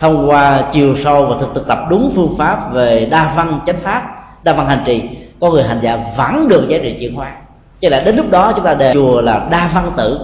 thông 0.00 0.30
qua 0.30 0.64
chiều 0.72 0.96
sâu 1.04 1.26
và 1.26 1.36
thực 1.40 1.54
thực 1.54 1.68
tập 1.68 1.78
đúng 1.90 2.12
phương 2.16 2.34
pháp 2.38 2.72
về 2.72 3.08
đa 3.10 3.34
văn 3.36 3.60
chánh 3.66 3.80
pháp 3.82 4.19
đa 4.42 4.52
văn 4.52 4.66
hành 4.66 4.82
trì 4.86 5.02
có 5.40 5.50
người 5.50 5.62
hành 5.62 5.78
giả 5.82 5.98
vẫn 6.16 6.48
được 6.48 6.68
giá 6.68 6.78
trị 6.82 6.96
chuyển 7.00 7.14
hóa. 7.14 7.32
Chứ 7.80 7.88
là 7.88 8.00
đến 8.00 8.16
lúc 8.16 8.30
đó 8.30 8.52
chúng 8.56 8.64
ta 8.64 8.74
đề 8.74 8.92
chùa 8.94 9.20
là 9.20 9.48
đa 9.50 9.70
văn 9.74 9.92
tử 9.96 10.20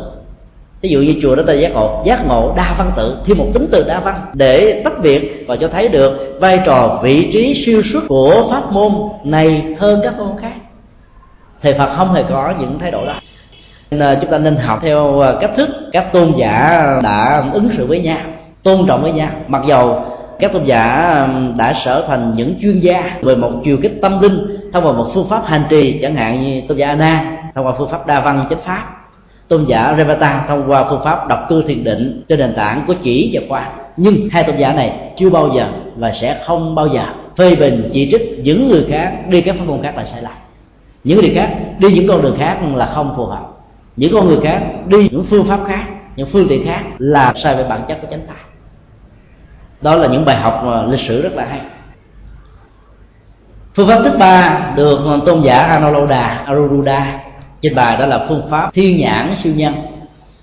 ví 0.86 0.88
dụ 0.88 1.00
như 1.00 1.14
chùa 1.22 1.34
đó 1.34 1.42
ta 1.46 1.52
giác 1.52 1.74
ngộ 1.74 2.02
giác 2.06 2.26
ngộ 2.26 2.52
đa 2.56 2.74
văn 2.78 2.92
tự, 2.96 3.16
thêm 3.26 3.38
một 3.38 3.46
tính 3.54 3.68
từ 3.72 3.84
đa 3.84 4.00
văn 4.00 4.20
để 4.32 4.82
tách 4.84 5.00
biệt 5.02 5.44
và 5.48 5.56
cho 5.56 5.68
thấy 5.68 5.88
được 5.88 6.36
vai 6.40 6.60
trò, 6.66 7.00
vị 7.02 7.30
trí, 7.32 7.62
siêu 7.66 7.82
xuất 7.92 8.04
của 8.08 8.48
pháp 8.50 8.72
môn 8.72 8.92
này 9.24 9.64
hơn 9.78 10.00
các 10.04 10.18
môn 10.18 10.28
khác. 10.40 10.52
Thầy 11.62 11.74
phật 11.74 11.96
không 11.96 12.14
hề 12.14 12.22
có 12.22 12.54
những 12.60 12.78
thái 12.78 12.90
độ 12.90 13.06
đó. 13.06 13.14
Nên 13.90 14.00
à, 14.00 14.18
chúng 14.20 14.30
ta 14.30 14.38
nên 14.38 14.56
học 14.56 14.78
theo 14.82 15.20
à, 15.20 15.32
cách 15.40 15.50
thức 15.56 15.68
các 15.92 16.12
tôn 16.12 16.32
giả 16.38 16.84
đã 17.02 17.44
ứng 17.52 17.68
xử 17.76 17.86
với 17.86 18.00
nhau, 18.00 18.18
tôn 18.62 18.86
trọng 18.86 19.02
với 19.02 19.12
nhau. 19.12 19.28
Mặc 19.48 19.62
dầu 19.66 20.04
các 20.38 20.52
tôn 20.52 20.64
giả 20.64 21.28
đã 21.56 21.74
trở 21.84 22.04
thành 22.08 22.32
những 22.36 22.54
chuyên 22.62 22.80
gia 22.80 23.18
về 23.22 23.36
một 23.36 23.52
chiều 23.64 23.76
kích 23.82 23.92
tâm 24.02 24.20
linh 24.20 24.46
thông 24.72 24.86
qua 24.86 24.92
một 24.92 25.10
phương 25.14 25.28
pháp 25.28 25.46
hành 25.46 25.64
trì, 25.68 25.98
chẳng 26.02 26.16
hạn 26.16 26.42
như 26.42 26.62
tôn 26.68 26.78
giả 26.78 26.94
na 26.94 27.38
thông 27.54 27.66
qua 27.66 27.72
phương 27.78 27.88
pháp 27.88 28.06
đa 28.06 28.20
văn 28.20 28.46
chánh 28.50 28.58
pháp, 28.64 28.84
tôn 29.48 29.64
giả 29.64 29.94
Revata 29.96 30.44
thông 30.48 30.70
qua 30.70 30.84
phương 30.90 31.00
pháp 31.04 31.28
đọc 31.28 31.38
cư 31.48 31.62
thiền 31.62 31.84
định 31.84 32.22
trên 32.28 32.38
nền 32.38 32.54
tảng 32.54 32.84
của 32.86 32.94
chỉ 33.02 33.30
và 33.32 33.40
quan 33.48 33.70
nhưng 33.96 34.28
hai 34.30 34.44
tôn 34.44 34.56
giả 34.56 34.72
này 34.72 34.92
chưa 35.16 35.30
bao 35.30 35.50
giờ 35.56 35.68
và 35.96 36.12
sẽ 36.20 36.42
không 36.46 36.74
bao 36.74 36.86
giờ 36.86 37.04
phê 37.36 37.54
bình 37.54 37.90
chỉ 37.92 38.08
trích 38.10 38.40
những 38.42 38.68
người 38.68 38.86
khác, 38.90 39.12
đi 39.28 39.40
các 39.40 39.56
pháp 39.58 39.64
môn 39.64 39.82
khác 39.82 39.96
là 39.96 40.06
sai 40.12 40.22
lầm. 40.22 40.32
Những 41.04 41.20
người 41.20 41.32
khác 41.34 41.56
đi 41.78 41.92
những 41.92 42.08
con 42.08 42.22
đường 42.22 42.36
khác 42.38 42.58
là 42.74 42.86
không 42.94 43.14
phù 43.16 43.26
hợp. 43.26 43.46
Những 43.96 44.12
con 44.12 44.26
người 44.26 44.38
khác 44.42 44.62
đi 44.86 45.08
những 45.10 45.24
phương 45.30 45.44
pháp 45.44 45.60
khác, 45.68 45.84
những 46.16 46.28
phương 46.32 46.46
tiện 46.48 46.64
khác 46.64 46.80
là 46.98 47.32
sai 47.36 47.56
về 47.56 47.64
bản 47.68 47.80
chất 47.88 47.98
của 48.02 48.08
chánh 48.10 48.26
pháp 48.28 48.45
đó 49.80 49.94
là 49.94 50.06
những 50.06 50.24
bài 50.24 50.36
học 50.36 50.64
lịch 50.88 51.00
sử 51.00 51.22
rất 51.22 51.32
là 51.32 51.44
hay. 51.44 51.60
Phương 53.74 53.88
pháp 53.88 54.00
thứ 54.04 54.18
ba 54.18 54.60
được 54.76 54.98
tôn 55.26 55.42
giả 55.42 55.58
Anuruddha 55.58 56.42
Anuruddha 56.46 57.20
trên 57.62 57.74
bài 57.74 57.96
đó 57.96 58.06
là 58.06 58.24
phương 58.28 58.42
pháp 58.50 58.74
thiên 58.74 58.98
nhãn 58.98 59.34
siêu 59.36 59.52
nhân, 59.56 59.74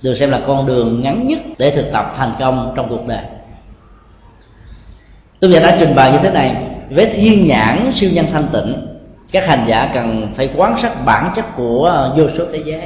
được 0.01 0.15
xem 0.15 0.31
là 0.31 0.41
con 0.47 0.65
đường 0.65 1.01
ngắn 1.01 1.27
nhất 1.27 1.39
để 1.57 1.71
thực 1.75 1.91
tập 1.93 2.13
thành 2.17 2.31
công 2.39 2.73
trong 2.75 2.89
cuộc 2.89 3.07
đời. 3.07 3.23
Tôn 5.39 5.51
giả 5.51 5.59
đã 5.59 5.77
trình 5.79 5.95
bày 5.95 6.11
như 6.11 6.17
thế 6.23 6.31
này, 6.31 6.55
với 6.89 7.05
thiên 7.05 7.47
nhãn 7.47 7.91
siêu 7.95 8.09
nhân 8.13 8.25
thanh 8.33 8.47
tịnh, 8.53 8.87
các 9.31 9.47
hành 9.47 9.65
giả 9.67 9.91
cần 9.93 10.33
phải 10.35 10.49
quan 10.55 10.75
sát 10.81 11.05
bản 11.05 11.33
chất 11.35 11.55
của 11.55 12.11
vô 12.17 12.23
số 12.37 12.43
thế 12.53 12.61
giới, 12.65 12.81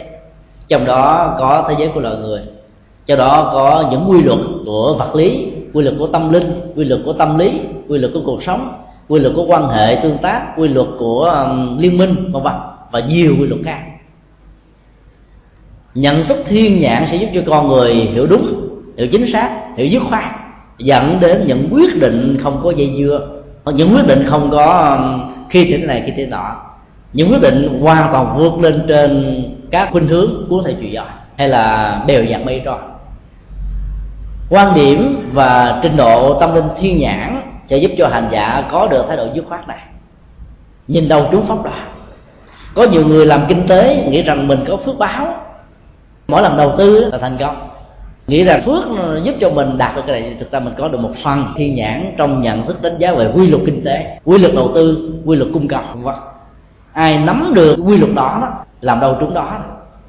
trong 0.68 0.86
đó 0.86 1.36
có 1.40 1.66
thế 1.70 1.76
giới 1.80 1.90
của 1.94 2.00
loài 2.00 2.16
người, 2.16 2.42
trong 3.06 3.18
đó 3.18 3.50
có 3.54 3.88
những 3.92 4.10
quy 4.10 4.22
luật 4.22 4.40
của 4.66 4.96
vật 5.00 5.16
lý 5.16 5.52
quy 5.78 5.84
luật 5.84 5.96
của 6.00 6.08
tâm 6.08 6.34
linh 6.34 6.62
quy 6.76 6.86
luật 6.86 7.02
của 7.06 7.14
tâm 7.14 7.38
lý 7.38 7.62
quy 7.88 7.98
luật 7.98 8.14
của 8.14 8.22
cuộc 8.26 8.44
sống 8.44 8.74
quy 9.08 9.20
luật 9.20 9.34
của 9.36 9.46
quan 9.48 9.70
hệ 9.70 10.00
tương 10.04 10.18
tác 10.18 10.54
quy 10.58 10.68
luật 10.68 10.88
của 11.00 11.24
um, 11.24 11.78
liên 11.78 11.98
minh 11.98 12.32
vân 12.32 12.44
vân 12.44 12.54
và 12.92 13.00
nhiều 13.00 13.36
quy 13.40 13.48
luật 13.48 13.62
khác. 13.66 13.80
Nhận 15.96 16.26
thức 16.28 16.38
thiên 16.48 16.80
nhãn 16.80 17.06
sẽ 17.08 17.18
giúp 17.18 17.28
cho 17.34 17.42
con 17.48 17.68
người 17.68 17.94
hiểu 17.94 18.28
đúng 18.28 18.70
hiểu 18.98 19.08
chính 19.12 19.28
xác 19.28 19.60
hiểu 19.78 19.88
dứt 19.88 20.04
khoát 20.10 20.24
dẫn 20.78 21.18
đến 21.20 21.44
những 21.48 21.68
quyết 21.72 22.00
định 22.00 22.38
không 22.44 22.60
có 22.64 22.72
dây 22.72 22.94
dưa 22.98 23.28
những 23.74 23.96
quyết 23.96 24.08
định 24.08 24.24
không 24.28 24.50
có 24.52 24.98
khi 25.50 25.66
thế 25.66 25.78
này 25.78 26.04
khi 26.06 26.12
thế 26.16 26.26
nọ. 26.26 26.56
Những 27.14 27.32
quyết 27.32 27.42
định 27.42 27.80
hoàn 27.82 28.12
toàn 28.12 28.38
vượt 28.38 28.60
lên 28.60 28.86
trên 28.88 29.44
các 29.72 29.90
khuynh 29.92 30.08
hướng 30.08 30.46
của 30.50 30.62
thầy 30.62 30.74
chủ 30.74 30.88
giỏi 30.88 31.06
hay 31.38 31.50
là 31.50 32.04
bèo 32.08 32.24
dạt 32.24 32.46
mây 32.46 32.62
trôi 32.66 32.80
quan 34.50 34.74
điểm 34.74 35.30
và 35.34 35.80
trình 35.84 35.98
độ 35.98 36.40
tâm 36.40 36.56
linh 36.56 36.68
thiên 36.80 36.98
nhãn 36.98 37.42
sẽ 37.66 37.78
giúp 37.78 37.92
cho 37.98 38.08
hành 38.08 38.30
giả 38.32 38.64
có 38.72 38.88
được 38.88 39.06
thái 39.08 39.18
độ 39.18 39.28
dứt 39.34 39.46
khoát 39.50 39.68
này. 39.68 39.80
Nhìn 40.88 41.08
đầu 41.08 41.26
trúng 41.32 41.46
pháp 41.46 41.64
đó 41.64 41.72
có 42.76 42.84
nhiều 42.84 43.08
người 43.08 43.26
làm 43.26 43.46
kinh 43.48 43.68
tế 43.68 44.08
nghĩ 44.10 44.24
rằng 44.24 44.48
mình 44.48 44.60
có 44.68 44.78
phước 44.78 44.98
báo. 44.98 45.34
Mỗi 46.28 46.42
lần 46.42 46.58
đầu 46.58 46.76
tư 46.78 47.06
là 47.12 47.18
thành 47.18 47.38
công. 47.40 47.70
Nghĩ 48.28 48.44
rằng 48.44 48.62
phước 48.66 48.84
giúp 49.24 49.36
cho 49.42 49.50
mình 49.50 49.78
đạt 49.78 49.96
được 49.96 50.02
cái 50.08 50.22
này 50.22 50.36
thực 50.40 50.52
ra 50.52 50.60
mình 50.60 50.74
có 50.78 50.88
được 50.88 51.00
một 51.00 51.12
phần 51.24 51.46
thiên 51.56 51.76
nhãn 51.76 52.14
trong 52.18 52.42
nhận 52.42 52.66
thức 52.66 52.82
đánh 52.82 52.98
giá 52.98 53.14
về 53.14 53.32
quy 53.36 53.48
luật 53.48 53.62
kinh 53.66 53.84
tế 53.86 54.20
quy 54.26 54.38
luật 54.38 54.54
đầu 54.56 54.72
tư 54.76 55.14
quy 55.26 55.36
luật 55.36 55.50
cung 55.54 55.68
cầu 55.68 55.82
vân. 55.94 56.16
Ai 56.94 57.18
nắm 57.18 57.52
được 57.56 57.76
quy 57.86 57.98
luật 57.98 58.14
đó, 58.16 58.38
đó 58.42 58.50
làm 58.82 59.00
đâu 59.00 59.18
trúng 59.20 59.34
đó 59.34 59.58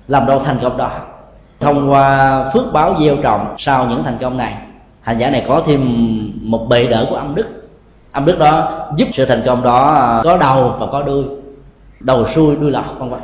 làm 0.09 0.27
đâu 0.27 0.43
thành 0.45 0.59
công 0.63 0.77
đó 0.77 0.91
thông 1.61 1.91
qua 1.91 2.45
phước 2.53 2.73
báo 2.73 2.97
gieo 3.01 3.17
trồng 3.17 3.55
sau 3.59 3.87
những 3.87 4.03
thành 4.05 4.19
công 4.21 4.37
này, 4.37 4.55
hành 5.01 5.19
giả 5.19 5.31
này 5.31 5.45
có 5.49 5.63
thêm 5.67 5.83
một 6.43 6.67
bệ 6.69 6.87
đỡ 6.87 7.07
của 7.11 7.17
âm 7.17 7.35
đức. 7.35 7.47
Âm 8.13 8.25
đức 8.25 8.39
đó 8.39 8.71
giúp 8.97 9.09
sự 9.13 9.27
thành 9.27 9.43
công 9.47 9.63
đó 9.63 10.21
có 10.25 10.37
đầu 10.37 10.75
và 10.79 10.87
có 10.87 11.03
đuôi, 11.03 11.25
đầu 12.01 12.27
xuôi, 12.35 12.57
đuôi 12.57 12.71
lọt, 12.71 12.85
vân 12.99 13.11
vân. 13.11 13.21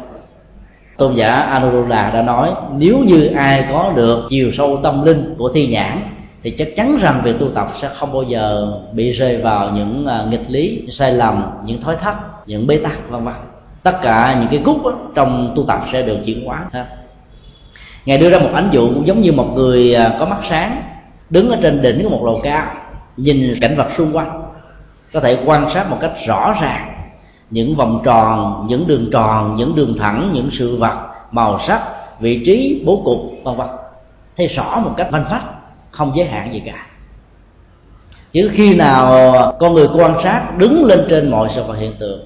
Tôn 0.98 1.14
giả 1.14 1.32
Anuruddha 1.32 2.10
đã 2.10 2.22
nói, 2.22 2.52
nếu 2.76 2.98
như 2.98 3.26
ai 3.26 3.64
có 3.70 3.92
được 3.94 4.26
chiều 4.28 4.50
sâu 4.52 4.80
tâm 4.82 5.04
linh 5.04 5.34
của 5.38 5.50
thi 5.54 5.66
nhãn, 5.66 6.02
thì 6.42 6.50
chắc 6.50 6.68
chắn 6.76 6.98
rằng 7.00 7.20
việc 7.24 7.38
tu 7.38 7.48
tập 7.48 7.68
sẽ 7.74 7.90
không 7.94 8.12
bao 8.12 8.22
giờ 8.22 8.72
bị 8.92 9.12
rơi 9.12 9.36
vào 9.36 9.70
những 9.70 10.06
à, 10.06 10.24
nghịch 10.30 10.44
lý, 10.48 10.86
sai 10.90 11.12
lầm, 11.12 11.44
những 11.64 11.82
thói 11.82 11.96
thách 11.96 12.16
những 12.46 12.66
bế 12.66 12.76
tắc, 12.76 13.10
vân 13.10 13.24
vân. 13.24 13.34
Tất 13.82 14.02
cả 14.02 14.36
những 14.40 14.48
cái 14.48 14.58
gút 14.58 14.94
trong 15.14 15.52
tu 15.56 15.64
tập 15.68 15.80
sẽ 15.92 16.02
được 16.02 16.16
chuyển 16.24 16.44
hóa 16.46 16.64
hết 16.72 16.84
ngài 18.06 18.18
đưa 18.18 18.30
ra 18.30 18.38
một 18.38 18.50
ánh 18.54 18.68
dụ 18.72 18.88
cũng 18.94 19.06
giống 19.06 19.20
như 19.20 19.32
một 19.32 19.52
người 19.54 19.94
à, 19.94 20.16
có 20.18 20.26
mắt 20.26 20.38
sáng, 20.50 20.82
đứng 21.30 21.50
ở 21.50 21.58
trên 21.62 21.82
đỉnh 21.82 22.02
của 22.02 22.08
một 22.08 22.22
lầu 22.24 22.40
cao, 22.42 22.66
nhìn 23.16 23.54
cảnh 23.60 23.76
vật 23.76 23.88
xung 23.96 24.16
quanh. 24.16 24.42
Có 25.12 25.20
thể 25.20 25.38
quan 25.46 25.70
sát 25.74 25.90
một 25.90 25.96
cách 26.00 26.12
rõ 26.26 26.54
ràng 26.60 26.94
những 27.50 27.76
vòng 27.76 28.00
tròn, 28.04 28.66
những 28.68 28.86
đường 28.86 29.10
tròn, 29.12 29.56
những 29.56 29.74
đường 29.74 29.96
thẳng, 29.98 30.30
những 30.32 30.48
sự 30.52 30.76
vật, 30.76 30.96
màu 31.30 31.58
sắc, 31.66 31.82
vị 32.20 32.42
trí, 32.46 32.82
bố 32.86 33.02
cục, 33.04 33.44
vân 33.44 33.56
vân. 33.56 33.66
Thấy 34.36 34.46
rõ 34.46 34.80
một 34.84 34.90
cách 34.96 35.08
văn 35.10 35.24
phách 35.30 35.44
không 35.90 36.12
giới 36.16 36.26
hạn 36.26 36.52
gì 36.52 36.62
cả. 36.66 36.86
Chứ 38.32 38.50
khi 38.52 38.74
nào 38.74 39.08
con 39.60 39.74
người 39.74 39.88
quan 39.94 40.14
sát 40.22 40.58
đứng 40.58 40.84
lên 40.84 41.06
trên 41.10 41.30
mọi 41.30 41.48
sự 41.54 41.62
vật 41.62 41.74
hiện 41.74 41.92
tượng, 41.98 42.20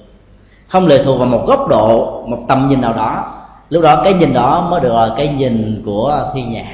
không 0.67 0.87
lệ 0.87 1.03
thuộc 1.03 1.19
vào 1.19 1.27
một 1.27 1.43
góc 1.47 1.67
độ, 1.67 2.23
một 2.27 2.45
tầm 2.47 2.67
nhìn 2.69 2.81
nào 2.81 2.93
đó 2.93 3.38
lúc 3.69 3.83
đó 3.83 4.01
cái 4.03 4.13
nhìn 4.13 4.33
đó 4.33 4.67
mới 4.71 4.81
được 4.81 4.93
là 4.93 5.09
cái 5.17 5.27
nhìn 5.27 5.81
của 5.85 6.31
thiên 6.33 6.51
nhãn. 6.51 6.65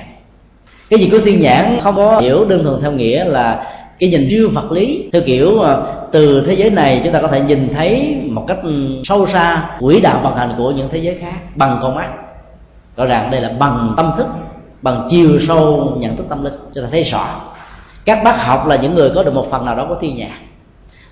Cái 0.89 0.99
nhìn 0.99 1.11
của 1.11 1.19
thiên 1.25 1.41
nhãn 1.41 1.79
không 1.83 1.95
có 1.95 2.19
hiểu 2.19 2.45
đơn 2.45 2.63
thuần 2.63 2.81
theo 2.81 2.91
nghĩa 2.91 3.25
là 3.25 3.65
cái 3.99 4.09
nhìn 4.09 4.27
siêu 4.29 4.49
vật 4.53 4.71
lý. 4.71 5.09
Theo 5.13 5.21
kiểu 5.25 5.63
từ 6.11 6.43
thế 6.47 6.53
giới 6.53 6.69
này 6.69 7.01
chúng 7.03 7.13
ta 7.13 7.21
có 7.21 7.27
thể 7.27 7.41
nhìn 7.41 7.69
thấy 7.75 8.17
một 8.29 8.45
cách 8.47 8.57
ừ, 8.63 8.87
sâu 9.03 9.27
xa 9.27 9.69
quỹ 9.79 10.01
đạo 10.01 10.19
vận 10.23 10.35
hành 10.35 10.53
của 10.57 10.71
những 10.71 10.89
thế 10.91 10.97
giới 10.97 11.15
khác 11.15 11.33
bằng 11.55 11.79
con 11.81 11.95
mắt. 11.95 12.09
Rõ 12.97 13.05
ràng 13.05 13.31
đây 13.31 13.41
là 13.41 13.51
bằng 13.59 13.93
tâm 13.97 14.11
thức, 14.17 14.27
bằng 14.81 15.07
chiều 15.09 15.39
sâu 15.47 15.93
nhận 15.97 16.17
thức 16.17 16.25
tâm 16.29 16.43
linh 16.43 16.53
chúng 16.73 16.83
ta 16.83 16.89
thấy 16.91 17.03
rõ. 17.03 17.41
Các 18.05 18.23
bác 18.23 18.37
học 18.37 18.67
là 18.67 18.75
những 18.75 18.95
người 18.95 19.09
có 19.15 19.23
được 19.23 19.33
một 19.33 19.47
phần 19.51 19.65
nào 19.65 19.75
đó 19.75 19.85
của 19.89 19.95
thiên 20.01 20.15
nhãn. 20.15 20.31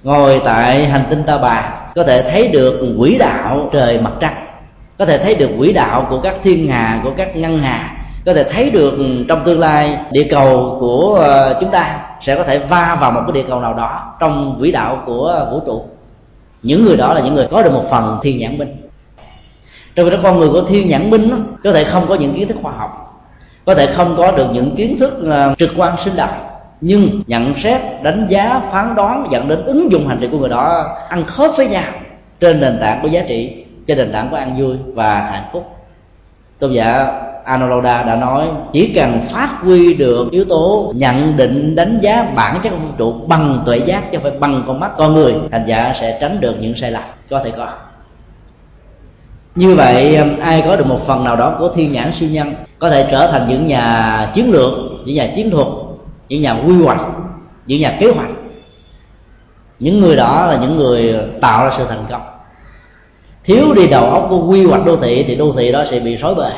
Ngồi 0.04 0.42
tại 0.46 0.86
hành 0.86 1.04
tinh 1.10 1.24
ta 1.24 1.38
bà 1.38 1.74
có 1.96 2.04
thể 2.04 2.32
thấy 2.32 2.48
được 2.48 2.96
quỹ 3.00 3.18
đạo 3.18 3.70
trời 3.74 4.00
mặt 4.02 4.14
trăng 4.20 4.43
có 4.98 5.06
thể 5.06 5.18
thấy 5.18 5.36
được 5.36 5.50
quỹ 5.58 5.74
đạo 5.74 6.08
của 6.10 6.22
các 6.22 6.36
thiên 6.44 6.68
hà 6.68 7.02
của 7.04 7.12
các 7.18 7.36
ngân 7.36 7.60
hà. 7.60 7.98
Có 8.26 8.34
thể 8.34 8.44
thấy 8.44 8.70
được 8.70 8.94
trong 9.28 9.42
tương 9.46 9.60
lai 9.60 9.98
địa 10.12 10.28
cầu 10.30 10.78
của 10.80 11.16
ờ, 11.22 11.58
chúng 11.62 11.72
ta 11.72 12.00
sẽ 12.22 12.36
có 12.36 12.44
thể 12.44 12.60
va 12.60 12.98
vào 13.02 13.12
một 13.12 13.22
cái 13.28 13.34
địa 13.34 13.50
cầu 13.50 13.62
nào 13.62 13.74
đó 13.74 14.16
trong 14.20 14.56
quỹ 14.60 14.72
đạo 14.72 15.04
của 15.06 15.48
vũ 15.52 15.60
trụ. 15.66 15.86
Những 16.64 16.86
người 16.86 16.98
đó 16.98 17.14
là 17.14 17.22
những 17.22 17.36
người 17.36 17.48
có 17.52 17.64
được 17.64 17.74
một 17.74 17.84
phần 17.90 18.20
thiên 18.24 18.38
nhãn 18.38 18.58
minh 18.58 18.76
trong 19.96 20.06
khi 20.06 20.16
đó 20.16 20.22
con 20.24 20.40
người 20.40 20.50
của 20.50 20.62
thiên 20.62 20.90
nhãn 20.90 21.10
minh 21.10 21.30
đó, 21.30 21.38
có 21.64 21.72
thể 21.72 21.84
không 21.84 22.06
có 22.08 22.16
những 22.16 22.34
kiến 22.34 22.48
thức 22.48 22.58
khoa 22.62 22.72
học 22.72 23.14
có 23.66 23.76
thể 23.76 23.86
không 23.96 24.16
có 24.18 24.32
được 24.32 24.48
những 24.54 24.76
kiến 24.76 25.00
thức 25.00 25.14
ờ, 25.30 25.56
trực 25.58 25.70
quan 25.78 25.96
sinh 26.06 26.16
động. 26.16 26.34
Nhưng 26.82 27.22
nhận 27.28 27.54
xét 27.64 27.82
đánh 28.04 28.28
giá 28.30 28.62
phán 28.72 28.96
đoán 28.96 29.28
dẫn 29.32 29.48
đến 29.48 29.64
ứng 29.66 29.92
dụng 29.92 30.08
hành 30.08 30.18
trì 30.22 30.28
của 30.28 30.38
người 30.38 30.50
đó 30.50 30.96
ăn 31.10 31.26
khớp 31.26 31.52
với 31.58 31.68
nhau 31.68 31.92
trên 32.40 32.62
nền 32.62 32.78
tảng 32.82 33.02
của 33.02 33.08
giá 33.08 33.22
trị 33.28 33.63
gia 33.86 33.96
đình 33.96 34.12
đảng 34.12 34.30
có 34.32 34.38
an 34.38 34.56
vui 34.58 34.76
và 34.94 35.20
hạnh 35.20 35.50
phúc. 35.54 35.78
Tôn 36.60 36.74
giả 36.74 37.22
Anuruddha 37.46 38.04
đã 38.04 38.16
nói, 38.16 38.48
chỉ 38.72 38.94
cần 38.96 39.22
phát 39.32 39.58
huy 39.62 39.94
được 39.94 40.32
yếu 40.32 40.46
tố 40.46 40.94
nhận 40.96 41.38
định 41.38 41.76
đánh 41.76 42.00
giá 42.02 42.32
bản 42.36 42.60
chất 42.64 42.70
vũ 42.70 42.88
trụ 42.98 43.14
bằng 43.28 43.64
tuệ 43.66 43.78
giác 43.78 44.12
chứ 44.12 44.18
không 44.18 44.32
phải 44.32 44.40
bằng 44.40 44.64
con 44.68 44.80
mắt 44.80 44.92
con 44.98 45.14
người, 45.14 45.36
thành 45.52 45.66
giả 45.68 45.94
sẽ 46.02 46.18
tránh 46.22 46.42
được 46.42 46.56
những 46.60 46.76
sai 46.76 46.92
lầm. 46.92 47.04
Có 47.30 47.44
thể 47.44 47.52
có. 47.58 47.68
Như 49.56 49.76
vậy 49.76 50.16
um, 50.16 50.40
ai 50.40 50.64
có 50.66 50.76
được 50.76 50.88
một 50.88 51.00
phần 51.08 51.24
nào 51.24 51.36
đó 51.36 51.56
của 51.60 51.70
thiên 51.76 51.92
nhãn 51.92 52.12
siêu 52.20 52.30
nhân 52.30 52.54
có 52.80 52.90
thể 52.90 53.08
trở 53.12 53.32
thành 53.32 53.46
những 53.50 53.68
nhà 53.68 54.32
chiến 54.34 54.52
lược, 54.52 54.74
những 55.06 55.16
nhà 55.16 55.32
chiến 55.36 55.52
thuật, 55.52 55.68
những 56.30 56.42
nhà 56.42 56.54
quy 56.68 56.84
hoạch, 56.84 57.02
những 57.66 57.82
nhà 57.82 57.98
kế 58.00 58.12
hoạch. 58.12 58.30
Những 59.80 60.02
người 60.02 60.16
đó 60.16 60.46
là 60.46 60.58
những 60.62 60.78
người 60.78 61.16
tạo 61.42 61.66
ra 61.66 61.76
sự 61.78 61.86
thành 61.90 62.06
công 62.10 62.22
thiếu 63.44 63.74
đi 63.74 63.88
đầu 63.88 64.06
óc 64.06 64.28
của 64.30 64.48
quy 64.48 64.66
hoạch 64.66 64.86
đô 64.86 64.98
thị 64.98 65.24
thì 65.28 65.36
đô 65.36 65.54
thị 65.58 65.72
đó 65.72 65.84
sẽ 65.92 66.00
bị 66.00 66.16
rối 66.16 66.36
bời. 66.36 66.54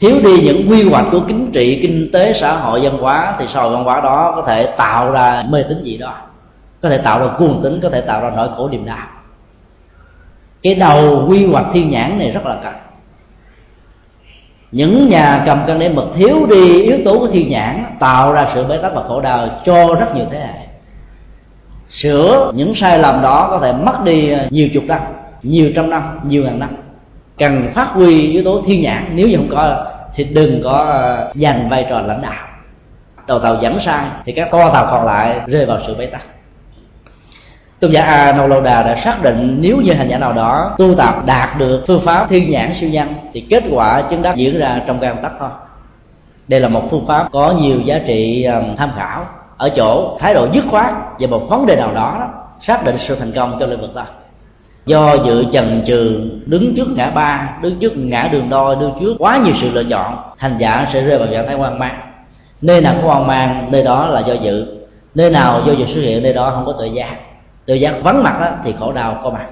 Thiếu 0.00 0.20
đi 0.24 0.40
những 0.40 0.70
quy 0.70 0.88
hoạch 0.88 1.06
của 1.12 1.20
chính 1.28 1.52
trị, 1.52 1.78
kinh 1.82 2.10
tế, 2.12 2.32
xã 2.40 2.56
hội, 2.56 2.80
văn 2.80 2.98
hóa 2.98 3.36
thì 3.38 3.46
xã 3.48 3.62
hội 3.62 3.72
văn 3.72 3.84
hóa 3.84 4.00
đó 4.00 4.32
có 4.36 4.42
thể 4.46 4.66
tạo 4.66 5.12
ra 5.12 5.44
mê 5.50 5.62
tín 5.68 5.82
gì 5.82 5.96
đó 5.96 6.14
có 6.82 6.90
thể 6.90 6.98
tạo 6.98 7.20
ra 7.20 7.26
cuồng 7.38 7.62
tính 7.62 7.80
có 7.82 7.90
thể 7.90 8.00
tạo 8.00 8.20
ra 8.20 8.30
nỗi 8.36 8.48
khổ 8.56 8.68
niềm 8.68 8.84
đau. 8.84 9.06
Cái 10.62 10.74
đầu 10.74 11.26
quy 11.28 11.46
hoạch 11.46 11.66
thiên 11.72 11.90
nhãn 11.90 12.18
này 12.18 12.30
rất 12.30 12.46
là 12.46 12.56
cần. 12.62 12.74
Những 14.72 15.08
nhà 15.08 15.42
cầm 15.46 15.62
cân 15.66 15.78
để 15.78 15.88
mực 15.88 16.04
thiếu 16.14 16.46
đi 16.46 16.82
yếu 16.82 16.98
tố 17.04 17.18
của 17.18 17.26
thiên 17.26 17.50
nhãn 17.50 17.84
tạo 18.00 18.32
ra 18.32 18.48
sự 18.54 18.64
bế 18.64 18.76
tắc 18.76 18.94
và 18.94 19.02
khổ 19.02 19.20
đau 19.20 19.48
cho 19.64 19.94
rất 19.94 20.14
nhiều 20.14 20.24
thế 20.30 20.38
hệ. 20.38 20.66
Sửa 21.90 22.52
những 22.54 22.74
sai 22.74 22.98
lầm 22.98 23.22
đó 23.22 23.46
có 23.50 23.58
thể 23.58 23.72
mất 23.72 24.04
đi 24.04 24.34
nhiều 24.50 24.68
chục 24.74 24.84
năm 24.84 25.00
nhiều 25.48 25.70
trăm 25.76 25.90
năm, 25.90 26.18
nhiều 26.24 26.44
ngàn 26.44 26.58
năm. 26.58 26.70
Cần 27.38 27.68
phát 27.74 27.88
huy 27.92 28.30
yếu 28.30 28.44
tố 28.44 28.62
thiên 28.66 28.82
nhãn, 28.82 29.04
nếu 29.14 29.28
như 29.28 29.36
không 29.36 29.48
có, 29.50 29.86
thì 30.14 30.24
đừng 30.24 30.60
có 30.64 30.70
ờ, 30.70 31.32
giành 31.34 31.68
vai 31.68 31.86
trò 31.90 32.00
lãnh 32.00 32.22
đạo. 32.22 32.46
Đầu 33.26 33.38
tàu 33.38 33.56
dẫn 33.62 33.78
sai, 33.84 34.04
thì 34.24 34.32
các 34.32 34.48
co 34.50 34.70
tàu 34.72 34.86
còn 34.90 35.06
lại 35.06 35.40
rơi 35.46 35.66
vào 35.66 35.78
sự 35.86 35.94
bế 35.94 36.06
tắc. 36.06 36.22
Tôn 37.80 37.90
giả 37.90 38.02
a 38.02 38.32
nâu 38.32 38.48
lâu 38.48 38.60
đà 38.60 38.82
đã 38.82 38.96
xác 39.04 39.22
định 39.22 39.58
nếu 39.60 39.76
như 39.76 39.92
hành 39.92 40.08
giả 40.08 40.18
nào 40.18 40.32
đó 40.32 40.74
tu 40.78 40.94
tập 40.94 41.14
đạt 41.26 41.58
được 41.58 41.84
phương 41.86 42.02
pháp 42.04 42.26
thiên 42.28 42.50
nhãn 42.50 42.72
siêu 42.80 42.90
nhân, 42.90 43.08
thì 43.32 43.40
kết 43.40 43.64
quả 43.70 44.02
chứng 44.02 44.22
đắc 44.22 44.36
diễn 44.36 44.58
ra 44.58 44.80
trong 44.86 44.98
căn 45.00 45.16
tắc 45.22 45.32
thôi. 45.38 45.48
Đây 46.48 46.60
là 46.60 46.68
một 46.68 46.82
phương 46.90 47.06
pháp 47.06 47.28
có 47.32 47.54
nhiều 47.60 47.80
giá 47.80 47.98
trị 48.06 48.46
tham 48.76 48.90
khảo. 48.96 49.26
Ở 49.56 49.68
chỗ 49.76 50.16
thái 50.20 50.34
độ 50.34 50.48
dứt 50.52 50.64
khoát 50.70 50.94
về 51.18 51.26
một 51.26 51.48
vấn 51.48 51.66
đề 51.66 51.76
nào 51.76 51.94
đó, 51.94 52.28
xác 52.60 52.84
định 52.84 52.96
sự 52.98 53.16
thành 53.16 53.32
công 53.32 53.56
cho 53.60 53.66
lĩnh 53.66 53.80
vực 53.80 53.94
đó 53.94 54.04
do 54.86 55.14
dự 55.24 55.44
chần 55.52 55.84
chừ 55.86 56.20
đứng 56.46 56.74
trước 56.74 56.88
ngã 56.88 57.10
ba 57.10 57.58
đứng 57.62 57.78
trước 57.78 57.92
ngã 57.96 58.28
đường 58.32 58.50
đôi 58.50 58.76
đứng 58.76 58.92
trước 59.00 59.14
quá 59.18 59.40
nhiều 59.44 59.54
sự 59.60 59.70
lựa 59.70 59.84
chọn 59.84 60.16
hành 60.36 60.56
giả 60.58 60.88
sẽ 60.92 61.02
rơi 61.02 61.18
vào 61.18 61.28
trạng 61.32 61.46
thái 61.46 61.56
hoang 61.56 61.78
mang. 61.78 62.00
Nơi 62.62 62.80
nào 62.80 62.94
có 63.02 63.08
hoang 63.08 63.26
mang 63.26 63.68
nơi 63.70 63.84
đó 63.84 64.06
là 64.06 64.20
do 64.20 64.34
dự. 64.34 64.66
Nơi 65.14 65.30
nào 65.30 65.62
do 65.66 65.72
dự 65.72 65.86
xuất 65.86 66.00
hiện 66.00 66.22
nơi 66.22 66.32
đó 66.32 66.50
không 66.50 66.66
có 66.66 66.72
tự 66.72 66.84
giác. 66.86 67.16
Tự 67.66 67.74
giác 67.74 67.94
vắng 68.02 68.22
mặt 68.22 68.36
đó, 68.40 68.48
thì 68.64 68.74
khổ 68.78 68.92
đau 68.92 69.20
có 69.24 69.30
mặt. 69.30 69.46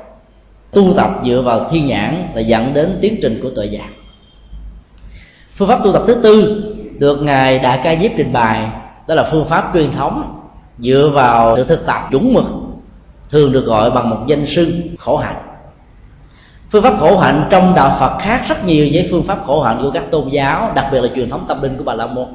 Tu 0.73 0.93
tập 0.97 1.11
dựa 1.25 1.43
vào 1.45 1.69
thiên 1.71 1.87
nhãn 1.87 2.27
là 2.35 2.41
dẫn 2.41 2.75
đến 2.75 2.99
tiến 3.01 3.19
trình 3.23 3.41
của 3.43 3.51
tự 3.57 3.63
giác. 3.63 3.89
Phương 5.57 5.69
pháp 5.69 5.81
tu 5.85 5.93
tập 5.93 6.03
thứ 6.07 6.15
tư 6.15 6.63
được 6.99 7.23
ngài 7.23 7.59
đại 7.59 7.81
ca 7.85 7.97
diếp 8.03 8.11
trình 8.17 8.33
bày 8.33 8.69
đó 9.09 9.15
là 9.15 9.29
phương 9.31 9.45
pháp 9.45 9.71
truyền 9.75 9.93
thống 9.93 10.41
dựa 10.79 11.11
vào 11.15 11.57
sự 11.57 11.65
thực 11.65 11.87
tập 11.87 12.09
chuẩn 12.11 12.35
mực 12.35 12.45
thường 13.35 13.53
được 13.53 13.67
gọi 13.67 13.91
bằng 13.91 14.11
một 14.11 14.19
danh 14.27 14.47
xưng 14.47 14.81
khổ 14.99 15.17
hạnh. 15.17 15.37
Phương 16.73 16.83
pháp 16.83 16.95
khổ 17.01 17.19
hạnh 17.19 17.47
trong 17.51 17.75
đạo 17.75 17.97
phật 18.01 18.19
khác 18.21 18.43
rất 18.49 18.65
nhiều 18.65 18.89
với 18.93 19.09
phương 19.11 19.23
pháp 19.23 19.39
khổ 19.47 19.63
hạnh 19.63 19.79
của 19.83 19.91
các 19.91 20.11
tôn 20.11 20.29
giáo, 20.29 20.73
đặc 20.75 20.87
biệt 20.93 21.01
là 21.01 21.09
truyền 21.15 21.31
thống 21.31 21.45
tâm 21.49 21.63
linh 21.63 21.77
của 21.77 21.85
bà 21.85 21.95
la 21.95 22.07
môn. 22.07 22.27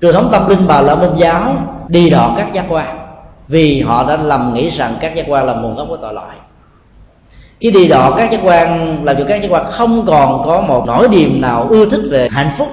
Truyền 0.00 0.14
thống 0.14 0.28
tâm 0.32 0.48
linh 0.48 0.66
bà 0.66 0.80
la 0.80 0.94
môn 0.94 1.16
giáo 1.16 1.54
đi 1.88 2.10
đọ 2.10 2.34
các 2.36 2.52
giác 2.52 2.64
quan, 2.68 2.98
vì 3.48 3.80
họ 3.80 4.04
đã 4.08 4.16
lầm 4.16 4.54
nghĩ 4.54 4.70
rằng 4.70 4.96
các 5.00 5.14
giác 5.14 5.24
quan 5.28 5.46
là 5.46 5.54
nguồn 5.54 5.76
gốc 5.76 5.86
của 5.88 5.96
tội 5.96 6.14
lỗi. 6.14 6.34
Khi 7.60 7.70
đi 7.70 7.88
đọ 7.88 8.14
các 8.16 8.30
giác 8.30 8.40
quan 8.44 8.98
làm 9.04 9.16
cho 9.18 9.24
các 9.28 9.42
giác 9.42 9.48
quan 9.50 9.64
không 9.72 10.06
còn 10.06 10.42
có 10.44 10.60
một 10.60 10.84
nỗi 10.86 11.08
niềm 11.08 11.40
nào 11.40 11.66
ưa 11.70 11.88
thích 11.90 12.02
về 12.10 12.28
hạnh 12.30 12.50
phúc. 12.58 12.68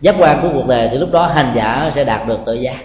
Giác 0.00 0.14
quan 0.18 0.38
của 0.42 0.48
cuộc 0.54 0.66
đời 0.66 0.88
thì 0.92 0.98
lúc 0.98 1.12
đó 1.12 1.26
hành 1.26 1.52
giả 1.54 1.90
sẽ 1.94 2.04
đạt 2.04 2.28
được 2.28 2.38
tự 2.46 2.54
giác. 2.54 2.78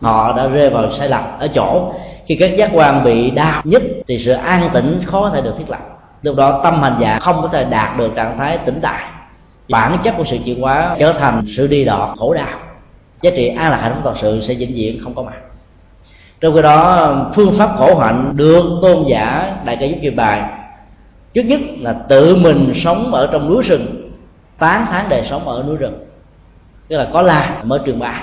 Họ 0.00 0.32
đã 0.36 0.46
rơi 0.46 0.70
vào 0.70 0.92
sai 0.98 1.08
lầm 1.08 1.22
ở 1.38 1.48
chỗ 1.48 1.92
khi 2.26 2.36
các 2.36 2.56
giác 2.56 2.70
quan 2.72 3.04
bị 3.04 3.30
đau 3.30 3.62
nhất 3.64 3.82
thì 4.06 4.18
sự 4.18 4.32
an 4.32 4.70
tĩnh 4.72 5.00
khó 5.06 5.30
thể 5.30 5.42
được 5.42 5.54
thiết 5.58 5.70
lập. 5.70 5.80
Lúc 6.22 6.36
đó 6.36 6.60
tâm 6.64 6.82
hành 6.82 6.96
giả 7.00 7.18
không 7.18 7.42
có 7.42 7.48
thể 7.48 7.64
đạt 7.70 7.98
được 7.98 8.12
trạng 8.16 8.38
thái 8.38 8.58
tĩnh 8.58 8.78
tại. 8.82 9.04
Bản 9.68 9.98
chất 10.02 10.14
của 10.16 10.24
sự 10.24 10.38
chuyển 10.44 10.60
hóa 10.60 10.96
trở 10.98 11.12
thành 11.12 11.44
sự 11.56 11.66
đi 11.66 11.84
đọt, 11.84 12.18
khổ 12.18 12.34
đau. 12.34 12.58
Giá 13.22 13.30
trị 13.36 13.48
an 13.48 13.70
lạc 13.70 13.76
hạnh 13.76 13.92
phúc 13.94 14.00
toàn 14.04 14.16
sự 14.20 14.42
sẽ 14.42 14.54
vĩnh 14.54 14.74
viễn, 14.74 14.98
không 15.04 15.14
có 15.14 15.22
mặt. 15.22 15.36
Trong 16.40 16.54
khi 16.54 16.62
đó, 16.62 17.14
phương 17.34 17.54
pháp 17.58 17.70
khổ 17.78 17.98
hạnh 17.98 18.32
được 18.36 18.64
tôn 18.82 19.04
giả 19.08 19.52
đại 19.64 19.76
ca 19.80 19.86
giúp 19.86 19.96
kim 20.02 20.16
bài. 20.16 20.42
Trước 21.34 21.42
nhất 21.42 21.60
là 21.80 21.92
tự 22.08 22.36
mình 22.36 22.72
sống 22.84 23.14
ở 23.14 23.28
trong 23.32 23.48
núi 23.48 23.62
rừng, 23.62 24.10
tán 24.58 24.86
tháng 24.90 25.08
đời 25.08 25.22
sống 25.30 25.48
ở 25.48 25.64
núi 25.66 25.76
rừng. 25.76 26.06
Tức 26.88 26.96
là 26.96 27.08
có 27.12 27.22
la 27.22 27.62
mở 27.62 27.82
trường 27.84 27.98
ba 27.98 28.22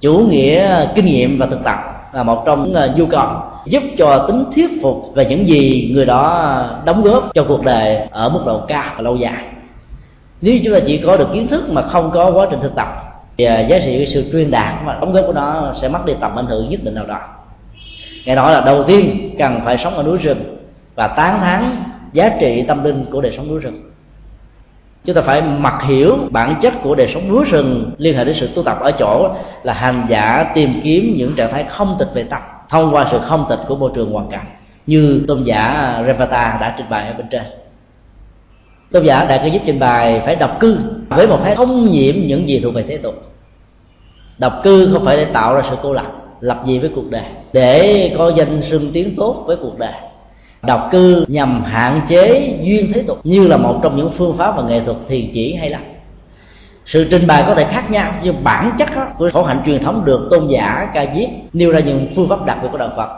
chủ 0.00 0.26
nghĩa 0.30 0.86
kinh 0.94 1.04
nghiệm 1.04 1.38
và 1.38 1.46
thực 1.46 1.64
tập 1.64 1.93
là 2.14 2.22
một 2.22 2.42
trong 2.46 2.64
những 2.64 2.74
ờ, 2.74 2.94
nhu 2.96 3.06
cầu 3.06 3.28
giúp 3.66 3.82
cho 3.98 4.24
tính 4.28 4.44
thuyết 4.54 4.70
phục 4.82 5.14
về 5.14 5.26
những 5.26 5.48
gì 5.48 5.90
người 5.94 6.04
đó 6.06 6.62
đóng 6.84 7.02
góp 7.02 7.30
cho 7.34 7.44
cuộc 7.48 7.64
đời 7.64 7.96
ở 8.10 8.28
mức 8.28 8.40
độ 8.46 8.60
cao 8.68 8.92
và 8.96 9.02
lâu 9.02 9.16
dài. 9.16 9.44
Nếu 10.40 10.58
chúng 10.64 10.74
ta 10.74 10.80
chỉ 10.86 10.98
có 10.98 11.16
được 11.16 11.28
kiến 11.34 11.48
thức 11.48 11.68
mà 11.68 11.82
không 11.82 12.10
có 12.10 12.30
quá 12.30 12.46
trình 12.50 12.60
thực 12.62 12.74
tập, 12.74 12.88
thì 13.36 13.44
ờ, 13.44 13.60
giá 13.60 13.78
trị 13.78 14.06
sự 14.06 14.24
truyền 14.32 14.50
đạt 14.50 14.74
và 14.84 14.98
đóng 15.00 15.12
góp 15.12 15.26
của 15.26 15.32
nó 15.32 15.72
sẽ 15.80 15.88
mất 15.88 16.06
đi 16.06 16.12
tầm 16.20 16.38
ảnh 16.38 16.46
hưởng 16.46 16.70
nhất 16.70 16.80
định 16.84 16.94
nào 16.94 17.06
đó. 17.06 17.18
Nghe 18.24 18.34
nói 18.34 18.52
là 18.52 18.60
đầu 18.60 18.82
tiên 18.82 19.34
cần 19.38 19.60
phải 19.64 19.78
sống 19.78 19.94
ở 19.94 20.02
núi 20.02 20.18
rừng 20.18 20.56
và 20.94 21.06
tán 21.06 21.40
thán 21.40 21.76
giá 22.12 22.28
trị 22.40 22.64
tâm 22.68 22.84
linh 22.84 23.04
của 23.10 23.20
đời 23.20 23.32
sống 23.36 23.48
núi 23.48 23.60
rừng 23.60 23.93
chúng 25.04 25.14
ta 25.14 25.22
phải 25.22 25.42
mặc 25.42 25.82
hiểu 25.82 26.16
bản 26.30 26.54
chất 26.62 26.74
của 26.82 26.94
đời 26.94 27.10
sống 27.14 27.28
núi 27.28 27.44
rừng 27.44 27.90
liên 27.98 28.16
hệ 28.16 28.24
đến 28.24 28.34
sự 28.34 28.48
tu 28.54 28.62
tập 28.62 28.78
ở 28.80 28.92
chỗ 28.98 29.28
là 29.62 29.72
hành 29.72 30.06
giả 30.08 30.52
tìm 30.54 30.80
kiếm 30.84 31.14
những 31.16 31.34
trạng 31.36 31.50
thái 31.52 31.64
không 31.68 31.96
tịch 31.98 32.08
về 32.14 32.22
tâm, 32.22 32.42
thông 32.68 32.94
qua 32.94 33.08
sự 33.10 33.18
không 33.18 33.46
tịch 33.48 33.58
của 33.68 33.76
môi 33.76 33.90
trường 33.94 34.12
hoàn 34.12 34.28
cảnh, 34.28 34.46
như 34.86 35.24
tôn 35.26 35.42
giả 35.44 35.94
Revata 36.06 36.58
đã 36.60 36.74
trình 36.76 36.86
bày 36.90 37.08
ở 37.08 37.14
bên 37.18 37.26
trên. 37.30 37.42
Tôn 38.92 39.04
giả 39.04 39.24
đã 39.24 39.38
có 39.38 39.44
giúp 39.44 39.62
trình 39.66 39.78
bày 39.78 40.22
phải 40.24 40.36
độc 40.36 40.60
cư 40.60 40.78
với 41.08 41.26
một 41.26 41.38
thái 41.44 41.56
không 41.56 41.90
nhiễm 41.90 42.14
những 42.16 42.48
gì 42.48 42.60
thuộc 42.60 42.74
về 42.74 42.84
thế 42.88 42.96
tục. 42.96 43.14
Độc 44.38 44.60
cư 44.62 44.90
không 44.92 45.04
phải 45.04 45.16
để 45.16 45.24
tạo 45.24 45.54
ra 45.54 45.62
sự 45.70 45.76
cô 45.82 45.92
lập 45.92 46.06
lập 46.40 46.62
gì 46.66 46.78
với 46.78 46.90
cuộc 46.94 47.10
đời, 47.10 47.24
để 47.52 48.14
có 48.18 48.32
danh 48.36 48.62
sưng 48.62 48.90
tiếng 48.92 49.16
tốt 49.16 49.44
với 49.46 49.56
cuộc 49.56 49.78
đời 49.78 49.92
độc 50.66 50.88
cư 50.92 51.24
nhằm 51.28 51.62
hạn 51.64 52.00
chế 52.08 52.56
duyên 52.62 52.92
thế 52.94 53.02
tục, 53.06 53.20
như 53.24 53.46
là 53.46 53.56
một 53.56 53.80
trong 53.82 53.96
những 53.96 54.12
phương 54.18 54.36
pháp 54.36 54.56
và 54.56 54.62
nghệ 54.62 54.80
thuật 54.84 54.96
thiền 55.08 55.30
chỉ 55.32 55.54
hay 55.54 55.70
lắm. 55.70 55.80
Sự 56.86 57.08
trình 57.10 57.26
bày 57.26 57.44
có 57.46 57.54
thể 57.54 57.64
khác 57.64 57.90
nhau, 57.90 58.12
nhưng 58.22 58.44
bản 58.44 58.72
chất 58.78 58.88
của 59.18 59.30
khổ 59.32 59.42
hạnh 59.42 59.62
truyền 59.66 59.82
thống 59.82 60.04
được 60.04 60.28
tôn 60.30 60.48
giả 60.48 60.88
ca 60.94 61.06
diếp 61.16 61.28
nêu 61.52 61.72
ra 61.72 61.80
những 61.80 62.06
phương 62.16 62.28
pháp 62.28 62.46
đặc 62.46 62.58
biệt 62.62 62.68
của 62.72 62.78
đạo 62.78 62.92
phật. 62.96 63.08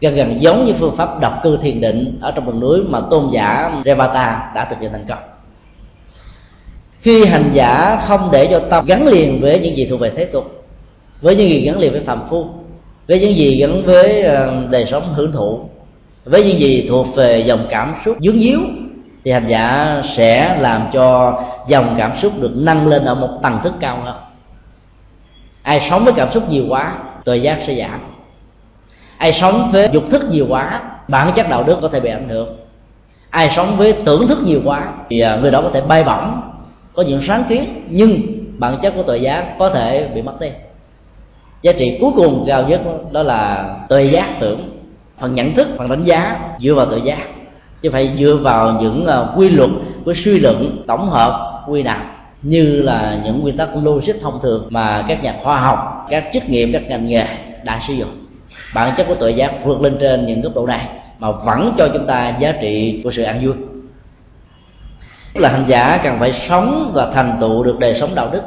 Gần 0.00 0.14
gần 0.14 0.42
giống 0.42 0.66
như 0.66 0.72
phương 0.78 0.96
pháp 0.96 1.20
độc 1.20 1.32
cư 1.42 1.56
thiền 1.56 1.80
định 1.80 2.18
ở 2.20 2.30
trong 2.30 2.46
rừng 2.46 2.60
núi 2.60 2.82
mà 2.88 3.00
tôn 3.10 3.30
giả 3.32 3.72
Revata 3.84 4.52
đã 4.54 4.64
thực 4.64 4.80
hiện 4.80 4.92
thành 4.92 5.04
công. 5.08 5.18
Khi 7.00 7.24
hành 7.24 7.50
giả 7.52 8.02
không 8.08 8.28
để 8.32 8.48
cho 8.50 8.58
tâm 8.58 8.86
gắn 8.86 9.06
liền 9.06 9.40
với 9.40 9.60
những 9.60 9.76
gì 9.76 9.86
thuộc 9.90 10.00
về 10.00 10.12
thế 10.16 10.24
tục, 10.24 10.64
với 11.20 11.36
những 11.36 11.48
gì 11.48 11.60
gắn 11.60 11.78
liền 11.78 11.92
với 11.92 12.00
phàm 12.00 12.28
phu, 12.30 12.46
với 13.08 13.20
những 13.20 13.36
gì 13.36 13.60
gắn 13.60 13.82
với 13.82 14.22
ờ, 14.22 14.52
đời 14.70 14.86
sống 14.90 15.14
hưởng 15.14 15.32
thụ 15.32 15.69
với 16.24 16.44
những 16.44 16.58
gì 16.60 16.86
thuộc 16.88 17.06
về 17.16 17.40
dòng 17.40 17.66
cảm 17.70 17.94
xúc 18.04 18.16
dướng 18.20 18.40
díu, 18.40 18.60
thì 19.24 19.30
hành 19.30 19.48
giả 19.48 20.02
sẽ 20.16 20.56
làm 20.60 20.86
cho 20.92 21.38
dòng 21.68 21.94
cảm 21.98 22.12
xúc 22.22 22.32
được 22.40 22.52
nâng 22.54 22.86
lên 22.86 23.04
ở 23.04 23.14
một 23.14 23.38
tầng 23.42 23.58
thức 23.62 23.72
cao 23.80 24.00
hơn. 24.04 24.16
Ai 25.62 25.86
sống 25.90 26.04
với 26.04 26.12
cảm 26.16 26.32
xúc 26.32 26.50
nhiều 26.50 26.64
quá 26.68 26.98
tội 27.24 27.42
giác 27.42 27.58
sẽ 27.66 27.74
giảm. 27.74 28.00
Ai 29.18 29.32
sống 29.32 29.68
với 29.72 29.88
dục 29.92 30.04
thức 30.10 30.22
nhiều 30.30 30.46
quá, 30.48 30.82
bản 31.08 31.32
chất 31.36 31.48
đạo 31.48 31.64
đức 31.64 31.78
có 31.82 31.88
thể 31.88 32.00
bị 32.00 32.10
ảnh 32.10 32.28
hưởng. 32.28 32.56
Ai 33.30 33.50
sống 33.56 33.76
với 33.76 33.92
tưởng 33.92 34.28
thức 34.28 34.38
nhiều 34.44 34.60
quá, 34.64 34.92
thì 35.10 35.20
à, 35.20 35.36
người 35.36 35.50
đó 35.50 35.62
có 35.62 35.70
thể 35.74 35.80
bay 35.80 36.04
bổng, 36.04 36.40
có 36.94 37.02
những 37.02 37.22
sáng 37.26 37.44
kiến, 37.48 37.84
nhưng 37.88 38.20
bản 38.58 38.76
chất 38.82 38.92
của 38.96 39.02
tội 39.02 39.20
giác 39.20 39.58
có 39.58 39.70
thể 39.70 40.08
bị 40.14 40.22
mất 40.22 40.40
đi. 40.40 40.48
Giá 41.62 41.72
trị 41.72 41.98
cuối 42.00 42.10
cùng 42.16 42.44
cao 42.48 42.62
nhất 42.68 42.80
đó 43.12 43.22
là 43.22 43.74
tuệ 43.88 44.04
giác 44.04 44.28
tưởng 44.40 44.79
phần 45.20 45.34
nhận 45.34 45.54
thức, 45.54 45.68
phần 45.78 45.88
đánh 45.88 46.04
giá, 46.04 46.40
dựa 46.58 46.74
vào 46.74 46.86
tự 46.86 46.96
giác. 46.96 47.18
Chứ 47.82 47.90
phải 47.90 48.16
dựa 48.18 48.36
vào 48.42 48.78
những 48.82 49.06
ờ, 49.06 49.34
quy 49.36 49.48
luật 49.48 49.70
của 50.04 50.14
suy 50.24 50.38
luận 50.38 50.84
tổng 50.86 51.08
hợp, 51.08 51.62
quy 51.68 51.82
nạp. 51.82 52.02
Như 52.42 52.82
là 52.82 53.20
những 53.24 53.40
nguyên 53.40 53.56
tắc 53.56 53.68
logic 53.82 54.12
thông 54.22 54.38
thường 54.42 54.66
mà 54.70 55.04
các 55.08 55.22
nhà 55.22 55.34
khoa 55.42 55.60
học, 55.60 56.06
các 56.10 56.24
chức 56.32 56.48
nghiệp, 56.48 56.70
các 56.72 56.82
ngành 56.88 57.08
nghề 57.08 57.24
đã 57.62 57.80
sử 57.88 57.94
dụng. 57.94 58.26
Bản 58.74 58.94
chất 58.96 59.04
của 59.08 59.14
tự 59.14 59.28
giác 59.28 59.64
vượt 59.64 59.80
lên 59.80 59.96
trên 60.00 60.26
những 60.26 60.42
cấp 60.42 60.52
độ 60.54 60.66
này 60.66 60.86
mà 61.18 61.30
vẫn 61.30 61.74
cho 61.78 61.88
chúng 61.92 62.06
ta 62.06 62.36
giá 62.38 62.52
trị 62.60 63.00
của 63.04 63.10
sự 63.12 63.22
an 63.22 63.46
vui. 63.46 63.54
Là 65.34 65.48
hành 65.48 65.64
giả 65.68 66.00
cần 66.02 66.18
phải 66.18 66.32
sống 66.48 66.90
và 66.94 67.10
thành 67.14 67.36
tựu 67.40 67.64
được 67.64 67.78
đời 67.78 67.96
sống 68.00 68.14
đạo 68.14 68.28
đức. 68.32 68.42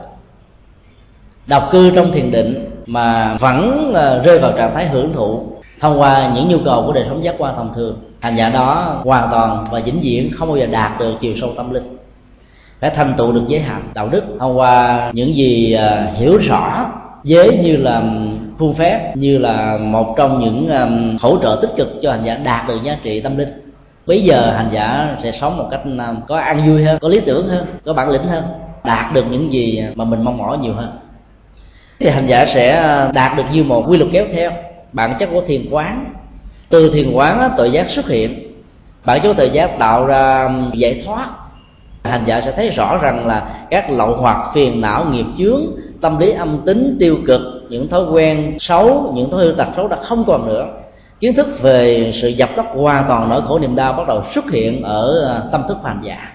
Độc 1.47 1.69
cư 1.71 1.91
trong 1.95 2.11
thiền 2.11 2.31
định 2.31 2.69
mà 2.85 3.37
vẫn 3.39 3.91
ờ, 3.93 4.21
rơi 4.23 4.39
vào 4.39 4.51
trạng 4.51 4.75
thái 4.75 4.87
hưởng 4.87 5.13
thụ 5.13 5.52
thông 5.79 5.99
qua 5.99 6.31
những 6.35 6.49
nhu 6.49 6.57
cầu 6.65 6.83
của 6.85 6.93
đời 6.93 7.05
sống 7.09 7.23
giác 7.23 7.35
quan 7.37 7.55
thông 7.55 7.73
thường. 7.73 7.97
Hành 8.19 8.35
giả 8.35 8.49
đó 8.49 8.99
hoàn 9.03 9.31
toàn 9.31 9.65
và 9.71 9.79
vĩnh 9.85 9.99
viễn 10.01 10.31
không 10.37 10.47
bao 10.47 10.57
giờ 10.57 10.65
đạt 10.65 10.99
được 10.99 11.13
chiều 11.19 11.33
sâu 11.41 11.53
tâm 11.57 11.73
linh. 11.73 11.97
Phải 12.79 12.89
thành 12.89 13.13
tựu 13.17 13.31
được 13.31 13.43
giới 13.47 13.59
hạn 13.59 13.81
đạo 13.93 14.09
đức 14.09 14.23
thông 14.39 14.57
qua 14.57 15.11
những 15.13 15.35
gì 15.35 15.73
à, 15.73 16.07
hiểu 16.15 16.37
rõ 16.37 16.85
giới 17.23 17.57
như 17.57 17.77
là 17.77 18.01
phương 18.59 18.73
phép 18.73 19.15
như 19.15 19.37
là 19.37 19.77
một 19.77 20.15
trong 20.17 20.39
những 20.39 20.69
um, 20.69 21.17
hỗ 21.21 21.37
trợ 21.41 21.59
tích 21.61 21.71
cực 21.77 21.99
cho 22.01 22.11
hành 22.11 22.23
giả 22.25 22.35
đạt 22.35 22.67
được 22.67 22.83
giá 22.83 22.97
trị 23.03 23.19
tâm 23.19 23.37
linh. 23.37 23.49
Bây 24.07 24.23
giờ 24.23 24.53
hành 24.57 24.69
giả 24.71 25.17
sẽ 25.23 25.31
sống 25.41 25.57
một 25.57 25.67
cách 25.71 25.81
um, 25.83 26.21
có 26.27 26.37
an 26.37 26.67
vui 26.67 26.83
hơn 26.83 26.97
có 27.01 27.07
lý 27.07 27.19
tưởng 27.19 27.47
hơn 27.47 27.65
có 27.85 27.93
bản 27.93 28.09
lĩnh 28.09 28.27
hơn 28.27 28.43
đạt 28.83 29.13
được 29.13 29.25
những 29.31 29.53
gì 29.53 29.83
mà 29.95 30.05
mình 30.05 30.23
mong 30.23 30.37
mỏi 30.37 30.57
nhiều 30.57 30.73
hơn. 30.73 30.89
Thì 31.99 32.09
hành 32.09 32.27
giả 32.27 32.45
sẽ 32.53 32.83
đạt 33.13 33.37
được 33.37 33.43
như 33.53 33.63
một 33.63 33.85
quy 33.87 33.97
luật 33.97 34.11
kéo 34.13 34.25
theo 34.33 34.51
bản 34.93 35.15
chất 35.19 35.29
của 35.33 35.41
thiền 35.41 35.65
quán. 35.71 36.13
Từ 36.69 36.91
thiền 36.93 37.11
quán 37.13 37.51
tự 37.57 37.65
giác 37.65 37.89
xuất 37.89 38.07
hiện. 38.07 38.53
Bản 39.05 39.21
chất 39.23 39.37
tự 39.37 39.45
giác 39.45 39.79
tạo 39.79 40.05
ra 40.05 40.45
um, 40.45 40.71
giải 40.73 41.03
thoát. 41.05 41.29
Hành 42.03 42.23
giả 42.25 42.41
sẽ 42.41 42.51
thấy 42.51 42.69
rõ 42.69 42.97
rằng 43.01 43.27
là 43.27 43.65
các 43.69 43.89
lậu 43.89 44.15
hoặc 44.15 44.51
phiền 44.53 44.81
não, 44.81 45.05
nghiệp 45.05 45.25
chướng, 45.37 45.61
tâm 46.01 46.19
lý 46.19 46.31
âm 46.31 46.57
tính, 46.65 46.97
tiêu 46.99 47.17
cực, 47.27 47.41
những 47.69 47.87
thói 47.87 48.03
quen 48.11 48.57
xấu, 48.59 49.13
những 49.15 49.31
thói 49.31 49.45
hư 49.45 49.51
tật 49.51 49.67
xấu 49.75 49.87
đã 49.87 49.97
không 50.03 50.23
còn 50.27 50.47
nữa. 50.47 50.67
Kiến 51.19 51.35
thức 51.35 51.47
về 51.61 52.11
sự 52.21 52.27
dập 52.27 52.49
tắt 52.55 52.65
hoàn 52.73 53.05
toàn 53.07 53.29
nỗi 53.29 53.41
khổ 53.41 53.59
niềm 53.59 53.75
đau 53.75 53.93
bắt 53.93 54.07
đầu 54.07 54.23
xuất 54.35 54.51
hiện 54.51 54.83
ở 54.83 55.19
ờ, 55.19 55.49
tâm 55.51 55.61
thức 55.67 55.77
hành 55.83 55.99
giả. 56.03 56.31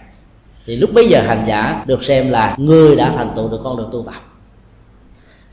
Thì 0.67 0.77
lúc 0.77 0.91
bấy 0.95 1.09
giờ 1.09 1.21
hành 1.21 1.45
giả 1.47 1.83
được 1.87 2.05
xem 2.05 2.31
là 2.31 2.55
người 2.59 2.97
đã 2.97 3.13
thành 3.17 3.31
tựu 3.37 3.49
được 3.49 3.61
con 3.65 3.77
đường 3.77 3.89
tu 3.93 4.03
tập. 4.07 4.21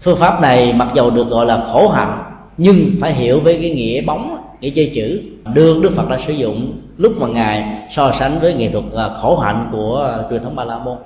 Phương 0.02 0.20
pháp 0.20 0.42
này 0.42 0.74
mặc 0.74 0.88
dầu 0.94 1.10
được 1.10 1.30
gọi 1.30 1.46
là 1.46 1.64
khổ 1.72 1.88
hạnh 1.88 2.35
nhưng 2.58 2.92
phải 3.02 3.14
hiểu 3.14 3.40
với 3.40 3.60
cái 3.62 3.72
nghĩa 3.72 4.02
bóng 4.02 4.38
nghĩa 4.62 4.70
chơi 4.70 4.92
chữ. 4.96 5.22
Đương 5.54 5.82
đức 5.82 5.92
phật 5.96 6.10
đã 6.10 6.18
sử 6.28 6.34
dụng 6.34 6.74
lúc 6.98 7.14
mà 7.18 7.28
ngài 7.28 7.66
so 7.96 8.12
sánh 8.20 8.40
với 8.40 8.54
nghệ 8.54 8.70
thuật 8.70 8.84
à, 8.96 9.10
khổ 9.22 9.36
hạnh 9.38 9.70
của 9.72 10.18
truyền 10.30 10.44
thống 10.44 10.56
ba 10.56 10.64
la 10.64 10.78
môn. 10.78 10.98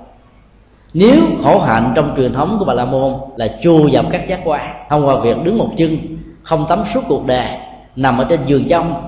Nếu 0.94 1.16
khổ 1.44 1.58
hạnh 1.58 1.92
trong 1.96 2.12
truyền 2.16 2.32
thống 2.32 2.56
của 2.58 2.64
bà 2.64 2.74
la 2.74 2.84
môn 2.84 3.12
là 3.36 3.48
chua 3.62 3.86
dập 3.86 4.04
các 4.10 4.28
giác 4.28 4.40
quan, 4.44 4.74
thông 4.88 5.06
qua 5.06 5.16
việc 5.16 5.36
đứng 5.44 5.58
một 5.58 5.68
chân, 5.76 5.98
không 6.42 6.66
tắm 6.68 6.82
suốt 6.94 7.00
cuộc 7.08 7.26
đời, 7.26 7.46
nằm 7.96 8.18
ở 8.18 8.26
trên 8.28 8.40
giường 8.46 8.64
trong, 8.68 9.02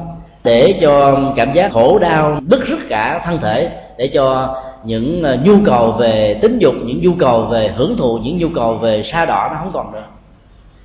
để 0.44 0.78
cho 0.80 1.18
cảm 1.36 1.52
giác 1.52 1.72
khổ 1.72 1.98
đau 1.98 2.40
bức 2.48 2.66
rứt 2.66 2.78
cả 2.88 3.22
thân 3.24 3.38
thể, 3.42 3.70
để 3.98 4.06
cho 4.06 4.56
những 4.84 5.22
à, 5.22 5.36
nhu 5.44 5.54
cầu 5.64 5.92
về 5.92 6.38
tính 6.42 6.58
dục, 6.58 6.74
những 6.84 7.02
nhu 7.02 7.12
cầu 7.18 7.42
về 7.42 7.68
hưởng 7.76 7.96
thụ, 7.96 8.18
những 8.22 8.38
nhu 8.38 8.48
cầu 8.54 8.74
về 8.74 9.02
sa 9.02 9.24
đỏ 9.24 9.48
nó 9.50 9.56
không 9.62 9.70
còn 9.72 9.92
nữa, 9.92 10.04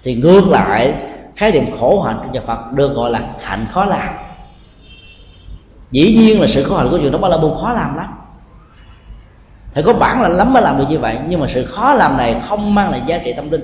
thì 0.04 0.16
ngược 0.16 0.48
lại 0.48 0.94
khái 1.38 1.52
niệm 1.52 1.78
khổ 1.80 2.02
hạnh 2.02 2.20
trong 2.24 2.32
nhà 2.32 2.42
phật 2.48 2.72
được 2.72 2.94
gọi 2.94 3.12
là 3.12 3.22
hạnh 3.42 3.66
khó 3.72 3.86
làm. 3.86 4.14
Dĩ 5.92 6.16
nhiên 6.18 6.42
là 6.42 6.48
sự 6.48 6.64
khổ 6.64 6.78
hạnh 6.78 6.88
của 6.92 7.00
truyền 7.00 7.12
thống 7.12 7.22
ba 7.22 7.30
la 7.30 7.38
môn 7.38 7.54
khó 7.62 7.74
làm 7.74 7.96
lắm. 7.98 8.08
Phải 9.74 9.84
có 9.84 9.94
bản 9.94 10.22
lĩnh 10.22 10.32
lắm 10.32 10.54
mới 10.54 10.64
làm 10.64 10.78
được 10.78 10.86
như 10.90 11.00
vậy, 11.00 11.18
nhưng 11.28 11.40
mà 11.40 11.48
sự 11.54 11.66
khó 11.66 11.94
làm 11.94 12.18
này 12.18 12.42
không 12.50 12.76
mang 12.76 12.92
lại 12.92 13.02
giá 13.06 13.18
trị 13.18 13.34
tâm 13.34 13.52
linh. 13.52 13.62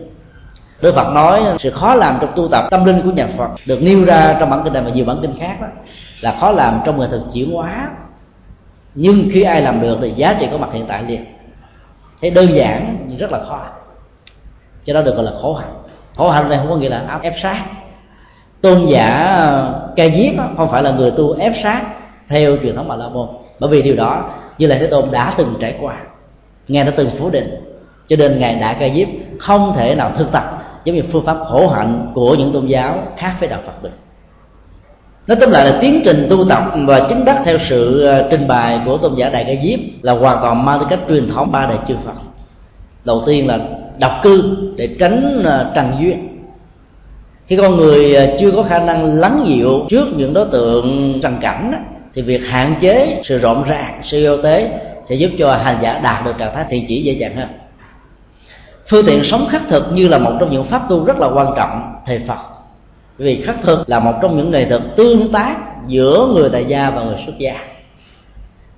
Đức 0.82 0.96
Phật 0.96 1.14
nói, 1.14 1.42
sự 1.60 1.72
khó 1.72 1.96
làm 1.96 2.18
trong 2.22 2.32
tu 2.36 2.48
tập 2.48 2.66
tâm 2.72 2.86
linh 2.86 3.02
của 3.02 3.12
nhà 3.12 3.28
Phật 3.38 3.50
được 3.66 3.82
nêu 3.82 4.06
ra 4.06 4.38
trong 4.40 4.50
bản 4.50 4.62
kinh 4.64 4.74
này 4.74 4.84
và 4.84 4.90
nhiều 4.90 5.06
bản 5.06 5.18
kinh 5.22 5.36
khác 5.40 5.58
đó, 5.62 5.68
là 6.22 6.38
khó 6.40 6.52
làm 6.52 6.80
trong 6.86 7.00
nghệ 7.00 7.08
thuật 7.08 7.22
chuyển 7.34 7.54
hóa. 7.54 7.90
Nhưng 8.96 9.30
khi 9.32 9.42
ai 9.42 9.62
làm 9.62 9.82
được 9.82 9.98
thì 10.02 10.14
giá 10.16 10.38
trị 10.40 10.48
có 10.52 10.58
mặt 10.58 10.70
hiện 10.74 10.86
tại 10.88 11.04
liền. 11.04 11.26
Thấy 12.22 12.30
đơn 12.30 12.56
giản 12.56 12.98
nhưng 13.08 13.18
rất 13.18 13.32
là 13.32 13.40
khó. 13.50 13.66
Cho 14.86 14.94
đó 14.94 15.02
được 15.02 15.16
gọi 15.16 15.26
là 15.26 15.32
khổ 15.42 15.54
hạnh 15.54 15.74
khổ 16.16 16.30
hạnh 16.30 16.50
này 16.50 16.58
không 16.58 16.70
có 16.70 16.76
nghĩa 16.76 16.90
là 16.90 17.04
áp 17.08 17.22
ép 17.22 17.34
sát. 17.42 17.64
Tôn 18.62 18.86
giả 18.86 19.38
ca 19.96 20.08
diếp 20.10 20.34
không 20.58 20.70
phải 20.72 20.84
là 20.84 20.92
người 20.92 21.12
tu 21.12 21.32
ép 21.40 21.54
sát 21.64 21.82
theo 22.30 22.58
truyền 22.64 22.76
thống 22.76 22.88
bà 22.88 22.96
la 22.96 23.10
môn 23.10 23.28
bởi 23.60 23.70
vì 23.70 23.82
điều 23.82 23.96
đó, 23.96 24.30
như 24.58 24.68
là 24.68 24.78
thế 24.80 24.88
tôn 24.88 25.12
đã 25.12 25.34
từng 25.38 25.56
trải 25.60 25.76
qua, 25.82 25.96
ngài 26.68 26.84
đã 26.84 26.92
từng 26.96 27.10
phủ 27.20 27.30
định. 27.30 27.56
Cho 28.08 28.16
nên 28.16 28.40
ngài 28.40 28.56
đã 28.56 28.74
ca 28.74 28.90
diếp 28.90 29.08
không 29.40 29.74
thể 29.76 29.96
nào 29.96 30.12
thực 30.18 30.32
tập 30.32 30.64
giống 30.86 30.96
như 30.96 31.04
phương 31.12 31.26
pháp 31.26 31.38
khổ 31.50 31.68
hạnh 31.68 32.12
của 32.14 32.36
những 32.36 32.54
tôn 32.54 32.68
giáo 32.68 32.98
khác 33.18 33.36
với 33.40 33.50
đạo 33.50 33.60
phật 33.66 33.84
được. 33.84 33.90
Nó 35.28 35.36
tóm 35.42 35.52
lại 35.52 35.66
là 35.66 35.78
tiến 35.82 36.02
trình 36.06 36.28
tu 36.30 36.50
tập 36.50 36.64
và 36.88 37.00
chứng 37.10 37.26
đắc 37.26 37.42
theo 37.46 37.58
sự 37.70 38.06
ờ, 38.06 38.28
trình 38.32 38.48
bày 38.48 38.82
của 38.86 38.98
tôn 38.98 39.16
giả 39.16 39.30
đại 39.30 39.44
ca 39.44 39.64
diếp 39.64 39.80
là 40.02 40.14
hoàn 40.14 40.42
toàn 40.42 40.66
mang 40.66 40.80
tính 40.80 40.90
cách 40.90 41.00
truyền 41.10 41.30
thống 41.30 41.52
ba 41.52 41.66
đại 41.66 41.78
chư 41.88 41.96
phật. 42.06 42.14
Đầu 43.06 43.24
tiên 43.26 43.48
là 43.48 43.60
độc 44.00 44.12
cư 44.24 44.56
để 44.78 44.90
tránh 45.00 45.44
à, 45.46 45.66
trần 45.76 45.92
duyên. 46.00 46.30
Khi 47.48 47.58
con 47.58 47.78
người 47.78 48.16
à, 48.16 48.26
chưa 48.40 48.52
có 48.52 48.64
khả 48.64 48.80
năng 48.80 49.04
lắng 49.04 49.44
dịu 49.46 49.86
trước 49.90 50.08
những 50.18 50.34
đối 50.34 50.46
tượng 50.46 51.20
trần 51.22 51.38
cảnh 51.42 51.72
đó, 51.72 51.78
thì 52.14 52.22
việc 52.22 52.42
hạn 52.46 52.76
chế 52.80 53.22
sự 53.24 53.38
rộn 53.38 53.64
ràng 53.64 54.00
sự 54.04 54.18
yêu 54.18 54.42
tế 54.42 54.80
sẽ 55.10 55.16
giúp 55.16 55.32
cho 55.40 55.54
hành 55.54 55.78
giả 55.82 56.00
đạt 56.04 56.26
được 56.26 56.34
trạng 56.38 56.56
thái 56.56 56.66
thiện 56.70 56.86
chỉ 56.88 57.02
dễ 57.02 57.14
dàng 57.14 57.36
hơn. 57.36 57.48
Phương 58.90 59.06
tiện 59.06 59.24
sống 59.24 59.48
khắc 59.50 59.62
thực 59.70 59.94
như 59.94 60.08
là 60.08 60.18
một 60.18 60.32
trong 60.40 60.52
những 60.52 60.64
pháp 60.64 60.82
tu 60.90 61.06
rất 61.06 61.18
là 61.18 61.28
quan 61.28 61.48
trọng 61.56 61.94
thầy 62.06 62.20
phật. 62.28 62.40
Vì 63.18 63.42
khắc 63.42 63.56
thực 63.62 63.90
là 63.90 64.00
một 64.00 64.14
trong 64.22 64.38
những 64.38 64.52
nghệ 64.52 64.66
thuật 64.66 64.82
tương 64.98 65.32
tác 65.32 65.56
giữa 65.88 66.28
người 66.36 66.50
tại 66.50 66.66
gia 66.66 66.90
và 66.90 67.04
người 67.04 67.18
xuất 67.26 67.34
gia 67.38 67.73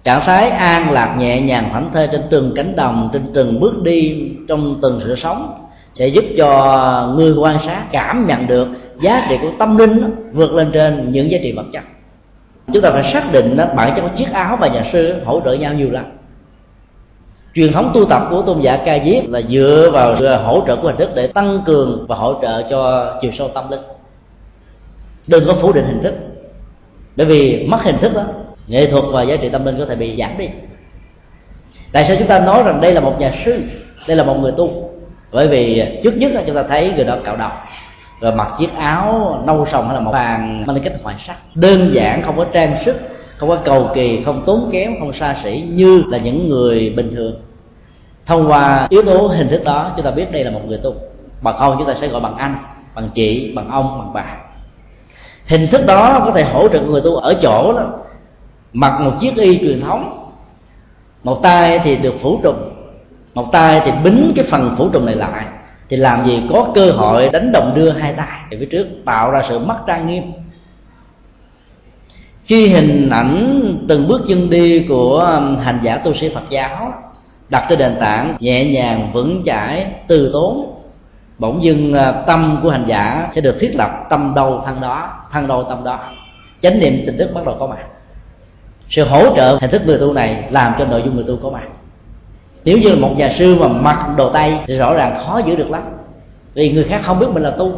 trạng 0.06 0.22
thái 0.22 0.50
an 0.50 0.92
lạc 0.92 1.16
nhẹ 1.20 1.42
nhàng 1.42 1.70
thảnh 1.74 1.90
thơi 1.94 2.08
trên 2.12 2.22
từng 2.30 2.52
cánh 2.56 2.76
đồng 2.76 3.10
trên 3.14 3.34
từng 3.34 3.60
bước 3.60 3.84
đi 3.84 4.30
trong 4.48 4.80
từng 4.82 5.02
sự 5.04 5.16
sống 5.16 5.56
sẽ 5.94 6.08
giúp 6.08 6.26
cho 6.38 7.14
người 7.16 7.34
quan 7.34 7.58
sát 7.66 7.86
cảm 7.92 8.28
nhận 8.28 8.48
được 8.48 8.68
giá 9.02 9.26
trị 9.30 9.38
của 9.42 9.52
tâm 9.60 9.78
linh 9.78 10.16
vượt 10.34 10.54
lên 10.54 10.72
trên 10.74 11.12
những 11.12 11.32
giá 11.32 11.38
trị 11.44 11.52
vật 11.52 11.66
chất. 11.74 11.84
Chúng 12.74 12.82
ta 12.82 12.92
phải 12.92 13.14
xác 13.14 13.32
định 13.32 13.58
đó, 13.58 13.66
bản 13.76 13.94
chất 13.96 14.02
của 14.02 14.16
chiếc 14.16 14.32
áo 14.34 14.58
và 14.60 14.68
nhà 14.68 14.84
sư 14.94 15.16
hỗ 15.26 15.42
trợ 15.46 15.54
nhau 15.54 15.74
nhiều 15.74 15.92
lắm. 15.92 16.06
Truyền 17.54 17.74
thống 17.74 17.92
tu 17.94 18.06
tập 18.06 18.28
của 18.30 18.42
tôn 18.42 18.62
giả 18.62 18.78
ca 18.78 19.00
diếp 19.06 19.30
là 19.30 19.42
dựa 19.42 19.90
vào 19.94 20.16
sự 20.20 20.36
hỗ 20.36 20.64
trợ 20.68 20.76
của 20.76 20.88
hình 20.88 20.98
thức 20.98 21.10
để 21.16 21.28
tăng 21.28 21.62
cường 21.66 22.06
và 22.08 22.16
hỗ 22.16 22.42
trợ 22.42 22.64
cho 22.70 23.14
chiều 23.22 23.32
sâu 23.38 23.48
tâm 23.48 23.72
linh. 23.72 23.82
Đừng 25.28 25.44
có 25.48 25.54
phủ 25.54 25.72
định 25.72 25.86
hình 25.86 26.04
thức. 26.04 26.14
Bởi 27.16 27.26
vì 27.26 27.68
mất 27.68 27.78
hình 27.84 27.98
thức 27.98 28.12
đó 28.16 28.24
nghệ 28.68 28.92
thuật 28.92 29.04
và 29.12 29.24
giá 29.24 29.36
trị 29.36 29.50
tâm 29.50 29.66
linh 29.66 29.80
có 29.80 29.86
thể 29.86 29.96
bị 29.96 30.16
giảm 30.20 30.38
đi. 30.38 30.50
Tại 31.92 32.06
sao 32.08 32.16
chúng 32.20 32.28
ta 32.28 32.40
nói 32.40 32.64
rằng 32.64 32.82
đây 32.82 32.94
là 32.94 33.02
một 33.02 33.20
nhà 33.20 33.32
sư, 33.46 33.60
đây 34.08 34.18
là 34.18 34.24
một 34.24 34.38
người 34.42 34.52
tu? 34.58 34.90
Bởi 35.32 35.48
vì 35.48 35.80
à, 35.80 35.88
trước 36.04 36.18
nhất 36.18 36.32
là 36.32 36.44
chúng 36.46 36.56
ta 36.56 36.64
thấy 36.64 36.94
người 36.96 37.06
đó 37.06 37.18
cạo 37.24 37.38
đầu, 37.38 37.50
rồi 38.22 38.32
mặc 38.32 38.48
chiếc 38.60 38.76
áo 38.78 39.44
nâu 39.46 39.66
sòng 39.72 39.86
hay 39.86 39.94
là 39.94 40.00
màu 40.00 40.14
vàng 40.14 40.64
mang 40.68 40.80
cách 40.84 40.94
hoài 41.04 41.16
sắc. 41.28 41.36
Đơn 41.56 41.92
giản, 41.94 42.22
không 42.22 42.38
có 42.38 42.46
trang 42.54 42.78
sức, 42.86 42.96
không 43.38 43.50
có 43.50 43.56
cầu 43.56 43.90
kỳ, 43.94 44.24
không 44.24 44.44
tốn 44.46 44.70
kém, 44.72 45.00
không 45.00 45.14
xa 45.14 45.36
xỉ 45.44 45.64
như 45.70 46.04
là 46.08 46.18
những 46.18 46.50
người 46.50 46.94
bình 46.96 47.16
thường. 47.16 47.36
Thông 48.26 48.48
qua 48.52 48.88
yếu 48.90 49.02
tố 49.04 49.28
hình 49.28 49.48
thức 49.50 49.64
đó, 49.64 49.94
chúng 49.96 50.06
ta 50.06 50.12
biết 50.12 50.32
đây 50.32 50.44
là 50.44 50.52
một 50.52 50.62
người 50.68 50.78
tu. 50.84 50.96
Bằng 51.42 51.56
không 51.58 51.76
chúng 51.78 51.88
ta 51.88 51.94
sẽ 51.94 52.08
gọi 52.08 52.22
bằng 52.22 52.38
anh, 52.38 52.58
bằng 52.96 53.10
chị, 53.14 53.54
bằng 53.56 53.70
ông, 53.70 54.00
bằng 54.00 54.14
bà. 54.14 54.38
Hình 55.46 55.68
thức 55.68 55.86
đó 55.86 56.22
có 56.26 56.32
thể 56.32 56.44
hỗ 56.44 56.68
trợ 56.68 56.82
người 56.82 57.02
tu 57.02 57.16
ở 57.16 57.34
chỗ 57.42 57.74
đó 57.74 57.90
mặc 58.76 59.02
một 59.02 59.14
chiếc 59.20 59.36
y 59.36 59.60
truyền 59.60 59.82
thống, 59.82 60.32
một 61.24 61.40
tay 61.44 61.80
thì 61.84 61.96
được 61.96 62.16
phủ 62.22 62.40
trùng 62.44 62.76
một 63.34 63.52
tay 63.52 63.82
thì 63.86 63.92
bính 64.04 64.32
cái 64.36 64.46
phần 64.52 64.76
phủ 64.78 64.90
trùng 64.90 65.06
này 65.06 65.16
lại. 65.16 65.46
Thì 65.90 65.98
làm 65.98 66.26
gì 66.26 66.44
có 66.50 66.68
cơ 66.76 66.92
hội 66.92 67.30
đánh 67.30 67.52
đồng 67.52 67.72
đưa 67.76 67.92
hai 67.92 68.14
tay 68.14 68.40
thì 68.52 68.58
phía 68.60 68.66
trước, 68.66 68.88
tạo 69.06 69.32
ra 69.32 69.42
sự 69.50 69.60
mất 69.60 69.78
trang 69.88 70.08
nghiêm. 70.08 70.24
Khi 72.44 72.68
hình 72.68 73.10
ảnh 73.10 73.62
từng 73.88 74.08
bước 74.08 74.22
chân 74.28 74.50
đi 74.50 74.86
của 74.90 75.42
hành 75.62 75.80
giả 75.84 75.98
tu 75.98 76.14
sĩ 76.14 76.30
Phật 76.30 76.50
giáo 76.50 76.94
đặt 77.50 77.66
trên 77.70 77.80
nền 77.80 77.96
tảng 78.00 78.38
nhẹ 78.40 78.66
nhàng 78.66 79.10
vững 79.14 79.44
chãi, 79.46 79.92
từ 80.08 80.30
tốn, 80.34 80.80
bỗng 81.40 81.64
dưng 81.64 81.94
à, 81.94 82.12
tâm 82.12 82.60
của 82.64 82.70
hành 82.70 82.86
giả 82.88 83.30
sẽ 83.36 83.42
được 83.42 83.56
thiết 83.60 83.76
lập 83.76 83.90
tâm 84.10 84.34
đâu 84.36 84.64
thân 84.66 84.82
đó, 84.82 85.10
thân 85.32 85.48
đâu 85.48 85.64
tâm 85.64 85.84
đó. 85.84 86.00
Chánh 86.62 86.80
niệm 86.80 87.04
tình 87.06 87.18
đức 87.18 87.32
bắt 87.34 87.46
đầu 87.46 87.56
có 87.60 87.68
mặt 87.68 87.78
sự 88.90 89.04
hỗ 89.04 89.36
trợ 89.36 89.58
hình 89.62 89.72
thức 89.72 89.82
người 89.86 89.98
tu 89.98 90.14
này 90.14 90.44
làm 90.52 90.74
cho 90.80 90.86
nội 90.86 91.02
dung 91.06 91.16
người 91.16 91.26
tu 91.28 91.38
có 91.44 91.50
mặt. 91.50 91.64
Nếu 92.66 92.78
như 92.78 92.90
là 92.90 92.96
một 92.96 93.14
nhà 93.18 93.36
sư 93.40 93.56
mà 93.56 93.68
mặc 93.68 94.08
đồ 94.18 94.30
tay 94.30 94.60
thì 94.68 94.78
rõ 94.78 94.94
ràng 94.94 95.24
khó 95.26 95.42
giữ 95.46 95.56
được 95.56 95.72
lắm. 95.72 95.82
Vì 96.54 96.72
người 96.72 96.84
khác 96.84 97.02
không 97.06 97.20
biết 97.20 97.28
mình 97.34 97.44
là 97.44 97.52
tu. 97.52 97.72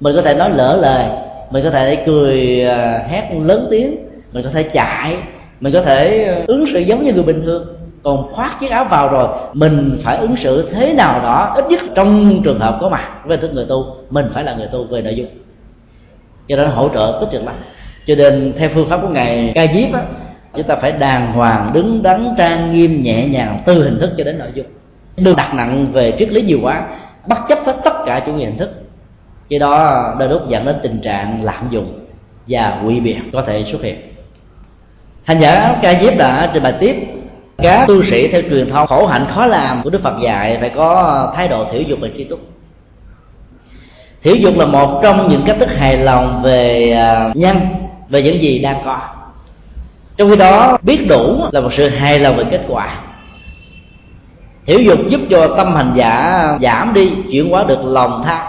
Mình 0.00 0.16
có 0.16 0.22
thể 0.22 0.34
nói 0.34 0.50
lỡ 0.50 0.78
lời, 0.82 1.04
mình 1.50 1.64
có 1.64 1.70
thể 1.70 2.02
cười 2.06 2.64
à, 2.64 3.04
hét 3.08 3.30
lớn 3.42 3.66
tiếng, 3.70 3.96
mình 4.32 4.44
có 4.44 4.50
thể 4.50 4.62
chạy, 4.62 5.16
mình 5.60 5.72
có 5.72 5.82
thể 5.82 6.24
à, 6.24 6.44
ứng 6.46 6.64
xử 6.72 6.78
giống 6.78 7.04
như 7.04 7.12
người 7.12 7.22
bình 7.22 7.42
thường. 7.44 7.66
Còn 8.02 8.32
khoác 8.32 8.56
chiếc 8.60 8.70
áo 8.70 8.84
vào 8.84 9.08
rồi, 9.08 9.28
mình 9.52 9.98
phải 10.04 10.16
ứng 10.16 10.36
xử 10.36 10.70
thế 10.72 10.92
nào 10.92 11.20
đó 11.22 11.52
ít 11.56 11.64
nhất 11.68 11.80
trong 11.94 12.40
trường 12.44 12.60
hợp 12.60 12.78
có 12.80 12.88
mặt 12.88 13.08
với 13.24 13.36
thức 13.36 13.54
người 13.54 13.66
tu, 13.68 13.86
mình 14.10 14.26
phải 14.34 14.44
là 14.44 14.54
người 14.54 14.68
tu 14.72 14.84
về 14.84 15.02
nội 15.02 15.14
dung. 15.14 15.28
Cho 16.48 16.56
nên 16.56 16.66
hỗ 16.66 16.88
trợ 16.88 17.18
tích 17.20 17.30
cực 17.32 17.44
lắm. 17.44 17.54
Cho 18.06 18.14
nên 18.14 18.52
theo 18.58 18.68
phương 18.74 18.88
pháp 18.88 19.00
của 19.02 19.08
ngài 19.08 19.52
ca 19.54 19.66
diếp 19.74 19.92
á 19.92 20.02
chúng 20.56 20.66
ta 20.66 20.76
phải 20.76 20.92
đàng 20.92 21.32
hoàng, 21.32 21.70
đứng 21.72 22.02
đắn 22.02 22.34
trang 22.38 22.74
nghiêm, 22.74 23.02
nhẹ 23.02 23.26
nhàng, 23.26 23.62
từ 23.66 23.84
hình 23.84 23.98
thức 24.00 24.10
cho 24.18 24.24
đến 24.24 24.38
nội 24.38 24.48
dung. 24.54 24.66
Đừng 25.16 25.36
đặt 25.36 25.54
nặng 25.54 25.86
về 25.92 26.12
triết 26.18 26.28
lý 26.28 26.42
nhiều 26.42 26.58
quá, 26.62 26.86
bất 27.26 27.38
chấp 27.48 27.58
hết 27.66 27.76
tất 27.84 27.94
cả 28.06 28.20
chủ 28.26 28.32
nghĩa 28.32 28.44
hình 28.44 28.58
thức. 28.58 28.70
Cái 29.50 29.58
đó, 29.58 30.14
đôi 30.18 30.28
lúc 30.28 30.48
dẫn 30.48 30.64
đến 30.64 30.76
tình 30.82 31.00
trạng 31.00 31.44
lạm 31.44 31.68
dụng 31.70 32.06
và 32.48 32.80
quỷ 32.86 33.00
biệt 33.00 33.16
có 33.32 33.42
thể 33.42 33.64
xuất 33.72 33.82
hiện. 33.82 33.96
Hành 35.24 35.40
giả 35.40 35.78
ca 35.82 36.00
diếp 36.00 36.18
đã 36.18 36.50
trình 36.54 36.62
bày 36.62 36.74
tiếp, 36.80 36.96
các 37.58 37.84
tu 37.88 38.02
sĩ 38.02 38.28
theo 38.28 38.42
truyền 38.50 38.70
thông 38.70 38.86
khổ 38.86 39.06
hạnh 39.06 39.26
khó 39.34 39.46
làm 39.46 39.82
của 39.82 39.90
đức 39.90 40.02
phật 40.02 40.14
dạy 40.22 40.56
phải 40.60 40.70
có 40.70 41.32
thái 41.36 41.48
độ 41.48 41.64
thiểu 41.72 41.82
dục 41.82 41.98
và 42.02 42.08
tri 42.16 42.24
túc 42.24 42.40
thiểu 44.24 44.34
dục 44.34 44.58
là 44.58 44.66
một 44.66 45.00
trong 45.02 45.28
những 45.28 45.42
cách 45.46 45.56
thức 45.60 45.68
hài 45.76 45.96
lòng 45.96 46.42
về 46.42 46.90
à, 46.90 47.32
nhân, 47.34 47.60
về 48.08 48.22
những 48.22 48.42
gì 48.42 48.58
đang 48.58 48.82
có 48.84 48.98
trong 50.16 50.30
khi 50.30 50.36
đó, 50.36 50.78
biết 50.82 51.06
đủ 51.08 51.44
là 51.52 51.60
một 51.60 51.70
sự 51.72 51.88
hài 51.88 52.18
lòng 52.18 52.36
về 52.36 52.44
kết 52.50 52.60
quả. 52.68 52.98
Thiểu 54.66 54.78
dục 54.78 54.98
giúp 55.08 55.20
cho 55.30 55.54
tâm 55.56 55.74
hành 55.74 55.92
giả 55.94 56.42
giảm 56.62 56.92
đi, 56.94 57.12
chuyển 57.30 57.50
hóa 57.50 57.64
được 57.68 57.84
lòng 57.84 58.22
tham. 58.24 58.46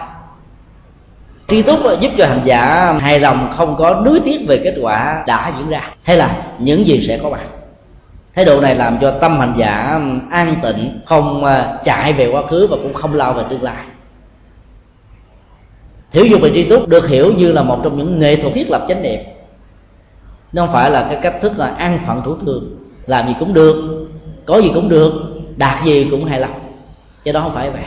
Tri 1.47 1.61
túc 1.61 1.79
giúp 1.99 2.11
cho 2.17 2.27
hành 2.27 2.41
giả 2.45 2.93
hài 2.99 3.19
lòng, 3.19 3.53
không 3.57 3.75
có 3.75 4.01
nuối 4.05 4.19
tiếc 4.25 4.45
về 4.47 4.61
kết 4.63 4.75
quả 4.81 5.23
đã 5.27 5.53
diễn 5.57 5.69
ra. 5.69 5.89
Hay 6.03 6.17
là 6.17 6.43
những 6.59 6.87
gì 6.87 7.05
sẽ 7.07 7.19
có 7.23 7.29
mặt. 7.29 7.39
Thái 8.35 8.45
độ 8.45 8.61
này 8.61 8.75
làm 8.75 8.97
cho 9.01 9.11
tâm 9.11 9.39
hành 9.39 9.53
giả 9.57 9.99
an 10.31 10.55
tịnh, 10.63 10.99
không 11.05 11.45
à, 11.45 11.77
chạy 11.85 12.13
về 12.13 12.27
quá 12.27 12.41
khứ 12.49 12.67
và 12.67 12.77
cũng 12.83 12.93
không 12.93 13.13
lao 13.13 13.33
về 13.33 13.43
tương 13.49 13.63
lai. 13.63 13.85
Thiểu 16.11 16.25
dục 16.25 16.41
về 16.41 16.51
tri 16.53 16.63
túc 16.63 16.87
được 16.87 17.07
hiểu 17.07 17.33
như 17.37 17.51
là 17.51 17.63
một 17.63 17.79
trong 17.83 17.97
những 17.97 18.19
nghệ 18.19 18.35
thuật 18.35 18.53
thiết 18.53 18.69
lập 18.69 18.85
chánh 18.89 19.01
niệm 19.01 19.19
nó 20.55 20.61
không 20.61 20.73
phải 20.73 20.91
là 20.91 21.07
cái 21.09 21.19
cách 21.21 21.35
thức 21.41 21.51
là 21.57 21.67
an 21.67 21.99
phận 22.07 22.21
thủ 22.25 22.35
thường, 22.35 22.77
làm 23.05 23.27
gì 23.27 23.33
cũng 23.39 23.53
được, 23.53 24.07
có 24.45 24.57
gì 24.57 24.71
cũng 24.73 24.89
được, 24.89 25.13
đạt 25.57 25.85
gì 25.85 26.07
cũng 26.11 26.25
hài 26.25 26.39
lòng. 26.39 26.51
Do 27.23 27.31
đó 27.31 27.39
không 27.39 27.53
phải 27.53 27.69
vậy. 27.69 27.81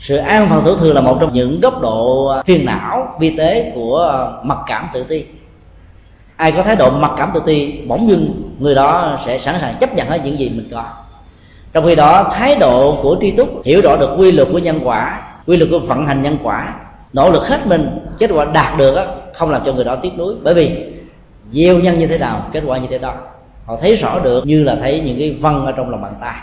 Sự 0.00 0.16
an 0.16 0.48
phận 0.50 0.64
thủ 0.64 0.76
thường 0.76 0.94
là 0.94 1.00
một 1.00 1.16
trong 1.20 1.32
những 1.32 1.60
góc 1.60 1.80
độ 1.80 2.32
phiền 2.46 2.64
não 2.64 3.16
vi 3.20 3.36
tế 3.36 3.72
của 3.74 4.28
mặc 4.42 4.58
cảm 4.66 4.88
tự 4.92 5.04
ti. 5.04 5.24
Ai 6.36 6.52
có 6.52 6.62
thái 6.62 6.76
độ 6.76 6.90
mặc 6.90 7.10
cảm 7.16 7.30
tự 7.34 7.42
ti, 7.46 7.80
bỗng 7.86 8.08
dưng 8.08 8.52
người 8.58 8.74
đó 8.74 9.18
sẽ 9.26 9.38
sẵn 9.38 9.54
sàng 9.60 9.74
chấp 9.80 9.94
nhận 9.94 10.08
hết 10.08 10.20
những 10.24 10.38
gì 10.38 10.48
mình 10.48 10.68
có. 10.72 10.84
Trong 11.72 11.86
khi 11.86 11.94
đó, 11.94 12.30
thái 12.32 12.56
độ 12.56 12.98
của 13.02 13.16
tri 13.20 13.30
túc 13.30 13.64
hiểu 13.64 13.80
rõ 13.80 13.96
được 13.96 14.16
quy 14.18 14.32
luật 14.32 14.48
của 14.52 14.58
nhân 14.58 14.80
quả, 14.84 15.22
quy 15.46 15.56
luật 15.56 15.70
của 15.70 15.78
vận 15.78 16.06
hành 16.06 16.22
nhân 16.22 16.36
quả, 16.42 16.74
nỗ 17.12 17.30
lực 17.30 17.48
hết 17.48 17.66
mình, 17.66 17.98
kết 18.18 18.30
quả 18.34 18.44
đạt 18.44 18.78
được 18.78 18.98
không 19.34 19.50
làm 19.50 19.62
cho 19.66 19.72
người 19.72 19.84
đó 19.84 19.96
tiếc 19.96 20.18
nuối. 20.18 20.34
Bởi 20.42 20.54
vì 20.54 20.95
gieo 21.52 21.78
nhân 21.78 21.98
như 21.98 22.06
thế 22.06 22.18
nào, 22.18 22.46
kết 22.52 22.62
quả 22.66 22.78
như 22.78 22.86
thế 22.90 22.98
đó. 22.98 23.14
Họ 23.66 23.76
thấy 23.80 23.94
rõ 23.94 24.18
được 24.18 24.46
như 24.46 24.62
là 24.62 24.76
thấy 24.80 25.00
những 25.00 25.18
cái 25.18 25.38
văn 25.40 25.66
ở 25.66 25.72
trong 25.72 25.90
lòng 25.90 26.02
bàn 26.02 26.14
tay. 26.20 26.34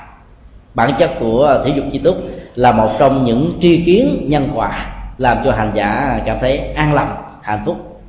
Bản 0.74 0.94
chất 1.00 1.12
của 1.20 1.62
thể 1.66 1.74
dục 1.76 1.86
chi 1.92 2.00
túc 2.00 2.18
là 2.56 2.72
một 2.72 2.90
trong 3.00 3.26
những 3.26 3.58
tri 3.62 3.84
kiến 3.86 4.26
nhân 4.30 4.50
quả 4.56 4.86
làm 5.18 5.38
cho 5.46 5.52
hành 5.52 5.72
giả 5.74 6.20
cảm 6.26 6.38
thấy 6.42 6.58
an 6.58 6.94
lòng 6.94 7.16
hạnh 7.42 7.62
phúc. 7.66 8.02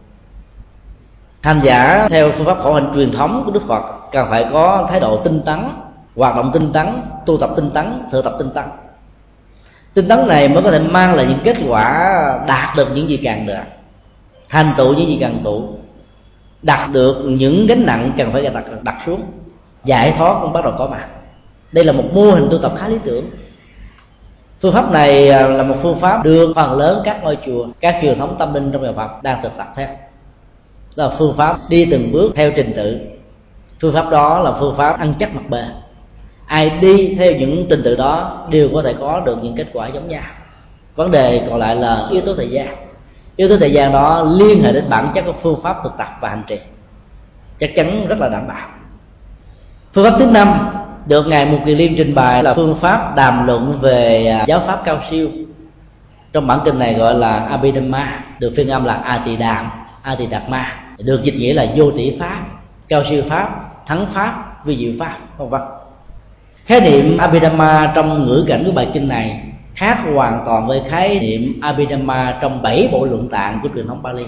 Hành 1.41 1.61
giả 1.63 2.09
theo 2.11 2.31
phương 2.37 2.47
pháp 2.47 2.59
khổ 2.63 2.75
hạnh 2.75 2.93
truyền 2.95 3.13
thống 3.13 3.43
của 3.45 3.51
đức 3.51 3.63
phật 3.69 3.83
cần 4.13 4.27
phải 4.31 4.47
có 4.53 4.87
thái 4.91 5.01
độ 5.01 5.17
tinh 5.17 5.43
tấn, 5.47 5.59
hoạt 6.17 6.37
động 6.37 6.51
tinh 6.53 6.73
tấn, 6.73 6.87
tu 7.27 7.37
tập 7.37 7.51
tinh 7.57 7.71
tấn 7.75 8.03
thực 8.11 8.25
tập 8.25 8.33
tinh 8.39 8.51
tấn. 8.55 8.65
Tinh 9.95 10.09
tấn 10.09 10.27
này 10.29 10.49
mới 10.49 10.63
có 10.63 10.71
thể 10.71 10.79
mang 10.79 11.15
lại 11.15 11.27
những 11.29 11.39
kết 11.45 11.57
quả 11.69 12.11
đạt 12.47 12.77
được 12.77 12.89
những 12.95 13.09
gì 13.09 13.21
càng 13.25 13.47
được, 13.47 13.55
thành 14.49 14.75
tựu 14.77 14.95
những 14.95 15.09
gì 15.09 15.19
càng 15.21 15.39
tụ 15.45 15.69
đặt 16.65 16.89
được 16.93 17.23
những 17.25 17.67
gánh 17.67 17.87
nặng 17.87 18.13
cần 18.19 18.33
phải 18.33 18.43
đặt 18.43 18.65
đặt 18.83 18.97
xuống. 19.07 19.23
Giải 19.85 20.15
thoát 20.19 20.39
cũng 20.43 20.53
bắt 20.53 20.65
đầu 20.65 20.75
có 20.79 20.87
mặt. 20.87 21.07
Đây 21.73 21.85
là 21.85 21.93
một 21.93 22.05
mô 22.15 22.31
hình 22.31 22.49
tu 22.51 22.59
tập 22.59 22.73
khá 22.79 22.89
lý 22.89 22.99
tưởng. 23.05 23.31
Phương 24.61 24.73
pháp 24.73 24.93
này 24.93 25.29
à, 25.29 25.49
là 25.49 25.63
một 25.63 25.77
phương 25.83 26.01
pháp 26.01 26.25
được 26.25 26.53
phần 26.57 26.79
lớn 26.79 27.01
các 27.05 27.23
ngôi 27.23 27.39
chùa, 27.47 27.67
các 27.81 27.99
truyền 28.03 28.19
thống 28.19 28.37
tâm 28.39 28.55
linh 28.55 28.73
trong 28.73 28.83
nhà 28.83 28.93
phật 28.93 29.23
đang 29.23 29.43
thực 29.43 29.53
tập 29.57 29.73
theo. 29.77 29.89
Đó 30.97 31.09
là 31.09 31.17
phương 31.19 31.35
pháp 31.37 31.59
đi 31.69 31.89
từng 31.91 32.13
bước 32.13 32.33
theo 32.35 32.51
trình 32.57 32.73
tự. 32.77 33.01
Phương 33.81 33.95
pháp 33.95 34.11
đó 34.11 34.39
là 34.39 34.53
phương 34.61 34.77
pháp 34.77 34.99
ăn 34.99 35.15
chắc 35.19 35.35
mặt 35.35 35.43
bề 35.49 35.63
ai 36.47 36.71
đi 36.71 37.15
theo 37.19 37.33
những 37.33 37.67
trình 37.71 37.83
tự 37.85 37.97
đó 37.97 38.47
đều 38.51 38.69
có 38.75 38.83
thể 38.83 38.95
có 39.01 39.21
được 39.21 39.39
những 39.43 39.55
kết 39.57 39.67
quả 39.73 39.89
giống 39.89 40.09
nhau. 40.09 40.23
Vấn 40.97 41.11
đề 41.11 41.47
còn 41.51 41.59
lại 41.59 41.77
là 41.77 42.09
yếu 42.11 42.21
tố 42.21 42.35
thời 42.35 42.49
gian 42.49 42.84
yếu 43.37 43.49
tố 43.49 43.57
thời 43.57 43.73
gian 43.73 43.93
đó 43.93 44.23
liên 44.39 44.63
hệ 44.63 44.73
đến 44.73 44.85
bản 44.89 45.13
chất 45.15 45.23
của 45.23 45.35
phương 45.43 45.63
pháp 45.63 45.77
thực 45.85 45.93
tập 45.99 46.09
và 46.21 46.29
hành 46.29 46.43
trì. 46.47 46.59
Chắc 47.59 47.71
chắn 47.77 48.07
rất 48.09 48.19
là 48.19 48.29
đảm 48.29 48.49
bảo. 48.49 48.69
Phương 49.95 50.05
pháp 50.05 50.17
thứ 50.19 50.27
năm, 50.27 50.69
được 51.07 51.27
ngài 51.27 51.47
mục 51.47 51.61
kỳ 51.67 51.75
liên 51.75 51.95
trình 51.97 52.15
bày 52.15 52.43
là 52.43 52.55
phương 52.55 52.77
pháp 52.81 53.17
đàm 53.17 53.47
luận 53.47 53.79
về 53.81 54.27
à, 54.27 54.45
giáo 54.49 54.63
pháp 54.67 54.83
cao 54.85 55.01
siêu. 55.11 55.29
Trong 56.33 56.47
bản 56.47 56.61
kinh 56.65 56.79
này 56.79 56.95
gọi 56.95 57.15
là 57.15 57.39
abhidhamma, 57.39 58.25
được 58.41 58.53
phiên 58.57 58.69
âm 58.69 58.85
là 58.85 58.95
a 58.95 59.23
tỳ 59.25 59.37
đàm 59.37 59.71
a 60.03 60.15
tỳ 60.15 60.27
đạt 60.27 60.43
ma 60.49 60.85
được 60.99 61.23
dịch 61.23 61.35
nghĩa 61.35 61.55
là 61.55 61.67
vô 61.77 61.91
tỷ 61.91 62.17
pháp, 62.21 62.47
cao 62.89 63.03
siêu 63.11 63.23
pháp, 63.29 63.71
thắng 63.87 64.07
pháp, 64.15 64.65
vi 64.65 64.77
diệu 64.77 64.93
pháp, 65.01 65.17
vân 65.39 65.49
vân. 65.49 65.61
Khái 66.65 66.81
niệm 66.81 67.19
abhidhamma 67.19 67.93
trong 67.95 68.27
ngữ 68.27 68.45
cảnh 68.49 68.63
của 68.67 68.73
bài 68.73 68.89
kinh 68.95 69.09
này 69.09 69.43
khác 69.75 69.99
hoàn 70.15 70.43
toàn 70.47 70.67
với 70.67 70.83
khái 70.89 71.19
niệm 71.21 71.61
abhidhamma 71.63 72.39
trong 72.41 72.63
bảy 72.63 72.89
bộ 72.93 73.05
luận 73.05 73.29
tạng 73.29 73.61
của 73.63 73.69
truyền 73.75 73.87
thống 73.87 74.03
Bali. 74.03 74.25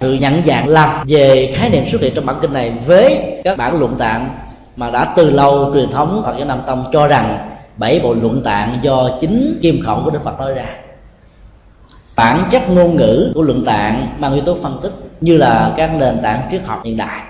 Sự 0.00 0.12
nhận 0.12 0.42
dạng 0.46 0.68
lầm 0.68 0.90
về 1.06 1.54
khái 1.56 1.70
niệm 1.70 1.84
xuất 1.92 2.00
hiện 2.00 2.12
trong 2.14 2.26
bản 2.26 2.36
kinh 2.42 2.52
này 2.52 2.72
với 2.86 3.40
các 3.44 3.58
bản 3.58 3.78
luận 3.78 3.96
tạng 3.98 4.28
mà 4.76 4.90
đã 4.90 5.12
từ 5.16 5.30
lâu 5.30 5.70
truyền 5.74 5.90
thống 5.90 6.22
Phật 6.24 6.34
giáo 6.38 6.46
Nam 6.46 6.58
Tông 6.66 6.84
cho 6.92 7.06
rằng 7.06 7.50
bảy 7.76 8.00
bộ 8.00 8.14
luận 8.14 8.42
tạng 8.42 8.78
do 8.82 9.10
chính 9.20 9.58
kim 9.62 9.82
khẩu 9.86 10.00
của 10.04 10.10
Đức 10.10 10.24
Phật 10.24 10.38
nói 10.38 10.54
ra. 10.54 10.66
Bản 12.16 12.42
chất 12.50 12.70
ngôn 12.70 12.96
ngữ 12.96 13.32
của 13.34 13.42
luận 13.42 13.64
tạng 13.64 14.08
mang 14.18 14.34
yếu 14.34 14.44
tố 14.44 14.56
phân 14.62 14.80
tích 14.82 14.92
như 15.20 15.36
là 15.36 15.72
các 15.76 15.90
nền 15.98 16.18
tảng 16.22 16.48
triết 16.50 16.62
học 16.64 16.80
hiện 16.84 16.96
đại. 16.96 17.20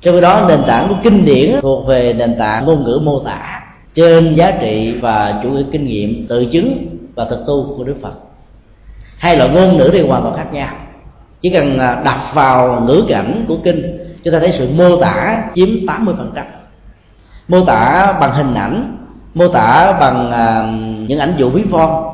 Trong 0.00 0.14
khi 0.14 0.20
đó, 0.20 0.44
nền 0.48 0.62
tảng 0.66 0.88
của 0.88 0.94
kinh 1.02 1.24
điển 1.24 1.60
thuộc 1.60 1.86
về 1.86 2.12
nền 2.12 2.38
tảng 2.38 2.66
ngôn 2.66 2.84
ngữ 2.84 3.00
mô 3.04 3.18
tả 3.18 3.61
trên 3.94 4.34
giá 4.34 4.50
trị 4.60 4.94
và 5.00 5.40
chủ 5.42 5.50
nghĩa 5.50 5.64
kinh 5.72 5.86
nghiệm, 5.86 6.26
tự 6.28 6.44
chứng 6.44 6.86
và 7.14 7.24
thực 7.24 7.44
tu 7.46 7.74
của 7.76 7.84
đức 7.84 7.96
phật. 8.02 8.12
Hai 9.18 9.36
loại 9.36 9.50
ngôn 9.50 9.76
ngữ 9.76 9.90
thì 9.92 10.00
hoàn 10.00 10.22
toàn 10.22 10.36
khác 10.36 10.52
nhau. 10.52 10.74
Chỉ 11.40 11.50
cần 11.50 11.78
đặt 11.78 12.02
đọc 12.04 12.20
vào 12.34 12.84
ngữ 12.86 13.04
cảnh 13.08 13.44
của 13.48 13.56
kinh, 13.64 13.98
chúng 14.24 14.32
ta 14.32 14.40
thấy 14.40 14.52
sự 14.52 14.68
mô 14.76 14.96
tả 14.96 15.44
chiếm 15.54 15.68
80% 15.68 16.44
mô 17.48 17.64
tả 17.64 18.12
bằng 18.20 18.32
hình 18.32 18.54
ảnh, 18.54 18.96
mô 19.34 19.48
tả 19.48 19.96
bằng 20.00 20.30
à, 20.30 20.72
những 21.08 21.18
ảnh 21.18 21.34
dụ 21.36 21.50
ví 21.50 21.62
von 21.62 22.04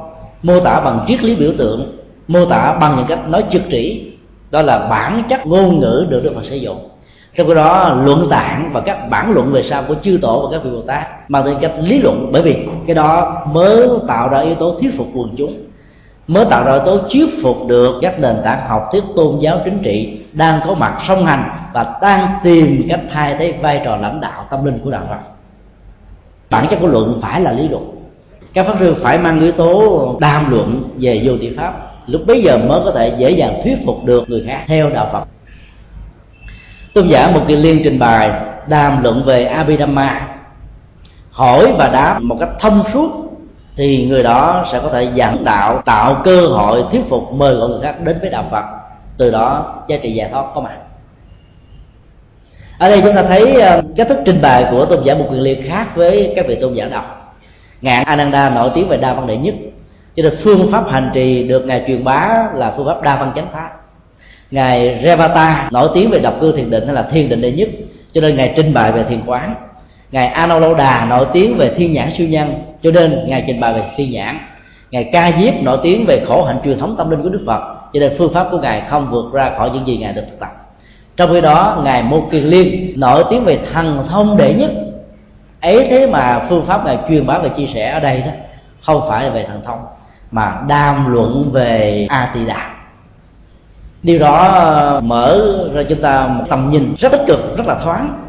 mô 0.42 0.60
tả 0.60 0.80
bằng 0.80 1.04
triết 1.08 1.22
lý 1.22 1.36
biểu 1.36 1.52
tượng, 1.58 1.98
mô 2.28 2.44
tả 2.44 2.78
bằng 2.80 2.96
những 2.96 3.06
cách 3.06 3.28
nói 3.28 3.44
trực 3.50 3.62
chỉ 3.70 4.12
đó 4.50 4.62
là 4.62 4.78
bản 4.78 5.22
chất 5.28 5.46
ngôn 5.46 5.80
ngữ 5.80 6.06
được 6.08 6.20
đức 6.24 6.32
phật 6.34 6.44
sử 6.44 6.56
dụng 6.56 6.87
trong 7.38 7.46
cái 7.46 7.54
đó 7.54 7.96
luận 8.04 8.26
tạng 8.30 8.70
và 8.72 8.80
các 8.80 9.10
bản 9.10 9.32
luận 9.32 9.52
về 9.52 9.62
sau 9.62 9.82
của 9.88 9.94
chư 10.02 10.18
tổ 10.22 10.42
và 10.42 10.58
các 10.58 10.64
vị 10.64 10.70
bồ 10.70 10.82
tát, 10.82 11.30
mang 11.30 11.44
tính 11.44 11.58
cách 11.60 11.72
lý 11.82 11.98
luận. 11.98 12.28
Bởi 12.32 12.42
vì 12.42 12.66
cái 12.86 12.94
đó 12.94 13.42
mới 13.52 13.88
tạo 14.08 14.28
ra 14.28 14.38
yếu 14.38 14.54
tố 14.54 14.74
thuyết 14.80 14.90
phục 14.98 15.06
quần 15.14 15.34
chúng, 15.36 15.54
mới 16.26 16.44
tạo 16.44 16.64
ra 16.64 16.72
yếu 16.72 16.82
tố 16.84 16.98
thuyết 16.98 17.28
phục 17.42 17.56
được 17.66 17.94
các 18.02 18.20
nền 18.20 18.36
tảng 18.44 18.68
học 18.68 18.88
thuyết, 18.92 19.04
tôn 19.16 19.38
giáo, 19.40 19.60
chính 19.64 19.78
trị 19.82 20.20
đang 20.32 20.60
có 20.66 20.74
mặt 20.74 20.98
song 21.08 21.26
hành 21.26 21.50
và 21.72 21.98
đang 22.02 22.28
tìm 22.44 22.86
cách 22.88 23.00
thay 23.12 23.36
thế 23.38 23.54
vai 23.62 23.80
trò 23.84 23.96
lãnh 23.96 24.20
đạo 24.20 24.46
tâm 24.50 24.64
linh 24.64 24.78
của 24.84 24.90
đạo 24.90 25.02
Phật. 25.08 25.30
Bản 26.50 26.66
chất 26.70 26.78
của 26.80 26.86
luận 26.86 27.18
phải 27.22 27.40
là 27.40 27.52
lý 27.52 27.68
luận. 27.68 27.90
Các 28.54 28.66
pháp 28.66 28.76
sư 28.80 28.96
phải 29.02 29.18
mang 29.18 29.40
yếu 29.40 29.52
tố 29.52 30.16
đàm 30.20 30.50
luận 30.50 30.82
về 30.96 31.22
vô 31.24 31.32
thị 31.40 31.54
pháp. 31.56 31.74
Lúc 32.06 32.22
bấy 32.26 32.42
giờ 32.42 32.58
mới 32.58 32.80
có 32.84 32.90
thể 32.90 33.14
dễ 33.18 33.30
dàng 33.30 33.60
thuyết 33.64 33.76
phục 33.86 34.04
được 34.04 34.30
người 34.30 34.44
khác 34.46 34.64
theo 34.66 34.90
đạo 34.90 35.08
phật 35.12 35.37
tôn 36.98 37.08
giả 37.08 37.30
một 37.30 37.40
kỳ 37.48 37.56
liên 37.56 37.80
trình 37.84 37.98
bày, 37.98 38.32
đàm 38.66 39.02
luận 39.02 39.22
về 39.26 39.44
abhidhamma. 39.44 40.28
Hỏi 41.30 41.72
và 41.78 41.88
đáp 41.88 42.18
một 42.22 42.36
cách 42.40 42.48
thông 42.60 42.82
suốt, 42.92 43.10
thì 43.76 44.06
người 44.06 44.22
đó 44.22 44.64
sẽ 44.72 44.80
có 44.82 44.88
thể 44.92 45.08
giảng 45.16 45.44
đạo, 45.44 45.82
tạo 45.84 46.20
cơ 46.24 46.46
hội 46.46 46.84
thuyết 46.90 47.02
phục 47.08 47.32
mời 47.32 47.54
gọi 47.54 47.68
người 47.68 47.80
khác 47.82 47.94
đến 48.04 48.18
với 48.20 48.30
đạo 48.30 48.44
phật. 48.50 48.64
Từ 49.18 49.30
đó, 49.30 49.74
giá 49.88 49.96
trị 50.02 50.12
giải 50.12 50.28
thoát 50.32 50.44
có 50.54 50.60
mặt 50.60 50.76
ở 52.78 52.88
đây 52.88 53.00
chúng 53.02 53.14
ta 53.14 53.22
thấy 53.22 53.60
ờ, 53.60 53.82
cái 53.96 54.06
thức 54.06 54.18
trình 54.24 54.42
bày 54.42 54.66
của 54.70 54.86
tôn 54.86 55.04
giả 55.04 55.14
một 55.14 55.26
quyền 55.30 55.40
liên 55.40 55.62
khác 55.68 55.96
với 55.96 56.32
các 56.36 56.46
vị 56.48 56.58
tôn 56.60 56.74
giả 56.74 56.88
đọc 56.88 57.36
ngạn 57.80 58.04
ananda 58.04 58.50
nổi 58.50 58.70
tiếng 58.74 58.88
về 58.88 58.96
đa 58.96 59.14
văn 59.14 59.26
đệ 59.26 59.36
nhất. 59.36 59.54
Cho 60.16 60.22
nên 60.22 60.32
phương 60.44 60.68
pháp 60.72 60.90
hành 60.90 61.10
trì 61.14 61.48
được 61.48 61.66
ngài 61.66 61.84
truyền 61.86 62.04
bá 62.04 62.44
là 62.54 62.72
phương 62.76 62.86
pháp 62.86 63.02
đa 63.02 63.16
văn 63.16 63.32
chánh 63.36 63.46
pháp 63.52 63.77
ngài 64.50 65.00
Revata 65.02 65.68
nổi 65.72 65.88
tiếng 65.94 66.10
về 66.10 66.18
độc 66.18 66.34
cư 66.40 66.56
thiền 66.56 66.70
định 66.70 66.86
hay 66.86 66.94
là 66.94 67.02
thiền 67.02 67.28
định 67.28 67.40
đệ 67.40 67.52
nhất, 67.52 67.68
cho 68.12 68.20
nên 68.20 68.36
ngài 68.36 68.52
trình 68.56 68.74
bày 68.74 68.92
về 68.92 69.04
thiền 69.08 69.20
quán. 69.26 69.54
Ngài 70.12 70.26
Anuloda 70.26 71.06
nổi 71.10 71.26
tiếng 71.32 71.58
về 71.58 71.74
thiên 71.76 71.92
nhãn 71.92 72.10
siêu 72.18 72.28
nhân, 72.28 72.54
cho 72.82 72.90
nên 72.90 73.24
ngài 73.26 73.44
trình 73.46 73.60
bày 73.60 73.74
về 73.74 73.82
thiên 73.96 74.10
nhãn. 74.10 74.38
Ngài 74.90 75.04
Ca 75.12 75.32
Diếp 75.40 75.54
nổi 75.62 75.78
tiếng 75.82 76.06
về 76.06 76.24
khổ 76.28 76.44
hạnh 76.44 76.58
truyền 76.64 76.78
thống 76.78 76.94
tâm 76.98 77.10
linh 77.10 77.22
của 77.22 77.28
Đức 77.28 77.42
Phật, 77.46 77.60
cho 77.92 78.00
nên 78.00 78.12
phương 78.18 78.34
pháp 78.34 78.48
của 78.50 78.58
ngài 78.58 78.80
không 78.80 79.10
vượt 79.10 79.32
ra 79.32 79.50
khỏi 79.58 79.70
những 79.74 79.86
gì 79.86 79.96
ngài 79.96 80.12
được 80.12 80.24
thực 80.30 80.40
tập. 80.40 80.48
Trong 81.16 81.30
khi 81.32 81.40
đó, 81.40 81.80
ngài 81.84 82.02
Mô 82.02 82.20
Kiền 82.20 82.44
Liên 82.44 82.92
nổi 83.00 83.24
tiếng 83.30 83.44
về 83.44 83.58
thần 83.72 84.06
thông 84.08 84.36
đệ 84.36 84.54
nhất. 84.54 84.70
Ấy 85.60 85.86
thế 85.90 86.06
mà 86.06 86.46
phương 86.48 86.66
pháp 86.66 86.86
ngài 86.86 86.98
truyền 87.08 87.26
bá 87.26 87.38
và 87.38 87.48
chia 87.48 87.66
sẻ 87.74 87.90
ở 87.90 88.00
đây 88.00 88.20
đó, 88.20 88.30
không 88.82 89.02
phải 89.08 89.24
là 89.24 89.30
về 89.30 89.44
thần 89.44 89.60
thông, 89.64 89.78
mà 90.30 90.60
đàm 90.68 91.12
luận 91.12 91.50
về 91.52 92.06
a 92.10 92.30
tỳ 92.34 92.40
đàm 92.46 92.77
điều 94.08 94.18
đó 94.18 94.48
ờ, 94.48 95.00
mở 95.04 95.40
ra 95.74 95.82
chúng 95.88 96.00
ta 96.00 96.26
một 96.26 96.44
tầm 96.48 96.70
nhìn 96.70 96.94
rất 96.98 97.12
tích 97.12 97.24
cực, 97.26 97.56
rất 97.56 97.66
là 97.66 97.74
thoáng. 97.84 98.22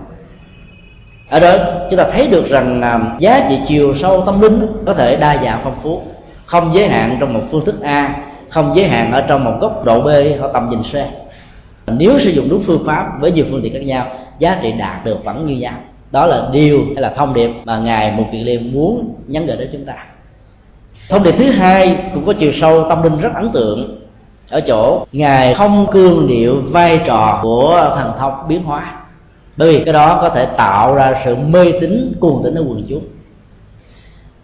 Ở 1.30 1.40
đó, 1.40 1.52
chúng 1.90 1.98
ta 1.98 2.06
thấy 2.12 2.28
được 2.28 2.50
rằng 2.50 2.82
à, 2.82 3.00
giá 3.20 3.46
trị 3.50 3.60
chiều 3.68 3.96
sâu 4.02 4.24
tâm 4.26 4.42
linh 4.42 4.68
có 4.86 4.94
thể 4.94 5.16
đa 5.16 5.44
dạng 5.44 5.60
phong 5.64 5.76
phú. 5.84 6.02
Không 6.46 6.72
giới 6.74 6.88
hạn 6.88 7.18
trong 7.20 7.34
một 7.34 7.42
phương 7.52 7.66
thức 7.66 7.82
a, 7.82 8.16
không 8.50 8.76
giới 8.76 8.88
hạn 8.88 9.12
ở 9.12 9.22
trong 9.22 9.44
một 9.44 9.58
góc 9.62 9.86
độ 9.86 10.02
b 10.02 10.08
hoặc 10.40 10.52
tầm 10.54 10.70
nhìn 10.70 10.84
c. 10.84 10.96
Nếu 11.88 12.20
sử 12.20 12.30
dụng 12.30 12.50
đúng 12.50 12.64
phương 12.66 12.84
pháp 12.86 13.06
với 13.20 13.32
nhiều 13.32 13.46
phương 13.52 13.62
tiện 13.64 13.74
khác 13.74 13.84
nhau, 13.84 14.06
giá 14.40 14.60
trị 14.62 14.74
đạt 14.80 15.06
được 15.06 15.24
vẫn 15.24 15.46
như 15.46 15.56
nhau. 15.56 15.74
Đó 16.12 16.26
là 16.26 16.50
điều 16.52 16.80
hay 16.96 17.02
là 17.02 17.10
thông 17.10 17.34
điệp 17.34 17.52
mà 17.66 17.78
ngài 17.78 18.12
một 18.12 18.26
vị 18.32 18.44
liên 18.44 18.74
muốn 18.74 19.16
nhắn 19.28 19.46
gửi 19.46 19.58
đến 19.58 19.70
chúng 19.72 19.86
ta. 19.86 19.96
Thông 21.10 21.24
điệp 21.24 21.36
thứ 21.38 21.52
hai 21.52 21.98
cũng 22.14 22.26
có 22.26 22.34
chiều 22.40 22.52
sâu 22.62 22.86
tâm 22.90 23.04
linh 23.04 23.18
rất 23.20 23.34
ấn 23.34 23.50
tượng 23.52 24.00
ở 24.50 24.62
chỗ, 24.62 25.06
ngài 25.12 25.54
không 25.54 25.88
cương 25.92 26.28
điệu 26.28 26.62
vai 26.72 27.02
trò 27.06 27.40
của 27.44 27.92
thần 27.96 28.12
thông 28.20 28.34
biến 28.48 28.64
hóa. 28.64 28.94
Bởi 29.58 29.70
vì 29.70 29.84
cái 29.84 29.94
đó 29.94 30.18
có 30.22 30.30
thể 30.30 30.46
tạo 30.46 30.96
ra 30.96 31.22
sự 31.26 31.36
mê 31.36 31.66
tín 31.82 32.14
cuồng 32.20 32.44
tín 32.44 32.56
ở 32.56 32.62
quần 32.62 32.84
chúng. 32.90 33.04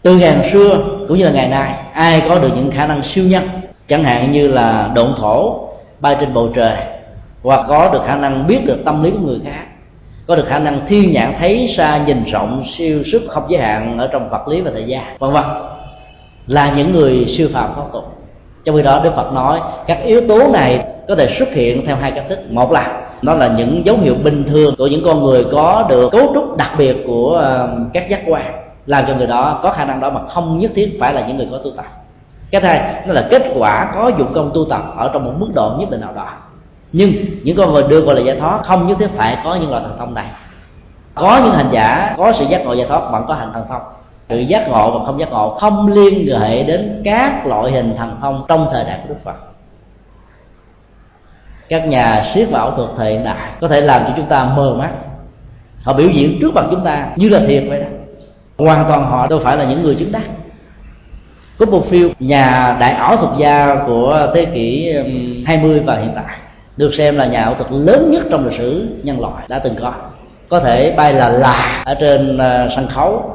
Từ 0.01 0.15
ngàn 0.15 0.49
xưa, 0.51 0.83
cũng 1.07 1.17
như 1.17 1.25
là 1.25 1.31
ngày 1.31 1.49
nay, 1.49 1.73
ai 1.93 2.21
có 2.29 2.39
được 2.39 2.49
những 2.55 2.71
khả 2.71 2.87
năng 2.87 3.03
siêu 3.03 3.25
nhân? 3.25 3.49
Chẳng 3.87 4.03
hạn 4.03 4.31
như 4.31 4.47
là 4.47 4.91
độn 4.95 5.13
thổ, 5.17 5.67
bay 5.99 6.17
trên 6.19 6.33
bầu 6.33 6.49
trời, 6.55 6.77
hoặc 7.43 7.65
có 7.67 7.89
được 7.93 8.01
khả 8.05 8.15
năng 8.15 8.47
biết 8.47 8.59
được 8.65 8.77
tâm 8.85 9.03
lý 9.03 9.11
của 9.11 9.27
người 9.27 9.39
khác, 9.45 9.65
có 10.27 10.35
được 10.35 10.45
khả 10.47 10.59
năng 10.59 10.79
thiên 10.87 11.11
nhãn 11.11 11.33
thấy 11.39 11.73
xa 11.77 11.97
nhìn 12.05 12.23
rộng 12.31 12.63
siêu 12.77 13.03
sức 13.11 13.21
không 13.29 13.43
giới 13.49 13.61
hạn 13.61 13.99
ở 13.99 14.07
trong 14.07 14.29
vật 14.29 14.47
lý 14.47 14.61
và 14.61 14.71
thời 14.73 14.83
gian, 14.83 15.03
vân 15.19 15.31
vân. 15.31 15.43
Là 16.47 16.73
những 16.77 16.91
người 16.91 17.25
siêu 17.37 17.49
phàm 17.53 17.73
thoát 17.75 17.85
tục 17.93 18.15
trong 18.65 18.75
khi 18.75 18.81
đó, 18.81 18.99
đức 19.03 19.15
phật 19.15 19.33
nói, 19.33 19.59
các 19.87 19.97
yếu 20.05 20.21
tố 20.27 20.47
này 20.53 20.85
có 21.07 21.15
thể 21.15 21.35
xuất 21.39 21.49
hiện 21.53 21.85
theo 21.85 21.95
hai 21.95 22.11
cách 22.11 22.25
thức. 22.29 22.39
Một 22.51 22.71
là 22.71 23.01
nó 23.21 23.33
là 23.33 23.47
những 23.47 23.85
dấu 23.85 23.97
hiệu 23.97 24.15
bình 24.23 24.43
thường 24.49 24.75
của 24.77 24.87
những 24.87 25.03
con 25.05 25.23
người 25.23 25.45
có 25.51 25.85
được 25.89 26.09
cấu 26.11 26.31
trúc 26.33 26.57
đặc 26.57 26.71
biệt 26.77 27.03
của 27.07 27.35
ờ, 27.35 27.69
các 27.93 28.09
giác 28.09 28.21
quan, 28.27 28.45
làm 28.85 29.05
cho 29.07 29.15
người 29.15 29.27
đó 29.27 29.59
có 29.63 29.71
khả 29.71 29.85
năng 29.85 29.99
đó 29.99 30.09
mà 30.09 30.21
không 30.27 30.59
nhất 30.59 30.71
thiết 30.75 30.97
phải 30.99 31.13
là 31.13 31.27
những 31.27 31.37
người 31.37 31.47
có 31.51 31.57
tu 31.57 31.71
tập. 31.77 31.85
Cái 32.51 32.61
thứ 32.61 32.67
hai 32.67 33.03
nó 33.07 33.13
là 33.13 33.27
kết 33.29 33.41
quả 33.55 33.91
có 33.95 34.11
dụng 34.17 34.33
công 34.33 34.51
tu 34.53 34.65
tập 34.65 34.81
ở 34.97 35.09
trong 35.13 35.25
một 35.25 35.31
mức 35.37 35.47
độ 35.55 35.71
nhất 35.79 35.89
định 35.89 36.01
nào 36.01 36.13
đó. 36.15 36.27
Nhưng 36.91 37.13
những 37.43 37.57
con 37.57 37.73
người 37.73 37.83
được 37.83 38.05
gọi 38.05 38.15
là 38.15 38.21
giải 38.21 38.39
thoát 38.39 38.63
không 38.63 38.87
nhất 38.87 38.97
thiết 38.99 39.09
phải 39.15 39.37
có 39.43 39.55
những 39.55 39.69
loại 39.69 39.83
thần 39.83 39.97
thông 39.97 40.13
này. 40.13 40.25
Có 41.15 41.41
những 41.43 41.53
hành 41.53 41.69
giả, 41.71 42.15
có 42.17 42.33
sự 42.39 42.45
giác 42.49 42.65
ngộ 42.65 42.73
giải 42.73 42.87
thoát, 42.87 43.11
vẫn 43.11 43.25
có 43.27 43.33
hành 43.33 43.51
thần 43.53 43.63
thông 43.69 43.81
sự 44.29 44.39
giác 44.39 44.69
ngộ 44.69 44.99
và 44.99 45.05
không 45.05 45.19
giác 45.19 45.31
ngộ 45.31 45.57
không 45.59 45.87
liên 45.87 46.39
hệ 46.39 46.63
đến 46.63 47.01
các 47.03 47.47
loại 47.47 47.71
hình 47.71 47.95
thần 47.97 48.17
thông 48.21 48.45
trong 48.47 48.69
thời 48.71 48.83
đại 48.83 48.99
của 49.03 49.13
đức 49.13 49.19
phật. 49.23 49.35
Các 51.69 51.87
nhà 51.87 52.31
siết 52.33 52.47
và 52.51 52.59
ảo 52.59 52.71
thuật 52.71 52.89
thời 52.97 53.13
hiện 53.13 53.23
đại 53.23 53.51
có 53.61 53.67
thể 53.67 53.81
làm 53.81 54.01
cho 54.07 54.13
chúng 54.17 54.25
ta 54.25 54.45
mơ 54.55 54.75
mắt. 54.79 54.91
Họ 55.83 55.93
biểu 55.93 56.09
diễn 56.09 56.37
trước 56.41 56.53
mặt 56.53 56.65
chúng 56.71 56.83
ta 56.83 57.07
như 57.15 57.29
là 57.29 57.39
thiệt 57.47 57.63
vậy 57.69 57.79
đó. 57.79 57.87
Hoàn 58.57 58.85
toàn 58.87 59.05
họ 59.05 59.27
đâu 59.27 59.39
phải 59.43 59.57
là 59.57 59.63
những 59.63 59.83
người 59.83 59.95
chứng 59.95 60.11
đắc. 60.11 60.23
Có 61.59 61.65
một 61.65 61.85
phiêu 61.89 62.09
nhà 62.19 62.77
đại 62.79 62.91
ảo 62.91 63.17
thuật 63.17 63.37
gia 63.37 63.75
của 63.87 64.27
thế 64.35 64.45
kỷ 64.45 64.93
20 65.45 65.79
và 65.79 65.95
hiện 65.95 66.11
tại, 66.15 66.37
được 66.77 66.93
xem 66.97 67.17
là 67.17 67.25
nhà 67.25 67.43
ảo 67.43 67.53
thuật 67.53 67.71
lớn 67.71 68.11
nhất 68.11 68.23
trong 68.31 68.45
lịch 68.45 68.59
sử 68.59 68.87
nhân 69.03 69.21
loại 69.21 69.45
đã 69.49 69.59
từng 69.59 69.75
có. 69.81 69.93
Có 70.49 70.59
thể 70.59 70.93
bay 70.97 71.13
là 71.13 71.29
là 71.29 71.83
ở 71.85 71.95
trên 71.95 72.37
ờ, 72.37 72.69
sân 72.75 72.87
khấu 72.87 73.34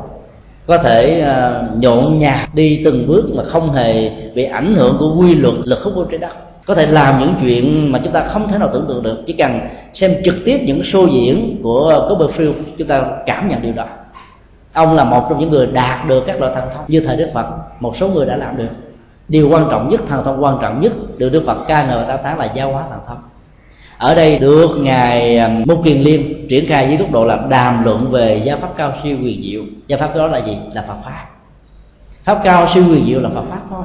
có 0.71 0.79
thể 0.79 1.25
uh, 1.25 1.83
nhộn 1.83 2.19
nhạt 2.19 2.55
đi 2.55 2.83
từng 2.85 3.07
bước 3.07 3.25
mà 3.35 3.43
không 3.49 3.73
hề 3.73 4.11
bị 4.35 4.45
ảnh 4.45 4.75
hưởng 4.75 4.97
của 4.99 5.15
quy 5.17 5.35
luật 5.35 5.55
lực 5.65 5.83
hút 5.83 5.93
của 5.97 6.05
trái 6.05 6.19
đất. 6.19 6.31
Có 6.67 6.75
thể 6.75 6.87
làm 6.87 7.21
những 7.21 7.35
chuyện 7.41 7.93
mà 7.93 8.01
chúng 8.05 8.13
ta 8.13 8.25
không 8.29 8.49
thể 8.49 8.59
nào 8.59 8.69
tưởng 8.73 8.85
tượng 8.89 9.03
được 9.03 9.23
chỉ 9.27 9.33
cần 9.33 9.61
xem 9.95 10.15
trực 10.25 10.35
tiếp 10.45 10.59
những 10.65 10.81
show 10.81 11.09
diễn 11.09 11.61
của 11.63 12.09
Copperfield 12.09 12.53
chúng 12.79 12.89
ta 12.89 13.05
cảm 13.27 13.49
nhận 13.49 13.63
điều 13.63 13.73
đó. 13.73 13.85
Ông 14.73 14.97
là 14.97 15.05
một 15.05 15.27
trong 15.29 15.39
những 15.39 15.51
người 15.51 15.67
đạt 15.67 16.09
được 16.09 16.25
các 16.27 16.41
loại 16.41 16.53
thần 16.55 16.65
thông 16.75 16.85
như 16.89 17.01
thời 17.01 17.17
đức 17.17 17.29
phật 17.35 17.47
một 17.81 17.97
số 17.97 18.09
người 18.09 18.27
đã 18.27 18.37
làm 18.37 18.57
được. 18.57 18.69
Điều 19.29 19.49
quan 19.51 19.67
trọng 19.71 19.89
nhất 19.91 20.01
thần 20.09 20.25
thông 20.25 20.45
quan 20.45 20.59
trọng 20.63 20.81
nhất 20.81 20.93
được 21.19 21.29
đức 21.29 21.43
phật 21.47 21.59
ca 21.69 21.87
ngợi 21.87 22.05
ta 22.09 22.17
tán 22.17 22.39
là 22.39 22.53
giáo 22.55 22.73
hóa 22.73 22.83
thần 22.91 23.01
thông. 23.09 23.19
Ở 23.99 24.15
đây 24.15 24.39
được 24.39 24.71
ngài 24.77 25.39
à, 25.39 25.51
mục 25.67 25.85
kiền 25.85 26.01
liên 26.01 26.40
triển 26.51 26.69
khai 26.69 26.87
với 26.87 26.97
góc 26.97 27.13
độ 27.13 27.25
là 27.25 27.39
đàm 27.49 27.85
luận 27.85 28.11
về 28.11 28.43
gia 28.45 28.57
pháp 28.57 28.69
cao 28.77 28.93
siêu 29.03 29.17
quyền 29.23 29.43
diệu. 29.43 29.63
Gia 29.87 29.97
pháp 29.97 30.17
đó 30.17 30.27
là 30.27 30.39
gì? 30.39 30.59
Là 30.73 30.85
phật 30.89 30.97
pháp. 31.05 31.27
Pháp 32.25 32.41
cao 32.45 32.69
siêu 32.75 32.85
quyền 32.91 33.07
diệu 33.07 33.21
là 33.21 33.29
phật 33.29 33.45
pháp 33.51 33.61
thôi. 33.71 33.85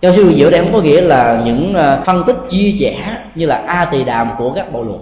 Cao 0.00 0.12
siêu 0.16 0.26
quyền 0.26 0.36
diệu 0.36 0.50
đây 0.50 0.60
không 0.60 0.72
có 0.72 0.80
nghĩa 0.80 1.00
là 1.00 1.42
những 1.44 1.74
ờ, 1.74 2.02
phân 2.06 2.24
tích 2.26 2.36
chia 2.48 2.74
sẻ 2.80 3.16
như 3.34 3.46
là 3.46 3.56
a 3.66 3.84
tỳ 3.84 4.04
đàm 4.04 4.30
của 4.38 4.52
các 4.52 4.72
bộ 4.72 4.82
luận 4.82 4.98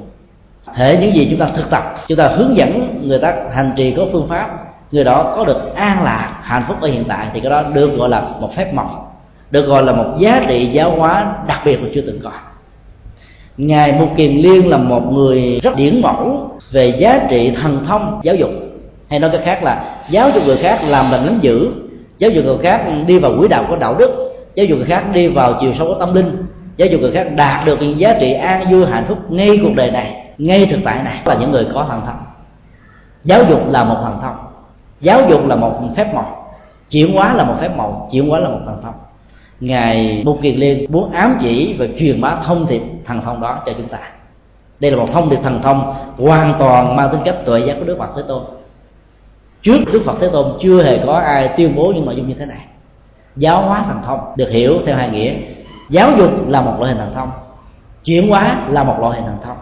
thể 0.75 0.99
những 1.01 1.17
gì 1.17 1.29
chúng 1.31 1.41
ta 1.41 1.47
thực 1.57 1.71
tập, 1.71 1.95
chúng 2.09 2.19
ta 2.19 2.29
hướng 2.29 2.57
dẫn 2.57 3.01
người 3.03 3.19
ta 3.19 3.35
hành 3.55 3.73
trì 3.77 3.91
có 3.91 4.07
phương 4.13 4.29
pháp, 4.29 4.49
người 4.93 5.05
đó 5.05 5.33
có 5.37 5.45
được 5.45 5.75
an 5.75 6.03
lạc, 6.03 6.39
hạnh 6.43 6.65
phúc 6.69 6.77
ở 6.81 6.89
hiện 6.89 7.05
tại 7.09 7.27
thì 7.35 7.41
cái 7.41 7.51
đó 7.51 7.63
được 7.73 7.97
gọi 7.97 8.09
là 8.09 8.21
một 8.41 8.51
phép 8.57 8.75
màu 8.75 9.13
được 9.51 9.67
gọi 9.67 9.83
là 9.83 9.93
một 9.93 10.15
giá 10.19 10.45
trị 10.49 10.67
giáo 10.67 10.91
hóa 10.91 11.37
đặc 11.47 11.61
biệt 11.65 11.83
mà 11.83 11.89
chưa 11.95 12.01
từng 12.01 12.21
có 12.23 12.31
ngài 13.57 13.93
mục 13.93 14.09
kiền 14.17 14.37
liên 14.37 14.69
là 14.69 14.77
một 14.77 15.13
người 15.13 15.61
rất 15.63 15.77
điển 15.77 16.01
mẫu 16.03 16.51
về 16.71 16.89
giá 16.99 17.27
trị 17.31 17.53
thần 17.63 17.85
thông 17.87 18.21
giáo 18.23 18.35
dục. 18.35 18.51
Hay 19.11 19.21
nói 19.21 19.31
cách 19.33 19.41
khác 19.45 19.63
là, 19.63 20.01
giáo 20.11 20.31
dục 20.31 20.43
người 20.47 20.57
khác 20.57 20.81
làm 20.85 21.11
lành 21.11 21.25
lánh 21.25 21.39
dữ 21.43 21.71
giáo 22.19 22.31
dục 22.31 22.45
người 22.45 22.59
khác 22.63 22.85
đi 23.07 23.19
vào 23.19 23.33
quỹ 23.39 23.49
đạo 23.49 23.65
của 23.69 23.77
đạo 23.77 23.95
đức, 23.99 24.35
giáo 24.55 24.67
dục 24.67 24.79
người 24.79 24.87
khác 24.87 25.05
đi 25.13 25.29
vào 25.29 25.55
chiều 25.61 25.73
sâu 25.79 25.87
của 25.87 25.95
tâm 25.95 26.15
linh, 26.15 26.47
giáo 26.77 26.89
dục 26.89 27.01
người 27.01 27.13
khác 27.13 27.27
đạt 27.37 27.67
được 27.67 27.79
những 27.81 28.01
giá 28.01 28.17
trị 28.21 28.33
an 28.33 28.65
vui 28.71 28.87
hạnh 28.87 29.05
phúc 29.09 29.19
ngay 29.29 29.59
cuộc 29.63 29.75
đời 29.77 29.91
này, 29.91 30.27
ngay 30.39 30.67
thực 30.67 30.81
tại 30.85 31.03
này. 31.05 31.19
Là 31.25 31.35
những 31.35 31.51
người 31.51 31.67
có 31.75 31.87
thần 31.89 32.01
thông. 32.07 32.17
Giáo 33.25 33.45
dục 33.51 33.61
là 33.69 33.85
một 33.85 33.97
thần 34.03 34.19
thông. 34.23 34.37
Giáo 35.01 35.21
dục 35.31 35.47
là 35.47 35.57
một 35.57 35.81
phép 35.97 36.15
màu. 36.15 36.53
Chuyển 36.91 37.15
hóa 37.15 37.35
là 37.35 37.45
một 37.45 37.55
phép 37.61 37.77
màu, 37.77 38.09
chuyển 38.13 38.29
hóa 38.29 38.41
là 38.41 38.49
một 38.49 38.59
thần 38.67 38.83
thông 38.83 38.95
ngài 39.61 40.23
bục 40.25 40.43
kiền 40.43 40.57
liên 40.57 40.93
muốn 40.93 41.13
ám 41.13 41.39
chỉ 41.43 41.77
và 41.79 41.87
truyền 41.99 42.21
bá 42.21 42.37
thông 42.47 42.67
điệp 42.69 42.83
thần 43.07 43.23
thông 43.23 43.41
đó 43.41 43.63
cho 43.67 43.73
chúng 43.77 43.89
ta. 43.89 43.99
Đây 44.81 44.91
là 44.91 44.97
một 44.97 45.09
thông 45.13 45.31
điệp 45.31 45.39
thần 45.43 45.63
thông 45.63 45.95
hoàn 46.19 46.55
toàn 46.59 46.97
mang 46.97 47.09
tính 47.13 47.21
cách 47.25 47.37
tuệ 47.45 47.61
giác 47.61 47.77
của 47.79 47.85
đức 47.85 47.97
phật 47.99 48.11
thế 48.17 48.23
tôn. 48.29 48.43
Trước 49.63 49.79
đức 49.93 50.03
phật 50.05 50.17
thế 50.21 50.29
tôn 50.33 50.47
chưa 50.61 50.83
hề 50.83 50.99
có 51.07 51.13
ai 51.13 51.49
tuyên 51.57 51.75
bố 51.77 51.93
những 51.95 52.07
nội 52.07 52.17
dung 52.17 52.29
như 52.29 52.35
thế 52.35 52.47
này. 52.47 52.67
Giáo 53.37 53.63
hóa 53.63 53.85
thần 53.87 53.99
thông 54.07 54.21
được 54.37 54.51
hiểu 54.51 54.79
theo 54.87 54.97
hai 54.97 55.09
nghĩa. 55.09 55.35
Giáo 55.91 56.11
dục 56.19 56.49
là 56.49 56.61
một 56.61 56.75
loại 56.79 56.93
hình 56.93 57.01
thần 57.01 57.15
thông, 57.15 57.31
chuyển 58.05 58.29
hóa 58.29 58.65
là 58.69 58.85
một 58.85 58.97
loại 59.01 59.21
hình 59.21 59.27
thần 59.27 59.39
thông. 59.43 59.57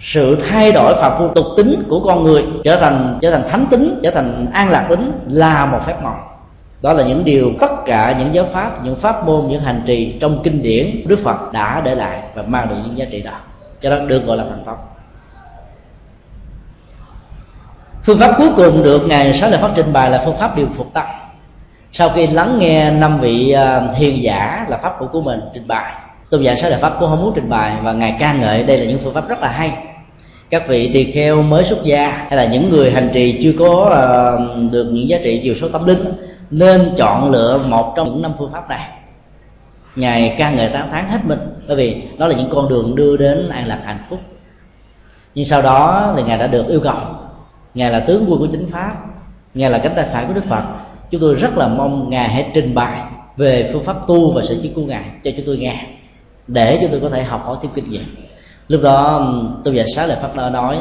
Sự 0.00 0.38
thay 0.50 0.72
đổi 0.72 0.94
phạm 0.94 1.18
phu 1.18 1.28
tục 1.28 1.46
tính 1.56 1.84
của 1.88 2.00
con 2.00 2.24
người 2.24 2.44
trở 2.64 2.76
thành 2.76 3.18
trở 3.22 3.30
thành 3.30 3.42
thánh 3.48 3.66
tính, 3.70 4.00
trở 4.02 4.10
thành 4.10 4.46
an 4.52 4.70
lạc 4.70 4.86
tính 4.88 5.12
là 5.28 5.66
một 5.66 5.78
phép 5.86 6.02
màu 6.02 6.35
đó 6.82 6.92
là 6.92 7.04
những 7.04 7.24
điều 7.24 7.52
tất 7.60 7.70
cả 7.86 8.16
những 8.18 8.34
giáo 8.34 8.46
pháp, 8.52 8.84
những 8.84 8.96
pháp 8.96 9.26
môn, 9.26 9.46
những 9.48 9.62
hành 9.62 9.82
trì 9.86 10.14
trong 10.20 10.42
kinh 10.42 10.62
điển 10.62 11.06
đức 11.06 11.18
phật 11.24 11.52
đã 11.52 11.82
để 11.84 11.94
lại 11.94 12.18
và 12.34 12.42
mang 12.42 12.68
được 12.68 12.76
những 12.84 12.98
giá 12.98 13.04
trị 13.10 13.22
đó. 13.22 13.38
Cho 13.80 13.90
đó 13.90 13.98
được 14.06 14.26
gọi 14.26 14.36
là 14.36 14.44
thành 14.50 14.62
công 14.66 14.76
phương 18.06 18.18
pháp 18.18 18.34
cuối 18.38 18.48
cùng 18.56 18.82
được 18.82 19.06
ngài 19.06 19.38
sáu 19.38 19.50
lời 19.50 19.60
phát 19.62 19.70
trình 19.74 19.92
bày 19.92 20.10
là 20.10 20.22
phương 20.24 20.36
pháp 20.36 20.56
điều 20.56 20.66
phục 20.76 20.92
tâm. 20.92 21.04
Sau 21.92 22.08
khi 22.14 22.26
lắng 22.26 22.58
nghe 22.58 22.90
năm 22.90 23.20
vị 23.20 23.54
thiền 23.54 23.94
hiền 23.94 24.22
giả 24.22 24.66
là 24.68 24.76
pháp 24.76 24.96
hữu 24.98 25.08
của 25.08 25.20
mình 25.20 25.40
trình 25.54 25.68
bày, 25.68 25.92
tôn 26.30 26.42
giả 26.42 26.56
sáu 26.60 26.70
lời 26.70 26.78
pháp 26.82 26.96
cũng 27.00 27.08
không 27.08 27.22
muốn 27.22 27.32
trình 27.34 27.48
bày 27.48 27.72
và 27.82 27.92
ngài 27.92 28.16
ca 28.20 28.32
ngợi 28.32 28.62
đây 28.62 28.78
là 28.78 28.84
những 28.84 28.98
phương 29.04 29.14
pháp 29.14 29.28
rất 29.28 29.40
là 29.40 29.48
hay. 29.48 29.72
Các 30.50 30.68
vị 30.68 30.90
tỳ 30.94 31.12
kheo 31.12 31.42
mới 31.42 31.64
xuất 31.64 31.82
gia 31.82 32.08
hay 32.08 32.36
là 32.36 32.44
những 32.44 32.70
người 32.70 32.90
hành 32.90 33.10
trì 33.12 33.40
chưa 33.42 33.52
có 33.58 33.90
à, 33.94 34.04
được 34.70 34.84
những 34.84 35.08
giá 35.08 35.18
trị 35.24 35.40
chiều 35.42 35.54
sâu 35.60 35.68
tâm 35.68 35.86
linh 35.86 36.12
nên 36.50 36.94
chọn 36.98 37.30
lựa 37.30 37.58
một 37.58 37.92
trong 37.96 38.08
những 38.08 38.22
năm 38.22 38.32
phương 38.38 38.52
pháp 38.52 38.68
này. 38.68 38.88
Ngài 39.96 40.34
ca 40.38 40.50
ngợi 40.50 40.68
tám 40.68 40.88
tháng 40.90 41.10
hết 41.10 41.18
mình, 41.24 41.38
bởi 41.66 41.76
vì 41.76 42.02
đó 42.18 42.26
là 42.26 42.36
những 42.36 42.50
con 42.50 42.68
đường 42.68 42.94
đưa 42.96 43.16
đến 43.16 43.48
an 43.48 43.66
lạc 43.66 43.80
hạnh 43.84 44.04
phúc. 44.10 44.20
Nhưng 45.34 45.46
sau 45.46 45.62
đó 45.62 46.12
thì 46.16 46.22
ngài 46.22 46.38
đã 46.38 46.46
được 46.46 46.68
yêu 46.68 46.80
cầu. 46.80 46.96
Ngài 47.74 47.90
là 47.90 48.00
tướng 48.00 48.24
quân 48.28 48.38
của 48.38 48.48
chính 48.52 48.70
pháp, 48.72 48.94
ngài 49.54 49.70
là 49.70 49.78
cánh 49.78 49.92
tay 49.96 50.06
phải 50.12 50.24
của 50.24 50.34
đức 50.34 50.44
phật. 50.48 50.62
Chúng 51.10 51.20
tôi 51.20 51.34
rất 51.34 51.56
là 51.56 51.68
mong 51.68 52.10
ngài 52.10 52.28
hãy 52.28 52.50
trình 52.54 52.74
bày 52.74 53.00
về 53.36 53.70
phương 53.72 53.84
pháp 53.84 53.96
tu 54.06 54.32
và 54.32 54.42
sự 54.48 54.60
chỉ 54.62 54.72
của 54.74 54.82
ngài 54.82 55.04
cho 55.24 55.30
chúng 55.36 55.46
tôi 55.46 55.56
nghe, 55.56 55.86
để 56.46 56.78
chúng 56.80 56.90
tôi 56.90 57.00
có 57.00 57.08
thể 57.08 57.22
học 57.22 57.42
hỏi 57.44 57.56
thêm 57.62 57.70
kinh 57.74 57.90
nghiệm. 57.90 58.04
Lúc 58.68 58.82
đó 58.82 59.28
tôi 59.64 59.74
giải 59.74 59.86
sáng 59.96 60.08
lời 60.08 60.18
pháp 60.22 60.36
đã 60.36 60.50
nói, 60.50 60.78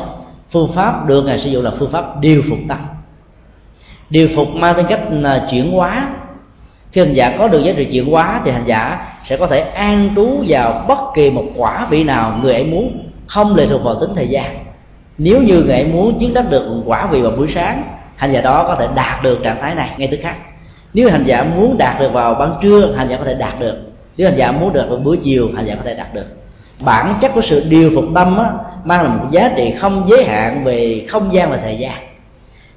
phương 0.51 0.71
pháp 0.73 1.07
được 1.07 1.21
ngài 1.25 1.39
sử 1.39 1.49
dụng 1.49 1.63
là 1.63 1.71
phương 1.79 1.91
pháp 1.91 2.19
điều 2.19 2.41
phục 2.49 2.59
tâm 2.69 2.79
điều 4.09 4.29
phục 4.35 4.55
mang 4.55 4.75
tính 4.75 4.85
cách 4.89 5.01
là 5.09 5.47
chuyển 5.51 5.71
hóa. 5.71 6.07
Khi 6.91 7.01
hành 7.01 7.13
giả 7.13 7.35
có 7.37 7.47
được 7.47 7.63
giá 7.63 7.73
trị 7.77 7.85
chuyển 7.85 8.11
hóa 8.11 8.41
thì 8.45 8.51
hành 8.51 8.65
giả 8.65 9.07
sẽ 9.25 9.37
có 9.37 9.47
thể 9.47 9.59
an 9.59 10.09
trú 10.15 10.43
vào 10.47 10.85
bất 10.87 10.99
kỳ 11.15 11.29
một 11.29 11.45
quả 11.55 11.87
vị 11.89 12.03
nào 12.03 12.39
người 12.41 12.53
ấy 12.53 12.63
muốn 12.63 13.09
không 13.27 13.55
lệ 13.55 13.67
thuộc 13.67 13.83
vào 13.83 13.95
tính 13.95 14.09
thời 14.15 14.27
gian. 14.27 14.55
Nếu 15.17 15.41
như 15.41 15.55
người 15.55 15.73
ấy 15.73 15.85
muốn 15.85 16.19
chứng 16.19 16.33
đắc 16.33 16.49
được 16.49 16.81
quả 16.85 17.07
vị 17.11 17.21
vào 17.21 17.31
buổi 17.31 17.47
sáng 17.53 17.83
hành 18.15 18.33
giả 18.33 18.41
đó 18.41 18.63
có 18.67 18.75
thể 18.75 18.87
đạt 18.95 19.23
được 19.23 19.39
trạng 19.43 19.57
thái 19.61 19.75
này 19.75 19.89
ngay 19.97 20.07
tức 20.07 20.19
khắc. 20.21 20.35
Nếu 20.93 21.09
hành 21.09 21.23
giả 21.23 21.43
muốn 21.43 21.77
đạt 21.77 21.99
được 21.99 22.13
vào 22.13 22.35
ban 22.35 22.53
trưa 22.61 22.93
hành 22.97 23.09
giả 23.09 23.17
có 23.17 23.23
thể 23.23 23.33
đạt 23.33 23.59
được. 23.59 23.75
Nếu 24.17 24.29
hành 24.29 24.37
giả 24.37 24.51
muốn 24.51 24.73
được 24.73 24.85
vào 24.89 24.99
buổi 24.99 25.17
chiều 25.17 25.49
hành 25.55 25.65
giả 25.65 25.75
có 25.75 25.81
thể 25.85 25.95
đạt 25.95 26.13
được. 26.13 26.25
Bản 26.79 27.13
chất 27.21 27.31
của 27.35 27.41
sự 27.41 27.63
điều 27.69 27.91
phục 27.95 28.05
tâm 28.15 28.37
á, 28.37 28.51
mang 28.83 29.03
là 29.03 29.09
một 29.09 29.25
giá 29.31 29.51
trị 29.55 29.73
không 29.79 30.07
giới 30.09 30.25
hạn 30.25 30.63
về 30.63 31.05
không 31.09 31.33
gian 31.33 31.49
và 31.49 31.57
thời 31.57 31.77
gian 31.77 32.14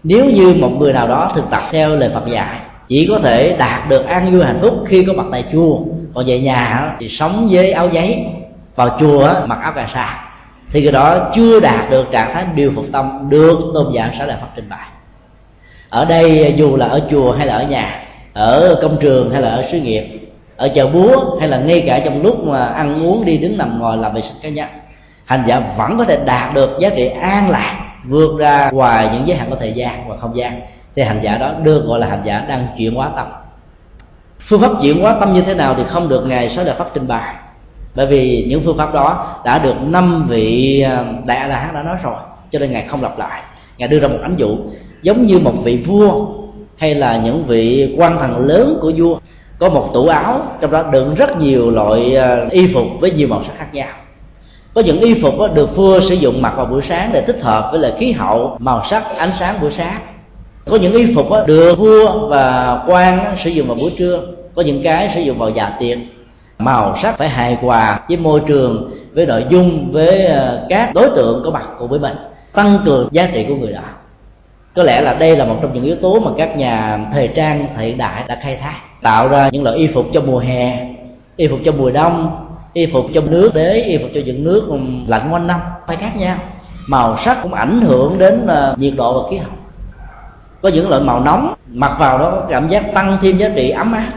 nếu 0.03 0.25
như 0.25 0.55
một 0.55 0.71
người 0.79 0.93
nào 0.93 1.09
đó 1.09 1.33
thực 1.35 1.51
tập 1.51 1.63
theo 1.71 1.97
lời 1.97 2.11
phật 2.15 2.27
dạy, 2.27 2.57
chỉ 2.89 3.07
có 3.11 3.19
thể 3.19 3.57
đạt 3.59 3.89
được 3.89 4.07
an 4.07 4.33
vui 4.33 4.45
hạnh 4.45 4.59
phúc 4.61 4.85
khi 4.87 5.05
có 5.05 5.13
mặt 5.13 5.27
tại 5.33 5.45
chùa. 5.53 5.79
Còn 6.15 6.25
về 6.27 6.41
nhà 6.41 6.91
thì 7.01 7.09
sống 7.09 7.49
với 7.51 7.73
áo 7.73 7.89
giấy, 7.93 8.27
vào 8.77 8.97
chùa 9.01 9.35
mặc 9.47 9.59
áo 9.63 9.73
cà 9.73 9.89
sa. 9.95 10.25
Thì 10.73 10.83
cái 10.83 10.93
đó 10.93 11.31
chưa 11.35 11.61
đạt 11.61 11.91
được 11.91 12.13
trạng 12.13 12.35
thái 12.35 12.45
điều 12.55 12.73
phục 12.77 12.85
tâm 12.93 13.27
được 13.29 13.59
tôn 13.75 13.87
giả 13.93 14.11
sở 14.19 14.27
đại 14.27 14.37
phật 14.41 14.47
trình 14.57 14.69
bày. 14.69 14.89
Ở 15.89 16.05
đây, 16.05 16.55
dù 16.57 16.77
là 16.77 16.87
ở 16.87 17.01
chùa 17.11 17.33
hay 17.33 17.47
là 17.47 17.55
ở 17.55 17.63
nhà, 17.63 18.03
ở 18.33 18.79
công 18.83 18.97
trường 19.01 19.31
hay 19.31 19.43
là 19.43 19.51
ở 19.51 19.65
xứ 19.73 19.81
nghiệp, 19.81 20.31
ở 20.57 20.69
chợ 20.69 20.87
búa 20.87 21.39
hay 21.41 21.49
là 21.49 21.59
ngay 21.59 21.85
cả 21.87 22.01
trong 22.05 22.23
lúc 22.23 22.45
mà 22.45 22.67
ăn 22.67 23.07
uống 23.07 23.25
đi 23.25 23.39
đứng 23.39 23.59
nằm 23.59 23.81
ngồi 23.81 23.97
làm 23.97 24.15
vệ 24.15 24.21
sinh 24.21 24.37
cá 24.43 24.49
nhân, 24.49 24.69
hành 25.25 25.43
giả 25.47 25.63
vẫn 25.77 25.99
có 25.99 26.05
thể 26.05 26.19
đạt 26.27 26.55
được 26.55 26.77
giá 26.81 26.91
trị 26.97 27.07
an 27.07 27.51
lạc 27.51 27.88
vượt 28.09 28.39
ra 28.39 28.71
ngoài 28.71 29.11
những 29.13 29.29
giới 29.29 29.37
hạn 29.37 29.51
của 29.51 29.57
thời 29.57 29.73
gian 29.73 30.09
và 30.09 30.17
không 30.17 30.37
gian. 30.37 30.61
Thì 30.97 31.03
hành 31.03 31.21
giả 31.23 31.39
đó 31.39 31.53
được 31.63 31.85
gọi 31.87 32.01
là 32.01 32.07
hành 32.07 32.23
giả 32.25 32.45
đang 32.49 32.67
chuyển 32.79 32.95
hóa 32.95 33.11
tâm. 33.17 33.27
Phương 34.49 34.61
pháp 34.61 34.71
chuyển 34.83 35.01
hóa 35.01 35.17
tâm 35.21 35.35
như 35.35 35.43
thế 35.43 35.55
nào 35.55 35.75
thì 35.77 35.83
không 35.85 36.09
được 36.09 36.27
ngài 36.27 36.51
sáu 36.51 36.65
đại 36.65 36.75
pháp 36.79 36.91
trình 36.95 37.09
bày. 37.09 37.35
Bởi 37.95 38.07
vì 38.07 38.47
những 38.49 38.63
phương 38.65 38.77
pháp 38.77 38.95
đó 38.95 39.37
đã 39.45 39.59
được 39.59 39.75
năm 39.83 40.27
vị 40.29 40.81
à, 40.81 41.05
đại 41.27 41.37
a 41.37 41.47
la 41.47 41.57
hán 41.57 41.75
đã 41.75 41.83
nói 41.83 41.97
rồi, 42.03 42.15
cho 42.51 42.59
nên 42.59 42.73
ngài 42.73 42.85
không 42.85 43.03
lặp 43.03 43.19
lại. 43.19 43.43
Ngài 43.79 43.89
đưa 43.89 44.01
ra 44.01 44.09
một 44.09 44.19
ánh 44.23 44.37
dụ, 44.37 44.57
giống 45.03 45.27
như 45.27 45.39
một 45.39 45.53
vị 45.65 45.85
vua 45.87 46.27
hay 46.77 46.95
là 46.95 47.17
những 47.17 47.45
vị 47.45 47.95
quan 47.99 48.19
thần 48.19 48.37
lớn 48.37 48.79
của 48.81 48.93
vua. 48.97 49.19
Có 49.59 49.69
một 49.69 49.91
tủ 49.95 50.07
áo, 50.07 50.43
trong 50.61 50.71
đó 50.71 50.85
đựng 50.93 51.15
rất 51.15 51.39
nhiều 51.39 51.71
loại 51.71 52.17
à, 52.17 52.37
y 52.51 52.75
phục 52.75 52.85
với 53.01 53.11
nhiều 53.11 53.29
màu 53.29 53.45
sắc 53.45 53.53
khác 53.57 53.67
nhau 53.73 53.89
có 54.75 54.81
những 54.81 55.01
y 55.01 55.23
phục 55.23 55.35
được 55.55 55.77
vua 55.77 56.01
sử 56.01 56.15
dụng 56.15 56.43
mặc 56.43 56.53
vào 56.57 56.67
buổi 56.67 56.83
sáng 56.89 57.11
để 57.13 57.23
thích 57.27 57.41
hợp 57.43 57.69
với 57.71 57.81
lại 57.81 57.93
khí 57.99 58.13
hậu, 58.13 58.57
màu 58.59 58.85
sắc, 58.91 59.17
ánh 59.17 59.31
sáng 59.39 59.61
buổi 59.61 59.71
sáng. 59.71 60.01
Có 60.67 60.77
những 60.77 60.93
y 60.93 61.15
phục 61.15 61.27
được 61.47 61.75
vua 61.79 62.29
và 62.29 62.79
quan 62.87 63.37
sử 63.45 63.51
dụng 63.51 63.67
vào 63.67 63.77
buổi 63.77 63.95
trưa. 63.99 64.21
Có 64.55 64.63
những 64.63 64.83
cái 64.83 65.11
sử 65.15 65.21
dụng 65.21 65.39
vào 65.39 65.51
dạ 65.51 65.77
tiệc. 65.79 65.99
Màu 66.59 66.97
sắc 67.03 67.19
phải 67.19 67.29
hài 67.29 67.55
hòa 67.55 68.01
với 68.09 68.17
môi 68.17 68.41
trường, 68.47 68.91
với 69.15 69.27
nội 69.27 69.45
dung, 69.49 69.93
với 69.93 70.27
ờ, 70.27 70.67
các 70.69 70.95
đối 70.95 71.11
tượng 71.17 71.43
có 71.45 71.51
mặt 71.51 71.65
cùng 71.79 71.89
với 71.89 71.99
mình, 71.99 72.17
tăng 72.53 72.79
cường 72.85 73.09
giá 73.13 73.29
trị 73.33 73.47
của 73.49 73.55
người 73.55 73.73
đó. 73.73 73.81
Có 74.77 74.83
lẽ 74.83 75.01
là 75.01 75.15
đây 75.15 75.37
là 75.37 75.45
một 75.45 75.57
trong 75.63 75.73
những 75.75 75.85
yếu 75.85 75.97
tố 75.97 76.21
mà 76.21 76.31
các 76.37 76.57
nhà 76.57 77.01
thời 77.13 77.29
trang 77.29 77.67
hiện 77.79 77.99
đại 77.99 78.25
đã 78.29 78.39
khai 78.43 78.57
thác, 78.57 78.81
tạo 79.03 79.29
ra 79.29 79.49
những 79.53 79.63
loại 79.63 79.77
y 79.77 79.87
phục 79.87 80.07
cho 80.15 80.21
mùa 80.21 80.39
hè, 80.39 80.87
y 81.37 81.49
phục 81.49 81.59
cho 81.65 81.73
mùa 81.73 81.91
đông 81.91 82.31
y 82.73 82.87
phục 82.87 83.07
trong 83.15 83.31
nước 83.31 83.51
đế, 83.55 83.73
y 83.73 83.99
phục 83.99 84.11
cho 84.15 84.21
những 84.27 84.45
nước 84.45 84.69
lạnh 85.07 85.29
quanh 85.33 85.47
năm. 85.47 85.61
Phải 85.87 85.97
khác 85.97 86.17
nhau. 86.17 86.37
Màu 86.87 87.17
sắc 87.25 87.39
cũng 87.43 87.55
ảnh 87.55 87.81
hưởng 87.81 88.19
đến 88.19 88.47
ờ, 88.47 88.75
nhiệt 88.79 88.95
độ 88.97 89.23
và 89.23 89.29
khí 89.31 89.37
hậu. 89.37 89.53
Có 90.63 90.69
những 90.69 90.89
loại 90.89 91.03
màu 91.03 91.21
nóng, 91.21 91.55
mặc 91.73 91.97
vào 91.99 92.19
đó 92.19 92.43
cảm 92.49 92.69
giác 92.69 92.95
tăng 92.95 93.19
thêm 93.23 93.39
giá 93.39 93.49
trị 93.57 93.71
ấm 93.71 93.93
áp. 93.93 94.13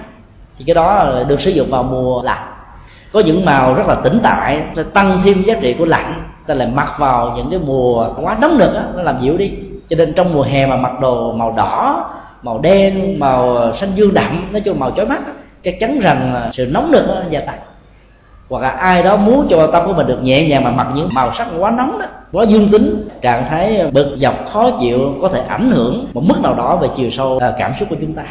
Thì 0.57 0.65
cái 0.67 0.75
đó 0.75 1.03
là 1.03 1.23
được 1.23 1.41
sử 1.41 1.51
dụng 1.51 1.69
vào 1.71 1.83
mùa 1.83 2.21
lạnh. 2.23 2.47
Có 3.13 3.19
những 3.19 3.45
màu 3.45 3.73
rất 3.73 3.87
là 3.87 3.95
tĩnh 3.95 4.19
tại 4.23 4.63
sẽ 4.75 4.83
tăng 4.83 5.21
thêm 5.25 5.43
giá 5.43 5.53
trị 5.61 5.75
của 5.79 5.85
lạnh. 5.85 6.23
Ta 6.47 6.53
lại 6.53 6.67
mặc 6.73 6.93
vào 6.99 7.33
những 7.37 7.49
cái 7.51 7.59
mùa 7.65 8.13
quá 8.21 8.37
nóng 8.41 8.57
nực 8.57 8.73
á, 8.75 8.83
nó 8.95 9.03
làm 9.03 9.19
dịu 9.21 9.37
đi. 9.37 9.51
Cho 9.89 9.95
nên 9.95 10.13
trong 10.13 10.33
mùa 10.33 10.43
hè 10.43 10.65
mà 10.65 10.75
mặc 10.75 10.99
đồ 10.99 11.31
màu 11.31 11.53
đỏ, 11.57 12.05
màu 12.43 12.59
đen, 12.59 13.19
màu 13.19 13.73
xanh 13.75 13.91
dương 13.95 14.13
đậm, 14.13 14.47
nói 14.51 14.61
chung 14.61 14.79
màu 14.79 14.91
chói 14.91 15.05
mắt 15.05 15.19
chắc 15.63 15.79
chắn 15.79 15.99
rằng 15.99 16.49
sự 16.53 16.65
nóng 16.65 16.91
nực 16.91 17.07
nó 17.07 17.15
gia 17.29 17.39
tăng 17.39 17.59
hoặc 18.51 18.59
là 18.59 18.69
ai 18.69 19.03
đó 19.03 19.17
muốn 19.17 19.47
cho 19.49 19.67
tâm 19.67 19.87
của 19.87 19.93
mình 19.93 20.07
được 20.07 20.23
nhẹ 20.23 20.47
nhàng 20.47 20.63
mà 20.63 20.71
mặc 20.71 20.87
những 20.95 21.09
màu 21.13 21.33
sắc 21.37 21.47
quá 21.59 21.71
nóng 21.71 21.99
đó, 21.99 22.05
quá 22.31 22.43
dương 22.43 22.69
tính, 22.71 23.07
trạng 23.21 23.45
thái 23.49 23.91
bực 23.93 24.17
dọc, 24.17 24.35
khó 24.53 24.71
chịu, 24.81 25.15
có 25.21 25.29
thể 25.29 25.39
ảnh 25.39 25.71
hưởng 25.71 26.05
một 26.13 26.23
mức 26.23 26.35
nào 26.43 26.53
đó 26.53 26.75
về 26.75 26.87
chiều 26.97 27.09
sâu 27.11 27.37
à, 27.41 27.53
cảm 27.57 27.71
xúc 27.79 27.89
của 27.89 27.95
chúng 28.01 28.13
ta. 28.13 28.23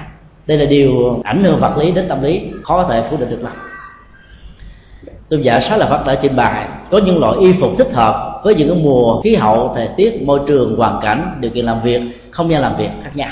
Đây 0.46 0.58
là 0.58 0.64
điều 0.64 1.20
ảnh 1.24 1.44
hưởng 1.44 1.60
vật 1.60 1.78
lý 1.78 1.92
đến 1.92 2.08
tâm 2.08 2.22
lý, 2.22 2.50
khó 2.62 2.82
có 2.82 2.88
thể 2.88 3.02
phủ 3.10 3.16
định 3.16 3.30
được 3.30 3.42
lắm. 3.42 3.52
Tôi 5.28 5.40
giả 5.42 5.60
sáu 5.60 5.78
là 5.78 5.86
phát 5.86 6.06
đã 6.06 6.14
trình 6.22 6.36
bày, 6.36 6.64
có 6.90 6.98
những 6.98 7.20
loại 7.20 7.36
y 7.38 7.52
phục 7.60 7.70
thích 7.78 7.92
hợp 7.92 8.40
với 8.44 8.54
những 8.54 8.68
cái 8.68 8.82
mùa 8.84 9.20
khí 9.20 9.34
hậu, 9.34 9.72
thời 9.74 9.88
tiết, 9.96 10.22
môi 10.26 10.40
trường, 10.46 10.76
hoàn 10.76 11.00
cảnh, 11.02 11.36
điều 11.40 11.50
kiện 11.50 11.64
làm 11.64 11.82
việc, 11.82 12.02
không 12.30 12.50
gian 12.50 12.62
làm 12.62 12.76
việc 12.76 12.90
khác 13.02 13.10
nhau. 13.14 13.30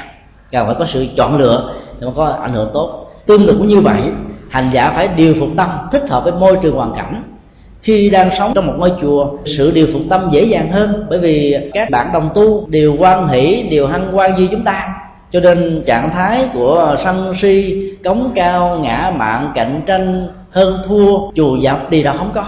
Cần 0.51 0.67
phải 0.67 0.75
có 0.79 0.87
sự 0.93 1.07
chọn 1.17 1.39
lựa 1.39 1.73
để 2.01 2.07
mà 2.07 2.13
có 2.17 2.27
ảnh 2.43 2.53
hưởng 2.53 2.71
tốt. 2.73 3.05
Tương 3.27 3.47
tự 3.47 3.57
cũng 3.59 3.69
như 3.69 3.81
vậy 3.81 4.01
hành 4.49 4.71
giả 4.73 4.93
phải 4.95 5.09
điều 5.09 5.35
phục 5.41 5.49
tâm, 5.57 5.69
thích 5.93 6.03
hợp 6.09 6.25
với 6.25 6.33
môi 6.33 6.59
trường 6.63 6.77
hoàn 6.77 6.93
cảnh. 6.97 7.23
Khi 7.81 8.11
đang 8.11 8.31
sống 8.39 8.53
trong 8.55 8.67
một 8.67 8.75
ngôi 8.79 8.93
chùa, 9.01 9.27
sự 9.57 9.71
điều 9.71 9.87
phục 9.93 10.03
tâm 10.11 10.29
dễ 10.33 10.45
dàng 10.45 10.73
hơn, 10.73 11.07
bởi 11.11 11.19
vì 11.19 11.57
các 11.75 11.91
bạn 11.91 12.07
đồng 12.13 12.31
tu 12.35 12.67
đều 12.69 12.97
quan 12.99 13.29
hỷ, 13.29 13.63
đều 13.71 13.87
hăng 13.87 14.11
quan 14.13 14.37
như 14.37 14.49
chúng 14.51 14.65
ta. 14.65 14.95
Cho 15.33 15.41
nên 15.41 15.83
trạng 15.87 16.11
thái 16.11 16.49
của 16.55 16.97
sân 17.05 17.35
si, 17.43 17.85
cống 18.05 18.33
cao, 18.35 18.79
ngã 18.79 19.13
mạn 19.17 19.53
cạnh 19.55 19.81
tranh, 19.87 20.29
hơn 20.51 20.83
thua 20.87 21.31
chùa 21.35 21.57
dập 21.57 21.91
đi 21.91 22.03
đâu 22.03 22.15
không 22.19 22.31
có. 22.35 22.45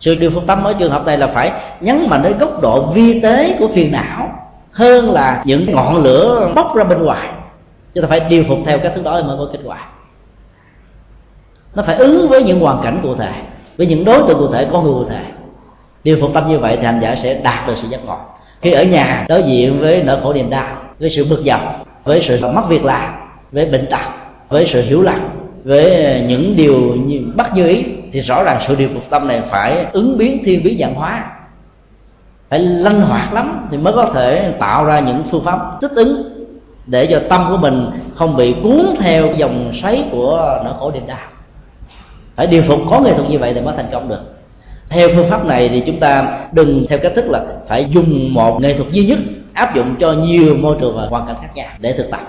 Sự 0.00 0.14
điều 0.14 0.30
phục 0.30 0.46
tâm 0.46 0.64
ở 0.64 0.72
trường 0.78 0.92
hợp 0.92 1.06
này 1.06 1.18
là 1.18 1.26
phải 1.26 1.52
nhấn 1.80 2.06
mạnh 2.10 2.22
đến 2.22 2.38
góc 2.38 2.62
độ 2.62 2.82
vi 2.82 3.20
tế 3.20 3.56
của 3.58 3.68
phiền 3.68 3.92
não, 3.92 4.30
hơn 4.72 5.10
là 5.10 5.42
những 5.46 5.66
ngọn 5.72 6.02
lửa 6.02 6.52
bốc 6.54 6.76
ra 6.76 6.84
bên 6.84 7.02
ngoài. 7.02 7.28
Chúng 7.94 8.02
ta 8.02 8.08
phải 8.08 8.20
điều 8.20 8.44
phục 8.48 8.58
theo 8.66 8.78
các 8.78 8.92
thứ 8.94 9.02
đó 9.02 9.22
mới 9.22 9.36
có 9.38 9.48
kết 9.52 9.58
quả 9.64 9.78
nó 11.76 11.82
phải 11.82 11.96
ứng 11.96 12.28
với 12.28 12.42
những 12.42 12.60
hoàn 12.60 12.82
cảnh 12.82 13.00
cụ 13.02 13.14
thể, 13.14 13.30
với 13.78 13.86
những 13.86 14.04
đối 14.04 14.22
tượng 14.28 14.38
cụ 14.38 14.52
thể, 14.52 14.66
con 14.72 14.84
người 14.84 14.92
cụ 14.92 15.04
thể. 15.10 15.20
Điều 16.04 16.18
phục 16.20 16.30
tâm 16.34 16.48
như 16.48 16.58
vậy 16.58 16.76
thì 16.76 16.86
hành 16.86 17.00
giả 17.02 17.16
sẽ 17.22 17.40
đạt 17.42 17.66
được 17.66 17.74
sự 17.82 17.88
giác 17.88 18.04
ngộ. 18.04 18.16
Khi 18.60 18.72
ở 18.72 18.84
nhà, 18.84 19.26
đối 19.28 19.42
diện 19.42 19.80
với 19.80 20.02
nỗi 20.02 20.18
khổ 20.22 20.32
niềm 20.32 20.50
đau, 20.50 20.66
với 21.00 21.10
sự 21.10 21.26
bực 21.30 21.42
dọc, 21.46 21.86
với 22.04 22.24
sự 22.28 22.48
mất 22.48 22.62
việc 22.68 22.84
làm, 22.84 23.14
với 23.52 23.66
bệnh 23.66 23.86
tật, 23.90 24.06
với 24.48 24.70
sự 24.72 24.82
hiểu 24.82 25.02
lầm, 25.02 25.20
với 25.64 26.24
những 26.28 26.56
điều 26.56 26.94
như 27.06 27.20
bắt 27.36 27.54
như 27.54 27.66
ý, 27.66 27.84
thì 28.12 28.20
rõ 28.20 28.42
ràng 28.44 28.60
sự 28.68 28.74
điều 28.74 28.88
phục 28.94 29.02
tâm 29.10 29.28
này 29.28 29.42
phải 29.50 29.86
ứng 29.92 30.18
biến 30.18 30.42
thiên 30.44 30.62
biến 30.62 30.78
dạng 30.80 30.94
hóa. 30.94 31.24
Phải 32.50 32.58
linh 32.58 33.00
hoạt 33.00 33.32
lắm 33.32 33.68
thì 33.70 33.76
mới 33.76 33.92
có 33.92 34.10
thể 34.14 34.52
tạo 34.58 34.84
ra 34.84 35.00
những 35.00 35.22
phương 35.30 35.44
pháp 35.44 35.58
thích 35.80 35.92
ứng 35.94 36.22
để 36.86 37.06
cho 37.06 37.20
tâm 37.28 37.46
của 37.50 37.56
mình 37.56 37.86
không 38.14 38.36
bị 38.36 38.54
cuốn 38.62 38.94
theo 38.98 39.26
dòng 39.36 39.72
xoáy 39.82 40.04
của 40.10 40.60
nỗi 40.64 40.74
khổ 40.78 40.90
niềm 40.94 41.06
đau 41.06 41.18
phải 42.36 42.46
điều 42.46 42.62
phục, 42.68 42.80
có 42.90 43.00
nghệ 43.00 43.14
thuật 43.14 43.30
như 43.30 43.38
vậy 43.38 43.54
thì 43.54 43.60
mới 43.60 43.74
thành 43.76 43.88
công 43.92 44.08
được. 44.08 44.20
Theo 44.88 45.08
phương 45.16 45.30
pháp 45.30 45.44
này 45.44 45.68
thì 45.68 45.82
chúng 45.86 46.00
ta 46.00 46.38
đừng 46.52 46.86
theo 46.88 46.98
cách 47.02 47.12
thức 47.14 47.24
là 47.28 47.40
phải 47.68 47.86
dùng 47.90 48.34
một 48.34 48.60
nghệ 48.60 48.74
thuật 48.74 48.90
duy 48.90 49.06
nhất 49.06 49.18
áp 49.52 49.74
dụng 49.74 49.94
cho 50.00 50.12
nhiều 50.12 50.54
môi 50.54 50.76
trường 50.80 50.96
và 50.96 51.06
hoàn 51.06 51.26
cảnh 51.26 51.36
khác 51.42 51.48
nhau 51.54 51.68
để 51.80 51.92
thực 51.92 52.10
tập. 52.10 52.20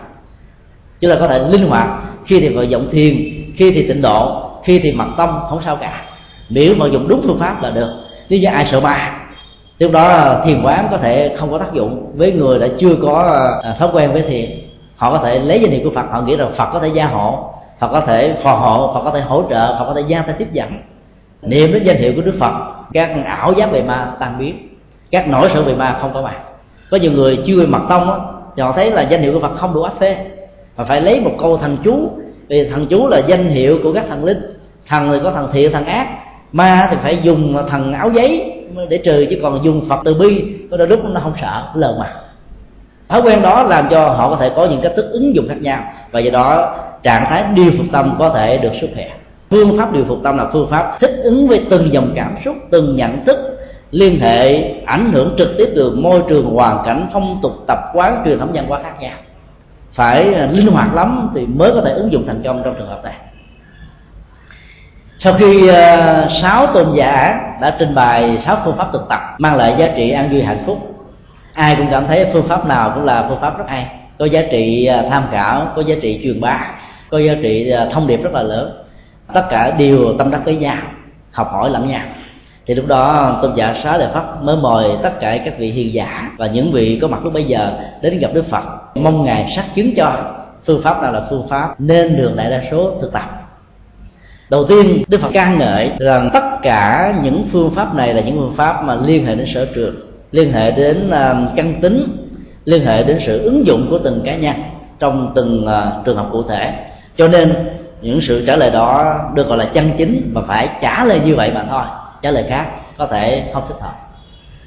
Chúng 0.99 1.11
ta 1.11 1.17
có 1.19 1.27
thể 1.27 1.39
linh 1.39 1.69
hoạt, 1.69 1.87
khi 2.25 2.39
thì 2.39 2.49
vận 2.49 2.69
dụng 2.69 2.89
thiền, 2.91 3.15
khi 3.55 3.71
thì 3.71 3.87
tịnh 3.87 4.01
độ, 4.01 4.41
khi 4.63 4.79
thì 4.79 4.91
mật 4.91 5.07
tâm, 5.17 5.29
không 5.49 5.61
sao 5.65 5.75
cả. 5.75 6.05
Nếu 6.49 6.75
vận 6.77 6.93
dụng 6.93 7.07
đúng 7.07 7.21
phương 7.23 7.39
pháp 7.39 7.63
là 7.63 7.69
được. 7.69 7.89
Nếu 8.29 8.39
như 8.39 8.47
ai 8.47 8.65
sợ 8.71 8.79
ma, 8.79 9.19
lúc 9.79 9.91
đó 9.91 10.35
thiền 10.45 10.61
quán 10.63 10.87
có 10.91 10.97
thể 10.97 11.35
không 11.37 11.51
có 11.51 11.57
tác 11.57 11.73
dụng 11.73 12.11
với 12.15 12.31
người 12.31 12.59
đã 12.59 12.67
chưa 12.79 12.95
có 13.01 13.41
à, 13.63 13.75
thói 13.79 13.89
quen 13.93 14.13
với 14.13 14.21
thiền. 14.21 14.49
Họ 14.95 15.11
có 15.11 15.19
thể 15.25 15.39
lấy 15.39 15.59
danh 15.61 15.71
hiệu 15.71 15.81
của 15.83 15.89
phật, 15.89 16.05
họ 16.11 16.21
nghĩ 16.21 16.35
rằng 16.35 16.51
phật 16.55 16.69
có 16.73 16.79
thể 16.79 16.87
gia 16.87 17.05
hộ 17.05 17.53
phật 17.79 17.87
có 17.87 18.01
thể 18.01 18.35
phò 18.43 18.55
hộ, 18.55 18.93
phật 18.93 19.01
có 19.03 19.11
thể 19.11 19.21
hỗ 19.21 19.43
trợ, 19.49 19.75
phật 19.79 19.85
có 19.85 19.93
thể 19.95 20.01
gia 20.07 20.21
tay 20.21 20.35
tiếp 20.37 20.47
dẫn. 20.51 20.71
Niệm 21.41 21.73
đến 21.73 21.83
danh 21.83 21.97
hiệu 21.97 22.13
của 22.15 22.21
đức 22.21 22.35
phật, 22.39 22.53
các 22.93 23.09
ảo 23.25 23.53
giác 23.53 23.71
về 23.71 23.83
ma 23.83 24.11
tan 24.19 24.37
biến, 24.39 24.67
các 25.11 25.27
nỗi 25.27 25.49
sợ 25.53 25.61
về 25.61 25.75
ma 25.75 25.97
không 26.01 26.13
có 26.13 26.21
mặt. 26.21 26.35
Có 26.91 26.97
nhiều 26.97 27.11
người 27.11 27.43
chưa 27.45 27.65
mặt 27.67 27.81
tông 27.89 28.11
á, 28.11 28.17
thì 28.55 28.63
họ 28.63 28.71
thấy 28.71 28.91
là 28.91 29.01
danh 29.01 29.21
hiệu 29.21 29.33
của 29.33 29.39
phật 29.39 29.55
không 29.55 29.73
đủ 29.73 29.81
áp 29.81 29.93
phê. 29.99 30.17
Mà 30.77 30.83
phải 30.83 31.01
lấy 31.01 31.21
một 31.21 31.31
câu 31.39 31.57
thần 31.57 31.77
chú, 31.83 32.11
vì 32.47 32.69
thần 32.69 32.87
chú 32.89 33.07
là 33.07 33.17
danh 33.27 33.47
hiệu 33.47 33.79
của 33.83 33.93
các 33.93 34.05
thần 34.09 34.23
linh. 34.23 34.57
Thần 34.87 35.09
thì 35.11 35.19
có 35.23 35.31
thần 35.31 35.49
thiện, 35.51 35.71
thần 35.71 35.85
ác. 35.85 36.07
Ma 36.51 36.87
thì 36.91 36.97
phải 37.03 37.17
dùng 37.23 37.57
thần 37.69 37.93
áo 37.93 38.09
giấy 38.15 38.53
để 38.89 38.97
trừ, 38.97 39.25
chứ 39.29 39.39
còn 39.41 39.63
dùng 39.63 39.85
phật 39.89 39.99
từ 40.05 40.13
bi, 40.13 40.45
có 40.71 40.77
đôi 40.77 40.87
lúc 40.87 40.99
nó 41.05 41.19
không 41.19 41.33
sợ 41.41 41.63
lờ 41.75 41.95
mặt 41.99 42.09
thói 43.09 43.21
quen 43.21 43.41
đó 43.41 43.63
làm 43.63 43.87
cho 43.89 44.09
họ 44.09 44.29
có 44.29 44.35
thể 44.35 44.51
có 44.55 44.65
những 44.65 44.81
cách 44.81 44.91
thức 44.95 45.09
ứng 45.11 45.35
dụng 45.35 45.47
khác 45.47 45.61
nhau 45.61 45.79
và 46.11 46.19
do 46.19 46.31
đó 46.31 46.75
trạng 47.03 47.25
thái 47.29 47.43
điều 47.53 47.71
phục 47.77 47.85
tâm 47.91 48.15
có 48.19 48.29
thể 48.29 48.57
được 48.57 48.71
xuất 48.81 48.89
hiện. 48.95 49.11
Phương 49.49 49.77
pháp 49.77 49.93
điều 49.93 50.05
phục 50.05 50.19
tâm 50.23 50.37
là 50.37 50.45
phương 50.53 50.69
pháp 50.69 50.97
thích 50.99 51.19
ứng 51.23 51.47
với 51.47 51.65
từng 51.69 51.93
dòng 51.93 52.11
cảm 52.15 52.35
xúc 52.45 52.55
từng 52.71 52.95
nhận 52.95 53.25
thức 53.25 53.37
liên 53.91 54.19
hệ 54.19 54.71
ảnh 54.85 55.11
hưởng 55.11 55.35
trực 55.37 55.49
tiếp 55.57 55.69
từ 55.75 55.95
môi 55.95 56.21
trường 56.29 56.55
hoàn 56.55 56.85
cảnh 56.85 57.07
phong 57.13 57.39
tục 57.41 57.51
tập 57.67 57.79
quán 57.93 58.21
truyền 58.25 58.39
thống 58.39 58.51
văn 58.53 58.65
hóa 58.67 58.79
khác 58.83 58.93
nhau. 58.99 59.17
Phải 59.93 60.33
à, 60.33 60.47
linh 60.51 60.67
hoạt 60.67 60.93
lắm 60.93 61.31
thì 61.35 61.45
mới 61.45 61.71
có 61.71 61.81
thể 61.81 61.91
ứng 61.91 62.11
dụng 62.11 62.23
thành 62.27 62.41
công 62.43 62.61
trong 62.63 62.75
trường 62.77 62.87
hợp 62.87 63.01
này. 63.03 63.13
Sau 65.17 65.33
khi 65.33 65.69
uh, 65.69 65.75
sáu 66.41 66.67
tôn 66.67 66.93
giả 66.95 67.39
đã 67.61 67.75
trình 67.79 67.95
bày 67.95 68.37
sáu 68.37 68.57
phương 68.65 68.77
pháp 68.77 68.89
thực 68.93 69.09
tập 69.09 69.19
mang 69.37 69.55
lại 69.55 69.75
giá 69.77 69.87
trị 69.95 70.11
an 70.11 70.29
vui 70.31 70.41
hạnh 70.41 70.63
phúc 70.65 70.96
ai 71.57 71.75
cũng 71.75 71.87
cảm 71.91 72.07
thấy 72.07 72.25
phương 72.33 72.47
pháp 72.47 72.67
nào 72.67 72.91
cũng 72.95 73.05
là 73.05 73.25
phương 73.29 73.39
pháp 73.39 73.57
rất 73.57 73.65
hay. 73.67 73.87
Có 74.19 74.25
giá 74.25 74.41
trị 74.51 74.85
à, 74.85 75.03
tham 75.09 75.23
khảo, 75.31 75.67
có 75.75 75.81
giá 75.81 75.95
trị 76.01 76.19
truyền 76.23 76.41
bá, 76.41 76.59
có 77.09 77.17
giá 77.17 77.33
trị 77.41 77.71
à, 77.71 77.85
thông 77.91 78.07
điệp 78.07 78.23
rất 78.23 78.33
là 78.33 78.43
lớn. 78.43 78.71
Tất 79.33 79.43
cả 79.49 79.71
đều 79.71 80.13
tâm 80.17 80.31
đắc 80.31 80.41
với 80.45 80.55
nhau, 80.55 80.77
học 81.31 81.49
hỏi 81.51 81.69
lẫn 81.69 81.85
nhau. 81.85 82.01
Thì 82.65 82.75
lúc 82.75 82.87
đó, 82.87 83.39
tôn 83.41 83.55
giả 83.55 83.75
xá 83.83 83.97
lợi 83.97 84.07
pháp 84.13 84.43
mới 84.43 84.57
mời 84.57 84.89
tất 85.03 85.19
cả 85.19 85.37
các 85.45 85.53
vị 85.59 85.71
hiền 85.71 85.93
giả 85.93 86.31
và 86.37 86.47
những 86.47 86.71
vị 86.71 86.99
có 87.01 87.07
mặt 87.07 87.23
lúc 87.23 87.33
bây 87.33 87.43
giờ 87.43 87.71
đến 88.01 88.19
gặp 88.19 88.29
đức 88.33 88.45
phật. 88.49 88.63
Mong 88.95 89.23
ngài 89.23 89.53
xác 89.55 89.65
chứng 89.75 89.95
cho 89.95 90.13
phương 90.65 90.81
pháp 90.81 91.01
nào 91.01 91.11
là 91.11 91.21
phương 91.29 91.47
pháp 91.49 91.81
nên 91.81 92.17
được 92.17 92.31
đại 92.35 92.49
đa 92.49 92.61
số 92.71 92.91
thực 93.01 93.13
tập. 93.13 93.59
Đầu 94.49 94.63
tiên, 94.63 95.03
đức 95.07 95.21
phật 95.21 95.29
ca 95.33 95.53
ngợi 95.53 95.91
rằng 95.99 96.29
tất 96.33 96.43
cả 96.61 97.13
những 97.23 97.47
phương 97.51 97.71
pháp 97.75 97.95
này 97.95 98.13
là 98.13 98.21
những 98.21 98.37
phương 98.37 98.53
pháp 98.57 98.83
mà 98.83 98.95
liên 98.95 99.25
hệ 99.25 99.35
đến 99.35 99.47
sở 99.53 99.67
trường 99.75 100.06
liên 100.31 100.53
hệ 100.53 100.71
đến 100.71 101.09
à, 101.11 101.35
căn 101.55 101.81
tính, 101.81 102.27
liên 102.65 102.85
hệ 102.85 103.03
đến 103.03 103.19
sự 103.25 103.43
ứng 103.43 103.67
dụng 103.67 103.87
của 103.89 103.97
từng 103.97 104.21
cá 104.25 104.35
nhân 104.35 104.55
trong 104.99 105.31
từng 105.35 105.67
à, 105.67 105.91
trường 106.05 106.17
hợp 106.17 106.27
cụ 106.31 106.43
thể. 106.43 106.73
Cho 107.17 107.27
nên, 107.27 107.53
những 108.01 108.19
sự 108.21 108.43
trả 108.47 108.55
lời 108.55 108.69
đó 108.71 109.15
được 109.33 109.47
gọi 109.47 109.57
là 109.57 109.65
chân 109.65 109.91
chính 109.97 110.31
và 110.33 110.41
phải 110.47 110.69
trả 110.81 111.03
lời 111.03 111.21
như 111.25 111.35
vậy 111.35 111.51
mà 111.53 111.63
thôi, 111.69 111.83
trả 112.21 112.31
lời 112.31 112.45
khác 112.49 112.65
có 112.97 113.07
thể 113.07 113.43
không 113.53 113.63
thích 113.67 113.77
hợp. 113.81 113.93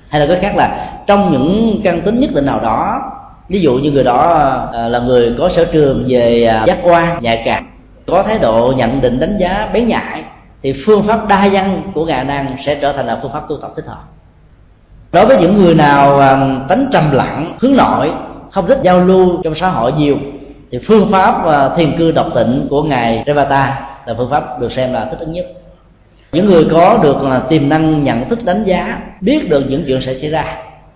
Hay 0.09 0.21
là 0.21 0.27
cái 0.27 0.39
khác 0.41 0.57
là 0.57 0.93
trong 1.07 1.33
những 1.33 1.81
căn 1.85 2.01
tính 2.01 2.21
nhất 2.21 2.31
định 2.35 2.47
nào 2.47 2.61
đó, 2.61 3.01
ví 3.49 3.61
dụ 3.61 3.75
như 3.75 3.91
người 3.91 4.05
đó 4.05 4.29
à, 4.73 4.89
là 4.89 4.99
người 4.99 5.35
có 5.39 5.49
sở 5.49 5.65
trường 5.65 6.05
về 6.09 6.53
giác 6.67 6.79
quan, 6.83 7.23
nhạy 7.23 7.43
cảm, 7.45 7.67
có 8.07 8.23
thái 8.23 8.39
độ 8.39 8.73
nhận 8.77 9.01
định 9.01 9.21
đánh 9.21 9.39
giá 9.39 9.69
bén 9.73 9.89
nhạy, 9.89 10.25
thì 10.63 10.75
phương 10.87 11.03
pháp 11.03 11.29
đa 11.29 11.49
văn 11.53 11.83
của 11.95 12.05
ngài 12.05 12.25
năng 12.25 12.47
sẽ 12.65 12.75
trở 12.75 12.93
thành 12.93 13.07
là 13.07 13.19
phương 13.23 13.33
pháp 13.33 13.49
tu 13.49 13.57
tập 13.57 13.71
thích 13.77 13.87
hợp 13.87 14.03
đối 15.13 15.27
với 15.27 15.37
những 15.37 15.63
người 15.63 15.75
nào 15.75 16.19
tính 16.19 16.67
tánh 16.69 16.87
trầm 16.93 17.11
lặng, 17.13 17.53
hướng 17.61 17.77
nội, 17.77 18.13
không 18.51 18.67
thích 18.67 18.79
giao 18.83 19.01
lưu 19.01 19.41
trong 19.45 19.55
xã 19.55 19.69
hội 19.69 19.93
nhiều, 19.93 20.17
thì 20.71 20.79
phương 20.87 21.09
pháp 21.11 21.47
à, 21.47 21.69
thiền 21.77 21.97
cư 21.97 22.11
độc 22.11 22.27
tịnh 22.35 22.67
của 22.71 22.83
ngài 22.83 23.23
Revata 23.27 23.81
là 24.07 24.15
phương 24.19 24.31
pháp 24.31 24.61
được 24.61 24.73
xem 24.73 24.93
là 24.93 25.05
thích 25.05 25.19
ứng 25.19 25.33
nhất. 25.33 25.47
Những 26.33 26.47
người 26.47 26.65
có 26.71 26.99
được 27.03 27.23
là 27.23 27.41
tiềm 27.49 27.69
năng 27.69 28.03
nhận 28.03 28.29
thức 28.29 28.45
đánh 28.45 28.65
giá, 28.65 29.01
biết 29.21 29.51
được 29.51 29.65
những 29.69 29.85
chuyện 29.87 30.01
sẽ 30.03 30.15
xảy 30.21 30.31
ra, 30.31 30.45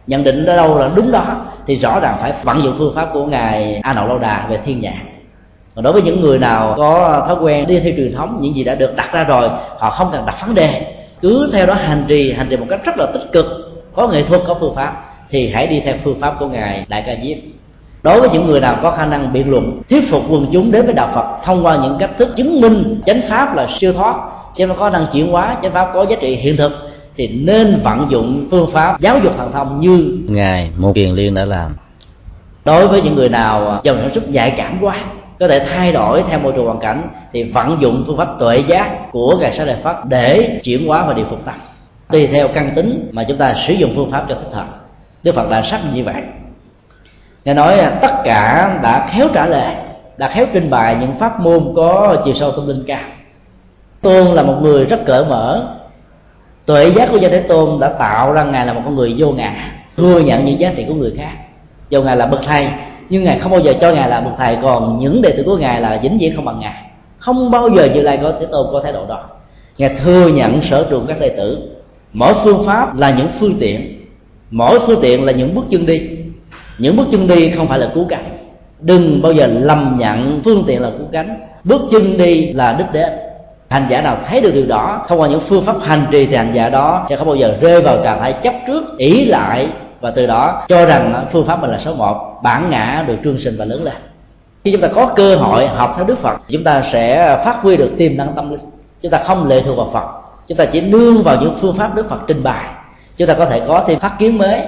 nhận 0.06 0.24
định 0.24 0.46
ở 0.46 0.56
đâu 0.56 0.78
là 0.78 0.90
đúng 0.94 1.12
đó, 1.12 1.24
thì 1.66 1.78
rõ 1.78 2.00
ràng 2.00 2.16
phải 2.20 2.32
vận 2.42 2.62
dụng 2.62 2.74
phương 2.78 2.94
pháp 2.94 3.08
của 3.12 3.26
ngài 3.26 3.80
a 3.82 3.94
nậu 3.94 4.08
lâu 4.08 4.18
đà 4.18 4.46
về 4.50 4.58
thiên 4.64 4.80
nhãn. 4.80 5.06
Còn 5.74 5.84
đối 5.84 5.92
với 5.92 6.02
những 6.02 6.20
người 6.20 6.38
nào 6.38 6.74
có 6.76 7.24
thói 7.26 7.36
quen 7.40 7.66
đi 7.66 7.80
theo 7.80 7.92
truyền 7.96 8.12
thống, 8.12 8.38
những 8.40 8.56
gì 8.56 8.64
đã 8.64 8.74
được 8.74 8.96
đặt 8.96 9.12
ra 9.12 9.24
rồi, 9.24 9.48
họ 9.78 9.90
không 9.90 10.08
cần 10.12 10.26
đặt 10.26 10.36
vấn 10.46 10.54
đề, 10.54 10.94
cứ 11.20 11.50
theo 11.52 11.66
đó 11.66 11.74
hành 11.74 12.04
trì 12.08 12.32
hành 12.32 12.46
trì 12.50 12.56
một 12.56 12.66
cách 12.70 12.80
rất 12.84 12.98
là 12.98 13.06
tích 13.12 13.32
cực 13.32 13.63
có 13.96 14.08
nghệ 14.08 14.22
thuật 14.22 14.40
có 14.46 14.56
phương 14.60 14.74
pháp 14.74 15.04
thì 15.30 15.48
hãy 15.48 15.66
đi 15.66 15.80
theo 15.80 15.94
phương 16.04 16.20
pháp 16.20 16.34
của 16.38 16.46
ngài 16.46 16.86
đại 16.88 17.02
ca 17.06 17.14
diếp. 17.22 17.36
Đối 18.02 18.20
với 18.20 18.30
những 18.32 18.46
người 18.46 18.60
nào 18.60 18.78
có 18.82 18.90
khả 18.90 19.06
năng 19.06 19.32
biện 19.32 19.50
luận 19.50 19.82
thuyết 19.90 20.10
phục 20.10 20.22
quần 20.28 20.46
chúng 20.52 20.72
đến 20.72 20.84
với 20.84 20.94
đạo 20.94 21.10
phật 21.14 21.44
thông 21.44 21.66
qua 21.66 21.76
những 21.82 21.96
cách 21.98 22.10
thức 22.18 22.28
chứng 22.36 22.60
minh 22.60 23.00
chánh 23.06 23.20
pháp 23.28 23.56
là 23.56 23.68
siêu 23.80 23.92
thoát 23.92 24.16
chứ 24.56 24.66
nó 24.66 24.74
có 24.74 24.90
năng 24.90 25.06
chuyển 25.12 25.32
hóa 25.32 25.56
chánh 25.62 25.72
pháp 25.72 25.90
có 25.94 26.06
giá 26.06 26.16
trị 26.20 26.36
hiện 26.36 26.56
thực 26.56 26.72
thì 27.16 27.28
nên 27.28 27.80
vận 27.84 28.06
dụng 28.10 28.48
phương 28.50 28.70
pháp 28.72 29.00
giáo 29.00 29.18
dục 29.18 29.32
thần 29.36 29.52
thông 29.52 29.80
như 29.80 30.18
ngài 30.28 30.70
một 30.78 30.92
kiền 30.94 31.10
liên 31.10 31.34
đã 31.34 31.44
làm. 31.44 31.76
Đối 32.64 32.88
với 32.88 33.02
những 33.02 33.14
người 33.14 33.28
nào 33.28 33.80
dòng 33.84 33.98
sản 34.02 34.10
xuất 34.14 34.30
nhạy 34.30 34.54
cảm 34.56 34.78
quá 34.80 34.96
có 35.40 35.48
thể 35.48 35.66
thay 35.68 35.92
đổi 35.92 36.22
theo 36.28 36.38
môi 36.38 36.52
trường 36.52 36.66
hoàn 36.66 36.78
cảnh 36.78 37.02
thì 37.32 37.42
vận 37.42 37.76
dụng 37.80 38.04
phương 38.06 38.16
pháp 38.16 38.28
tuệ 38.38 38.58
giác 38.68 39.12
của 39.12 39.36
ngài 39.40 39.52
sa 39.52 39.64
đề 39.64 39.76
pháp 39.82 40.08
để 40.08 40.60
chuyển 40.64 40.86
hóa 40.86 41.04
và 41.06 41.14
điều 41.14 41.26
phục 41.30 41.44
tâm 41.44 41.54
tùy 42.10 42.26
theo 42.26 42.48
căn 42.48 42.72
tính 42.76 43.08
mà 43.12 43.24
chúng 43.24 43.38
ta 43.38 43.54
sử 43.66 43.72
dụng 43.72 43.92
phương 43.96 44.10
pháp 44.10 44.26
cho 44.28 44.34
thích 44.34 44.52
hợp 44.52 44.84
đức 45.24 45.34
phật 45.34 45.50
đã 45.50 45.62
xác 45.62 45.80
như 45.92 46.04
vậy. 46.04 46.22
Nghe 47.44 47.54
nói 47.54 47.78
à, 47.78 47.90
tất 48.02 48.12
cả 48.24 48.70
đã 48.82 49.08
khéo 49.10 49.28
trả 49.34 49.46
lời, 49.46 49.74
đã 50.16 50.28
khéo 50.28 50.46
trình 50.52 50.70
bày 50.70 50.96
những 51.00 51.18
pháp 51.18 51.40
môn 51.40 51.72
có 51.76 52.16
chiều 52.24 52.34
sâu 52.34 52.50
tâm 52.50 52.68
linh 52.68 52.84
cao. 52.86 53.00
Tôn 54.00 54.26
là 54.26 54.42
một 54.42 54.58
người 54.62 54.84
rất 54.84 55.04
cởi 55.06 55.24
mở. 55.24 55.68
Tuệ 56.66 56.88
giác 56.96 57.08
của 57.10 57.16
gia 57.16 57.28
thế 57.28 57.40
tôn 57.40 57.80
đã 57.80 57.88
tạo 57.88 58.32
ra 58.32 58.44
ngài 58.44 58.66
là 58.66 58.72
một 58.72 58.80
con 58.84 58.96
người 58.96 59.14
vô 59.18 59.30
ngã, 59.30 59.72
thừa 59.96 60.20
nhận 60.20 60.44
những 60.44 60.60
giá 60.60 60.72
trị 60.76 60.84
của 60.88 60.94
người 60.94 61.14
khác. 61.16 61.32
Dù 61.90 62.02
ngài 62.02 62.16
là 62.16 62.26
bậc 62.26 62.40
thầy, 62.44 62.66
nhưng 63.08 63.24
ngài 63.24 63.38
không 63.38 63.50
bao 63.50 63.60
giờ 63.60 63.74
cho 63.80 63.92
ngài 63.92 64.08
là 64.08 64.20
bậc 64.20 64.34
thầy, 64.38 64.56
còn 64.62 64.98
những 64.98 65.22
đệ 65.22 65.30
tử 65.36 65.42
của 65.46 65.56
ngài 65.56 65.80
là 65.80 66.00
dính 66.02 66.18
viễn 66.18 66.36
không 66.36 66.44
bằng 66.44 66.60
ngài. 66.60 66.82
Không 67.18 67.50
bao 67.50 67.68
giờ 67.68 67.88
như 67.94 68.00
lai 68.00 68.18
có 68.22 68.32
thế 68.40 68.46
tôn 68.46 68.66
có 68.72 68.80
thái 68.80 68.92
độ 68.92 69.06
đó. 69.06 69.24
Ngài 69.78 69.88
thừa 69.88 70.28
nhận 70.28 70.62
sở 70.62 70.86
trường 70.90 71.06
các 71.06 71.20
đệ 71.20 71.28
tử 71.28 71.73
mỗi 72.14 72.34
phương 72.44 72.66
pháp 72.66 72.96
là 72.96 73.10
những 73.10 73.28
phương 73.40 73.56
tiện. 73.60 74.00
Mỗi 74.50 74.78
phương 74.86 75.00
tiện 75.02 75.24
là 75.24 75.32
những 75.32 75.54
bước 75.54 75.64
chân 75.70 75.86
đi. 75.86 76.00
Những 76.78 76.96
bước 76.96 77.06
chân 77.12 77.26
đi 77.28 77.50
không 77.50 77.68
phải 77.68 77.78
là 77.78 77.90
cứu 77.94 78.06
cánh. 78.08 78.24
Đừng 78.80 79.22
bao 79.22 79.32
giờ 79.32 79.46
lầm 79.46 79.96
nhận 79.98 80.40
phương 80.44 80.64
tiện 80.66 80.82
là 80.82 80.90
cứu 80.90 81.06
cánh. 81.12 81.36
Bước 81.64 81.82
chân 81.92 82.18
đi 82.18 82.52
là 82.52 82.72
đích 82.72 82.92
đến. 82.92 83.12
Hành 83.68 83.86
giả 83.90 84.02
nào 84.02 84.16
thấy 84.26 84.40
được 84.40 84.50
điều 84.54 84.66
đó, 84.66 85.04
thông 85.08 85.20
qua 85.20 85.28
những 85.28 85.40
phương 85.48 85.64
pháp 85.64 85.76
hành 85.82 86.06
trì 86.10 86.26
thì 86.26 86.36
hành 86.36 86.52
giả 86.54 86.68
đó 86.68 87.06
sẽ 87.08 87.16
không 87.16 87.26
bao 87.26 87.36
giờ 87.36 87.54
rơi 87.60 87.82
vào 87.82 87.98
trạng 88.04 88.20
thái 88.20 88.32
chấp 88.32 88.54
trước 88.66 88.98
ỷ 88.98 89.24
lại, 89.24 89.68
và 90.00 90.10
từ 90.10 90.26
đó 90.26 90.64
cho 90.68 90.86
rằng 90.86 91.26
phương 91.32 91.46
pháp 91.46 91.60
mình 91.60 91.70
là 91.70 91.78
số 91.78 91.94
một, 91.94 92.40
bản 92.42 92.70
ngã 92.70 93.04
được 93.06 93.16
trương 93.24 93.38
sinh 93.38 93.54
và 93.58 93.64
lớn 93.64 93.82
lên. 93.82 93.94
Khi 94.64 94.72
chúng 94.72 94.80
ta 94.80 94.88
có 94.94 95.06
cơ 95.06 95.36
hội 95.36 95.66
học 95.66 95.94
theo 95.96 96.06
đức 96.06 96.18
phật 96.22 96.36
chúng 96.48 96.64
ta 96.64 96.82
sẽ 96.92 97.36
phát 97.44 97.56
huy 97.62 97.76
được 97.76 97.90
tiềm 97.98 98.16
năng 98.16 98.32
tâm 98.36 98.50
linh. 98.50 98.60
Chúng 99.02 99.10
ta 99.10 99.18
không 99.18 99.48
lệ 99.48 99.62
thuộc 99.64 99.76
vào 99.76 99.90
phật 99.92 100.23
chúng 100.48 100.58
ta 100.58 100.64
chỉ 100.64 100.80
nương 100.80 101.22
vào 101.22 101.36
những 101.40 101.58
phương 101.60 101.76
pháp 101.76 101.94
đức 101.94 102.08
phật 102.08 102.18
trình 102.26 102.42
bày. 102.42 102.64
Chúng 103.16 103.28
ta 103.28 103.34
có 103.34 103.46
thể 103.46 103.60
có 103.68 103.84
thêm 103.86 103.98
phát 103.98 104.12
kiến 104.18 104.38
mới, 104.38 104.62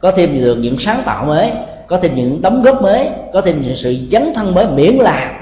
có 0.00 0.12
thêm 0.16 0.42
được 0.42 0.54
những 0.54 0.76
sáng 0.78 1.02
tạo 1.04 1.24
mới, 1.24 1.52
có 1.86 1.98
thêm 2.02 2.14
những 2.14 2.42
đóng 2.42 2.62
góp 2.62 2.82
mới, 2.82 3.10
có 3.32 3.40
thêm 3.40 3.62
những 3.62 3.76
sự 3.76 3.96
dấn 4.10 4.34
thân 4.34 4.54
mới 4.54 4.66
miễn 4.66 4.94
là 4.94 5.32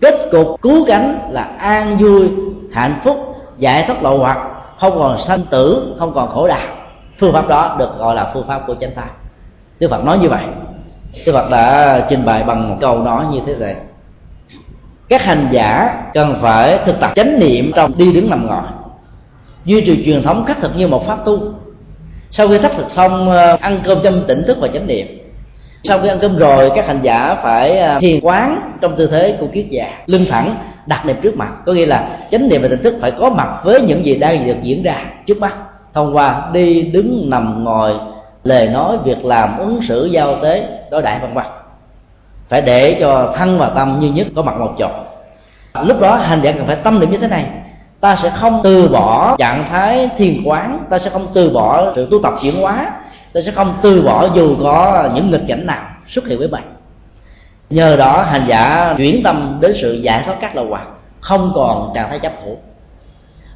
kết 0.00 0.14
cục 0.30 0.62
cứu 0.62 0.84
cánh 0.86 1.18
là 1.30 1.42
an 1.58 1.98
vui, 1.98 2.28
hạnh 2.72 3.00
phúc, 3.04 3.16
giải 3.58 3.84
thoát 3.86 4.02
lậu 4.02 4.18
hoặc, 4.18 4.38
không 4.80 4.98
còn 4.98 5.18
sanh 5.18 5.42
tử, 5.50 5.94
không 5.98 6.14
còn 6.14 6.28
khổ 6.28 6.48
đau. 6.48 6.66
Phương 7.18 7.32
pháp 7.32 7.48
đó 7.48 7.76
được 7.78 7.98
gọi 7.98 8.14
là 8.14 8.30
phương 8.34 8.46
pháp 8.48 8.62
của 8.66 8.74
chánh 8.74 8.90
pháp. 8.94 9.10
Đức 9.80 9.90
phật 9.90 10.04
nói 10.04 10.18
như 10.18 10.28
vậy. 10.28 10.44
Đức 11.26 11.32
phật 11.32 11.50
đã 11.50 12.06
trình 12.10 12.24
bày 12.24 12.44
bằng 12.44 12.70
một 12.70 12.76
câu 12.80 12.98
nói 12.98 13.24
như 13.32 13.40
thế 13.46 13.54
này. 13.56 13.76
Các 15.08 15.22
hành 15.22 15.48
giả 15.50 16.02
cần 16.14 16.38
phải 16.42 16.78
thực 16.86 17.00
tập 17.00 17.10
chánh 17.14 17.38
niệm 17.40 17.72
trong 17.74 17.92
đi 17.98 18.12
đứng 18.12 18.30
nằm 18.30 18.46
ngồi 18.46 18.62
duy 19.66 19.80
trì 19.80 20.04
truyền 20.04 20.22
thống 20.22 20.44
khắc 20.44 20.60
thực 20.60 20.76
như 20.76 20.88
một 20.88 21.06
pháp 21.06 21.24
tu. 21.24 21.38
Sau 22.30 22.48
khi 22.48 22.58
khắc 22.58 22.72
thực 22.76 22.90
xong 22.90 23.30
ờ, 23.30 23.58
ăn 23.60 23.80
cơm 23.84 23.98
trong 24.04 24.24
tỉnh 24.28 24.42
thức 24.46 24.58
và 24.60 24.68
chánh 24.68 24.86
niệm. 24.86 25.06
Sau 25.84 25.98
khi 25.98 26.08
ăn 26.08 26.18
cơm 26.20 26.36
rồi, 26.36 26.70
các 26.74 26.86
hành 26.86 27.00
giả 27.02 27.36
phải 27.42 27.78
ờ, 27.78 27.98
thiền 28.00 28.20
quán 28.20 28.72
trong 28.80 28.96
tư 28.96 29.06
thế 29.06 29.36
của 29.40 29.46
kiết 29.46 29.66
già, 29.70 29.88
lưng 30.06 30.26
thẳng, 30.30 30.56
đặt 30.86 31.06
niệm 31.06 31.16
trước 31.22 31.36
mặt. 31.36 31.50
Có 31.66 31.72
nghĩa 31.72 31.86
là 31.86 32.18
chánh 32.30 32.48
niệm 32.48 32.62
và 32.62 32.68
tỉnh 32.68 32.82
thức 32.82 32.94
phải 33.00 33.10
có 33.10 33.30
mặt 33.30 33.60
với 33.64 33.80
những 33.80 34.06
gì 34.06 34.14
đang 34.14 34.46
được 34.46 34.56
diễn 34.62 34.82
ra 34.82 35.04
trước 35.26 35.38
mắt. 35.38 35.54
Thông 35.94 36.16
qua 36.16 36.50
đi, 36.52 36.82
đứng, 36.82 37.30
nằm, 37.30 37.64
ngồi, 37.64 37.94
lời 38.44 38.68
nói, 38.68 38.96
việc 39.04 39.24
làm, 39.24 39.58
ứng 39.58 39.80
xử, 39.88 40.06
giao 40.06 40.36
tế, 40.42 40.68
đối 40.90 41.02
đại 41.02 41.18
vân 41.22 41.34
vân. 41.34 41.44
Phải 42.48 42.62
để 42.62 42.96
cho 43.00 43.32
thân 43.36 43.58
và 43.58 43.68
tâm 43.68 44.00
như 44.00 44.12
nhất, 44.12 44.26
có 44.36 44.42
mặt 44.42 44.58
một 44.58 44.74
chỗ. 44.78 44.88
Lúc 45.84 46.00
đó 46.00 46.16
hành 46.16 46.40
giả 46.42 46.52
cần 46.52 46.66
phải 46.66 46.76
tâm 46.76 47.00
niệm 47.00 47.10
như 47.10 47.18
thế 47.18 47.28
này 47.28 47.44
ta 48.06 48.16
sẽ 48.22 48.30
không 48.30 48.60
từ 48.62 48.88
bỏ 48.88 49.36
trạng 49.38 49.64
thái 49.68 50.10
thiền 50.16 50.42
quán, 50.44 50.84
ta 50.90 50.98
sẽ 50.98 51.10
không 51.10 51.26
từ 51.34 51.50
bỏ 51.50 51.92
sự 51.94 52.08
tu 52.10 52.22
tập 52.22 52.32
chuyển 52.42 52.60
hóa, 52.60 52.90
ta 53.32 53.40
sẽ 53.40 53.52
không 53.52 53.74
từ 53.82 54.02
bỏ 54.02 54.28
dù 54.34 54.56
có 54.62 55.08
những 55.14 55.30
nghịch 55.30 55.44
cảnh 55.48 55.66
nào 55.66 55.84
xuất 56.06 56.26
hiện 56.28 56.38
với 56.38 56.48
mình 56.48 56.62
nhờ 57.70 57.96
đó, 57.96 58.22
hành 58.22 58.44
giả 58.48 58.94
chuyển 58.96 59.22
tâm 59.22 59.58
đến 59.60 59.72
sự 59.80 59.92
giải 59.92 60.22
thoát 60.24 60.34
các 60.40 60.56
lậu 60.56 60.66
hoặc 60.66 60.88
không 61.20 61.52
còn 61.54 61.92
trạng 61.94 62.08
thái 62.08 62.18
chấp 62.18 62.32
thủ. 62.44 62.56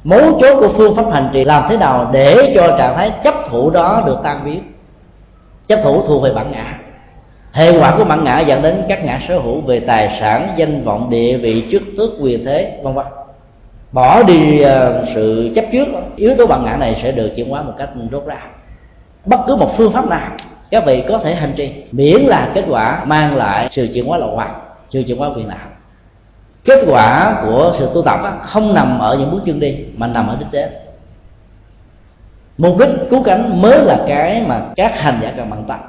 Mấu 0.03 0.39
chốt 0.41 0.55
của 0.59 0.69
phương 0.77 0.95
pháp 0.95 1.05
hành 1.11 1.29
trì 1.33 1.43
làm 1.43 1.63
thế 1.69 1.77
nào 1.77 2.09
để 2.11 2.53
cho 2.55 2.75
trạng 2.77 2.95
thái 2.95 3.11
chấp 3.23 3.35
thủ 3.49 3.69
đó 3.69 4.03
được 4.05 4.17
tan 4.23 4.45
biến? 4.45 4.63
Chấp 5.67 5.79
thủ 5.83 6.03
thuộc 6.07 6.23
về 6.23 6.33
bản 6.33 6.51
ngã. 6.51 6.77
Hệ 7.51 7.79
quả 7.79 7.95
của 7.97 8.03
bản 8.03 8.23
ngã 8.23 8.39
dẫn 8.39 8.61
đến 8.61 8.83
các 8.89 9.05
ngã 9.05 9.19
sở 9.27 9.39
hữu 9.39 9.61
về 9.61 9.79
tài 9.79 10.17
sản, 10.19 10.53
danh 10.55 10.83
vọng, 10.83 11.09
địa 11.09 11.37
vị, 11.37 11.67
chức 11.71 11.81
tước, 11.97 12.09
quyền 12.21 12.45
thế, 12.45 12.79
vân 12.83 12.93
vân 12.93 13.05
bỏ 13.91 14.23
đi 14.23 14.61
ờ, 14.61 15.05
sự 15.15 15.51
chấp 15.55 15.65
trước, 15.71 15.85
yếu 16.15 16.35
tố 16.37 16.47
bản 16.47 16.65
ngã 16.65 16.77
này 16.77 16.99
sẽ 17.03 17.11
được 17.11 17.31
chuyển 17.35 17.49
hóa 17.49 17.61
một 17.61 17.73
cách 17.77 17.89
rốt 18.11 18.25
ráo. 18.25 18.47
Bất 19.25 19.39
cứ 19.47 19.55
một 19.55 19.73
phương 19.77 19.91
pháp 19.93 20.07
nào, 20.07 20.31
các 20.71 20.85
vị 20.85 21.03
có 21.09 21.17
thể 21.17 21.35
hành 21.35 21.53
trì, 21.55 21.71
miễn 21.91 22.21
là 22.21 22.51
kết 22.55 22.65
quả 22.69 23.05
mang 23.05 23.35
lại 23.35 23.67
sự 23.71 23.87
chuyển 23.93 24.05
hóa 24.05 24.17
lậu 24.17 24.35
hoặc 24.35 24.51
sự 24.89 25.03
chuyển 25.07 25.17
hóa 25.17 25.29
quyền 25.35 25.47
não 25.47 25.57
kết 26.65 26.83
quả 26.87 27.41
của 27.45 27.73
sự 27.79 27.89
tu 27.93 28.01
tập 28.01 28.19
không 28.41 28.73
nằm 28.73 28.99
ở 28.99 29.17
những 29.19 29.31
bước 29.31 29.41
chân 29.45 29.59
đi, 29.59 29.77
mà 29.97 30.07
nằm 30.07 30.27
ở 30.27 30.37
đích 30.39 30.51
đến. 30.51 30.69
Mục 32.57 32.77
đích 32.77 32.89
cứu 33.09 33.23
cánh 33.23 33.61
mới 33.61 33.85
là 33.85 34.03
cái 34.07 34.43
mà 34.47 34.61
các 34.75 34.99
hành 34.99 35.19
giả 35.21 35.33
cần 35.37 35.49
bằng 35.49 35.63
tâm 35.67 35.79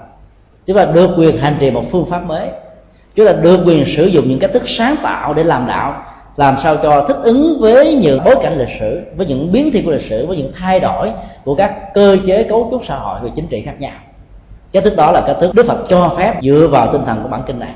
chúng 0.67 0.77
ta 0.77 0.85
được 0.85 1.11
quyền 1.17 1.39
hành 1.39 1.57
trì 1.61 1.71
một 1.71 1.85
phương 1.91 2.07
pháp 2.11 2.25
mới. 2.25 2.49
Chúng 3.15 3.27
ta 3.27 3.33
được 3.33 3.61
quyền 3.67 3.85
sử 3.97 4.07
dụng 4.07 4.29
những 4.29 4.39
cách 4.39 4.51
thức 4.53 4.63
sáng 4.67 4.97
tạo 5.03 5.35
để 5.35 5.45
làm 5.45 5.67
đạo 5.67 6.05
làm 6.37 6.57
sao 6.63 6.77
cho 6.83 7.05
thích 7.09 7.17
ứng 7.23 7.59
với 7.61 7.95
những 7.95 8.21
bối 8.25 8.37
cảnh 8.43 8.59
lịch 8.59 8.81
sử, 8.81 9.03
với 9.17 9.27
những 9.27 9.53
biến 9.53 9.71
thiên 9.73 9.85
của 9.85 9.91
lịch 9.91 10.09
sử, 10.11 10.27
với 10.27 10.37
những 10.37 10.53
thay 10.59 10.81
đổi 10.81 11.11
của 11.45 11.55
các 11.55 11.95
cơ 11.95 12.17
chế 12.27 12.43
cấu 12.43 12.69
trúc 12.71 12.83
xã 12.89 12.99
hội 12.99 13.21
và 13.23 13.29
chính 13.37 13.47
trị 13.47 13.63
khác 13.63 13.75
nhau. 13.81 13.93
Cái 14.73 14.83
thức 14.83 14.97
đó 14.97 15.13
là 15.13 15.21
cái 15.21 15.35
thức 15.41 15.55
đức 15.55 15.67
phật 15.67 15.79
cho 15.89 16.15
phép 16.17 16.35
dựa 16.43 16.69
vào 16.71 16.93
tinh 16.93 17.05
thần 17.07 17.23
của 17.23 17.29
bản 17.29 17.43
kinh 17.47 17.59
này. 17.59 17.73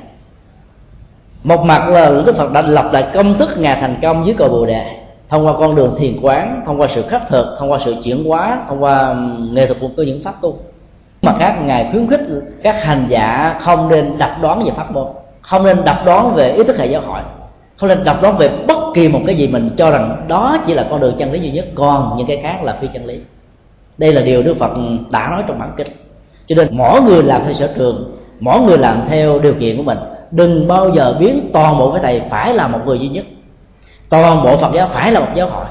Một 1.43 1.63
mặt 1.65 1.89
là 1.89 2.09
đức 2.25 2.35
phật 2.37 2.51
đã 2.51 2.61
lập 2.61 2.89
lại 2.91 3.05
công 3.13 3.37
thức 3.37 3.49
ngài 3.57 3.81
thành 3.81 3.95
công 4.01 4.25
dưới 4.25 4.35
cầu 4.37 4.49
bồ 4.49 4.65
đề, 4.65 4.85
thông 5.29 5.47
qua 5.47 5.53
con 5.59 5.75
đường 5.75 5.95
thiền 5.99 6.17
quán, 6.21 6.61
thông 6.65 6.81
qua 6.81 6.87
sự 6.95 7.03
khắc 7.09 7.29
thực, 7.29 7.55
thông 7.59 7.71
qua 7.71 7.79
sự 7.85 7.95
chuyển 8.03 8.25
hóa, 8.25 8.59
thông 8.67 8.83
qua 8.83 9.15
nghệ 9.51 9.65
thuật 9.67 9.77
của 9.97 10.03
những 10.03 10.23
pháp 10.23 10.41
tu. 10.41 10.57
Mặt 11.21 11.35
khác, 11.39 11.55
ngài 11.65 11.89
khuyến 11.91 12.07
khích 12.07 12.21
các 12.63 12.83
hành 12.83 13.05
giả 13.09 13.55
không 13.61 13.89
nên 13.89 14.17
đặt 14.17 14.37
đoán 14.41 14.63
về 14.65 14.71
pháp 14.75 14.91
môn, 14.91 15.07
không 15.41 15.63
nên 15.63 15.83
đặt 15.83 16.01
đoán 16.05 16.33
về 16.35 16.51
ý 16.51 16.63
thức 16.63 16.77
hệ 16.77 16.85
giáo 16.85 17.01
hội 17.05 17.19
không 17.77 17.89
nên 17.89 18.03
đọc 18.03 18.17
nó 18.21 18.31
về 18.31 18.49
bất 18.67 18.77
kỳ 18.93 19.07
một 19.07 19.19
cái 19.25 19.35
gì 19.35 19.47
mình 19.47 19.69
cho 19.77 19.91
rằng 19.91 20.25
đó 20.27 20.57
chỉ 20.67 20.73
là 20.73 20.87
con 20.89 20.99
đường 20.99 21.15
chân 21.19 21.31
lý 21.31 21.39
duy 21.39 21.51
nhất, 21.51 21.65
còn 21.75 22.13
những 22.17 22.27
cái 22.27 22.37
khác 22.43 22.63
là 22.63 22.77
phi 22.81 22.87
chân 22.93 23.05
lý. 23.05 23.19
Đây 23.97 24.13
là 24.13 24.21
điều 24.21 24.41
đức 24.43 24.57
phật 24.59 24.71
đã 25.09 25.29
nói 25.29 25.43
trong 25.47 25.59
bản 25.59 25.71
kinh. 25.77 25.87
Cho 26.47 26.55
nên 26.55 26.67
mỗi 26.71 27.01
người 27.01 27.23
làm 27.23 27.41
theo 27.45 27.53
sở 27.53 27.67
trường, 27.75 28.17
mỗi 28.39 28.61
người 28.61 28.77
làm 28.77 29.01
theo 29.09 29.39
điều 29.39 29.53
kiện 29.53 29.77
của 29.77 29.83
mình, 29.83 29.97
đừng 30.31 30.67
bao 30.67 30.89
giờ 30.95 31.15
biến 31.19 31.49
toàn 31.53 31.77
bộ 31.77 31.91
cái 31.91 32.01
thầy 32.03 32.21
phải 32.29 32.53
là 32.53 32.67
một 32.67 32.79
người 32.85 32.99
duy 32.99 33.07
nhất. 33.07 33.25
Toàn 34.09 34.43
bộ 34.43 34.57
phật 34.57 34.73
giáo 34.73 34.89
phải 34.93 35.11
là 35.11 35.19
một 35.19 35.31
giáo 35.35 35.49
hội. 35.49 35.65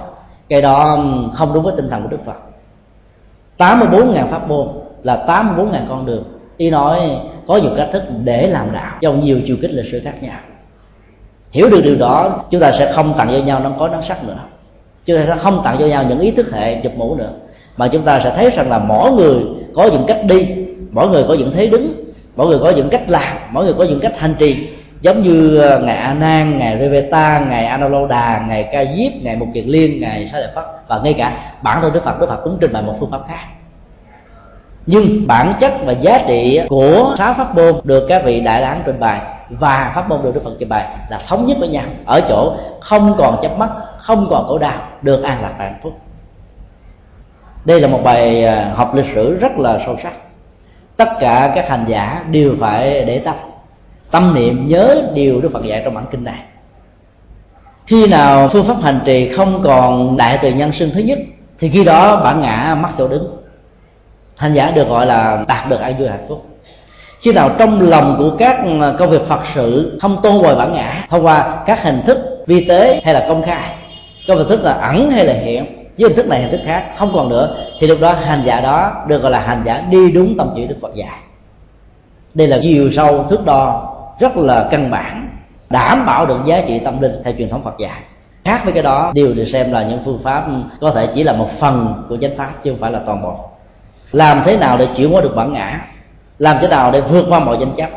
Cái 0.49 0.63
đó 0.63 0.99
không 1.35 1.55
đúng 1.55 1.63
với 1.63 1.75
tinh 1.77 1.89
thần 1.91 2.03
của 2.03 2.09
đức 2.09 2.25
phật. 2.27 2.37
84.000 3.59 4.29
pháp 4.31 4.49
môn 4.49 4.67
là 5.03 5.25
84.000 5.27 5.89
con 5.89 6.07
đường. 6.07 6.25
Y 6.57 6.71
nói 6.71 6.99
có 7.47 7.57
nhiều 7.57 7.71
cách 7.77 7.89
thức 7.93 8.03
để 8.25 8.47
làm 8.47 8.73
đạo 8.73 8.97
trong 9.01 9.21
nhiều 9.21 9.41
chiều 9.47 9.57
kích 9.63 9.71
lịch 9.71 9.93
sử 9.93 10.01
khác 10.05 10.23
nhau 10.23 10.39
hiểu 11.53 11.69
được 11.71 11.81
điều 11.85 11.97
đó, 11.97 12.45
chúng 12.51 12.61
ta 12.61 12.73
sẽ 12.79 12.93
không 12.93 13.15
tặng 13.19 13.29
cho 13.33 13.45
nhau 13.45 13.61
nó 13.65 13.71
có 13.79 13.89
nắng 13.89 14.03
sắc 14.09 14.25
nữa. 14.25 14.39
Chúng 15.07 15.17
ta 15.17 15.23
sẽ 15.27 15.37
không 15.43 15.61
tặng 15.65 15.77
cho 15.79 15.87
nhau 15.87 16.05
những 16.09 16.21
ý 16.21 16.31
thức 16.31 16.47
hệ 16.53 16.75
chụp 16.75 16.93
mũ 16.97 17.15
nữa. 17.15 17.31
Mà 17.77 17.89
chúng 17.89 18.03
ta 18.03 18.21
sẽ 18.25 18.33
thấy 18.37 18.51
rằng 18.51 18.71
là 18.71 18.79
mỗi 18.79 19.13
người 19.13 19.37
có 19.75 19.89
những 19.93 20.05
cách 20.07 20.25
đi, 20.25 20.49
mỗi 20.91 21.09
người 21.09 21.25
có 21.29 21.35
những 21.35 21.53
thế 21.55 21.67
đứng, 21.67 22.05
mỗi 22.37 22.47
người 22.47 22.59
có 22.59 22.71
những 22.71 22.89
cách 22.89 23.03
làm, 23.09 23.37
mỗi 23.51 23.65
người 23.65 23.75
có 23.79 23.85
những 23.85 24.01
cách 24.01 24.19
hành 24.19 24.35
trì. 24.39 24.69
Giống 25.01 25.23
như 25.23 25.59
ờ, 25.59 25.79
ngài 25.79 25.97
a 25.97 26.15
nan 26.15 26.59
ngài 26.59 26.79
reveta 26.79 27.47
ngài 27.49 27.67
analoda 27.67 28.45
ngài 28.49 28.63
ca 28.73 28.85
diếp 28.85 29.13
ngài 29.23 29.37
mục 29.37 29.49
kiệt 29.55 29.65
liên 29.67 30.01
ngài 30.01 30.29
sa 30.33 30.39
lợi 30.39 30.49
phất. 30.55 30.65
Và 30.89 31.01
ngay 31.05 31.15
cả 31.15 31.53
bản 31.63 31.83
thân 31.83 31.93
đức 31.93 32.05
phật 32.05 32.21
đức 32.21 32.29
phật 32.29 32.41
cũng 32.45 32.59
trình 32.61 32.73
bày 32.73 32.83
một 32.83 32.95
phương 33.01 33.11
pháp 33.11 33.21
khác. 33.29 33.45
Nhưng 34.87 35.27
bản 35.27 35.53
chất 35.61 35.73
và 35.85 35.93
giá 35.93 36.21
trị 36.29 36.61
của 36.69 37.15
sáu 37.19 37.35
pháp 37.35 37.57
môn 37.57 37.75
được 37.85 38.07
các 38.09 38.25
vị 38.25 38.41
đại 38.41 38.61
đáng 38.61 38.83
trình 38.87 39.01
bày 39.01 39.21
và 39.51 39.93
pháp 39.95 40.09
môn 40.09 40.23
được 40.23 40.35
đức 40.35 40.45
phật 40.45 40.53
trình 40.59 40.69
bày 40.69 40.87
là 41.09 41.21
thống 41.29 41.47
nhất 41.47 41.57
với 41.61 41.69
nhau. 41.69 41.85
Ở 42.07 42.21
chỗ 42.29 42.57
không 42.81 43.15
còn 43.19 43.39
chấp 43.43 43.59
mắt, 43.59 43.71
không 43.99 44.27
còn 44.31 44.47
khổ 44.47 44.59
đau, 44.59 44.81
được 45.03 45.23
an 45.23 45.43
lạc 45.43 45.55
và 45.59 45.65
hạnh 45.65 45.79
phúc. 45.83 45.99
Đây 47.65 47.81
là 47.81 47.89
một 47.89 48.01
bài 48.05 48.45
à, 48.45 48.73
học 48.75 48.95
lịch 48.95 49.15
sử 49.15 49.39
rất 49.39 49.59
là 49.59 49.79
sâu 49.87 49.97
sắc. 50.03 50.13
Tất 50.97 51.09
cả 51.21 51.53
các 51.55 51.69
hành 51.69 51.85
giả 51.89 52.25
đều 52.31 52.55
phải 52.61 53.05
để 53.05 53.19
tâm. 53.19 53.35
Tâm 54.11 54.35
niệm 54.35 54.67
nhớ 54.67 55.03
điều 55.15 55.41
đức 55.41 55.51
phật 55.53 55.65
dạy 55.65 55.83
trong 55.85 55.95
bản 55.95 56.05
kinh 56.11 56.25
này. 56.25 56.39
Khi 57.87 58.07
nào 58.07 58.49
phương 58.53 58.67
pháp 58.67 58.83
hành 58.83 59.01
trì 59.05 59.37
không 59.37 59.63
còn 59.65 60.17
đại 60.17 60.39
từ 60.43 60.53
nhân 60.53 60.73
sinh 60.73 60.91
thứ 60.95 61.01
nhất, 61.01 61.19
thì 61.59 61.69
khi 61.69 61.85
đó 61.85 62.21
bản 62.25 62.41
ngã 62.41 62.77
mắc 62.81 62.93
chỗ 62.99 63.09
đứng. 63.09 63.37
Hành 64.37 64.55
giả 64.55 64.71
được 64.71 64.89
gọi 64.89 65.07
là 65.07 65.45
đạt 65.49 65.69
được 65.69 65.81
an 65.81 65.99
vui 65.99 66.09
hạnh 66.09 66.27
phúc 66.29 66.47
khi 67.27 67.33
nào 67.33 67.51
trong 67.59 67.81
lòng 67.81 68.15
của 68.19 68.37
các 68.39 68.57
ờ, 68.81 68.97
công 68.99 69.11
việc 69.11 69.29
phật 69.29 69.41
sự 69.55 69.99
không 70.03 70.23
tôn 70.23 70.43
bồi 70.43 70.55
bản 70.55 70.73
ngã, 70.73 71.07
thông 71.11 71.27
qua 71.27 71.63
các 71.67 71.83
hình 71.83 72.03
thức 72.07 72.45
vi 72.47 72.65
tế 72.65 73.01
hay 73.05 73.15
là 73.15 73.25
công 73.29 73.43
khai. 73.43 73.75
Công 74.29 74.39
hình 74.39 74.49
thức 74.49 74.61
là 74.63 74.73
ẩn 74.73 75.11
hay 75.11 75.25
là 75.25 75.33
hiện, 75.33 75.65
với 75.99 76.09
hình 76.09 76.17
thức 76.17 76.27
này 76.29 76.41
hình 76.43 76.51
thức 76.51 76.61
khác 76.65 76.85
không 76.99 77.13
còn 77.15 77.29
nữa. 77.29 77.57
Thì 77.81 77.87
lúc 77.87 77.99
đó 78.01 78.13
hành 78.13 78.43
giả 78.45 78.61
đó 78.61 78.93
được 79.07 79.23
gọi 79.23 79.31
là 79.31 79.41
hành 79.41 79.63
giả 79.65 79.85
đi 79.91 80.11
đúng 80.11 80.37
tâm 80.39 80.51
chỉ 80.57 80.67
đức 80.67 80.77
phật 80.83 80.95
dạy. 80.95 81.19
Đây 82.35 82.49
là 82.49 82.59
chiều 82.63 82.91
sâu 82.93 83.25
thước 83.31 83.45
đo 83.45 83.95
rất 84.21 84.37
là 84.37 84.69
căn 84.71 84.91
bản, 84.91 85.29
đảm 85.71 86.07
bảo 86.07 86.27
được 86.27 86.39
giá 86.47 86.63
trị 86.69 86.79
tâm 86.79 87.01
linh 87.01 87.13
theo 87.25 87.35
truyền 87.39 87.51
thống 87.51 87.65
phật 87.65 87.79
dạy. 87.79 88.01
Khác 88.45 88.61
với 88.65 88.73
cái 88.73 88.83
đó 88.83 89.13
đều 89.15 89.33
được 89.33 89.47
xem 89.53 89.73
là 89.73 89.83
những 89.83 90.03
phương 90.05 90.21
pháp 90.23 90.47
có 90.81 90.91
thể 90.91 91.09
chỉ 91.15 91.25
là 91.25 91.33
một 91.33 91.49
phần 91.61 92.05
của 92.09 92.17
chánh 92.17 92.37
pháp, 92.37 92.51
chứ 92.63 92.71
không 92.71 92.81
phải 92.81 92.93
là 92.93 93.01
toàn 93.07 93.23
bộ. 93.23 93.35
Làm 94.13 94.43
thế 94.45 94.57
nào 94.57 94.79
để 94.79 94.89
chuyển 94.97 95.13
hóa 95.13 95.21
được 95.21 95.37
bản 95.37 95.53
ngã? 95.53 95.81
Làm 96.39 96.57
thế 96.61 96.69
nào 96.69 96.91
để 96.91 97.01
vượt 97.01 97.27
qua 97.29 97.39
mọi 97.39 97.57
danh 97.61 97.73
chấp 97.77 97.89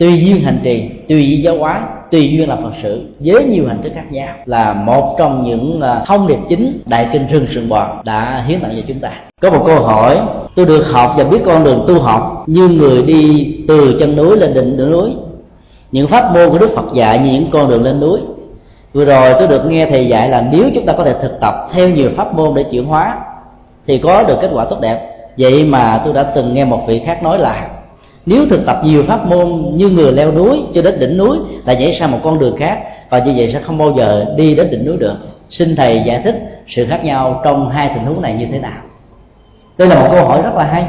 tùy 0.00 0.24
duyên 0.24 0.42
hành 0.42 0.60
trì, 0.62 0.90
tùy 1.08 1.28
duyên 1.28 1.42
giáo 1.42 1.58
hóa, 1.58 1.80
tùy 2.10 2.30
duyên 2.30 2.48
là 2.48 2.56
phật 2.56 2.72
sự. 2.82 3.02
Với 3.18 3.44
nhiều 3.44 3.64
hình 3.68 3.82
thức 3.82 3.92
khác 3.94 4.04
nhau. 4.10 4.28
Là 4.44 4.72
một 4.72 5.16
trong 5.18 5.44
những 5.44 5.80
à, 5.80 6.02
thông 6.06 6.26
điệp 6.26 6.38
chính 6.48 6.80
đại 6.86 7.08
kinh 7.12 7.26
rừng 7.26 7.46
sườn 7.54 7.68
bò 7.68 8.02
đã 8.04 8.44
hiến 8.46 8.60
tặng 8.60 8.70
cho 8.76 8.82
chúng 8.88 8.98
ta. 8.98 9.12
Có 9.40 9.50
một 9.50 9.62
câu 9.66 9.80
hỏi, 9.80 10.20
tôi 10.56 10.66
được 10.66 10.84
học 10.90 11.14
và 11.16 11.24
biết 11.24 11.38
con 11.44 11.64
đường 11.64 11.84
tu 11.88 12.00
học 12.00 12.44
như 12.46 12.68
người 12.68 13.02
đi 13.02 13.54
từ 13.68 13.96
chân 14.00 14.16
núi 14.16 14.36
lên 14.36 14.54
đỉnh 14.54 14.76
đỉnh 14.76 14.90
núi. 14.90 15.10
Những 15.92 16.08
pháp 16.08 16.34
môn 16.34 16.50
của 16.50 16.58
đức 16.58 16.70
phật 16.76 16.94
dạy 16.94 17.18
như 17.18 17.32
những 17.32 17.50
con 17.50 17.68
đường 17.68 17.82
lên 17.82 18.00
núi. 18.00 18.20
Vừa 18.92 19.04
rồi 19.04 19.34
tôi 19.38 19.48
được 19.48 19.66
nghe 19.66 19.86
thầy 19.90 20.08
dạy 20.08 20.28
là 20.28 20.48
nếu 20.52 20.64
chúng 20.74 20.86
ta 20.86 20.92
có 20.92 21.04
thể 21.04 21.14
thực 21.22 21.40
tập 21.40 21.68
theo 21.72 21.88
nhiều 21.88 22.10
pháp 22.16 22.34
môn 22.34 22.54
để 22.54 22.62
chuyển 22.62 22.84
hóa, 22.84 23.18
thì 23.86 23.98
có 23.98 24.22
được 24.22 24.36
kết 24.40 24.50
quả 24.52 24.64
tốt 24.64 24.80
đẹp 24.80 25.19
vậy 25.40 25.64
mà 25.64 26.00
tôi 26.04 26.12
đã 26.12 26.22
từng 26.22 26.54
nghe 26.54 26.64
một 26.64 26.80
vị 26.86 27.02
khác 27.06 27.22
nói 27.22 27.38
là, 27.38 27.68
nếu 28.26 28.46
thực 28.50 28.66
tập 28.66 28.80
nhiều 28.84 29.04
pháp 29.08 29.26
môn 29.26 29.62
như 29.74 29.88
người 29.88 30.12
leo 30.12 30.32
núi 30.32 30.62
cho 30.74 30.82
đến 30.82 30.98
đỉnh 30.98 31.18
núi 31.18 31.36
là 31.66 31.74
nhảy 31.74 31.92
sang 31.92 32.10
một 32.10 32.18
con 32.24 32.38
đường 32.38 32.56
khác, 32.56 32.78
và 33.10 33.18
như 33.18 33.32
vậy 33.36 33.50
sẽ 33.52 33.60
không 33.60 33.78
bao 33.78 33.92
giờ 33.96 34.24
đi 34.36 34.54
đến 34.54 34.70
đỉnh 34.70 34.84
núi 34.86 34.96
được. 34.96 35.14
Xin 35.48 35.76
thầy 35.76 36.02
giải 36.06 36.20
thích 36.24 36.64
sự 36.68 36.86
khác 36.86 37.04
nhau 37.04 37.40
trong 37.44 37.70
hai 37.70 37.90
tình 37.94 38.04
huống 38.04 38.22
này 38.22 38.34
như 38.34 38.46
thế 38.52 38.58
nào. 38.58 38.80
Đây 39.78 39.88
là 39.88 40.00
một 40.00 40.08
câu 40.10 40.24
hỏi 40.24 40.42
rất 40.42 40.54
là 40.54 40.64
hay. 40.64 40.84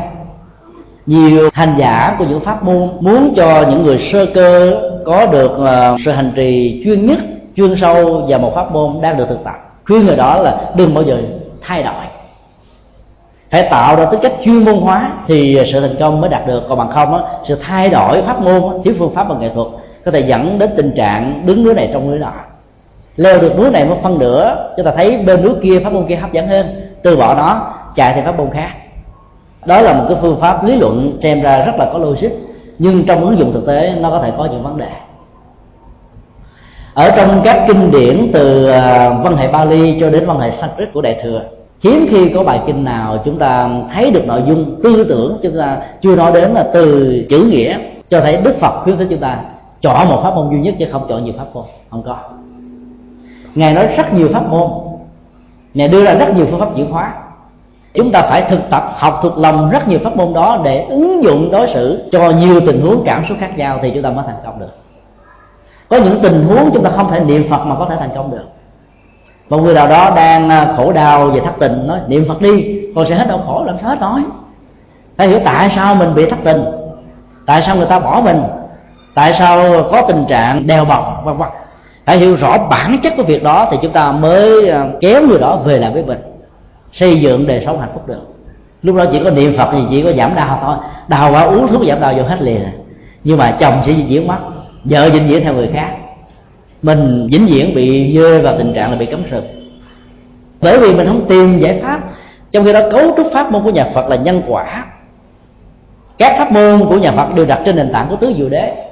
Nhiều 1.06 1.50
hành 1.54 1.76
giả 1.78 2.16
của 2.20 2.26
những 2.30 2.40
pháp 2.40 2.64
môn 2.64 2.90
muốn 3.00 3.34
cho 3.36 3.66
những 3.70 3.84
người 3.84 4.00
sơ 4.12 4.26
cơ 4.26 4.82
có 5.06 5.26
được 5.26 5.52
ờ, 5.58 5.98
sự 6.06 6.12
hành 6.12 6.32
trì 6.36 6.82
chuyên 6.86 7.06
nhất, 7.06 7.20
chuyên 7.56 7.76
sâu 7.82 8.26
và 8.28 8.38
một 8.38 8.56
pháp 8.56 8.72
môn 8.72 9.02
đang 9.02 9.18
được 9.18 9.26
thực 9.30 9.44
tập. 9.44 9.56
Khuyên 9.86 10.06
người 10.06 10.16
đó 10.16 10.40
là 10.40 10.62
đừng 10.76 10.94
bao 10.94 11.04
giờ 11.04 11.18
thay 11.62 11.84
đổi 11.84 12.21
phải 13.52 13.68
tạo 13.72 13.96
ra 13.96 14.06
tính 14.06 14.20
cách 14.24 14.34
chuyên 14.44 14.66
môn 14.66 14.76
hóa 14.76 15.12
thì 15.28 15.60
sự 15.74 15.80
thành 15.82 15.96
công 16.00 16.22
mới 16.22 16.30
đạt 16.30 16.48
được. 16.48 16.64
Còn 16.70 16.78
bằng 16.78 16.90
không 16.90 17.14
á, 17.14 17.22
sự 17.44 17.58
thay 17.62 17.90
đổi 17.90 18.22
pháp 18.22 18.42
môn 18.42 18.64
thiếu 18.84 18.94
phương 19.00 19.14
pháp 19.16 19.30
và 19.30 19.36
nghệ 19.36 19.50
thuật 19.50 19.68
có 20.06 20.12
thể 20.12 20.20
dẫn 20.20 20.60
đến 20.60 20.70
tình 20.78 20.92
trạng 20.96 21.42
đứng 21.46 21.64
núi 21.64 21.74
này 21.74 21.90
trong 21.94 22.10
núi 22.10 22.20
nọ. 22.20 22.34
Leo 23.16 23.42
được 23.42 23.58
núi 23.58 23.70
này 23.70 23.86
một 23.86 23.98
phân 24.04 24.20
nửa, 24.20 24.72
chúng 24.78 24.86
ta 24.86 24.92
thấy 24.96 25.18
bên 25.18 25.44
núi 25.44 25.54
kia, 25.64 25.80
pháp 25.84 25.94
môn 25.94 26.08
kia 26.08 26.16
hấp 26.16 26.32
dẫn 26.32 26.48
hơn. 26.48 26.66
Từ 27.04 27.18
bỏ 27.18 27.34
nó, 27.34 27.74
chạy 27.96 28.14
theo 28.14 28.24
pháp 28.24 28.38
môn 28.38 28.50
khác. 28.50 28.70
Đó 29.66 29.82
là 29.82 29.94
một 29.94 30.06
cái 30.10 30.18
phương 30.22 30.40
pháp 30.40 30.64
lý 30.64 30.76
luận 30.76 31.18
xem 31.22 31.42
ra 31.42 31.66
rất 31.66 31.76
là 31.78 31.90
có 31.94 32.00
logic, 32.00 32.30
nhưng 32.80 33.06
trong 33.06 33.26
ứng 33.26 33.38
dụng 33.38 33.54
thực 33.54 33.68
tế 33.68 33.96
nó 34.00 34.10
có 34.10 34.20
thể 34.20 34.32
có 34.38 34.46
những 34.46 34.64
vấn 34.64 34.78
đề. 34.78 34.90
Ở 36.94 37.10
trong 37.10 37.42
các 37.44 37.66
kinh 37.68 37.92
điển 37.92 38.32
từ 38.34 38.68
ờ, 38.68 39.14
văn 39.24 39.38
hệ 39.38 39.48
Bali 39.48 39.98
cho 40.00 40.10
đến 40.10 40.26
văn 40.26 40.40
hệ 40.40 40.52
Sanskrit 40.52 40.94
của 40.94 41.02
Đại 41.02 41.20
thừa 41.24 41.42
hiếm 41.84 42.08
khi 42.10 42.30
có 42.36 42.44
bài 42.44 42.62
kinh 42.68 42.84
nào 42.84 43.22
chúng 43.26 43.40
ta 43.40 43.70
thấy 43.94 44.12
được 44.12 44.26
nội 44.26 44.42
dung 44.48 44.80
tư 44.84 45.06
tưởng 45.10 45.38
chúng 45.44 45.58
ta 45.58 45.78
chưa 46.02 46.16
nói 46.16 46.32
đến 46.32 46.52
là 46.52 46.70
từ 46.74 47.16
chữ 47.30 47.48
nghĩa, 47.52 47.78
cho 48.10 48.22
thấy 48.22 48.38
Đức 48.38 48.56
Phật 48.60 48.84
khuyến 48.84 48.98
khích 48.98 49.08
chúng 49.10 49.20
ta 49.20 49.40
chọn 49.82 50.10
một 50.10 50.20
pháp 50.24 50.36
môn 50.36 50.50
duy 50.52 50.62
nhất 50.62 50.76
chứ 50.80 50.86
không 50.92 51.06
chọn 51.10 51.24
nhiều 51.24 51.34
pháp 51.38 51.46
môn. 51.54 51.64
Không 51.90 52.04
có. 52.04 52.18
Ngài 53.56 53.74
nói 53.74 53.88
rất 53.98 54.14
nhiều 54.14 54.30
pháp 54.34 54.50
môn. 54.50 54.70
Ngài 55.74 55.88
đưa 55.88 56.04
ra 56.04 56.14
rất 56.14 56.36
nhiều 56.36 56.46
phương 56.50 56.60
pháp 56.60 56.76
chuyển 56.76 56.92
hóa. 56.92 57.14
Chúng 57.94 58.12
ta 58.12 58.22
phải 58.22 58.46
thực 58.50 58.60
tập, 58.70 58.94
học 58.96 59.20
thuộc 59.24 59.38
lòng 59.38 59.70
rất 59.70 59.88
nhiều 59.88 60.00
pháp 60.04 60.16
môn 60.18 60.34
đó 60.34 60.62
để 60.64 60.86
ứng 60.90 61.24
dụng 61.24 61.52
đối 61.52 61.68
xử 61.68 62.10
cho 62.12 62.30
nhiều 62.30 62.60
tình 62.66 62.82
huống 62.82 63.04
cảm 63.06 63.26
xúc 63.30 63.38
khác 63.42 63.58
nhau 63.58 63.80
thì 63.82 63.92
chúng 63.94 64.04
ta 64.04 64.10
mới 64.10 64.24
thành 64.28 64.42
công 64.46 64.60
được. 64.60 64.72
Có 65.90 65.98
những 65.98 66.20
tình 66.22 66.46
huống 66.46 66.72
chúng 66.74 66.84
ta 66.84 66.90
không 66.90 67.12
thể 67.12 67.20
niệm 67.20 67.48
phật 67.50 67.66
mà 67.66 67.76
có 67.80 67.88
thể 67.90 67.96
thành 68.00 68.10
công 68.16 68.32
được 68.32 68.46
một 69.52 69.58
người 69.58 69.74
nào 69.74 69.88
đó 69.88 70.14
đang 70.16 70.50
à, 70.50 70.74
khổ 70.78 70.92
đau 70.92 71.28
về 71.28 71.40
thất 71.40 71.52
tình, 71.60 71.88
nói, 71.88 72.00
niệm 72.08 72.26
phật 72.28 72.42
đi, 72.42 72.80
con 72.96 73.06
sẽ 73.10 73.16
hết 73.16 73.26
đau 73.30 73.44
khổ, 73.48 73.64
làm 73.64 73.76
sao 73.82 73.90
hết 73.90 74.02
nói? 74.02 74.24
Phải 75.18 75.28
hiểu 75.28 75.40
tại 75.46 75.70
sao 75.76 75.96
mình 75.96 76.16
bị 76.16 76.30
thất 76.30 76.40
tình, 76.44 76.64
tại 77.46 77.62
sao 77.62 77.76
người 77.76 77.86
ta 77.86 78.00
bỏ 78.00 78.22
mình, 78.26 78.42
tại 79.14 79.34
sao 79.34 79.84
có 79.92 80.02
tình 80.02 80.26
trạng 80.30 80.68
đeo 80.68 80.86
bọc, 80.86 81.22
vân 81.24 81.38
vân. 81.38 81.48
Phải 82.06 82.18
hiểu 82.18 82.36
rõ 82.36 82.58
bản 82.58 82.98
chất 83.04 83.14
của 83.18 83.24
việc 83.24 83.44
đó 83.44 83.68
thì 83.72 83.78
chúng 83.82 83.92
ta 83.92 84.12
mới 84.12 84.70
à, 84.70 84.86
kéo 85.02 85.22
người 85.28 85.40
đó 85.40 85.56
về 85.56 85.78
lại 85.78 85.92
với 85.92 86.04
mình, 86.04 86.20
xây 86.92 87.22
dựng 87.22 87.48
đời 87.48 87.64
sống 87.66 87.80
hạnh 87.80 87.90
phúc 87.94 88.04
được. 88.08 88.22
Lúc 88.82 88.96
đó 88.96 89.06
chỉ 89.12 89.24
có 89.24 89.30
niệm 89.30 89.56
phật 89.58 89.70
thì 89.72 89.80
chỉ 89.90 90.04
có 90.04 90.12
giảm 90.12 90.36
đau 90.36 90.60
thôi. 90.62 90.76
Đau 91.08 91.32
quá 91.32 91.44
uống 91.44 91.68
thuốc 91.68 91.82
giảm 91.88 92.00
đau 92.02 92.14
vô 92.18 92.24
hết 92.24 92.42
liền. 92.42 92.62
Nhưng 93.24 93.38
mà 93.38 93.52
chồng 93.60 93.82
sẽ 93.86 93.94
di 93.94 94.06
chuyển 94.10 94.28
mất, 94.28 94.38
vợ 94.84 95.10
dinh 95.10 95.28
dưỡng 95.28 95.44
theo 95.44 95.54
người 95.54 95.70
khác 95.74 95.88
mình 96.84 97.28
vĩnh 97.32 97.46
viễn 97.46 97.76
bị 97.76 98.18
rơi 98.18 98.42
vào 98.42 98.58
tình 98.58 98.74
trạng 98.74 98.92
là 98.92 98.98
bị 98.98 99.06
cấm 99.06 99.24
sực 99.32 99.44
bởi 100.62 100.80
vì 100.80 100.94
mình 100.94 101.08
không 101.08 101.26
tìm 101.30 101.60
giải 101.60 101.80
pháp. 101.84 102.00
Trong 102.52 102.66
khi 102.66 102.74
đó, 102.74 102.80
cấu 102.92 103.14
trúc 103.18 103.28
pháp 103.34 103.52
môn 103.52 103.64
của 103.64 103.70
nhà 103.70 103.86
phật 103.94 104.08
là 104.08 104.16
nhân 104.16 104.42
quả. 104.48 104.86
Các 106.18 106.36
pháp 106.38 106.52
môn 106.52 106.86
của 106.90 106.98
nhà 106.98 107.12
phật 107.12 107.36
đều 107.36 107.46
đặt 107.46 107.62
trên 107.66 107.76
nền 107.76 107.92
tảng 107.94 108.10
của 108.10 108.16
tứ 108.16 108.34
diệu 108.38 108.50
đế. 108.50 108.88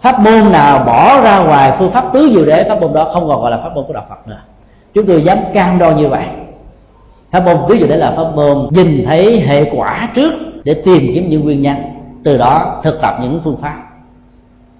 Pháp 0.00 0.20
môn 0.20 0.52
nào 0.52 0.84
bỏ 0.84 1.20
ra 1.20 1.38
ngoài 1.38 1.72
phương 1.78 1.90
pháp 1.90 2.12
tứ 2.12 2.30
diệu 2.34 2.44
đế, 2.44 2.64
pháp 2.68 2.80
môn 2.80 2.92
đó 2.92 3.10
không 3.12 3.28
còn 3.28 3.40
gọi 3.40 3.50
là 3.50 3.56
pháp 3.56 3.74
môn 3.74 3.84
của 3.86 3.92
đạo 3.92 4.06
phật 4.08 4.28
nữa. 4.28 4.40
Chúng 4.94 5.06
tôi 5.06 5.22
dám 5.22 5.38
cam 5.54 5.78
đoan 5.78 5.96
như 5.96 6.08
vậy. 6.08 6.24
Pháp 7.30 7.44
môn 7.44 7.56
tứ 7.68 7.76
diệu 7.78 7.88
đế 7.88 7.96
là 7.96 8.12
pháp 8.16 8.34
môn 8.34 8.68
nhìn 8.70 9.04
thấy 9.06 9.40
hệ 9.40 9.70
quả 9.76 10.08
trước 10.14 10.32
để 10.64 10.74
tìm 10.84 11.10
kiếm 11.14 11.28
những 11.28 11.44
nguyên 11.44 11.62
nhân, 11.62 11.76
từ 12.24 12.38
đó 12.38 12.80
thực 12.84 13.00
tập 13.02 13.16
những 13.22 13.40
phương 13.44 13.56
pháp. 13.62 13.76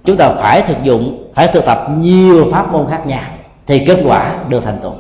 Chúng 0.05 0.17
ta 0.17 0.35
phải 0.41 0.63
thực 0.63 0.83
dụng 0.83 1.24
phải 1.35 1.49
thực 1.49 1.65
tập 1.67 1.87
nhiều 1.99 2.49
pháp 2.53 2.73
môn 2.73 2.87
khác 2.91 3.07
nhau 3.07 3.23
thì 3.67 3.85
kết 3.87 3.99
quả 4.05 4.35
được 4.49 4.65
thành 4.65 4.79
tựu. 4.83 4.93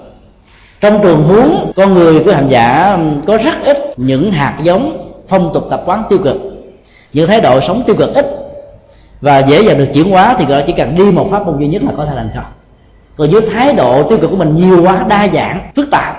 Trong 0.80 1.02
trường 1.02 1.22
huống 1.22 1.72
con 1.76 1.94
người 1.94 2.20
của 2.24 2.32
hành 2.32 2.48
giả 2.48 2.98
có 3.26 3.36
rất 3.36 3.54
ít 3.64 3.78
những 3.96 4.32
hạt 4.32 4.58
giống 4.62 5.10
phong 5.28 5.50
tục 5.54 5.64
tập 5.70 5.82
quán 5.86 6.02
tiêu 6.08 6.18
cực, 6.24 6.36
những 7.12 7.28
thái 7.28 7.40
độ 7.40 7.60
sống 7.60 7.82
tiêu 7.86 7.96
cực 7.98 8.14
ít 8.14 8.26
và 9.20 9.38
dễ 9.38 9.62
dàng 9.62 9.78
được 9.78 9.88
chuyển 9.94 10.10
hóa 10.10 10.34
thì 10.38 10.44
gọi 10.44 10.64
chỉ 10.66 10.72
cần 10.72 10.94
đi 10.94 11.04
một 11.04 11.28
pháp 11.30 11.46
môn 11.46 11.58
duy 11.58 11.68
nhất 11.68 11.82
là 11.82 11.92
có 11.96 12.04
thể 12.04 12.12
thành 12.16 12.30
công. 12.34 12.44
Còn 13.16 13.30
với 13.30 13.40
thái 13.52 13.72
độ 13.72 14.02
tiêu 14.08 14.18
cực 14.20 14.30
của 14.30 14.36
mình 14.36 14.54
nhiều 14.54 14.82
quá, 14.82 15.06
đa 15.08 15.28
dạng, 15.34 15.70
phức 15.76 15.90
tạp, 15.90 16.16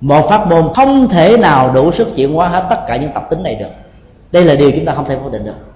một 0.00 0.28
pháp 0.28 0.46
môn 0.46 0.64
không 0.74 1.08
thể 1.08 1.36
nào 1.36 1.70
đủ 1.74 1.92
sức 1.92 2.16
chuyển 2.16 2.34
hóa 2.34 2.48
hết 2.48 2.66
tất 2.70 2.78
cả 2.86 2.96
những 2.96 3.10
tập 3.14 3.26
tính 3.30 3.42
này 3.42 3.54
được. 3.54 3.70
Đây 4.32 4.44
là 4.44 4.54
điều 4.54 4.70
chúng 4.70 4.84
ta 4.84 4.94
không 4.94 5.04
thể 5.04 5.16
phủ 5.22 5.30
định 5.30 5.44
được 5.44 5.73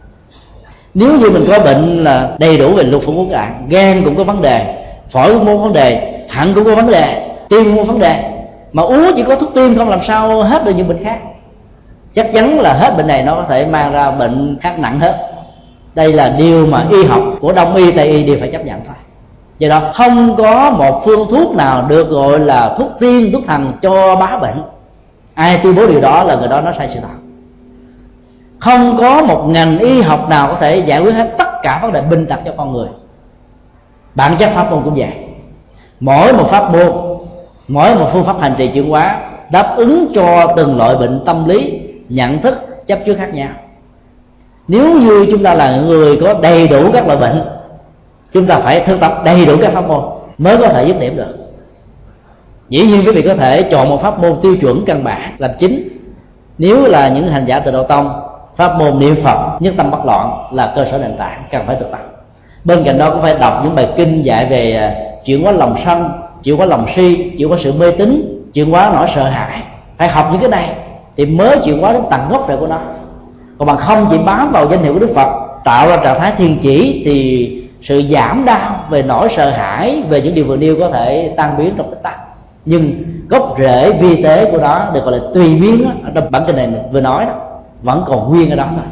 nếu 0.95 1.19
như 1.19 1.31
mình 1.31 1.45
có 1.49 1.59
bệnh 1.59 2.05
là 2.05 2.31
đầy 2.39 2.57
đủ 2.57 2.75
về 2.75 2.83
lục 2.83 3.03
phủ 3.07 3.13
ngũ 3.13 3.27
tạng 3.33 3.67
gan 3.69 4.05
cũng 4.05 4.17
có 4.17 4.25
vấn 4.25 4.43
đề, 4.43 4.85
phổi 5.11 5.35
cũng 5.35 5.47
có 5.47 5.57
vấn 5.57 5.73
đề, 5.73 6.23
thận 6.31 6.53
cũng 6.55 6.65
có 6.65 6.75
vấn 6.75 6.91
đề, 6.91 7.29
tim 7.49 7.65
cũng 7.65 7.77
có 7.77 7.85
vấn 7.85 7.99
đề. 7.99 8.31
Mà 8.73 8.83
uống 8.83 9.11
chỉ 9.17 9.23
có 9.23 9.35
thuốc 9.35 9.55
tim 9.55 9.79
không 9.79 9.89
làm 9.89 10.01
sao 10.03 10.43
hết 10.43 10.65
được 10.65 10.73
những 10.77 10.89
bệnh 10.89 11.05
khác. 11.05 11.19
Chắc 12.15 12.31
chắn 12.35 12.61
là 12.61 12.73
hết 12.73 12.97
bệnh 12.97 13.07
này 13.07 13.23
nó 13.23 13.35
có 13.35 13.45
thể 13.49 13.67
mang 13.67 13.93
ra 13.93 14.11
bệnh 14.11 14.59
khác 14.61 14.79
nặng 14.79 15.01
hết 15.01 15.29
đây 15.99 16.13
là 16.13 16.35
điều 16.39 16.67
mà 16.67 16.87
y 16.91 17.05
học 17.05 17.23
của 17.41 17.53
đông 17.53 17.75
y 17.75 17.93
tây 17.93 18.07
y 18.07 18.23
đều 18.23 18.37
phải 18.41 18.49
chấp 18.49 18.65
nhận 18.65 18.81
thôi. 18.87 18.95
Do 19.59 19.69
đó, 19.69 19.83
không 19.95 20.37
có 20.37 20.71
một 20.71 21.03
phương 21.05 21.29
thuốc 21.31 21.57
nào 21.57 21.87
được 21.89 22.09
gọi 22.09 22.39
là 22.39 22.75
thuốc 22.79 22.89
tiên 23.01 23.31
thuốc 23.33 23.43
thần 23.47 23.73
cho 23.83 24.17
bá 24.17 24.37
bệnh. 24.37 24.63
Ai 25.35 25.61
tuyên 25.63 25.75
bố 25.75 25.87
điều 25.87 26.01
đó 26.01 26.25
là 26.25 26.37
người 26.37 26.49
đó 26.49 26.61
nó 26.61 26.73
sai 26.79 26.89
sự 26.95 27.01
thật 27.01 27.09
không 28.59 28.97
có 28.99 29.23
một 29.23 29.45
ngành 29.49 29.79
y 29.79 30.01
học 30.01 30.29
nào 30.29 30.49
có 30.49 30.55
thể 30.61 30.77
giải 30.77 31.01
quyết 31.01 31.13
hết 31.13 31.35
tất 31.39 31.49
cả 31.63 31.79
vấn 31.83 31.93
đề 31.93 32.03
bệnh 32.03 32.27
tật 32.27 32.39
cho 32.45 32.53
con 32.57 32.73
người. 32.73 32.89
Bản 34.15 34.37
chất 34.39 34.51
pháp 34.55 34.71
môn 34.71 34.83
cũng 34.85 34.95
vậy. 34.95 35.13
Mỗi 36.01 36.33
một 36.33 36.49
pháp 36.51 36.73
môn, 36.73 36.93
mỗi 37.69 37.95
một 37.95 38.11
phương 38.13 38.25
pháp 38.25 38.41
hành 38.41 38.55
trì 38.59 38.69
chuyển 38.69 38.91
hóa 38.91 39.21
đáp 39.51 39.75
ứng 39.77 40.13
cho 40.15 40.53
từng 40.57 40.77
loại 40.77 40.97
bệnh 40.97 41.23
tâm 41.27 41.49
lý, 41.49 41.81
nhận 42.09 42.43
thức, 42.43 42.87
chấp 42.87 42.99
trước 43.07 43.15
khác 43.19 43.35
nhau. 43.35 43.49
Nếu 44.69 45.01
như 45.01 45.27
chúng 45.31 45.43
ta 45.43 45.55
là 45.55 45.77
người 45.77 46.19
có 46.21 46.35
đầy 46.35 46.69
đủ 46.69 46.91
các 46.93 47.07
loại 47.07 47.19
bệnh, 47.19 47.43
chúng 48.33 48.47
ta 48.47 48.59
phải 48.59 48.81
thực 48.81 49.01
tập 49.01 49.23
đầy 49.25 49.47
đủ 49.47 49.57
các 49.63 49.73
pháp 49.73 49.89
môn 49.89 50.05
mới 50.39 50.57
có 50.57 50.69
thể 50.69 50.85
dứt 50.87 51.01
điểm 51.01 51.17
được. 51.17 51.35
Dĩ 52.69 52.87
nhiên 52.87 53.03
quý 53.07 53.13
vị 53.13 53.23
có 53.23 53.35
thể 53.35 53.63
chọn 53.63 53.89
một 53.89 54.03
pháp 54.03 54.19
môn 54.19 54.37
tiêu 54.43 54.57
chuẩn 54.57 54.85
căn 54.87 55.05
bản 55.05 55.35
làm 55.39 55.51
chính. 55.59 55.89
Nếu 56.59 56.87
là 56.87 57.09
những 57.09 57.29
hành 57.29 57.45
giả 57.47 57.61
từ 57.61 57.71
đầu 57.71 57.85
tông 57.85 58.28
pháp 58.59 58.79
môn 58.79 58.99
niệm 58.99 59.17
phật 59.25 59.59
nhất 59.61 59.75
tâm 59.77 59.91
bất 59.91 60.05
loạn 60.05 60.49
là 60.53 60.73
cơ 60.77 60.85
sở 60.91 60.99
nền 60.99 61.17
tảng 61.17 61.45
cần 61.51 61.63
phải 61.67 61.77
thực 61.77 61.91
tập. 61.91 62.01
Bên 62.65 62.85
cạnh 62.85 62.99
đó 62.99 63.11
cũng 63.11 63.23
phải 63.23 63.35
đọc 63.41 63.61
những 63.65 63.75
bài 63.75 63.89
kinh 63.97 64.23
dạy 64.23 64.47
về 64.51 64.77
à, 64.77 64.95
chuyển 65.25 65.43
hóa 65.43 65.53
lòng 65.53 65.77
sân 65.85 66.11
chuyển 66.43 66.57
hóa 66.57 66.67
lòng 66.67 66.87
si 66.97 67.33
chuyển 67.39 67.49
hóa 67.49 67.59
sự 67.61 67.73
mê 67.73 67.91
tín 67.91 68.41
chuyển 68.55 68.71
hóa 68.71 68.91
nỗi 68.95 69.07
sợ 69.15 69.25
hãi. 69.25 69.63
Phải 69.97 70.09
học 70.09 70.29
những 70.33 70.41
cái 70.41 70.51
này 70.51 70.75
thì 71.17 71.27
mới 71.27 71.59
chuyển 71.65 71.81
hóa 71.81 71.93
đến 71.93 72.03
tận 72.11 72.21
gốc 72.31 72.45
rễ 72.49 72.57
của 72.57 72.67
nó. 72.67 72.79
Còn 73.59 73.67
bằng 73.67 73.77
không 73.77 74.07
chỉ 74.11 74.19
bám 74.19 74.53
vào 74.53 74.69
danh 74.71 74.83
hiệu 74.83 74.93
của 74.93 74.99
đức 74.99 75.13
phật 75.15 75.29
tạo 75.65 75.89
ra 75.89 75.97
trạng 75.97 76.21
thái 76.21 76.33
thiên 76.37 76.59
chỉ 76.63 77.03
thì 77.05 77.53
sự 77.83 78.03
giảm 78.11 78.45
đau 78.45 78.85
về 78.91 79.03
nỗi 79.03 79.29
sợ 79.37 79.51
hãi 79.51 80.03
về 80.09 80.21
những 80.21 80.35
điều 80.35 80.45
vừa 80.45 80.57
nêu 80.57 80.77
có 80.81 80.91
thể 80.91 81.35
tan 81.37 81.59
biến 81.59 81.75
trong 81.77 81.91
tích 81.91 82.03
tắc. 82.03 82.21
Nhưng 82.65 82.93
gốc 83.29 83.55
rễ 83.59 83.93
vi 83.93 84.23
tế 84.23 84.51
của 84.53 84.59
nó 84.59 84.87
được 84.95 85.05
gọi 85.05 85.13
là 85.13 85.19
tùy 85.35 85.55
biến 85.55 85.85
đó, 85.85 85.91
ở 86.05 86.11
trong 86.15 86.31
bản 86.31 86.43
kinh 86.47 86.57
này 86.57 86.69
vừa 86.93 87.01
nói 87.01 87.25
đó 87.25 87.48
vẫn 87.83 88.05
còn 88.07 88.29
nguyên 88.29 88.51
ở 88.51 88.57
đó 88.57 88.67
thôi. 88.75 88.85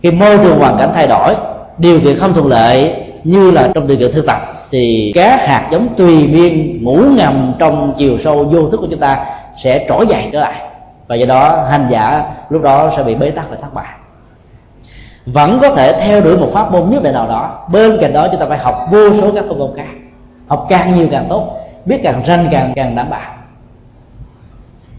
Khi 0.00 0.10
môi 0.10 0.38
trường 0.38 0.58
hoàn 0.58 0.76
cảnh 0.78 0.90
thay 0.94 1.06
đổi, 1.06 1.34
điều 1.78 2.00
kiện 2.00 2.18
không 2.18 2.34
thuận 2.34 2.46
lợi 2.46 2.94
như 3.24 3.50
là 3.50 3.68
trong 3.74 3.86
điều 3.86 3.96
kiện 3.96 4.12
thực 4.12 4.26
tập, 4.26 4.68
thì 4.70 5.12
các 5.14 5.48
hạt 5.48 5.68
giống 5.72 5.88
tùy 5.96 6.26
biên 6.26 6.84
ngủ 6.84 6.96
ngầm 7.16 7.54
trong 7.58 7.94
chiều 7.98 8.18
sâu 8.24 8.44
vô 8.44 8.68
thức 8.68 8.76
của 8.80 8.86
chúng 8.90 9.00
ta 9.00 9.26
sẽ 9.62 9.86
trỗi 9.88 10.06
dậy 10.06 10.28
trở 10.32 10.40
lại. 10.40 10.62
Và 11.08 11.16
do 11.16 11.26
đó, 11.26 11.64
hành 11.70 11.86
giả 11.90 12.24
lúc 12.48 12.62
đó 12.62 12.90
sẽ 12.96 13.02
bị 13.02 13.14
bế 13.14 13.30
tắc 13.30 13.50
và 13.50 13.56
thất 13.56 13.74
bại. 13.74 13.92
Vẫn 15.26 15.58
có 15.62 15.70
thể 15.70 16.00
theo 16.00 16.20
đuổi 16.20 16.38
một 16.38 16.48
pháp 16.52 16.72
môn 16.72 16.90
nhất 16.90 17.02
định 17.02 17.14
nào 17.14 17.28
đó, 17.28 17.66
bên 17.72 17.98
cạnh 18.00 18.12
đó 18.12 18.28
chúng 18.30 18.40
ta 18.40 18.46
phải 18.46 18.58
học 18.58 18.88
vô 18.90 19.10
số 19.20 19.30
các 19.34 19.44
pháp 19.48 19.56
môn 19.56 19.70
khác. 19.76 19.86
Học 20.46 20.66
càng 20.68 20.94
nhiều 20.94 21.08
càng 21.10 21.26
tốt, 21.28 21.58
biết 21.84 22.00
càng 22.02 22.22
ranh 22.26 22.48
càng 22.50 22.72
càng 22.76 22.96
đảm 22.96 23.10
bảo 23.10 23.35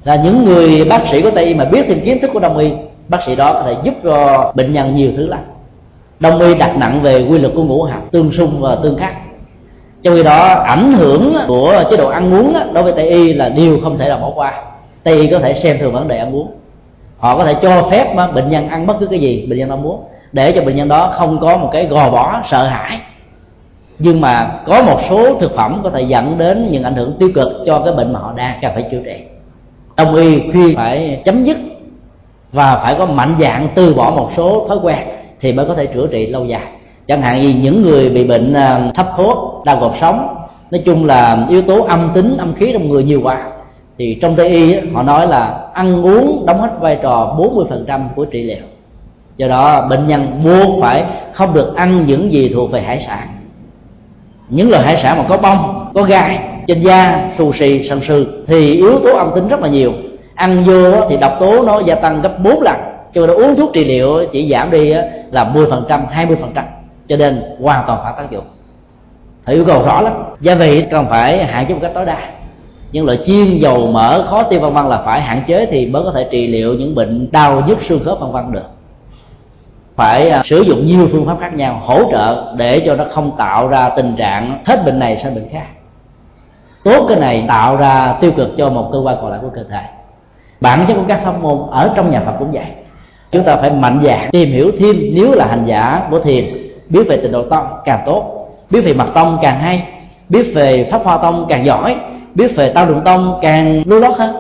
là 0.04 0.16
những 0.16 0.46
người 0.46 0.86
bác 0.86 1.02
sĩ 1.12 1.22
của 1.22 1.32
tây 1.32 1.46
y 1.46 1.54
mà 1.54 1.66
biết 1.66 1.86
thêm 1.88 2.02
kiến 2.06 2.22
thức 2.22 2.30
của 2.34 2.40
đông 2.40 2.58
y, 2.58 2.72
bác 3.08 3.24
sĩ 3.24 3.36
đó 3.36 3.54
có 3.54 3.64
thể 3.66 3.76
giúp 3.84 3.94
cho 4.04 4.52
bệnh 4.56 4.74
nhân 4.74 4.96
nhiều 4.96 5.12
thứ 5.18 5.28
lắm. 5.28 5.40
Đông 6.20 6.40
y 6.40 6.56
đặt 6.56 6.78
nặng 6.78 7.02
về 7.02 7.28
quy 7.30 7.38
luật 7.38 7.54
của 7.56 7.64
ngũ 7.64 7.84
hành, 7.84 8.08
tương 8.12 8.32
xung 8.32 8.62
và 8.62 8.76
tương 8.84 8.98
khắc. 8.98 9.14
Trong 10.04 10.16
khi 10.16 10.24
đó, 10.24 10.48
ảnh 10.48 10.94
hưởng 10.94 11.34
của 11.48 11.84
chế 11.92 11.98
độ 11.98 12.10
ăn 12.10 12.34
uống 12.34 12.54
đối 12.74 12.84
với 12.84 12.94
tây 12.94 13.10
y 13.10 13.34
là 13.34 13.50
điều 13.50 13.80
không 13.84 13.98
thể 13.98 14.10
nào 14.10 14.20
bỏ 14.20 14.32
qua. 14.36 14.54
Tây 15.04 15.16
y 15.16 15.28
có 15.28 15.40
thể 15.40 15.54
xem 15.54 15.78
thường 15.80 15.94
vấn 15.94 16.08
đề 16.08 16.18
ăn 16.18 16.36
uống. 16.36 16.52
Họ 17.18 17.38
có 17.38 17.46
thể 17.46 17.56
cho 17.62 17.88
phép 17.92 18.16
mà 18.16 18.28
bệnh 18.28 18.50
nhân 18.50 18.70
ăn 18.70 18.88
bất 18.88 19.00
cứ 19.00 19.08
cái 19.08 19.20
gì 19.20 19.46
bệnh 19.50 19.60
nhân 19.60 19.70
mong 19.70 19.84
muốn, 19.84 20.04
để 20.32 20.52
cho 20.52 20.62
bệnh 20.62 20.76
nhân 20.76 20.88
đó 20.88 21.14
không 21.18 21.40
có 21.40 21.58
một 21.58 21.70
cái 21.74 21.86
gò 21.86 22.10
bó, 22.10 22.42
sợ 22.52 22.64
hãi. 22.64 23.00
Nhưng 24.00 24.22
mà 24.22 24.52
có 24.66 24.82
một 24.82 25.00
số 25.10 25.36
thực 25.40 25.56
phẩm 25.56 25.80
có 25.84 25.90
thể 25.90 26.02
dẫn 26.02 26.38
đến 26.38 26.68
những 26.72 26.84
ảnh 26.84 26.96
hưởng 26.96 27.14
tiêu 27.20 27.30
cực 27.36 27.48
cho 27.66 27.80
cái 27.80 27.94
bệnh 27.94 28.14
mà 28.14 28.20
họ 28.20 28.34
đang 28.38 28.60
cần 28.62 28.72
phải 28.74 28.84
chữa 28.92 29.02
trị 29.06 29.16
đông 29.98 30.16
y 30.16 30.52
khuyên 30.52 30.76
phải 30.76 31.22
chấm 31.26 31.44
dứt 31.44 31.58
và 32.52 32.80
phải 32.84 32.96
có 32.96 33.06
mạnh 33.06 33.36
dạng 33.40 33.68
từ 33.76 33.94
bỏ 33.94 34.12
một 34.12 34.30
số 34.38 34.66
thói 34.68 34.78
quen 34.84 34.98
thì 35.40 35.54
mới 35.54 35.66
có 35.66 35.74
thể 35.74 35.86
chữa 35.86 36.08
trị 36.08 36.28
lâu 36.28 36.46
dài. 36.46 36.68
Chẳng 37.08 37.22
hạn 37.22 37.42
như 37.42 37.50
những 37.62 37.82
người 37.82 38.10
bị 38.10 38.24
bệnh 38.24 38.54
à, 38.54 38.92
thấp 38.96 39.08
khớp, 39.18 39.38
đau 39.66 39.78
cột 39.80 39.92
sống, 40.02 40.36
nói 40.72 40.82
chung 40.86 41.06
là 41.06 41.46
yếu 41.50 41.62
tố 41.62 41.84
âm 41.84 42.12
tính, 42.14 42.38
âm 42.38 42.54
khí 42.54 42.70
trong 42.74 42.90
người 42.90 43.04
nhiều 43.04 43.22
quá, 43.24 43.44
thì 43.98 44.18
trong 44.22 44.36
tây 44.36 44.50
y 44.50 44.76
họ 44.94 45.04
nói 45.04 45.28
là 45.28 45.60
ăn 45.74 46.06
uống 46.06 46.46
đóng 46.46 46.62
hết 46.62 46.70
vai 46.80 47.00
trò 47.02 47.36
40% 47.38 48.02
của 48.16 48.26
trị 48.26 48.44
liệu. 48.44 48.66
Do 49.38 49.48
đó, 49.48 49.88
bệnh 49.90 50.08
nhân 50.08 50.42
buộc 50.44 50.82
phải 50.82 51.06
không 51.34 51.54
được 51.54 51.76
ăn 51.76 52.06
những 52.06 52.32
gì 52.32 52.52
thuộc 52.54 52.72
về 52.72 52.82
hải 52.82 53.06
sản. 53.08 53.28
Những 54.50 54.70
loại 54.70 54.84
hải 54.84 54.98
sản 54.98 55.18
mà 55.18 55.24
có 55.30 55.38
bông, 55.38 55.90
có 55.94 56.04
gai 56.04 56.40
trên 56.68 56.80
da 56.80 57.30
trù 57.38 57.54
xì 57.54 57.90
sần 57.90 58.02
sừ 58.08 58.26
thì 58.48 58.74
yếu 58.74 59.00
tố 59.04 59.18
âm 59.18 59.32
tính 59.36 59.48
rất 59.48 59.60
là 59.60 59.68
nhiều. 59.68 59.94
Ăn 60.36 60.64
vô 60.66 61.08
thì 61.10 61.18
độc 61.18 61.38
tố 61.40 61.64
nó 61.64 61.80
gia 61.80 61.96
tăng 61.96 62.22
gấp 62.22 62.40
4 62.40 62.62
lần. 62.62 62.76
Cho 63.14 63.28
nên 63.28 63.36
uống 63.36 63.56
thuốc 63.56 63.74
trị 63.74 63.86
liệu 63.86 64.26
chỉ 64.32 64.50
giảm 64.50 64.72
đi 64.72 64.94
là 65.32 65.52
10% 65.54 66.08
20% 66.08 66.64
cho 67.08 67.18
nên 67.18 67.44
hoàn 67.62 67.84
toàn 67.88 68.00
phản 68.04 68.14
tác 68.18 68.32
dụng 68.32 68.44
thì 69.46 69.54
yêu 69.54 69.66
cầu 69.66 69.84
rõ 69.84 70.02
lắm. 70.02 70.14
Gia 70.42 70.56
vị 70.56 70.84
cần 70.92 71.06
phải 71.10 71.46
hạn 71.46 71.66
chế 71.68 71.74
một 71.74 71.80
cách 71.82 71.92
tối 71.94 72.06
đa. 72.06 72.18
Những 72.92 73.06
loại 73.06 73.20
chiên 73.26 73.58
dầu 73.58 73.88
mỡ, 73.88 74.26
khó 74.30 74.44
tiêu 74.44 74.60
vân 74.60 74.74
vân 74.74 74.86
là 74.86 75.02
phải 75.06 75.22
hạn 75.22 75.42
chế 75.48 75.66
thì 75.66 75.86
mới 75.86 76.04
có 76.04 76.12
thể 76.12 76.28
trị 76.32 76.48
liệu 76.48 76.74
những 76.74 76.96
bệnh 76.96 77.32
đau 77.32 77.64
nhức 77.68 77.78
xương 77.90 78.04
khớp 78.06 78.20
vân 78.20 78.32
vân 78.32 78.52
được. 78.52 78.66
Phải 79.96 80.30
à, 80.30 80.42
sử 80.46 80.62
dụng 80.62 80.86
nhiều 80.86 81.10
phương 81.12 81.26
pháp 81.26 81.38
khác 81.40 81.54
nhau 81.54 81.82
hỗ 81.86 82.12
trợ 82.12 82.54
để 82.58 82.80
cho 82.86 82.96
nó 82.96 83.06
không 83.12 83.32
tạo 83.38 83.68
ra 83.68 83.90
tình 83.90 84.16
trạng 84.16 84.64
hết 84.66 84.86
bệnh 84.86 85.00
này 85.00 85.20
sang 85.24 85.36
bệnh 85.36 85.50
khác 85.50 85.66
tốt 86.88 87.06
cái 87.10 87.20
này 87.20 87.46
tạo 87.48 87.76
ra 87.76 88.16
tiêu 88.22 88.32
cực 88.32 88.58
cho 88.58 88.70
một 88.70 88.90
cơ 88.94 89.00
quan 89.00 89.18
còn 89.22 89.32
lại 89.32 89.40
của 89.42 89.50
cơ 89.50 89.64
thể. 89.70 89.82
Bản 90.62 90.86
chất 90.88 90.94
của 90.94 91.04
các 91.08 91.22
pháp 91.24 91.42
môn 91.42 91.58
ở 91.72 91.92
trong 91.96 92.12
nhà 92.12 92.22
Phật 92.26 92.34
cũng 92.40 92.52
vậy. 92.52 92.66
Chúng 93.32 93.44
ta 93.44 93.56
phải 93.56 93.70
mạnh 93.70 94.02
dạn 94.04 94.30
tìm 94.32 94.52
hiểu 94.52 94.72
thêm 94.80 94.96
nếu 95.14 95.32
là 95.32 95.46
hành 95.46 95.66
giả 95.66 96.08
của 96.12 96.20
thiền, 96.20 96.46
biết 96.90 97.08
về 97.10 97.18
tịnh 97.18 97.32
độ 97.32 97.44
tông 97.44 97.68
càng 97.86 98.00
tốt, 98.06 98.50
biết 98.70 98.82
về 98.82 98.94
mật 98.94 99.08
tông 99.14 99.38
càng 99.42 99.60
hay, 99.60 99.84
biết 100.30 100.52
về 100.56 100.88
pháp 100.92 101.04
hoa 101.04 101.18
tông 101.18 101.46
càng 101.50 101.66
giỏi, 101.66 101.96
biết 102.34 102.56
về 102.56 102.72
tao 102.74 102.86
đường 102.86 103.02
tông 103.06 103.40
càng 103.42 103.84
lưu 103.86 104.00
lót 104.00 104.18
hơn. 104.18 104.36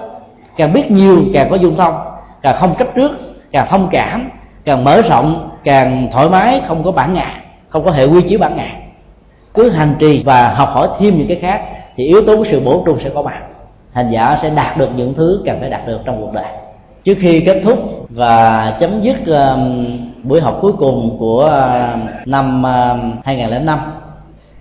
Càng 0.57 0.73
biết 0.73 0.91
nhiều, 0.91 1.23
càng 1.33 1.47
có 1.49 1.55
dung 1.55 1.75
thông 1.75 1.93
càng 2.41 2.55
không 2.59 2.75
cách 2.75 2.87
trước, 2.95 3.11
càng 3.51 3.67
thông 3.69 3.87
cảm, 3.91 4.29
càng 4.63 4.83
mở 4.83 5.01
rộng, 5.01 5.49
càng 5.63 6.07
thoải 6.11 6.29
mái, 6.29 6.61
không 6.67 6.83
có 6.83 6.91
bản 6.91 7.13
ngã, 7.13 7.41
không 7.69 7.85
có 7.85 7.91
hệ 7.91 8.05
quy 8.05 8.21
chiếu 8.21 8.39
bản 8.39 8.55
ngã. 8.55 8.71
Cứ 9.53 9.69
hành 9.69 9.95
trì 9.99 10.23
và 10.23 10.53
học 10.53 10.69
hỏi 10.73 10.87
thêm 10.99 11.17
những 11.17 11.27
cái 11.27 11.37
khác 11.41 11.61
thì 11.97 12.05
yếu 12.05 12.21
tố 12.21 12.37
của 12.37 12.45
sự 12.51 12.59
bổ 12.59 12.83
trung 12.85 12.99
sẽ 12.99 13.09
có 13.09 13.21
mặt. 13.21 13.41
Hành 13.91 14.11
giả 14.11 14.37
sẽ 14.41 14.49
đạt 14.49 14.77
được 14.77 14.89
những 14.95 15.13
thứ 15.13 15.41
cần 15.45 15.59
phải 15.59 15.69
đạt 15.69 15.87
được 15.87 15.99
trong 16.05 16.21
cuộc 16.21 16.33
đời. 16.33 16.45
Trước 17.03 17.17
khi 17.19 17.39
kết 17.45 17.61
thúc 17.63 17.79
và 18.09 18.77
chấm 18.79 19.01
dứt 19.01 19.17
uh, 19.21 19.59
buổi 20.23 20.41
học 20.41 20.57
cuối 20.61 20.71
cùng 20.79 21.17
của 21.19 21.45
uh, 21.45 22.27
năm 22.27 22.63
um, 22.63 23.11
uh, 23.19 23.25
2005 23.25 23.79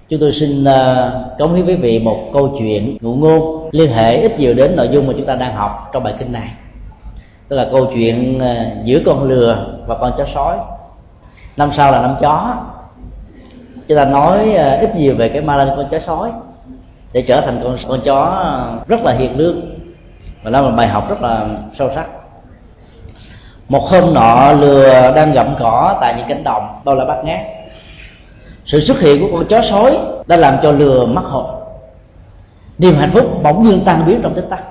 chúng 0.09 0.21
tôi 0.21 0.33
xin 0.33 0.65
uh, 0.65 1.39
cống 1.39 1.55
hiến 1.55 1.67
với 1.67 1.77
vị 1.77 1.99
một 1.99 2.19
câu 2.33 2.55
chuyện 2.59 2.97
ngụ 3.01 3.15
ngôn 3.15 3.69
liên 3.73 3.91
hệ 3.91 4.17
ít 4.17 4.39
nhiều 4.39 4.55
đến 4.55 4.77
nội 4.77 4.89
dung 4.93 5.07
mà 5.07 5.13
chúng 5.17 5.27
ta 5.27 5.35
đang 5.35 5.55
học 5.55 5.91
trong 5.93 6.03
bài 6.03 6.15
kinh 6.19 6.33
này. 6.33 6.49
Tức 7.49 7.57
là 7.57 7.69
câu 7.73 7.87
chuyện 7.95 8.39
uh, 8.39 8.85
giữa 8.85 9.01
con 9.07 9.23
lừa 9.23 9.79
và 9.87 9.95
con 9.95 10.13
chó 10.19 10.25
sói. 10.35 10.57
Năm 11.57 11.71
sau 11.77 11.93
là 11.93 12.03
năm 12.03 12.17
chó. 12.21 12.57
Chúng 13.89 13.97
ta 13.99 14.05
nói 14.05 14.49
uh, 14.51 14.81
ít 14.81 14.97
nhiều 14.97 15.15
về 15.15 15.29
cái 15.29 15.43
ma 15.43 15.57
lên 15.57 15.69
con 15.77 15.87
chó 15.91 15.99
sói 15.99 16.31
để 17.17 17.23
trở 17.23 17.41
thành 17.41 17.61
con 17.65 17.77
con 17.89 18.01
chó 18.05 18.45
rất 18.89 19.01
là 19.05 19.13
hiền 19.13 19.39
lương. 19.39 19.61
Và 20.43 20.51
đó 20.51 20.61
là 20.61 20.71
bài 20.71 20.89
học 20.89 21.09
rất 21.09 21.23
là 21.23 21.47
sâu 21.79 21.91
sắc. 21.95 22.07
Một 23.69 23.83
hôm 23.91 24.15
nọ 24.15 24.53
lừa 24.53 25.13
đang 25.15 25.33
gặm 25.33 25.55
cỏ 25.59 25.99
tại 26.01 26.15
những 26.17 26.27
cánh 26.29 26.45
đồng 26.45 26.81
tôi 26.85 26.97
là 26.97 27.05
bắt 27.05 27.25
ngát. 27.25 27.41
Sự 28.65 28.81
xuất 28.81 29.01
hiện 29.01 29.21
của 29.21 29.29
con 29.33 29.47
chó 29.47 29.63
sói 29.71 29.99
đã 30.27 30.37
làm 30.37 30.57
cho 30.63 30.71
lừa 30.71 31.07
mất 31.07 31.23
hồn. 31.25 31.47
Niềm 32.79 32.95
hạnh 32.97 33.11
phúc 33.11 33.43
bỗng 33.43 33.65
nhiên 33.65 33.83
tan 33.85 34.07
biến 34.07 34.21
trong 34.23 34.35
tích 34.35 34.47
tắc. 34.51 34.65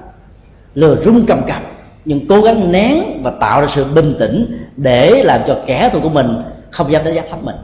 Lừa 0.76 0.96
rung 1.06 1.26
cầm 1.26 1.44
cập, 1.48 1.62
nhưng 2.06 2.28
cố 2.28 2.42
gắng 2.42 2.72
nén 2.72 3.24
và 3.24 3.32
tạo 3.32 3.62
ra 3.62 3.68
sự 3.76 3.86
bình 3.86 4.16
tĩnh 4.20 4.68
để 4.78 5.22
làm 5.24 5.42
cho 5.48 5.58
kẻ 5.66 5.90
thù 5.94 6.00
của 6.04 6.10
mình 6.10 6.44
không 6.72 6.92
dám 6.92 7.04
đánh 7.04 7.16
giá 7.16 7.24
thấp 7.30 7.44
mình. 7.44 7.58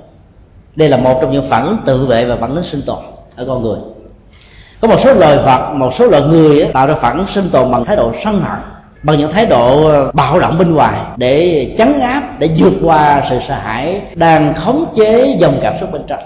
Đây 0.75 0.89
là 0.89 0.97
một 0.97 1.19
trong 1.21 1.31
những 1.31 1.49
phản 1.49 1.65
ứng 1.65 1.77
tự 1.85 2.05
vệ 2.05 2.25
và 2.25 2.35
phản 2.35 2.55
ứng 2.55 2.63
sinh 2.63 2.81
tồn 2.85 2.99
ở 3.35 3.45
con 3.47 3.63
người 3.63 3.77
có 4.81 4.87
một 4.87 4.97
số 5.03 5.13
lời 5.13 5.37
vật 5.37 5.73
một 5.73 5.93
số 5.93 6.05
lời 6.05 6.21
người 6.21 6.67
tạo 6.73 6.87
ra 6.87 6.95
phản 6.95 7.25
sinh 7.35 7.49
tồn 7.49 7.71
bằng 7.71 7.85
thái 7.85 7.95
độ 7.95 8.11
sân 8.23 8.41
hận, 8.41 8.59
bằng 9.03 9.19
những 9.19 9.31
thái 9.31 9.45
độ 9.45 9.87
ờ, 9.87 10.11
bạo 10.13 10.39
động 10.39 10.57
bên 10.57 10.73
ngoài 10.73 10.99
để 11.17 11.67
chấn 11.77 11.99
áp, 11.99 12.39
để 12.39 12.49
vượt 12.57 12.73
qua 12.83 13.23
sự 13.29 13.39
sợ 13.47 13.55
hãi 13.55 14.01
đang 14.15 14.53
khống 14.53 14.93
chế 14.97 15.37
dòng 15.39 15.59
cảm 15.61 15.73
xúc 15.79 15.91
bên 15.91 16.01
trong. 16.07 16.19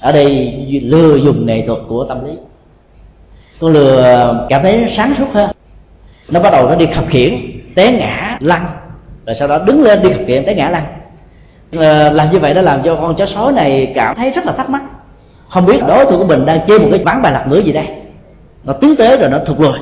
Ở 0.00 0.12
đây 0.12 0.54
lừa 0.82 1.16
dùng 1.16 1.46
nghệ 1.46 1.66
thuật 1.66 1.78
của 1.88 2.04
tâm 2.04 2.24
lý. 2.24 2.32
Con 3.60 3.72
lừa 3.72 4.46
cảm 4.48 4.62
thấy 4.62 4.92
sáng 4.96 5.14
suốt 5.18 5.26
hơn. 5.32 5.50
Nó 6.28 6.40
bắt 6.40 6.50
đầu 6.52 6.68
nó 6.68 6.74
đi 6.74 6.86
khập 6.86 7.04
khiển 7.08 7.34
té 7.74 7.92
ngã 7.92 8.36
lăn. 8.40 8.66
Rồi 9.26 9.34
sau 9.34 9.48
đó 9.48 9.58
đứng 9.58 9.82
lên 9.82 10.02
đi 10.02 10.12
khập 10.12 10.22
khiển 10.26 10.44
té 10.44 10.54
ngã 10.54 10.70
lăn. 10.70 10.82
Ờ, 11.76 12.10
làm 12.10 12.30
như 12.30 12.38
vậy 12.38 12.54
đã 12.54 12.62
làm 12.62 12.82
cho 12.82 12.96
con 12.96 13.14
chó 13.16 13.26
sói 13.26 13.52
này 13.52 13.92
cảm 13.94 14.16
thấy 14.16 14.30
rất 14.30 14.46
là 14.46 14.52
thắc 14.52 14.70
mắc 14.70 14.82
không 15.50 15.66
biết 15.66 15.80
đối 15.88 16.04
thủ 16.06 16.18
của 16.18 16.26
mình 16.26 16.46
đang 16.46 16.66
chơi 16.66 16.78
một 16.78 16.88
cái 16.90 17.04
ván 17.04 17.22
bài 17.22 17.32
lạc 17.32 17.46
nữa 17.48 17.58
gì 17.58 17.72
đây. 17.72 17.86
Nó 18.64 18.72
tiến 18.72 18.96
tới 18.96 19.18
rồi 19.18 19.30
nó 19.30 19.38
thụt 19.38 19.60
lùi. 19.60 19.72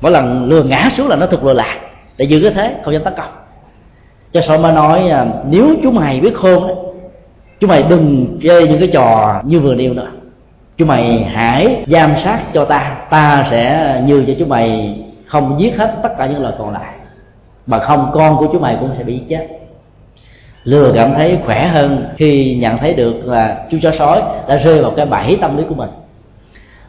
Mỗi 0.00 0.12
lần 0.12 0.48
lừa 0.48 0.62
ngã 0.62 0.90
xuống 0.96 1.08
là 1.08 1.16
nó 1.16 1.26
thụt 1.26 1.42
lùi 1.42 1.54
lại. 1.54 1.78
Để 2.18 2.24
giữ 2.24 2.40
cái 2.42 2.52
thế 2.54 2.74
không 2.84 2.94
dám 2.94 3.04
tấn 3.04 3.14
công. 3.16 3.30
Cho 4.32 4.40
sợ 4.40 4.58
mà 4.58 4.72
nói 4.72 5.08
à, 5.08 5.26
nếu 5.50 5.74
chú 5.82 5.90
mày 5.90 6.20
biết 6.20 6.34
khôn 6.34 6.62
ấy, 6.62 6.74
chú 7.60 7.66
mày 7.66 7.82
đừng 7.82 8.38
chơi 8.42 8.68
những 8.68 8.78
cái 8.78 8.88
trò 8.92 9.40
như 9.44 9.60
vừa 9.60 9.74
nêu 9.74 9.94
nữa. 9.94 10.08
Chú 10.76 10.86
mày 10.86 11.28
hãy 11.32 11.84
giam 11.86 12.16
sát 12.24 12.40
cho 12.54 12.64
ta. 12.64 12.96
Ta 13.10 13.46
sẽ 13.50 13.94
như 14.06 14.24
cho 14.26 14.32
chú 14.38 14.46
mày 14.46 14.98
không 15.26 15.60
giết 15.60 15.76
hết 15.76 15.94
tất 16.02 16.08
cả 16.18 16.26
những 16.26 16.42
loài 16.42 16.54
còn 16.58 16.72
lại. 16.72 16.94
Mà 17.66 17.78
không 17.78 18.10
con 18.12 18.36
của 18.36 18.46
chú 18.52 18.58
mày 18.58 18.76
cũng 18.80 18.90
sẽ 18.98 19.04
bị 19.04 19.20
chết 19.28 19.48
lừa 20.64 20.92
cảm 20.94 21.14
thấy 21.14 21.38
khỏe 21.46 21.66
hơn 21.66 22.04
khi 22.16 22.56
nhận 22.60 22.78
thấy 22.78 22.94
được 22.94 23.14
là 23.24 23.64
chú 23.70 23.78
chó 23.82 23.90
sói 23.98 24.22
đã 24.48 24.56
rơi 24.56 24.82
vào 24.82 24.90
cái 24.90 25.06
bẫy 25.06 25.38
tâm 25.40 25.56
lý 25.56 25.64
của 25.68 25.74
mình. 25.74 25.90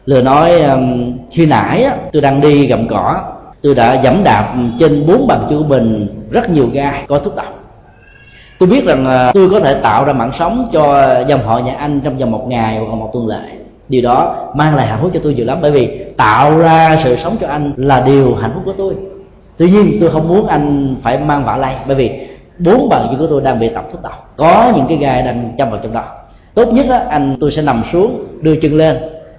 Lừa 0.06 0.22
nói 0.22 0.60
um, 0.60 1.12
khi 1.30 1.46
nãy 1.46 1.86
tôi 2.12 2.22
đang 2.22 2.40
đi 2.40 2.66
gặm 2.66 2.88
cỏ, 2.88 3.20
tôi 3.62 3.74
đã 3.74 3.94
dẫm 4.02 4.24
đạp 4.24 4.54
trên 4.80 5.06
bốn 5.06 5.26
bàn 5.26 5.46
chân 5.50 5.58
của 5.58 5.68
mình 5.68 6.08
rất 6.30 6.50
nhiều 6.50 6.68
gai 6.72 7.04
có 7.08 7.18
thuốc 7.18 7.36
độc. 7.36 7.54
Tôi 8.58 8.68
biết 8.68 8.84
rằng 8.84 9.06
à, 9.06 9.32
tôi 9.32 9.50
có 9.50 9.60
thể 9.60 9.74
tạo 9.74 10.04
ra 10.04 10.12
mạng 10.12 10.32
sống 10.38 10.68
cho 10.72 11.14
dòng 11.28 11.42
họ 11.44 11.58
nhà 11.58 11.74
anh 11.78 12.00
trong 12.00 12.18
vòng 12.18 12.30
một 12.30 12.44
ngày 12.48 12.78
hoặc 12.78 12.94
một 12.94 13.10
tuần 13.12 13.26
lễ. 13.26 13.48
Điều 13.88 14.02
đó 14.02 14.36
mang 14.54 14.76
lại 14.76 14.86
hạnh 14.86 14.98
phúc 15.02 15.10
cho 15.14 15.20
tôi 15.22 15.34
nhiều 15.34 15.46
lắm, 15.46 15.58
bởi 15.62 15.70
vì 15.70 16.04
tạo 16.16 16.58
ra 16.58 17.00
sự 17.04 17.16
sống 17.16 17.36
cho 17.40 17.48
anh 17.48 17.72
là 17.76 18.00
điều 18.00 18.34
hạnh 18.34 18.50
phúc 18.54 18.62
của 18.64 18.72
tôi. 18.72 18.94
Tuy 19.56 19.70
nhiên, 19.70 19.98
tôi 20.00 20.10
không 20.10 20.28
muốn 20.28 20.46
anh 20.46 20.94
phải 21.02 21.18
mang 21.18 21.44
vạ 21.44 21.56
lây, 21.56 21.74
bởi 21.86 21.96
vì 21.96 22.10
bốn 22.58 22.88
bàn 22.88 23.06
chân 23.10 23.18
của 23.18 23.26
tôi 23.26 23.40
đang 23.40 23.60
bị 23.60 23.68
tập 23.68 23.84
thuốc 23.92 24.02
độc. 24.02 24.34
Có 24.36 24.72
những 24.76 24.86
cái 24.88 24.96
gai 24.98 25.22
đang 25.22 25.54
châm 25.58 25.70
vào 25.70 25.80
trong 25.82 25.92
đó. 25.92 26.04
Tốt 26.54 26.72
nhất 26.72 26.86
á, 26.90 27.04
anh 27.08 27.36
tôi 27.40 27.50
sẽ 27.52 27.62
nằm 27.62 27.82
xuống 27.92 28.26
đưa 28.42 28.56
chân 28.56 28.76
lên. 28.76 28.96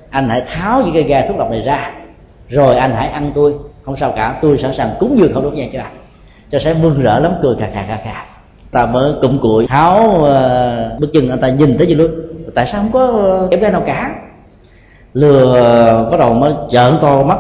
Anh 0.09 0.29
hãy 0.29 0.41
tháo 0.47 0.81
những 0.81 0.93
cái 0.93 1.03
gai 1.03 1.27
thuốc 1.27 1.37
độc 1.37 1.51
này 1.51 1.61
ra. 1.61 1.91
Rồi 2.49 2.75
anh 2.75 2.91
hãy 2.95 3.07
ăn 3.07 3.31
tôi. 3.35 3.53
Không 3.85 3.97
sao 3.97 4.13
cả 4.15 4.39
tôi 4.41 4.57
sẵn 4.57 4.73
sàng 4.73 4.89
cúng 4.99 5.17
dường 5.19 5.33
không 5.33 5.43
đốt 5.43 5.53
nhang 5.53 5.69
cho 5.73 5.79
anh. 5.79 5.93
Cho 6.51 6.59
sẽ 6.59 6.73
mừng 6.73 7.01
rỡ 7.01 7.19
lắm 7.19 7.31
cười 7.41 7.55
khà 7.59 7.67
khà 7.73 7.85
khà 7.87 7.97
khà. 8.03 8.25
Ta 8.71 8.85
mới 8.85 9.13
cụm 9.21 9.37
cụi 9.39 9.67
tháo 9.67 9.97
uh, 9.97 10.99
bước 10.99 11.09
chân 11.13 11.29
anh 11.29 11.39
ta 11.39 11.49
nhìn 11.49 11.77
tới 11.77 11.87
gì 11.87 11.95
luôn 11.95 12.11
tại 12.55 12.67
sao 12.71 12.81
không 12.81 12.91
có 12.91 13.05
ờ, 13.07 13.49
uh, 13.55 13.61
gai 13.61 13.71
nào 13.71 13.83
cả? 13.85 14.15
Lừa 15.13 16.07
bắt 16.11 16.17
đầu 16.17 16.33
mới 16.33 16.53
trợn 16.71 16.97
to 17.01 17.23
mắt. 17.23 17.37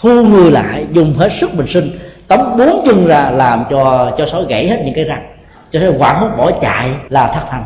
Thu 0.00 0.22
người 0.22 0.50
lại 0.50 0.86
dùng 0.92 1.14
hết 1.18 1.28
sức 1.40 1.54
bình 1.54 1.66
sinh 1.68 1.98
tống 2.28 2.56
bốn 2.58 2.84
chân 2.86 3.06
ra 3.06 3.30
làm 3.30 3.64
cho 3.70 4.12
cho 4.18 4.26
sói 4.26 4.44
gãy 4.48 4.68
hết 4.68 4.82
những 4.84 4.94
cái 4.94 5.04
răng. 5.04 5.26
Cho 5.70 5.80
nên 5.80 5.98
quảng 5.98 6.20
hốt 6.20 6.28
bỏ 6.38 6.50
chạy 6.62 6.90
là 7.08 7.32
thất 7.34 7.42
thần 7.50 7.60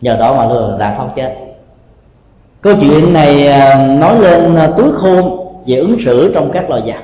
nhờ 0.00 0.16
đó 0.16 0.34
mà 0.34 0.46
lừa 0.46 0.76
là 0.78 0.94
không 0.98 1.10
chết. 1.16 1.34
Câu 2.60 2.74
chuyện 2.80 3.12
này 3.12 3.46
à, 3.46 3.86
nói 4.00 4.20
lên 4.20 4.54
à, 4.54 4.70
túi 4.76 4.92
khôn 4.92 5.46
về 5.66 5.76
ứng 5.76 5.96
xử 6.04 6.32
trong 6.34 6.50
các 6.52 6.70
loài 6.70 6.82
vật. 6.86 7.00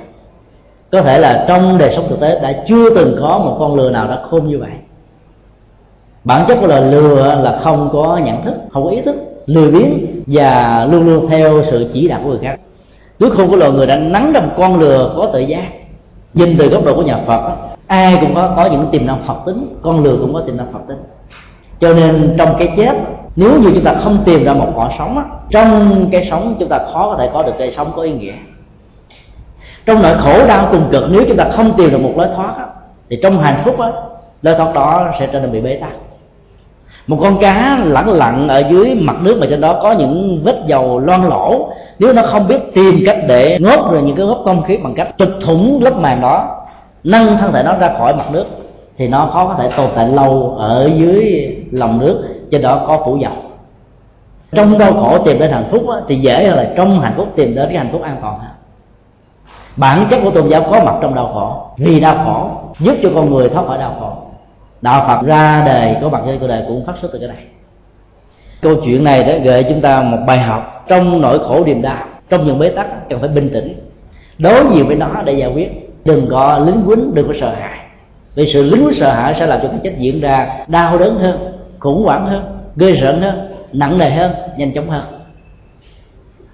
Có 0.93 1.03
thể 1.03 1.19
là 1.19 1.45
trong 1.49 1.79
đời 1.79 1.93
sống 1.97 2.07
thực 2.09 2.21
tế 2.21 2.41
đã 2.43 2.53
chưa 2.69 2.95
từng 2.95 3.17
có 3.21 3.39
một 3.39 3.57
con 3.59 3.75
lừa 3.75 3.91
nào 3.91 4.09
đã 4.09 4.19
khôn 4.31 4.49
như 4.49 4.59
vậy. 4.59 4.71
Bản 6.25 6.45
chất 6.49 6.59
của 6.61 6.67
loài 6.67 6.83
lừa 6.83 7.41
là 7.43 7.61
không 7.63 7.91
có 7.93 8.21
nhận 8.25 8.45
thức, 8.45 8.55
không 8.71 8.85
có 8.85 8.91
ý 8.91 9.01
thức, 9.01 9.17
lười 9.47 9.71
biếng 9.71 10.07
và 10.27 10.87
luôn 10.91 11.07
luôn 11.07 11.29
theo 11.31 11.63
sự 11.71 11.91
chỉ 11.93 12.09
đạo 12.09 12.21
của 12.25 12.31
người 12.31 12.39
khác. 12.43 12.61
Túi 13.19 13.31
khôn 13.31 13.51
của 13.51 13.57
loài 13.57 13.73
người 13.73 13.87
đã 13.87 13.97
nắn 13.97 14.33
ra 14.33 14.41
con 14.57 14.81
lừa 14.81 15.13
có 15.17 15.27
tự 15.33 15.41
giác 15.41 15.69
nhìn 16.35 16.57
từ 16.59 16.69
góc 16.69 16.85
độ 16.85 16.95
của 16.95 17.03
nhà 17.03 17.19
phật 17.27 17.57
ai 17.87 18.19
cũng 18.21 18.35
có 18.35 18.53
có 18.57 18.67
những 18.67 18.89
tiềm 18.91 19.07
năng 19.07 19.23
phật 19.27 19.37
tính, 19.47 19.77
con 19.83 20.05
lừa 20.05 20.17
cũng 20.21 20.35
có 20.35 20.41
tiềm 20.47 20.57
năng 20.57 20.73
phật 20.73 20.79
tính. 20.89 20.99
Cho 21.81 21.95
nên 21.95 22.35
trong 22.39 22.55
cái 22.59 22.69
chết, 22.77 22.93
nếu 23.37 23.61
như 23.61 23.71
chúng 23.75 23.85
ta 23.85 23.95
không 23.95 24.23
tìm 24.25 24.45
ra 24.45 24.55
một 24.55 24.73
cõi 24.77 24.93
sống 24.99 25.23
trong 25.51 26.09
cái 26.13 26.27
sống 26.31 26.57
chúng 26.61 26.69
ta 26.69 26.79
khó 26.79 27.11
có 27.11 27.17
thể 27.19 27.31
có 27.33 27.43
được 27.43 27.53
cái 27.59 27.73
sống 27.73 27.93
có 27.97 28.03
ý 28.03 28.13
nghĩa. 28.13 28.33
Trong 29.87 30.03
nỗi 30.03 30.15
khổ 30.19 30.47
đau 30.47 30.69
cùng 30.73 30.89
cực, 30.91 31.05
nếu 31.11 31.25
chúng 31.29 31.37
ta 31.37 31.45
không 31.53 31.73
tìm 31.77 31.91
được 31.91 32.01
một 32.01 32.13
lối 32.17 32.27
thoát 32.37 32.55
thì 33.11 33.19
trong 33.23 33.39
hạnh 33.39 33.61
phúc 33.65 33.81
á, 33.81 33.89
lối 34.43 34.55
thoát 34.55 34.75
đó 34.75 35.07
sẽ 35.19 35.27
trở 35.33 35.41
nên 35.41 35.53
bị 35.53 35.61
bế 35.61 35.79
tắc 35.81 35.93
một 37.11 37.19
con 37.21 37.39
cá 37.39 37.79
lẳng 37.85 38.09
lặng 38.09 38.49
ở 38.49 38.59
dưới 38.71 38.95
mặt 38.95 39.17
nước 39.21 39.39
mà 39.41 39.47
trên 39.51 39.61
đó 39.61 39.79
có 39.83 39.93
những 39.93 40.41
vết 40.45 40.63
dầu 40.67 40.99
loang 40.99 41.29
lỗ 41.29 41.69
nếu 41.99 42.13
nó 42.13 42.23
không 42.23 42.49
biết 42.49 42.75
tìm 42.75 43.03
cách 43.07 43.19
để 43.29 43.59
ngốt 43.61 43.91
rồi 43.93 44.03
những 44.03 44.17
cái 44.17 44.27
gốc 44.27 44.39
không 44.45 44.63
khí 44.63 44.77
bằng 44.77 44.95
cách 44.95 45.19
tụt 45.19 45.29
thủng 45.41 45.81
lớp 45.83 45.97
màng 45.97 46.21
đó, 46.21 46.57
nâng 47.05 47.37
thân 47.39 47.53
thể 47.53 47.63
nó 47.63 47.75
ra 47.81 47.95
khỏi 47.99 48.15
mặt 48.15 48.33
nước, 48.33 48.45
thì 48.97 49.09
nó 49.09 49.31
khó 49.33 49.47
có 49.47 49.55
thể 49.63 49.71
tồn 49.77 49.91
tại 49.97 50.09
lâu 50.09 50.57
ở 50.59 50.91
dưới 50.95 51.49
lòng 51.71 51.99
nước 51.99 52.25
trên 52.51 52.63
đó 52.63 52.81
có 52.87 53.03
phủ 53.05 53.17
dầu. 53.17 53.33
Trong 54.53 54.79
đau 54.79 54.93
khổ 54.93 55.19
tìm 55.19 55.39
đến 55.39 55.51
hạnh 55.51 55.69
phúc 55.71 55.83
thì 56.09 56.17
dễ 56.17 56.47
hơn 56.47 56.57
là 56.57 56.71
trong 56.77 57.01
hạnh 57.01 57.15
phúc 57.17 57.29
tìm 57.37 57.55
đến 57.55 57.69
cái 57.69 57.79
hạnh 57.79 57.89
phúc 57.93 58.03
an 58.03 58.17
toàn 58.23 58.39
bản 59.77 60.07
chất 60.11 60.21
của 60.25 60.31
tôn 60.31 60.49
giáo 60.49 60.63
có 60.71 60.81
mặt 60.85 60.95
trong 61.03 61.15
đau 61.15 61.31
khổ, 61.35 61.71
vì 61.77 62.01
đau 62.01 62.17
khổ, 62.25 62.51
giúp 62.81 62.95
cho 63.03 63.09
con 63.15 63.31
người 63.31 63.49
thoát 63.49 63.67
khỏi 63.67 63.79
đau 63.79 63.95
khổ 64.01 64.30
đạo 64.83 65.05
phật 65.07 65.27
ra 65.27 65.63
đời, 65.67 65.97
có 66.03 66.09
mặt 66.09 66.21
trên 66.27 66.39
cuộc 66.39 66.47
đời 66.47 66.63
cũng 66.69 66.87
phát 66.87 66.95
xuất 67.01 67.11
từ 67.13 67.19
cái 67.19 67.29
này. 67.29 67.45
Câu 68.63 68.75
chuyện 68.85 69.05
này 69.05 69.25
đã 69.25 69.37
gợi 69.37 69.65
chúng 69.69 69.81
ta 69.81 70.03
một 70.03 70.19
bài 70.27 70.39
học 70.39 70.85
trong 70.89 71.21
nỗi 71.21 71.39
khổ 71.39 71.65
điềm 71.65 71.83
đau 71.83 72.05
trong 72.31 72.47
những 72.47 72.59
bế 72.59 72.69
tắc, 72.69 73.09
cần 73.09 73.21
phải 73.21 73.29
bình 73.29 73.51
tĩnh. 73.53 73.75
Đối 74.39 74.65
diện 74.75 74.87
với 74.87 74.97
nó 74.97 75.09
để 75.25 75.33
giải 75.33 75.51
quyết, 75.55 75.91
đừng 76.05 76.27
có 76.31 76.59
lính 76.59 76.83
quýnh, 76.87 77.15
đừng 77.15 77.29
có 77.29 77.35
sợ 77.41 77.55
hãi. 77.61 77.79
Vì 78.35 78.53
sự 78.53 78.63
lính 78.63 78.85
quýnh 78.85 78.99
sợ 78.99 79.13
hãi 79.13 79.35
sẽ 79.39 79.47
làm 79.47 79.61
cho 79.63 79.69
cái 79.69 79.79
chết 79.85 79.95
diễn 79.99 80.21
ra 80.21 80.65
đau 80.67 80.99
đớn 80.99 81.19
hơn, 81.19 81.53
khủng 81.79 82.05
hoảng 82.05 82.27
hơn, 82.27 82.59
ghê 82.77 82.93
rợn 82.93 83.21
hơn, 83.21 83.53
nặng 83.73 83.99
nề 83.99 84.11
hơn, 84.11 84.33
nhanh 84.57 84.73
chóng 84.75 84.91
hơn. 84.91 85.03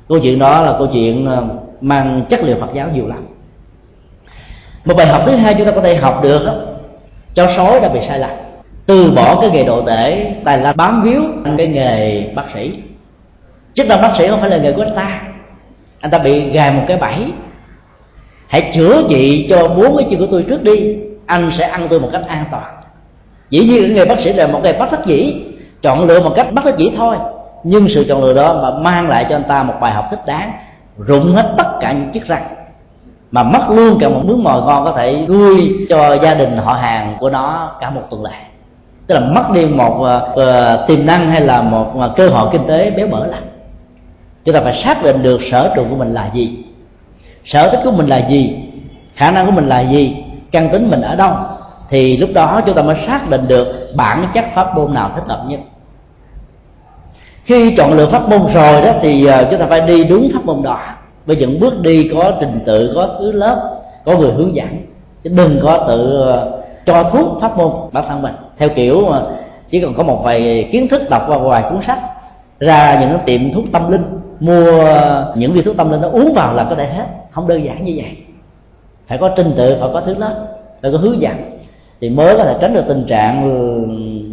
Câu 0.08 0.18
chuyện 0.18 0.38
đó 0.38 0.62
là 0.62 0.72
câu 0.78 0.86
chuyện 0.86 1.26
ờ, 1.26 1.44
mang 1.80 2.22
chất 2.28 2.42
liệu 2.42 2.56
phật 2.60 2.70
giáo 2.74 2.88
nhiều 2.94 3.06
lắm. 3.06 3.26
Một 4.84 4.94
bài 4.96 5.06
học 5.06 5.22
thứ 5.26 5.36
hai 5.36 5.54
chúng 5.54 5.66
ta 5.66 5.72
có 5.72 5.80
thể 5.80 5.96
học 5.96 6.22
được 6.22 6.75
chó 7.36 7.46
cho 7.46 7.52
sói 7.56 7.80
đã 7.80 7.88
bị 7.88 8.00
sai 8.08 8.18
lầm. 8.18 8.30
Từ 8.86 9.10
bỏ 9.10 9.40
cái 9.40 9.50
nghề 9.50 9.64
độ 9.64 9.82
tể 9.82 10.34
tài 10.44 10.58
là 10.58 10.72
bám 10.72 11.02
víu 11.02 11.22
cái 11.58 11.66
nghề 11.66 12.26
bác 12.34 12.44
sĩ. 12.54 12.82
Chức 13.74 13.86
năng 13.86 14.00
bác 14.00 14.12
sĩ 14.18 14.28
không 14.28 14.40
phải 14.40 14.50
là 14.50 14.56
nghề 14.56 14.72
của 14.72 14.82
anh 14.82 14.94
ta. 14.96 15.20
Anh 16.00 16.10
ta 16.10 16.18
bị 16.18 16.50
gài 16.50 16.70
một 16.70 16.82
cái 16.88 16.96
bẫy. 16.96 17.32
Hãy 18.48 18.72
chữa 18.74 19.02
trị 19.08 19.46
cho 19.50 19.68
bốn 19.68 19.96
cái 19.96 20.06
chân 20.10 20.20
của 20.20 20.26
tôi 20.30 20.42
trước 20.42 20.62
đi. 20.62 20.96
Anh 21.26 21.52
sẽ 21.58 21.64
ăn 21.64 21.86
tôi 21.90 22.00
một 22.00 22.08
cách 22.12 22.22
an 22.28 22.44
toàn. 22.50 22.74
Dĩ 23.50 23.60
nhiên 23.60 23.82
cái 23.82 23.90
nghề 23.90 24.04
bác 24.04 24.20
sĩ 24.20 24.32
là 24.32 24.46
một 24.46 24.60
nghề 24.62 24.72
bất 24.72 24.92
đắc 24.92 25.06
dĩ. 25.06 25.42
Chọn 25.82 26.06
lựa 26.06 26.22
một 26.22 26.32
cách 26.36 26.46
bất 26.52 26.64
đắc 26.64 26.76
dĩ 26.76 26.90
thôi. 26.96 27.16
Nhưng 27.64 27.88
sự 27.88 28.04
chọn 28.08 28.24
lựa 28.24 28.34
đó 28.34 28.60
mà 28.62 28.78
mang 28.78 29.08
lại 29.08 29.26
cho 29.28 29.36
anh 29.36 29.44
ta 29.48 29.62
một 29.62 29.74
bài 29.80 29.92
học 29.92 30.06
thích 30.10 30.26
đáng, 30.26 30.52
rụng 30.98 31.34
hết 31.34 31.54
tất 31.56 31.72
cả 31.80 31.92
những 31.92 32.10
chiếc 32.10 32.26
răng 32.26 32.55
mà 33.30 33.42
mất 33.42 33.70
luôn 33.70 33.98
cả 34.00 34.08
một 34.08 34.20
miếng 34.24 34.44
mồi 34.44 34.62
ngon 34.62 34.84
có 34.84 34.92
thể 34.92 35.26
nuôi 35.28 35.86
cho 35.88 36.14
gia 36.14 36.34
đình 36.34 36.56
họ 36.56 36.72
hàng 36.72 37.16
của 37.20 37.30
nó 37.30 37.70
cả 37.80 37.90
một 37.90 38.02
tuần 38.10 38.22
lễ. 38.22 38.30
Tức 39.06 39.14
là 39.14 39.20
mất 39.20 39.50
đi 39.54 39.66
một 39.66 39.98
uh, 40.00 40.88
tiềm 40.88 41.06
năng 41.06 41.30
hay 41.30 41.40
là 41.40 41.62
một 41.62 41.92
uh, 41.94 42.16
cơ 42.16 42.28
hội 42.28 42.48
kinh 42.52 42.66
tế 42.66 42.90
béo 42.90 43.06
bở 43.06 43.26
lắm. 43.26 43.42
Chúng 44.44 44.54
ta 44.54 44.60
phải 44.60 44.82
xác 44.84 45.02
định 45.02 45.22
được 45.22 45.40
sở 45.50 45.72
trường 45.76 45.88
của 45.90 45.96
mình 45.96 46.14
là 46.14 46.30
gì. 46.34 46.64
Sở 47.44 47.70
thích 47.70 47.80
của 47.84 47.90
mình 47.90 48.06
là 48.06 48.28
gì? 48.28 48.56
Khả 49.14 49.30
năng 49.30 49.46
của 49.46 49.52
mình 49.52 49.66
là 49.66 49.80
gì? 49.80 50.24
Căn 50.52 50.68
tính 50.68 50.90
mình 50.90 51.00
ở 51.00 51.16
đâu? 51.16 51.32
Thì 51.88 52.16
lúc 52.16 52.30
đó 52.34 52.60
chúng 52.66 52.74
ta 52.74 52.82
mới 52.82 52.96
xác 53.06 53.30
định 53.30 53.48
được 53.48 53.92
bản 53.96 54.24
chất 54.34 54.44
pháp 54.54 54.76
môn 54.76 54.94
nào 54.94 55.10
thích 55.14 55.24
hợp 55.28 55.42
nhất. 55.46 55.60
Khi 57.44 57.74
chọn 57.76 57.92
lựa 57.92 58.06
pháp 58.06 58.28
môn 58.28 58.46
rồi 58.54 58.82
đó 58.82 58.92
thì 59.02 59.28
chúng 59.50 59.60
ta 59.60 59.66
phải 59.66 59.80
đi 59.80 60.04
đúng 60.04 60.28
pháp 60.34 60.44
môn 60.44 60.62
đó 60.62 60.78
với 61.26 61.36
những 61.36 61.60
bước 61.60 61.80
đi 61.80 62.10
có 62.14 62.32
trình 62.40 62.60
tự, 62.66 62.92
có 62.94 63.16
thứ 63.18 63.32
lớp, 63.32 63.80
có 64.04 64.18
người 64.18 64.32
hướng 64.32 64.56
dẫn. 64.56 64.68
Chứ 65.24 65.30
đừng 65.36 65.60
có 65.62 65.84
tự 65.88 66.20
ờ, 66.20 66.62
cho 66.86 67.02
thuốc, 67.02 67.40
pháp 67.40 67.56
môn, 67.56 67.70
bản 67.92 68.04
thân 68.08 68.22
mình. 68.22 68.34
Theo 68.58 68.68
kiểu 68.68 69.06
ờ, 69.06 69.26
chỉ 69.70 69.80
cần 69.80 69.94
có 69.96 70.02
một 70.02 70.20
vài 70.24 70.68
kiến 70.72 70.88
thức, 70.88 71.02
đọc 71.10 71.22
qua 71.28 71.38
vài 71.38 71.64
cuốn 71.70 71.82
sách, 71.82 71.98
ra 72.60 73.00
những 73.00 73.18
tiệm 73.24 73.52
thuốc 73.52 73.64
tâm 73.72 73.92
linh, 73.92 74.04
mua 74.40 74.82
những 75.34 75.52
viên 75.52 75.64
thuốc 75.64 75.76
tâm 75.76 75.90
linh 75.90 76.00
nó 76.00 76.08
uống 76.08 76.32
vào 76.34 76.54
là 76.54 76.66
có 76.70 76.76
thể 76.76 76.86
hết. 76.86 77.06
Không 77.30 77.48
đơn 77.48 77.64
giản 77.64 77.84
như 77.84 77.92
vậy. 77.96 78.16
Phải 79.06 79.18
có 79.18 79.28
trình 79.36 79.52
tự, 79.56 79.76
phải 79.80 79.88
có 79.92 80.00
thứ 80.00 80.14
lớp, 80.14 80.46
phải 80.82 80.92
có 80.92 80.98
hướng 80.98 81.22
dẫn. 81.22 81.36
Thì 82.00 82.10
mới 82.10 82.36
có 82.36 82.44
thể 82.44 82.54
tránh 82.60 82.74
được 82.74 82.84
tình 82.88 83.04
trạng 83.08 83.42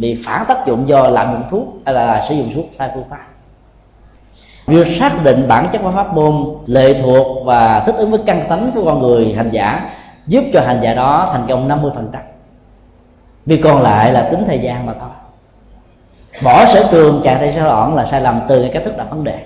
bị 0.00 0.22
phản 0.26 0.44
tác 0.48 0.66
dụng 0.66 0.88
do 0.88 1.08
lạm 1.08 1.32
dụng 1.32 1.42
thuốc, 1.50 1.74
hay 1.84 1.94
là 1.94 2.26
sử 2.28 2.34
dụng 2.34 2.52
thuốc 2.54 2.66
sai 2.78 2.90
phương 2.94 3.04
pháp 3.10 3.26
việc 4.66 4.96
xác 5.00 5.24
định 5.24 5.48
bản 5.48 5.66
chất 5.72 5.82
của 5.82 5.90
pháp 5.90 6.14
môn 6.14 6.34
lệ 6.66 7.00
thuộc 7.02 7.26
và 7.44 7.82
thích 7.86 7.94
ứng 7.98 8.10
với 8.10 8.20
căn 8.26 8.46
tánh 8.48 8.70
của 8.74 8.84
con 8.84 9.02
người 9.02 9.34
hành 9.36 9.50
giả, 9.50 9.90
giúp 10.26 10.44
cho 10.52 10.60
hành 10.60 10.80
giả 10.82 10.94
đó 10.94 11.28
thành 11.32 11.46
công 11.48 11.68
50% 11.68 11.90
vì 13.46 13.56
còn 13.56 13.82
lại 13.82 14.12
là 14.12 14.22
tính 14.22 14.44
thời 14.46 14.58
gian 14.58 14.86
mà 14.86 14.92
thôi. 15.00 15.08
Bỏ 16.42 16.66
sở 16.66 16.88
trường 16.90 17.20
chạy 17.24 17.34
theo 17.34 17.52
sao 17.56 17.64
đoạn 17.64 17.94
là 17.94 18.04
sai 18.04 18.20
lầm 18.20 18.40
từ 18.48 18.62
cái 18.62 18.70
cách 18.72 18.82
thức 18.84 18.96
đặt 18.96 19.10
vấn 19.10 19.24
đề. 19.24 19.38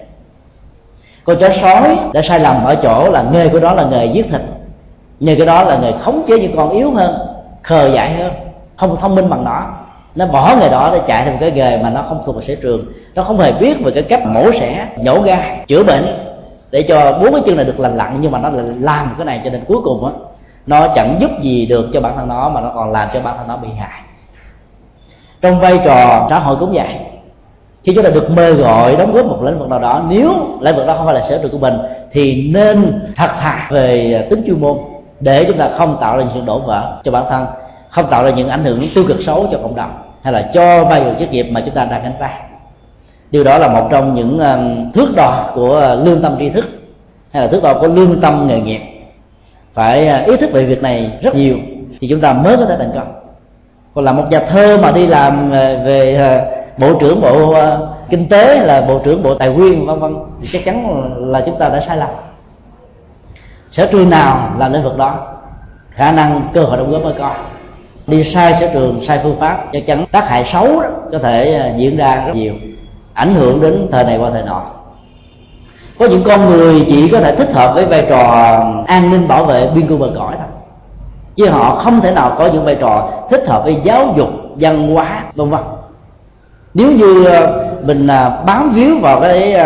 Con 1.25 1.37
chó 1.41 1.49
sói 1.61 1.99
đã 2.13 2.23
sai 2.23 2.41
lầm 2.41 2.65
ở 2.65 2.75
chỗ 2.75 3.11
là 3.11 3.25
nghề 3.33 3.49
của 3.49 3.61
đó 3.61 3.75
là 3.75 3.85
nghề 3.85 4.07
giết 4.07 4.27
thịt. 4.31 4.41
Nghề 5.21 5.37
của 5.37 5.45
đó 5.45 5.65
là 5.65 5.79
nghề 5.79 5.93
khống 5.93 6.23
chế 6.29 6.39
những 6.39 6.57
con 6.57 6.71
yếu 6.71 6.91
hơn, 6.91 7.19
khờ 7.63 7.91
dại 7.95 8.15
hơn, 8.15 8.33
không 8.77 8.97
thông 8.97 9.15
minh 9.15 9.31
bằng 9.31 9.45
nó 9.45 9.78
nó 10.15 10.27
bỏ 10.27 10.57
nghề 10.61 10.69
đó 10.69 10.91
để 10.93 11.01
chạy 11.07 11.25
theo 11.25 11.33
một 11.33 11.39
cái 11.41 11.53
nghề 11.53 11.83
mà 11.83 11.91
nó 11.91 12.03
không 12.09 12.23
thuộc 12.27 12.37
về 12.37 12.43
sở 12.45 12.55
trường. 12.63 12.85
Nó 13.15 13.23
không 13.23 13.39
hề 13.39 13.53
biết 13.53 13.77
về 13.85 13.91
cái 13.91 14.03
cách 14.03 14.27
mổ 14.27 14.53
xẻ, 14.53 14.87
nhổ 14.97 15.21
gai 15.21 15.65
chữa 15.67 15.83
bệnh 15.83 16.07
để 16.71 16.83
cho 16.83 17.19
bốn 17.23 17.33
cái 17.33 17.43
chân 17.47 17.57
này 17.57 17.65
được 17.65 17.81
lành 17.81 17.97
lặn, 17.97 18.17
nhưng 18.21 18.33
mà 18.33 18.39
nó 18.39 18.49
lại 18.49 18.65
làm 18.81 19.15
cái 19.19 19.25
này 19.25 19.41
cho 19.45 19.51
nên 19.51 19.65
cuối 19.65 19.79
cùng 19.85 20.05
á. 20.05 20.13
Nó 20.67 20.89
chẳng 20.95 21.17
giúp 21.21 21.31
gì 21.43 21.67
được 21.67 21.87
cho 21.95 22.01
bản 22.01 22.13
thân 22.17 22.29
nó, 22.29 22.49
mà 22.49 22.61
nó 22.61 22.73
còn 22.75 22.93
làm 22.93 23.09
cho 23.15 23.21
bản 23.21 23.37
thân 23.39 23.49
nó 23.49 23.57
bị 23.57 23.69
hại. 23.79 24.01
Trong 25.41 25.61
vai 25.61 25.81
trò 25.85 26.27
xã 26.31 26.39
hội 26.39 26.57
cũng 26.57 26.73
vậy. 26.73 26.89
Khi 27.85 27.95
chúng 27.95 28.05
ta 28.05 28.11
được 28.11 28.31
mời 28.31 28.53
gọi, 28.53 28.97
đóng 28.97 29.13
góp 29.13 29.27
một 29.27 29.39
lĩnh 29.43 29.59
vực 29.59 29.69
nào 29.69 29.79
đó, 29.79 30.03
nếu 30.09 30.35
lĩnh 30.61 30.77
vực 30.77 30.87
đó 30.87 30.95
không 30.97 31.07
phải 31.07 31.15
là 31.15 31.23
sở 31.29 31.39
trường 31.43 31.51
của 31.51 31.59
mình, 31.59 31.79
thì 32.13 32.51
nên 32.55 33.01
thật 33.17 33.31
thà 33.41 33.69
về 33.71 34.27
tính 34.31 34.43
chuyên 34.47 34.61
môn 34.61 34.79
để 35.21 35.45
chúng 35.45 35.57
ta 35.57 35.69
không 35.79 35.97
tạo 36.01 36.17
ra 36.17 36.23
những 36.23 36.33
sự 36.35 36.41
đổ 36.47 36.59
vỡ 36.59 37.01
cho 37.05 37.13
bản 37.13 37.25
thân 37.29 37.47
không 37.91 38.07
tạo 38.11 38.25
ra 38.25 38.31
những 38.31 38.49
ảnh 38.49 38.65
hưởng 38.65 38.89
tiêu 38.95 39.05
cực 39.09 39.17
xấu 39.27 39.49
cho 39.53 39.59
cộng 39.63 39.77
đồng 39.77 40.03
hay 40.23 40.33
là 40.33 40.51
cho 40.55 40.85
vai 40.85 41.01
trò 41.01 41.11
chức 41.19 41.31
nghiệp 41.31 41.47
mà 41.51 41.61
chúng 41.61 41.75
ta 41.75 41.85
đang 41.85 42.03
gánh 42.03 42.19
vác. 42.21 42.33
Điều 43.31 43.45
đó 43.45 43.59
là 43.59 43.69
một 43.69 43.89
trong 43.91 44.15
những 44.15 44.39
um, 44.39 44.93
thước 44.93 45.09
đo 45.17 45.51
của 45.55 45.97
lương 46.05 46.23
tâm 46.23 46.37
tri 46.39 46.51
thức 46.51 46.65
hay 47.33 47.43
là 47.43 47.49
thước 47.49 47.63
đo 47.63 47.75
của 47.75 47.87
lương 47.87 48.21
tâm 48.21 48.47
nghề 48.47 48.61
nghiệp. 48.61 48.81
Phải 49.75 50.09
à, 50.09 50.25
ý 50.27 50.37
thức 50.37 50.51
về 50.53 50.65
việc 50.65 50.83
này 50.83 51.11
rất 51.23 51.35
nhiều 51.35 51.57
thì 52.01 52.09
chúng 52.11 52.21
ta 52.21 52.33
mới 52.33 52.57
có 52.57 52.65
thể 52.65 52.77
thành 52.79 52.93
công. 52.95 53.15
Còn 53.95 54.05
là 54.05 54.13
một 54.13 54.25
nhà 54.31 54.41
thơ 54.41 54.79
mà 54.83 54.93
đi 54.93 55.07
làm 55.07 55.51
à, 55.53 55.77
về 55.85 56.17
à, 56.17 56.45
bộ 56.79 56.99
trưởng 57.01 57.21
bộ 57.21 57.55
kinh 58.11 58.29
tế 58.29 58.61
là 58.61 58.81
bộ 58.81 59.01
trưởng 59.05 59.23
bộ 59.23 59.35
tài 59.35 59.49
nguyên, 59.49 59.87
vân 59.87 59.99
vân, 59.99 60.15
thì 60.43 60.49
chắc 60.53 60.65
chắn 60.65 61.05
là 61.17 61.43
chúng 61.47 61.59
ta 61.59 61.69
đã 61.69 61.81
sai 61.87 61.97
lầm. 61.97 62.11
Sở 63.71 63.89
trường 63.93 64.11
nào 64.11 64.55
là 64.59 64.69
lĩnh 64.69 64.83
vực 64.83 64.97
đó, 64.99 65.37
khả 65.91 66.13
năng 66.13 66.49
cơ 66.53 66.63
hội 66.63 66.77
đóng 66.77 66.91
góp 66.91 67.03
mới 67.03 67.15
có 67.19 67.35
đi 68.09 68.25
sai 68.35 68.55
sở 68.61 68.69
trường, 68.73 69.01
sai 69.07 69.21
phương 69.23 69.37
pháp, 69.41 69.65
chắc 69.73 69.87
chắn 69.87 70.05
tác 70.13 70.29
hại 70.29 70.45
xấu 70.53 70.81
đó 70.81 70.89
có 71.13 71.19
thể 71.19 71.55
à, 71.55 71.73
diễn 71.77 71.97
ra 71.97 72.25
rất 72.27 72.33
nhiều, 72.35 72.55
ảnh 73.15 73.35
hưởng 73.35 73.61
đến 73.61 73.89
thời 73.93 74.05
này 74.05 74.19
qua 74.19 74.31
thời 74.31 74.43
nọ. 74.43 74.63
Có 75.99 76.07
những 76.07 76.23
con 76.25 76.51
người 76.51 76.85
chỉ 76.87 77.09
có 77.09 77.21
thể 77.21 77.37
thích 77.37 77.53
hợp 77.53 77.75
với 77.75 77.87
vai 77.87 78.07
trò 78.09 78.19
à, 78.19 78.61
an 78.87 79.11
ninh 79.11 79.29
bảo 79.29 79.45
vệ 79.45 79.69
biên 79.75 79.87
cương 79.87 79.99
bờ 79.99 80.11
cõi 80.17 80.35
thôi. 80.39 80.47
Chứ 81.37 81.49
họ 81.49 81.75
không 81.75 82.01
thể 82.01 82.13
nào 82.13 82.35
có 82.39 82.47
những 82.47 82.65
vai 82.65 82.75
trò 82.75 83.11
thích 83.31 83.45
hợp 83.47 83.65
với 83.65 83.77
giáo 83.83 84.15
dục, 84.17 84.29
văn 84.57 84.95
hóa, 84.95 85.25
vân 85.35 85.51
vân. 85.51 85.61
Nếu 86.75 86.93
như 86.93 87.25
à, 87.25 87.47
mình 87.83 88.07
bám 88.47 88.73
víu 88.75 88.99
vào 89.03 89.21
cái 89.21 89.57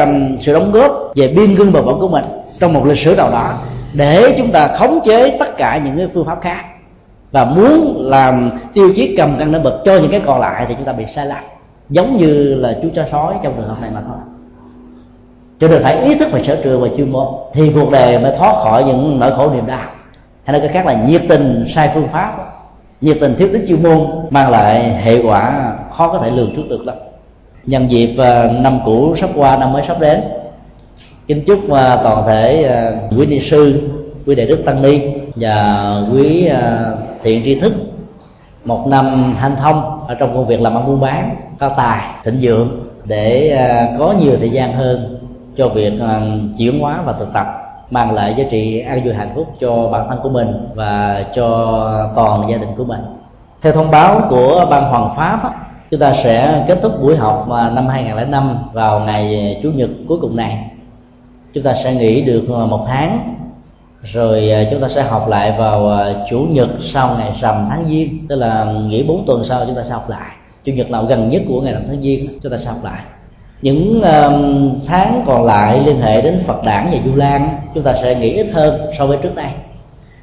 sự 0.40 0.52
đóng 0.52 0.73
góp 0.73 1.12
về 1.14 1.28
biên 1.28 1.56
cương 1.56 1.73
bờ 1.73 1.82
cõi 1.85 1.94
của 2.01 2.09
mình 2.09 2.24
trong 2.60 2.73
một 2.73 2.86
lịch 2.86 2.98
sử 2.98 3.14
nào 3.14 3.31
đó, 3.31 3.52
để 3.93 4.35
chúng 4.39 4.52
ta 4.52 4.69
khống 4.78 5.01
chế 5.05 5.36
tất 5.39 5.56
cả 5.56 5.81
những 5.85 5.97
cái 5.97 6.09
phương 6.14 6.27
pháp 6.27 6.39
khác 6.43 6.64
và 7.33 7.45
muốn 7.45 7.97
làm 8.05 8.51
tiêu 8.75 8.93
chí 8.97 9.17
cầm 9.17 9.37
cân 9.39 9.53
nổi 9.53 9.61
bật 9.61 9.83
cho 9.85 9.97
những 9.97 10.11
cái 10.11 10.21
còn 10.27 10.41
lại 10.41 10.65
thì 10.69 10.75
chúng 10.75 10.85
ta 10.85 10.93
bị 10.93 11.05
sai 11.15 11.27
lầm. 11.27 11.45
Giống 11.91 12.17
như 12.17 12.55
là 12.55 12.77
chú 12.83 12.89
chó 12.95 13.03
sói 13.13 13.35
trong 13.43 13.53
trường 13.57 13.69
hợp 13.69 13.77
này 13.81 13.91
mà 13.95 14.01
thôi. 14.07 14.17
Cho 15.61 15.69
nên 15.69 15.83
phải 15.83 16.01
ý 16.05 16.15
thức 16.15 16.29
về 16.33 16.43
sở 16.45 16.57
trường 16.65 16.81
và 16.81 16.89
chuyên 16.97 17.13
môn. 17.13 17.27
Thì 17.53 17.71
cuộc 17.75 17.91
đời 17.91 18.19
mới 18.19 18.33
thoát 18.39 18.55
khỏi 18.65 18.85
những 18.85 19.21
nỗi 19.21 19.33
khổ 19.37 19.51
niềm 19.51 19.67
đau. 19.67 19.91
Hay 20.45 20.53
nói 20.53 20.61
cái 20.61 20.69
khác 20.69 20.87
là 20.87 20.93
nhiệt 20.93 21.23
tình 21.29 21.65
sai 21.75 21.91
phương 21.95 22.09
pháp. 22.13 22.37
Nhiệt 23.01 23.17
tình 23.21 23.35
thiếu 23.39 23.49
tính 23.53 23.65
chuyên 23.69 23.83
môn 23.83 24.07
mang 24.31 24.51
lại 24.51 24.91
hệ 24.91 25.23
quả 25.23 25.73
khó 25.93 26.09
có 26.09 26.19
thể 26.19 26.31
lường 26.31 26.57
trước 26.57 26.63
được 26.69 26.87
lắm. 26.87 26.97
Nhân 27.65 27.91
dịp 27.91 28.15
à, 28.19 28.51
năm 28.61 28.81
cũ 28.85 29.17
sắp 29.21 29.31
qua, 29.37 29.57
năm 29.57 29.73
mới 29.73 29.83
sắp 29.89 30.01
đến, 30.01 30.21
kính 31.27 31.45
chúc 31.47 31.71
à, 31.71 31.97
toàn 32.03 32.27
thể 32.27 32.63
à, 32.63 32.93
quý 33.19 33.27
ni 33.27 33.41
sư, 33.51 33.91
quý 34.27 34.35
đệ 34.35 34.47
đức 34.47 34.63
tăng 34.65 34.83
ni 34.83 35.01
và 35.37 35.97
quý 36.13 36.51
thiện 37.23 37.43
tri 37.44 37.61
thức. 37.61 37.73
Một 38.65 38.86
năm 38.86 39.35
hanh 39.39 39.57
thông 39.57 40.07
ở 40.09 40.15
trong 40.15 40.35
công 40.35 40.47
việc 40.47 40.61
làm 40.61 40.74
ăn 40.74 40.86
buôn 40.86 41.01
bán 41.01 41.36
cao 41.59 41.74
tài, 41.77 42.01
thịnh 42.24 42.39
vượng 42.40 42.81
để 43.05 43.51
à, 43.51 43.89
có 43.99 44.15
nhiều 44.20 44.36
thời 44.39 44.51
gian 44.51 44.73
hơn 44.73 45.19
cho 45.57 45.69
việc 45.69 46.01
à, 46.01 46.20
chuyển 46.59 46.81
hóa 46.81 47.03
và 47.05 47.12
thực 47.12 47.32
tập, 47.32 47.47
mang 47.90 48.12
lại 48.15 48.35
giá 48.36 48.44
trị 48.51 48.81
an 48.81 49.05
vui 49.05 49.15
hạnh 49.15 49.32
phúc 49.35 49.47
cho 49.61 49.89
bản 49.93 50.07
thân 50.09 50.19
của 50.23 50.28
mình 50.28 50.69
và 50.74 51.24
cho 51.35 52.12
toàn 52.16 52.51
gia 52.51 52.57
đình 52.57 52.69
của 52.77 52.85
mình. 52.85 53.01
Theo 53.62 53.73
thông 53.73 53.90
báo 53.90 54.20
của 54.31 54.66
ban 54.70 54.85
hoàng 54.85 55.15
pháp 55.16 55.55
chúng 55.90 56.01
ta 56.01 56.15
sẽ 56.24 56.65
kết 56.69 56.78
thúc 56.82 56.93
buổi 57.03 57.16
học 57.16 57.51
à, 57.51 57.70
năm 57.70 57.86
2005 57.86 58.57
vào 58.73 59.01
ngày 59.01 59.61
chủ 59.62 59.70
nhật 59.70 59.90
cuối 60.09 60.19
cùng 60.20 60.36
này. 60.36 60.70
Chúng 61.55 61.65
ta 61.65 61.74
sẽ 61.85 61.94
nghỉ 61.94 62.23
được 62.23 62.49
một 62.49 62.85
tháng 62.89 63.35
rồi 64.03 64.51
à, 64.51 64.65
chúng 64.70 64.81
ta 64.81 64.89
sẽ 64.89 65.03
học 65.03 65.29
lại 65.29 65.55
vào 65.59 65.91
à, 65.91 66.15
chủ 66.31 66.47
nhật 66.51 66.69
sau 66.81 67.16
ngày 67.19 67.33
rằm 67.41 67.66
tháng 67.70 67.85
giêng, 67.89 68.27
tức 68.29 68.37
là 68.37 68.65
nghỉ 68.65 69.03
4 69.03 69.27
tuần 69.27 69.45
sau 69.45 69.66
chúng 69.66 69.74
ta 69.74 69.83
sẽ 69.85 69.91
học 69.91 70.11
lại. 70.11 70.31
Chủ 70.65 70.73
nhật 70.73 70.91
nào 70.91 71.05
gần 71.05 71.29
nhất 71.29 71.43
của 71.49 71.61
ngày 71.61 71.73
rằm 71.73 71.83
tháng 71.89 72.01
giêng, 72.01 72.39
chúng 72.43 72.53
ta 72.53 72.59
sẽ 72.59 72.65
học 72.66 72.85
lại. 72.85 73.01
Những 73.62 74.03
tháng 74.87 75.24
còn 75.27 75.45
lại 75.45 75.83
liên 75.87 76.01
hệ 76.01 76.20
đến 76.20 76.43
Phật 76.47 76.65
đản 76.65 76.89
và 76.93 76.99
Du 77.05 77.15
Lan, 77.15 77.49
chúng 77.74 77.85
ta 77.85 77.95
sẽ 78.03 78.15
nghỉ 78.15 78.31
ít 78.31 78.47
hơn 78.53 78.81
so 78.99 79.07
với 79.07 79.19
trước 79.23 79.35
đây. 79.35 79.51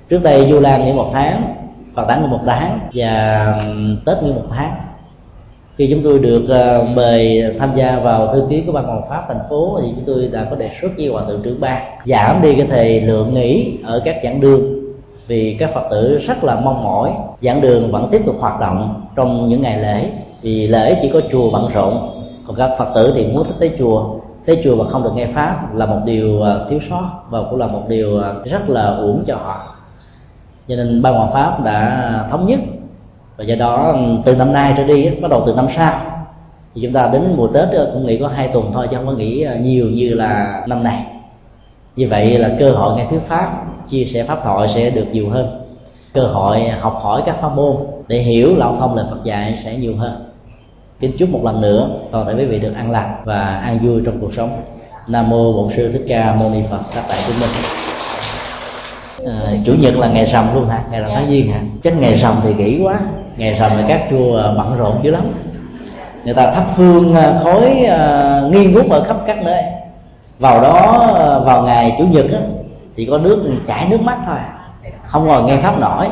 Trước 0.09 0.23
đây 0.23 0.47
Du 0.49 0.59
Lan 0.59 0.85
nghỉ 0.85 0.93
một 0.93 1.09
tháng, 1.13 1.41
Phật 1.95 2.07
đản 2.07 2.21
nghỉ 2.21 2.27
một 2.27 2.41
tháng, 2.45 2.79
và 2.93 3.63
Tết 4.05 4.23
nghỉ 4.23 4.31
một 4.31 4.45
tháng 4.51 4.71
khi 5.79 5.87
chúng 5.91 6.03
tôi 6.03 6.19
được 6.19 6.49
à, 6.49 6.81
mời 6.95 7.43
tham 7.59 7.69
gia 7.75 7.99
vào 7.99 8.33
thư 8.33 8.43
ký 8.49 8.61
của 8.61 8.71
ban 8.71 8.85
hoàng 8.85 9.01
pháp 9.09 9.25
thành 9.27 9.39
phố. 9.49 9.79
Thì 9.81 9.87
chúng 9.95 10.05
tôi 10.05 10.29
đã 10.31 10.47
có 10.49 10.55
đề 10.55 10.69
xuất 10.81 10.89
với 10.97 11.07
hòa 11.07 11.23
thượng 11.27 11.41
trưởng 11.41 11.61
ban 11.61 11.81
giảm 12.05 12.41
đi 12.41 12.55
cái 12.55 12.67
thời 12.69 13.01
lượng 13.01 13.33
nghỉ 13.33 13.77
ở 13.83 14.01
các 14.05 14.15
giảng 14.23 14.41
đường. 14.41 14.61
Vì 15.27 15.57
các 15.59 15.69
phật 15.73 15.83
tử 15.91 16.17
rất 16.27 16.43
là 16.43 16.55
mong 16.55 16.83
mỏi, 16.83 17.11
giảng 17.41 17.61
đường 17.61 17.91
vẫn 17.91 18.07
tiếp 18.11 18.21
tục 18.25 18.35
hoạt 18.39 18.59
động 18.59 19.01
trong 19.15 19.49
những 19.49 19.61
ngày 19.61 19.77
lễ. 19.81 20.09
Vì 20.41 20.67
lễ 20.67 20.99
chỉ 21.01 21.09
có 21.13 21.21
chùa 21.31 21.51
bận 21.51 21.69
rộn, 21.73 22.09
còn 22.47 22.55
các 22.55 22.71
phật 22.77 22.91
tử 22.95 23.13
thì 23.15 23.27
muốn 23.27 23.43
thích 23.43 23.55
tới 23.59 23.71
chùa. 23.79 24.15
Tới 24.45 24.61
chùa 24.63 24.75
mà 24.75 24.89
không 24.89 25.03
được 25.03 25.11
nghe 25.15 25.27
pháp 25.33 25.75
là 25.75 25.85
một 25.85 25.99
điều 26.05 26.43
à, 26.43 26.55
thiếu 26.69 26.79
sót 26.89 27.09
và 27.29 27.39
cũng 27.49 27.59
là 27.59 27.67
một 27.67 27.83
điều 27.87 28.19
à, 28.19 28.33
rất 28.45 28.69
là 28.69 28.85
uổng 28.85 29.23
cho 29.27 29.35
họ. 29.35 29.75
Cho 30.67 30.75
nên 30.75 31.01
ban 31.01 31.13
hoàng 31.13 31.33
pháp 31.33 31.63
đã 31.63 32.27
thống 32.31 32.47
nhất 32.47 32.59
và 33.39 33.45
do 33.45 33.55
đó 33.55 33.91
ừ, 33.95 33.99
từ 34.25 34.35
năm 34.35 34.53
nay 34.53 34.73
trở 34.77 34.83
đi 34.83 35.09
bắt 35.21 35.31
đầu 35.31 35.43
từ 35.45 35.53
năm 35.53 35.67
sau, 35.75 36.01
thì 36.75 36.81
chúng 36.81 36.93
ta 36.93 37.09
đến 37.13 37.21
mùa 37.35 37.47
tết 37.47 37.69
cũng 37.93 38.05
nghỉ 38.05 38.17
có 38.17 38.27
hai 38.27 38.47
tuần 38.47 38.71
thôi, 38.73 38.87
chứ 38.91 38.97
không 38.97 39.05
có 39.05 39.11
nghỉ 39.11 39.41
ờ, 39.41 39.55
nhiều 39.55 39.85
như 39.85 40.13
là 40.13 40.63
năm 40.67 40.83
này 40.83 41.03
như 41.95 42.07
vậy 42.09 42.39
là 42.39 42.51
cơ 42.59 42.71
hội 42.71 42.97
nghe 42.97 43.05
thuyết 43.09 43.19
pháp, 43.27 43.63
chia 43.89 44.05
sẻ 44.05 44.23
pháp 44.23 44.39
thoại 44.43 44.67
sẽ 44.75 44.89
được 44.89 45.05
nhiều 45.11 45.29
hơn. 45.29 45.61
Cơ 46.13 46.21
hội 46.21 46.69
học 46.69 46.99
hỏi 47.01 47.21
các 47.25 47.35
pháp 47.41 47.55
môn, 47.55 47.75
để 48.07 48.17
hiểu 48.17 48.55
lão 48.55 48.75
thông 48.79 48.95
lời 48.95 49.05
Phật 49.09 49.23
dạy 49.23 49.59
sẽ 49.63 49.77
nhiều 49.77 49.95
hơn. 49.97 50.29
Kính 50.99 51.11
chúc 51.19 51.29
một 51.29 51.43
lần 51.43 51.61
nữa, 51.61 51.89
toàn 52.11 52.25
thể 52.25 52.33
quý 52.33 52.45
vị 52.45 52.59
được 52.59 52.73
an 52.75 52.91
lành 52.91 53.21
và 53.25 53.41
an 53.41 53.79
vui 53.79 54.01
trong 54.05 54.21
cuộc 54.21 54.31
sống. 54.37 54.61
Nam 55.07 55.29
mô 55.29 55.53
bổn 55.53 55.73
sư 55.75 55.91
thích 55.91 56.05
ca 56.07 56.35
mâu 56.39 56.49
ni 56.49 56.63
phật, 56.71 56.81
các 56.95 57.05
tại 57.09 57.23
chúng 57.27 57.39
mình 57.39 57.49
à, 59.25 59.51
chủ 59.65 59.73
nhật 59.73 59.95
là 59.95 60.07
ngày 60.07 60.25
rằm 60.25 60.55
luôn 60.55 60.69
hả? 60.69 60.83
Ngày 60.91 61.01
rằm 61.01 61.11
tháng 61.15 61.29
giêng 61.29 61.51
hả? 61.51 61.59
Chắc 61.83 61.93
ngày 61.97 62.13
rằm 62.13 62.35
thì 62.43 62.53
kỹ 62.57 62.79
quá. 62.83 62.99
Ngày 63.37 63.53
rằm 63.53 63.71
thì 63.77 63.83
các 63.87 64.01
chùa 64.09 64.53
bận 64.57 64.77
rộn 64.77 64.99
dữ 65.03 65.11
lắm. 65.11 65.23
Người 66.23 66.33
ta 66.33 66.51
thắp 66.51 66.65
hương 66.75 67.15
à, 67.15 67.39
khói 67.43 67.85
uh, 67.85 68.53
nghi 68.53 68.65
ngút 68.65 68.89
ở 68.89 69.03
khắp 69.03 69.17
các 69.27 69.43
nơi. 69.43 69.63
Vào 70.39 70.61
đó 70.61 71.13
vào 71.45 71.63
ngày 71.63 71.95
chủ 71.97 72.03
nhật 72.03 72.25
á, 72.31 72.39
thì 72.97 73.05
có 73.05 73.17
nước 73.17 73.43
chảy 73.67 73.87
nước 73.89 74.01
mắt 74.01 74.17
thôi 74.25 74.37
không 75.09 75.25
ngồi 75.25 75.43
nghe 75.43 75.57
pháp 75.57 75.79
nổi. 75.79 76.07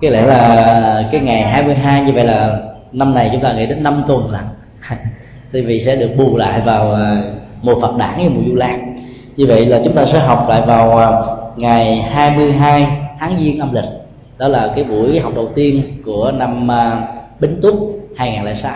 Cái 0.00 0.10
lẽ 0.10 0.22
là 0.22 1.08
cái 1.12 1.20
ngày 1.20 1.42
22 1.42 2.02
như 2.02 2.12
vậy 2.12 2.24
là 2.24 2.58
năm 2.92 3.14
này 3.14 3.28
chúng 3.32 3.40
ta 3.40 3.52
nghĩ 3.52 3.66
đến 3.66 3.82
năm 3.82 4.02
tuần 4.08 4.30
là 4.32 4.42
thì 5.52 5.62
vì 5.62 5.80
sẽ 5.80 5.96
được 5.96 6.10
bù 6.18 6.36
lại 6.36 6.60
vào 6.60 6.92
à, 6.92 7.22
mùa 7.62 7.80
Phật 7.80 7.96
đản 7.96 8.14
hay 8.16 8.28
mùa 8.28 8.42
Du 8.46 8.54
Lan. 8.54 8.96
Như 9.36 9.46
vậy 9.48 9.66
là 9.66 9.80
chúng 9.84 9.94
ta 9.94 10.04
sẽ 10.12 10.18
học 10.18 10.46
lại 10.48 10.62
vào 10.66 10.98
à, 10.98 11.08
ngày 11.58 12.02
22 12.02 12.86
tháng 13.18 13.38
Giêng 13.38 13.58
âm 13.58 13.74
lịch. 13.74 13.84
Đó 14.38 14.48
là 14.48 14.72
cái 14.74 14.84
buổi 14.84 15.20
học 15.20 15.32
đầu 15.34 15.48
tiên 15.54 16.02
của 16.04 16.32
năm 16.34 16.70
à, 16.70 17.08
Bính 17.40 17.58
Tuất 17.62 17.74
2006 18.16 18.72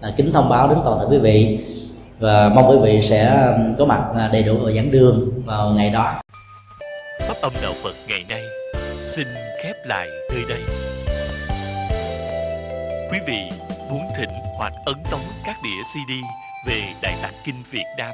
à, 0.00 0.10
kính 0.16 0.32
thông 0.32 0.48
báo 0.48 0.68
đến 0.68 0.78
toàn 0.84 0.98
thể 0.98 1.04
quý 1.10 1.18
vị 1.18 1.58
và 2.18 2.48
mong 2.48 2.70
quý 2.70 2.76
vị 2.82 3.06
sẽ 3.10 3.52
có 3.78 3.84
mặt 3.84 4.02
à, 4.16 4.28
đầy 4.32 4.42
đủ 4.42 4.64
ở 4.64 4.72
giảng 4.72 4.90
đường 4.90 5.30
vào 5.44 5.70
ngày 5.70 5.90
đó. 5.90 6.14
Pháp 7.20 7.34
âm 7.42 7.52
đạo 7.62 7.72
Phật 7.82 7.94
ngày 8.08 8.24
nay 8.28 8.42
xin 9.14 9.26
khép 9.62 9.76
lại 9.86 10.08
nơi 10.30 10.42
đây. 10.48 10.60
Quý 13.12 13.18
vị 13.26 13.38
muốn 13.90 14.02
thỉnh 14.18 14.30
hoặc 14.58 14.72
ấn 14.86 14.96
tống 15.10 15.20
các 15.46 15.56
đĩa 15.64 15.82
CD 15.92 16.12
về 16.68 16.80
Đại 17.02 17.14
Tạng 17.22 17.34
Kinh 17.44 17.62
Việt 17.70 17.86
Nam, 17.98 18.10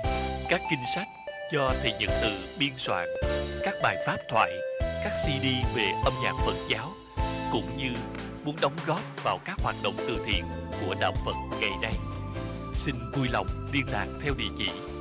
các 0.51 0.61
kinh 0.71 0.81
sách 0.95 1.20
do 1.53 1.73
Thầy 1.83 1.93
Nhật 2.01 2.11
Từ 2.23 2.33
biên 2.59 2.71
soạn, 2.79 3.09
các 3.63 3.75
bài 3.83 3.97
pháp 4.07 4.17
thoại, 4.29 4.53
các 4.81 5.13
CD 5.23 5.45
về 5.77 5.93
âm 6.05 6.13
nhạc 6.23 6.33
Phật 6.47 6.57
giáo, 6.69 6.93
cũng 7.53 7.77
như 7.77 7.91
muốn 8.45 8.57
đóng 8.61 8.77
góp 8.87 9.01
vào 9.25 9.39
các 9.45 9.57
hoạt 9.63 9.77
động 9.83 9.95
từ 9.99 10.25
thiện 10.27 10.45
của 10.81 10.95
Đạo 11.01 11.13
Phật 11.25 11.35
ngày 11.61 11.73
nay. 11.83 11.95
Xin 12.85 12.95
vui 13.15 13.29
lòng 13.33 13.47
liên 13.73 13.85
lạc 13.93 14.07
theo 14.23 14.35
địa 14.39 14.51
chỉ 14.59 15.00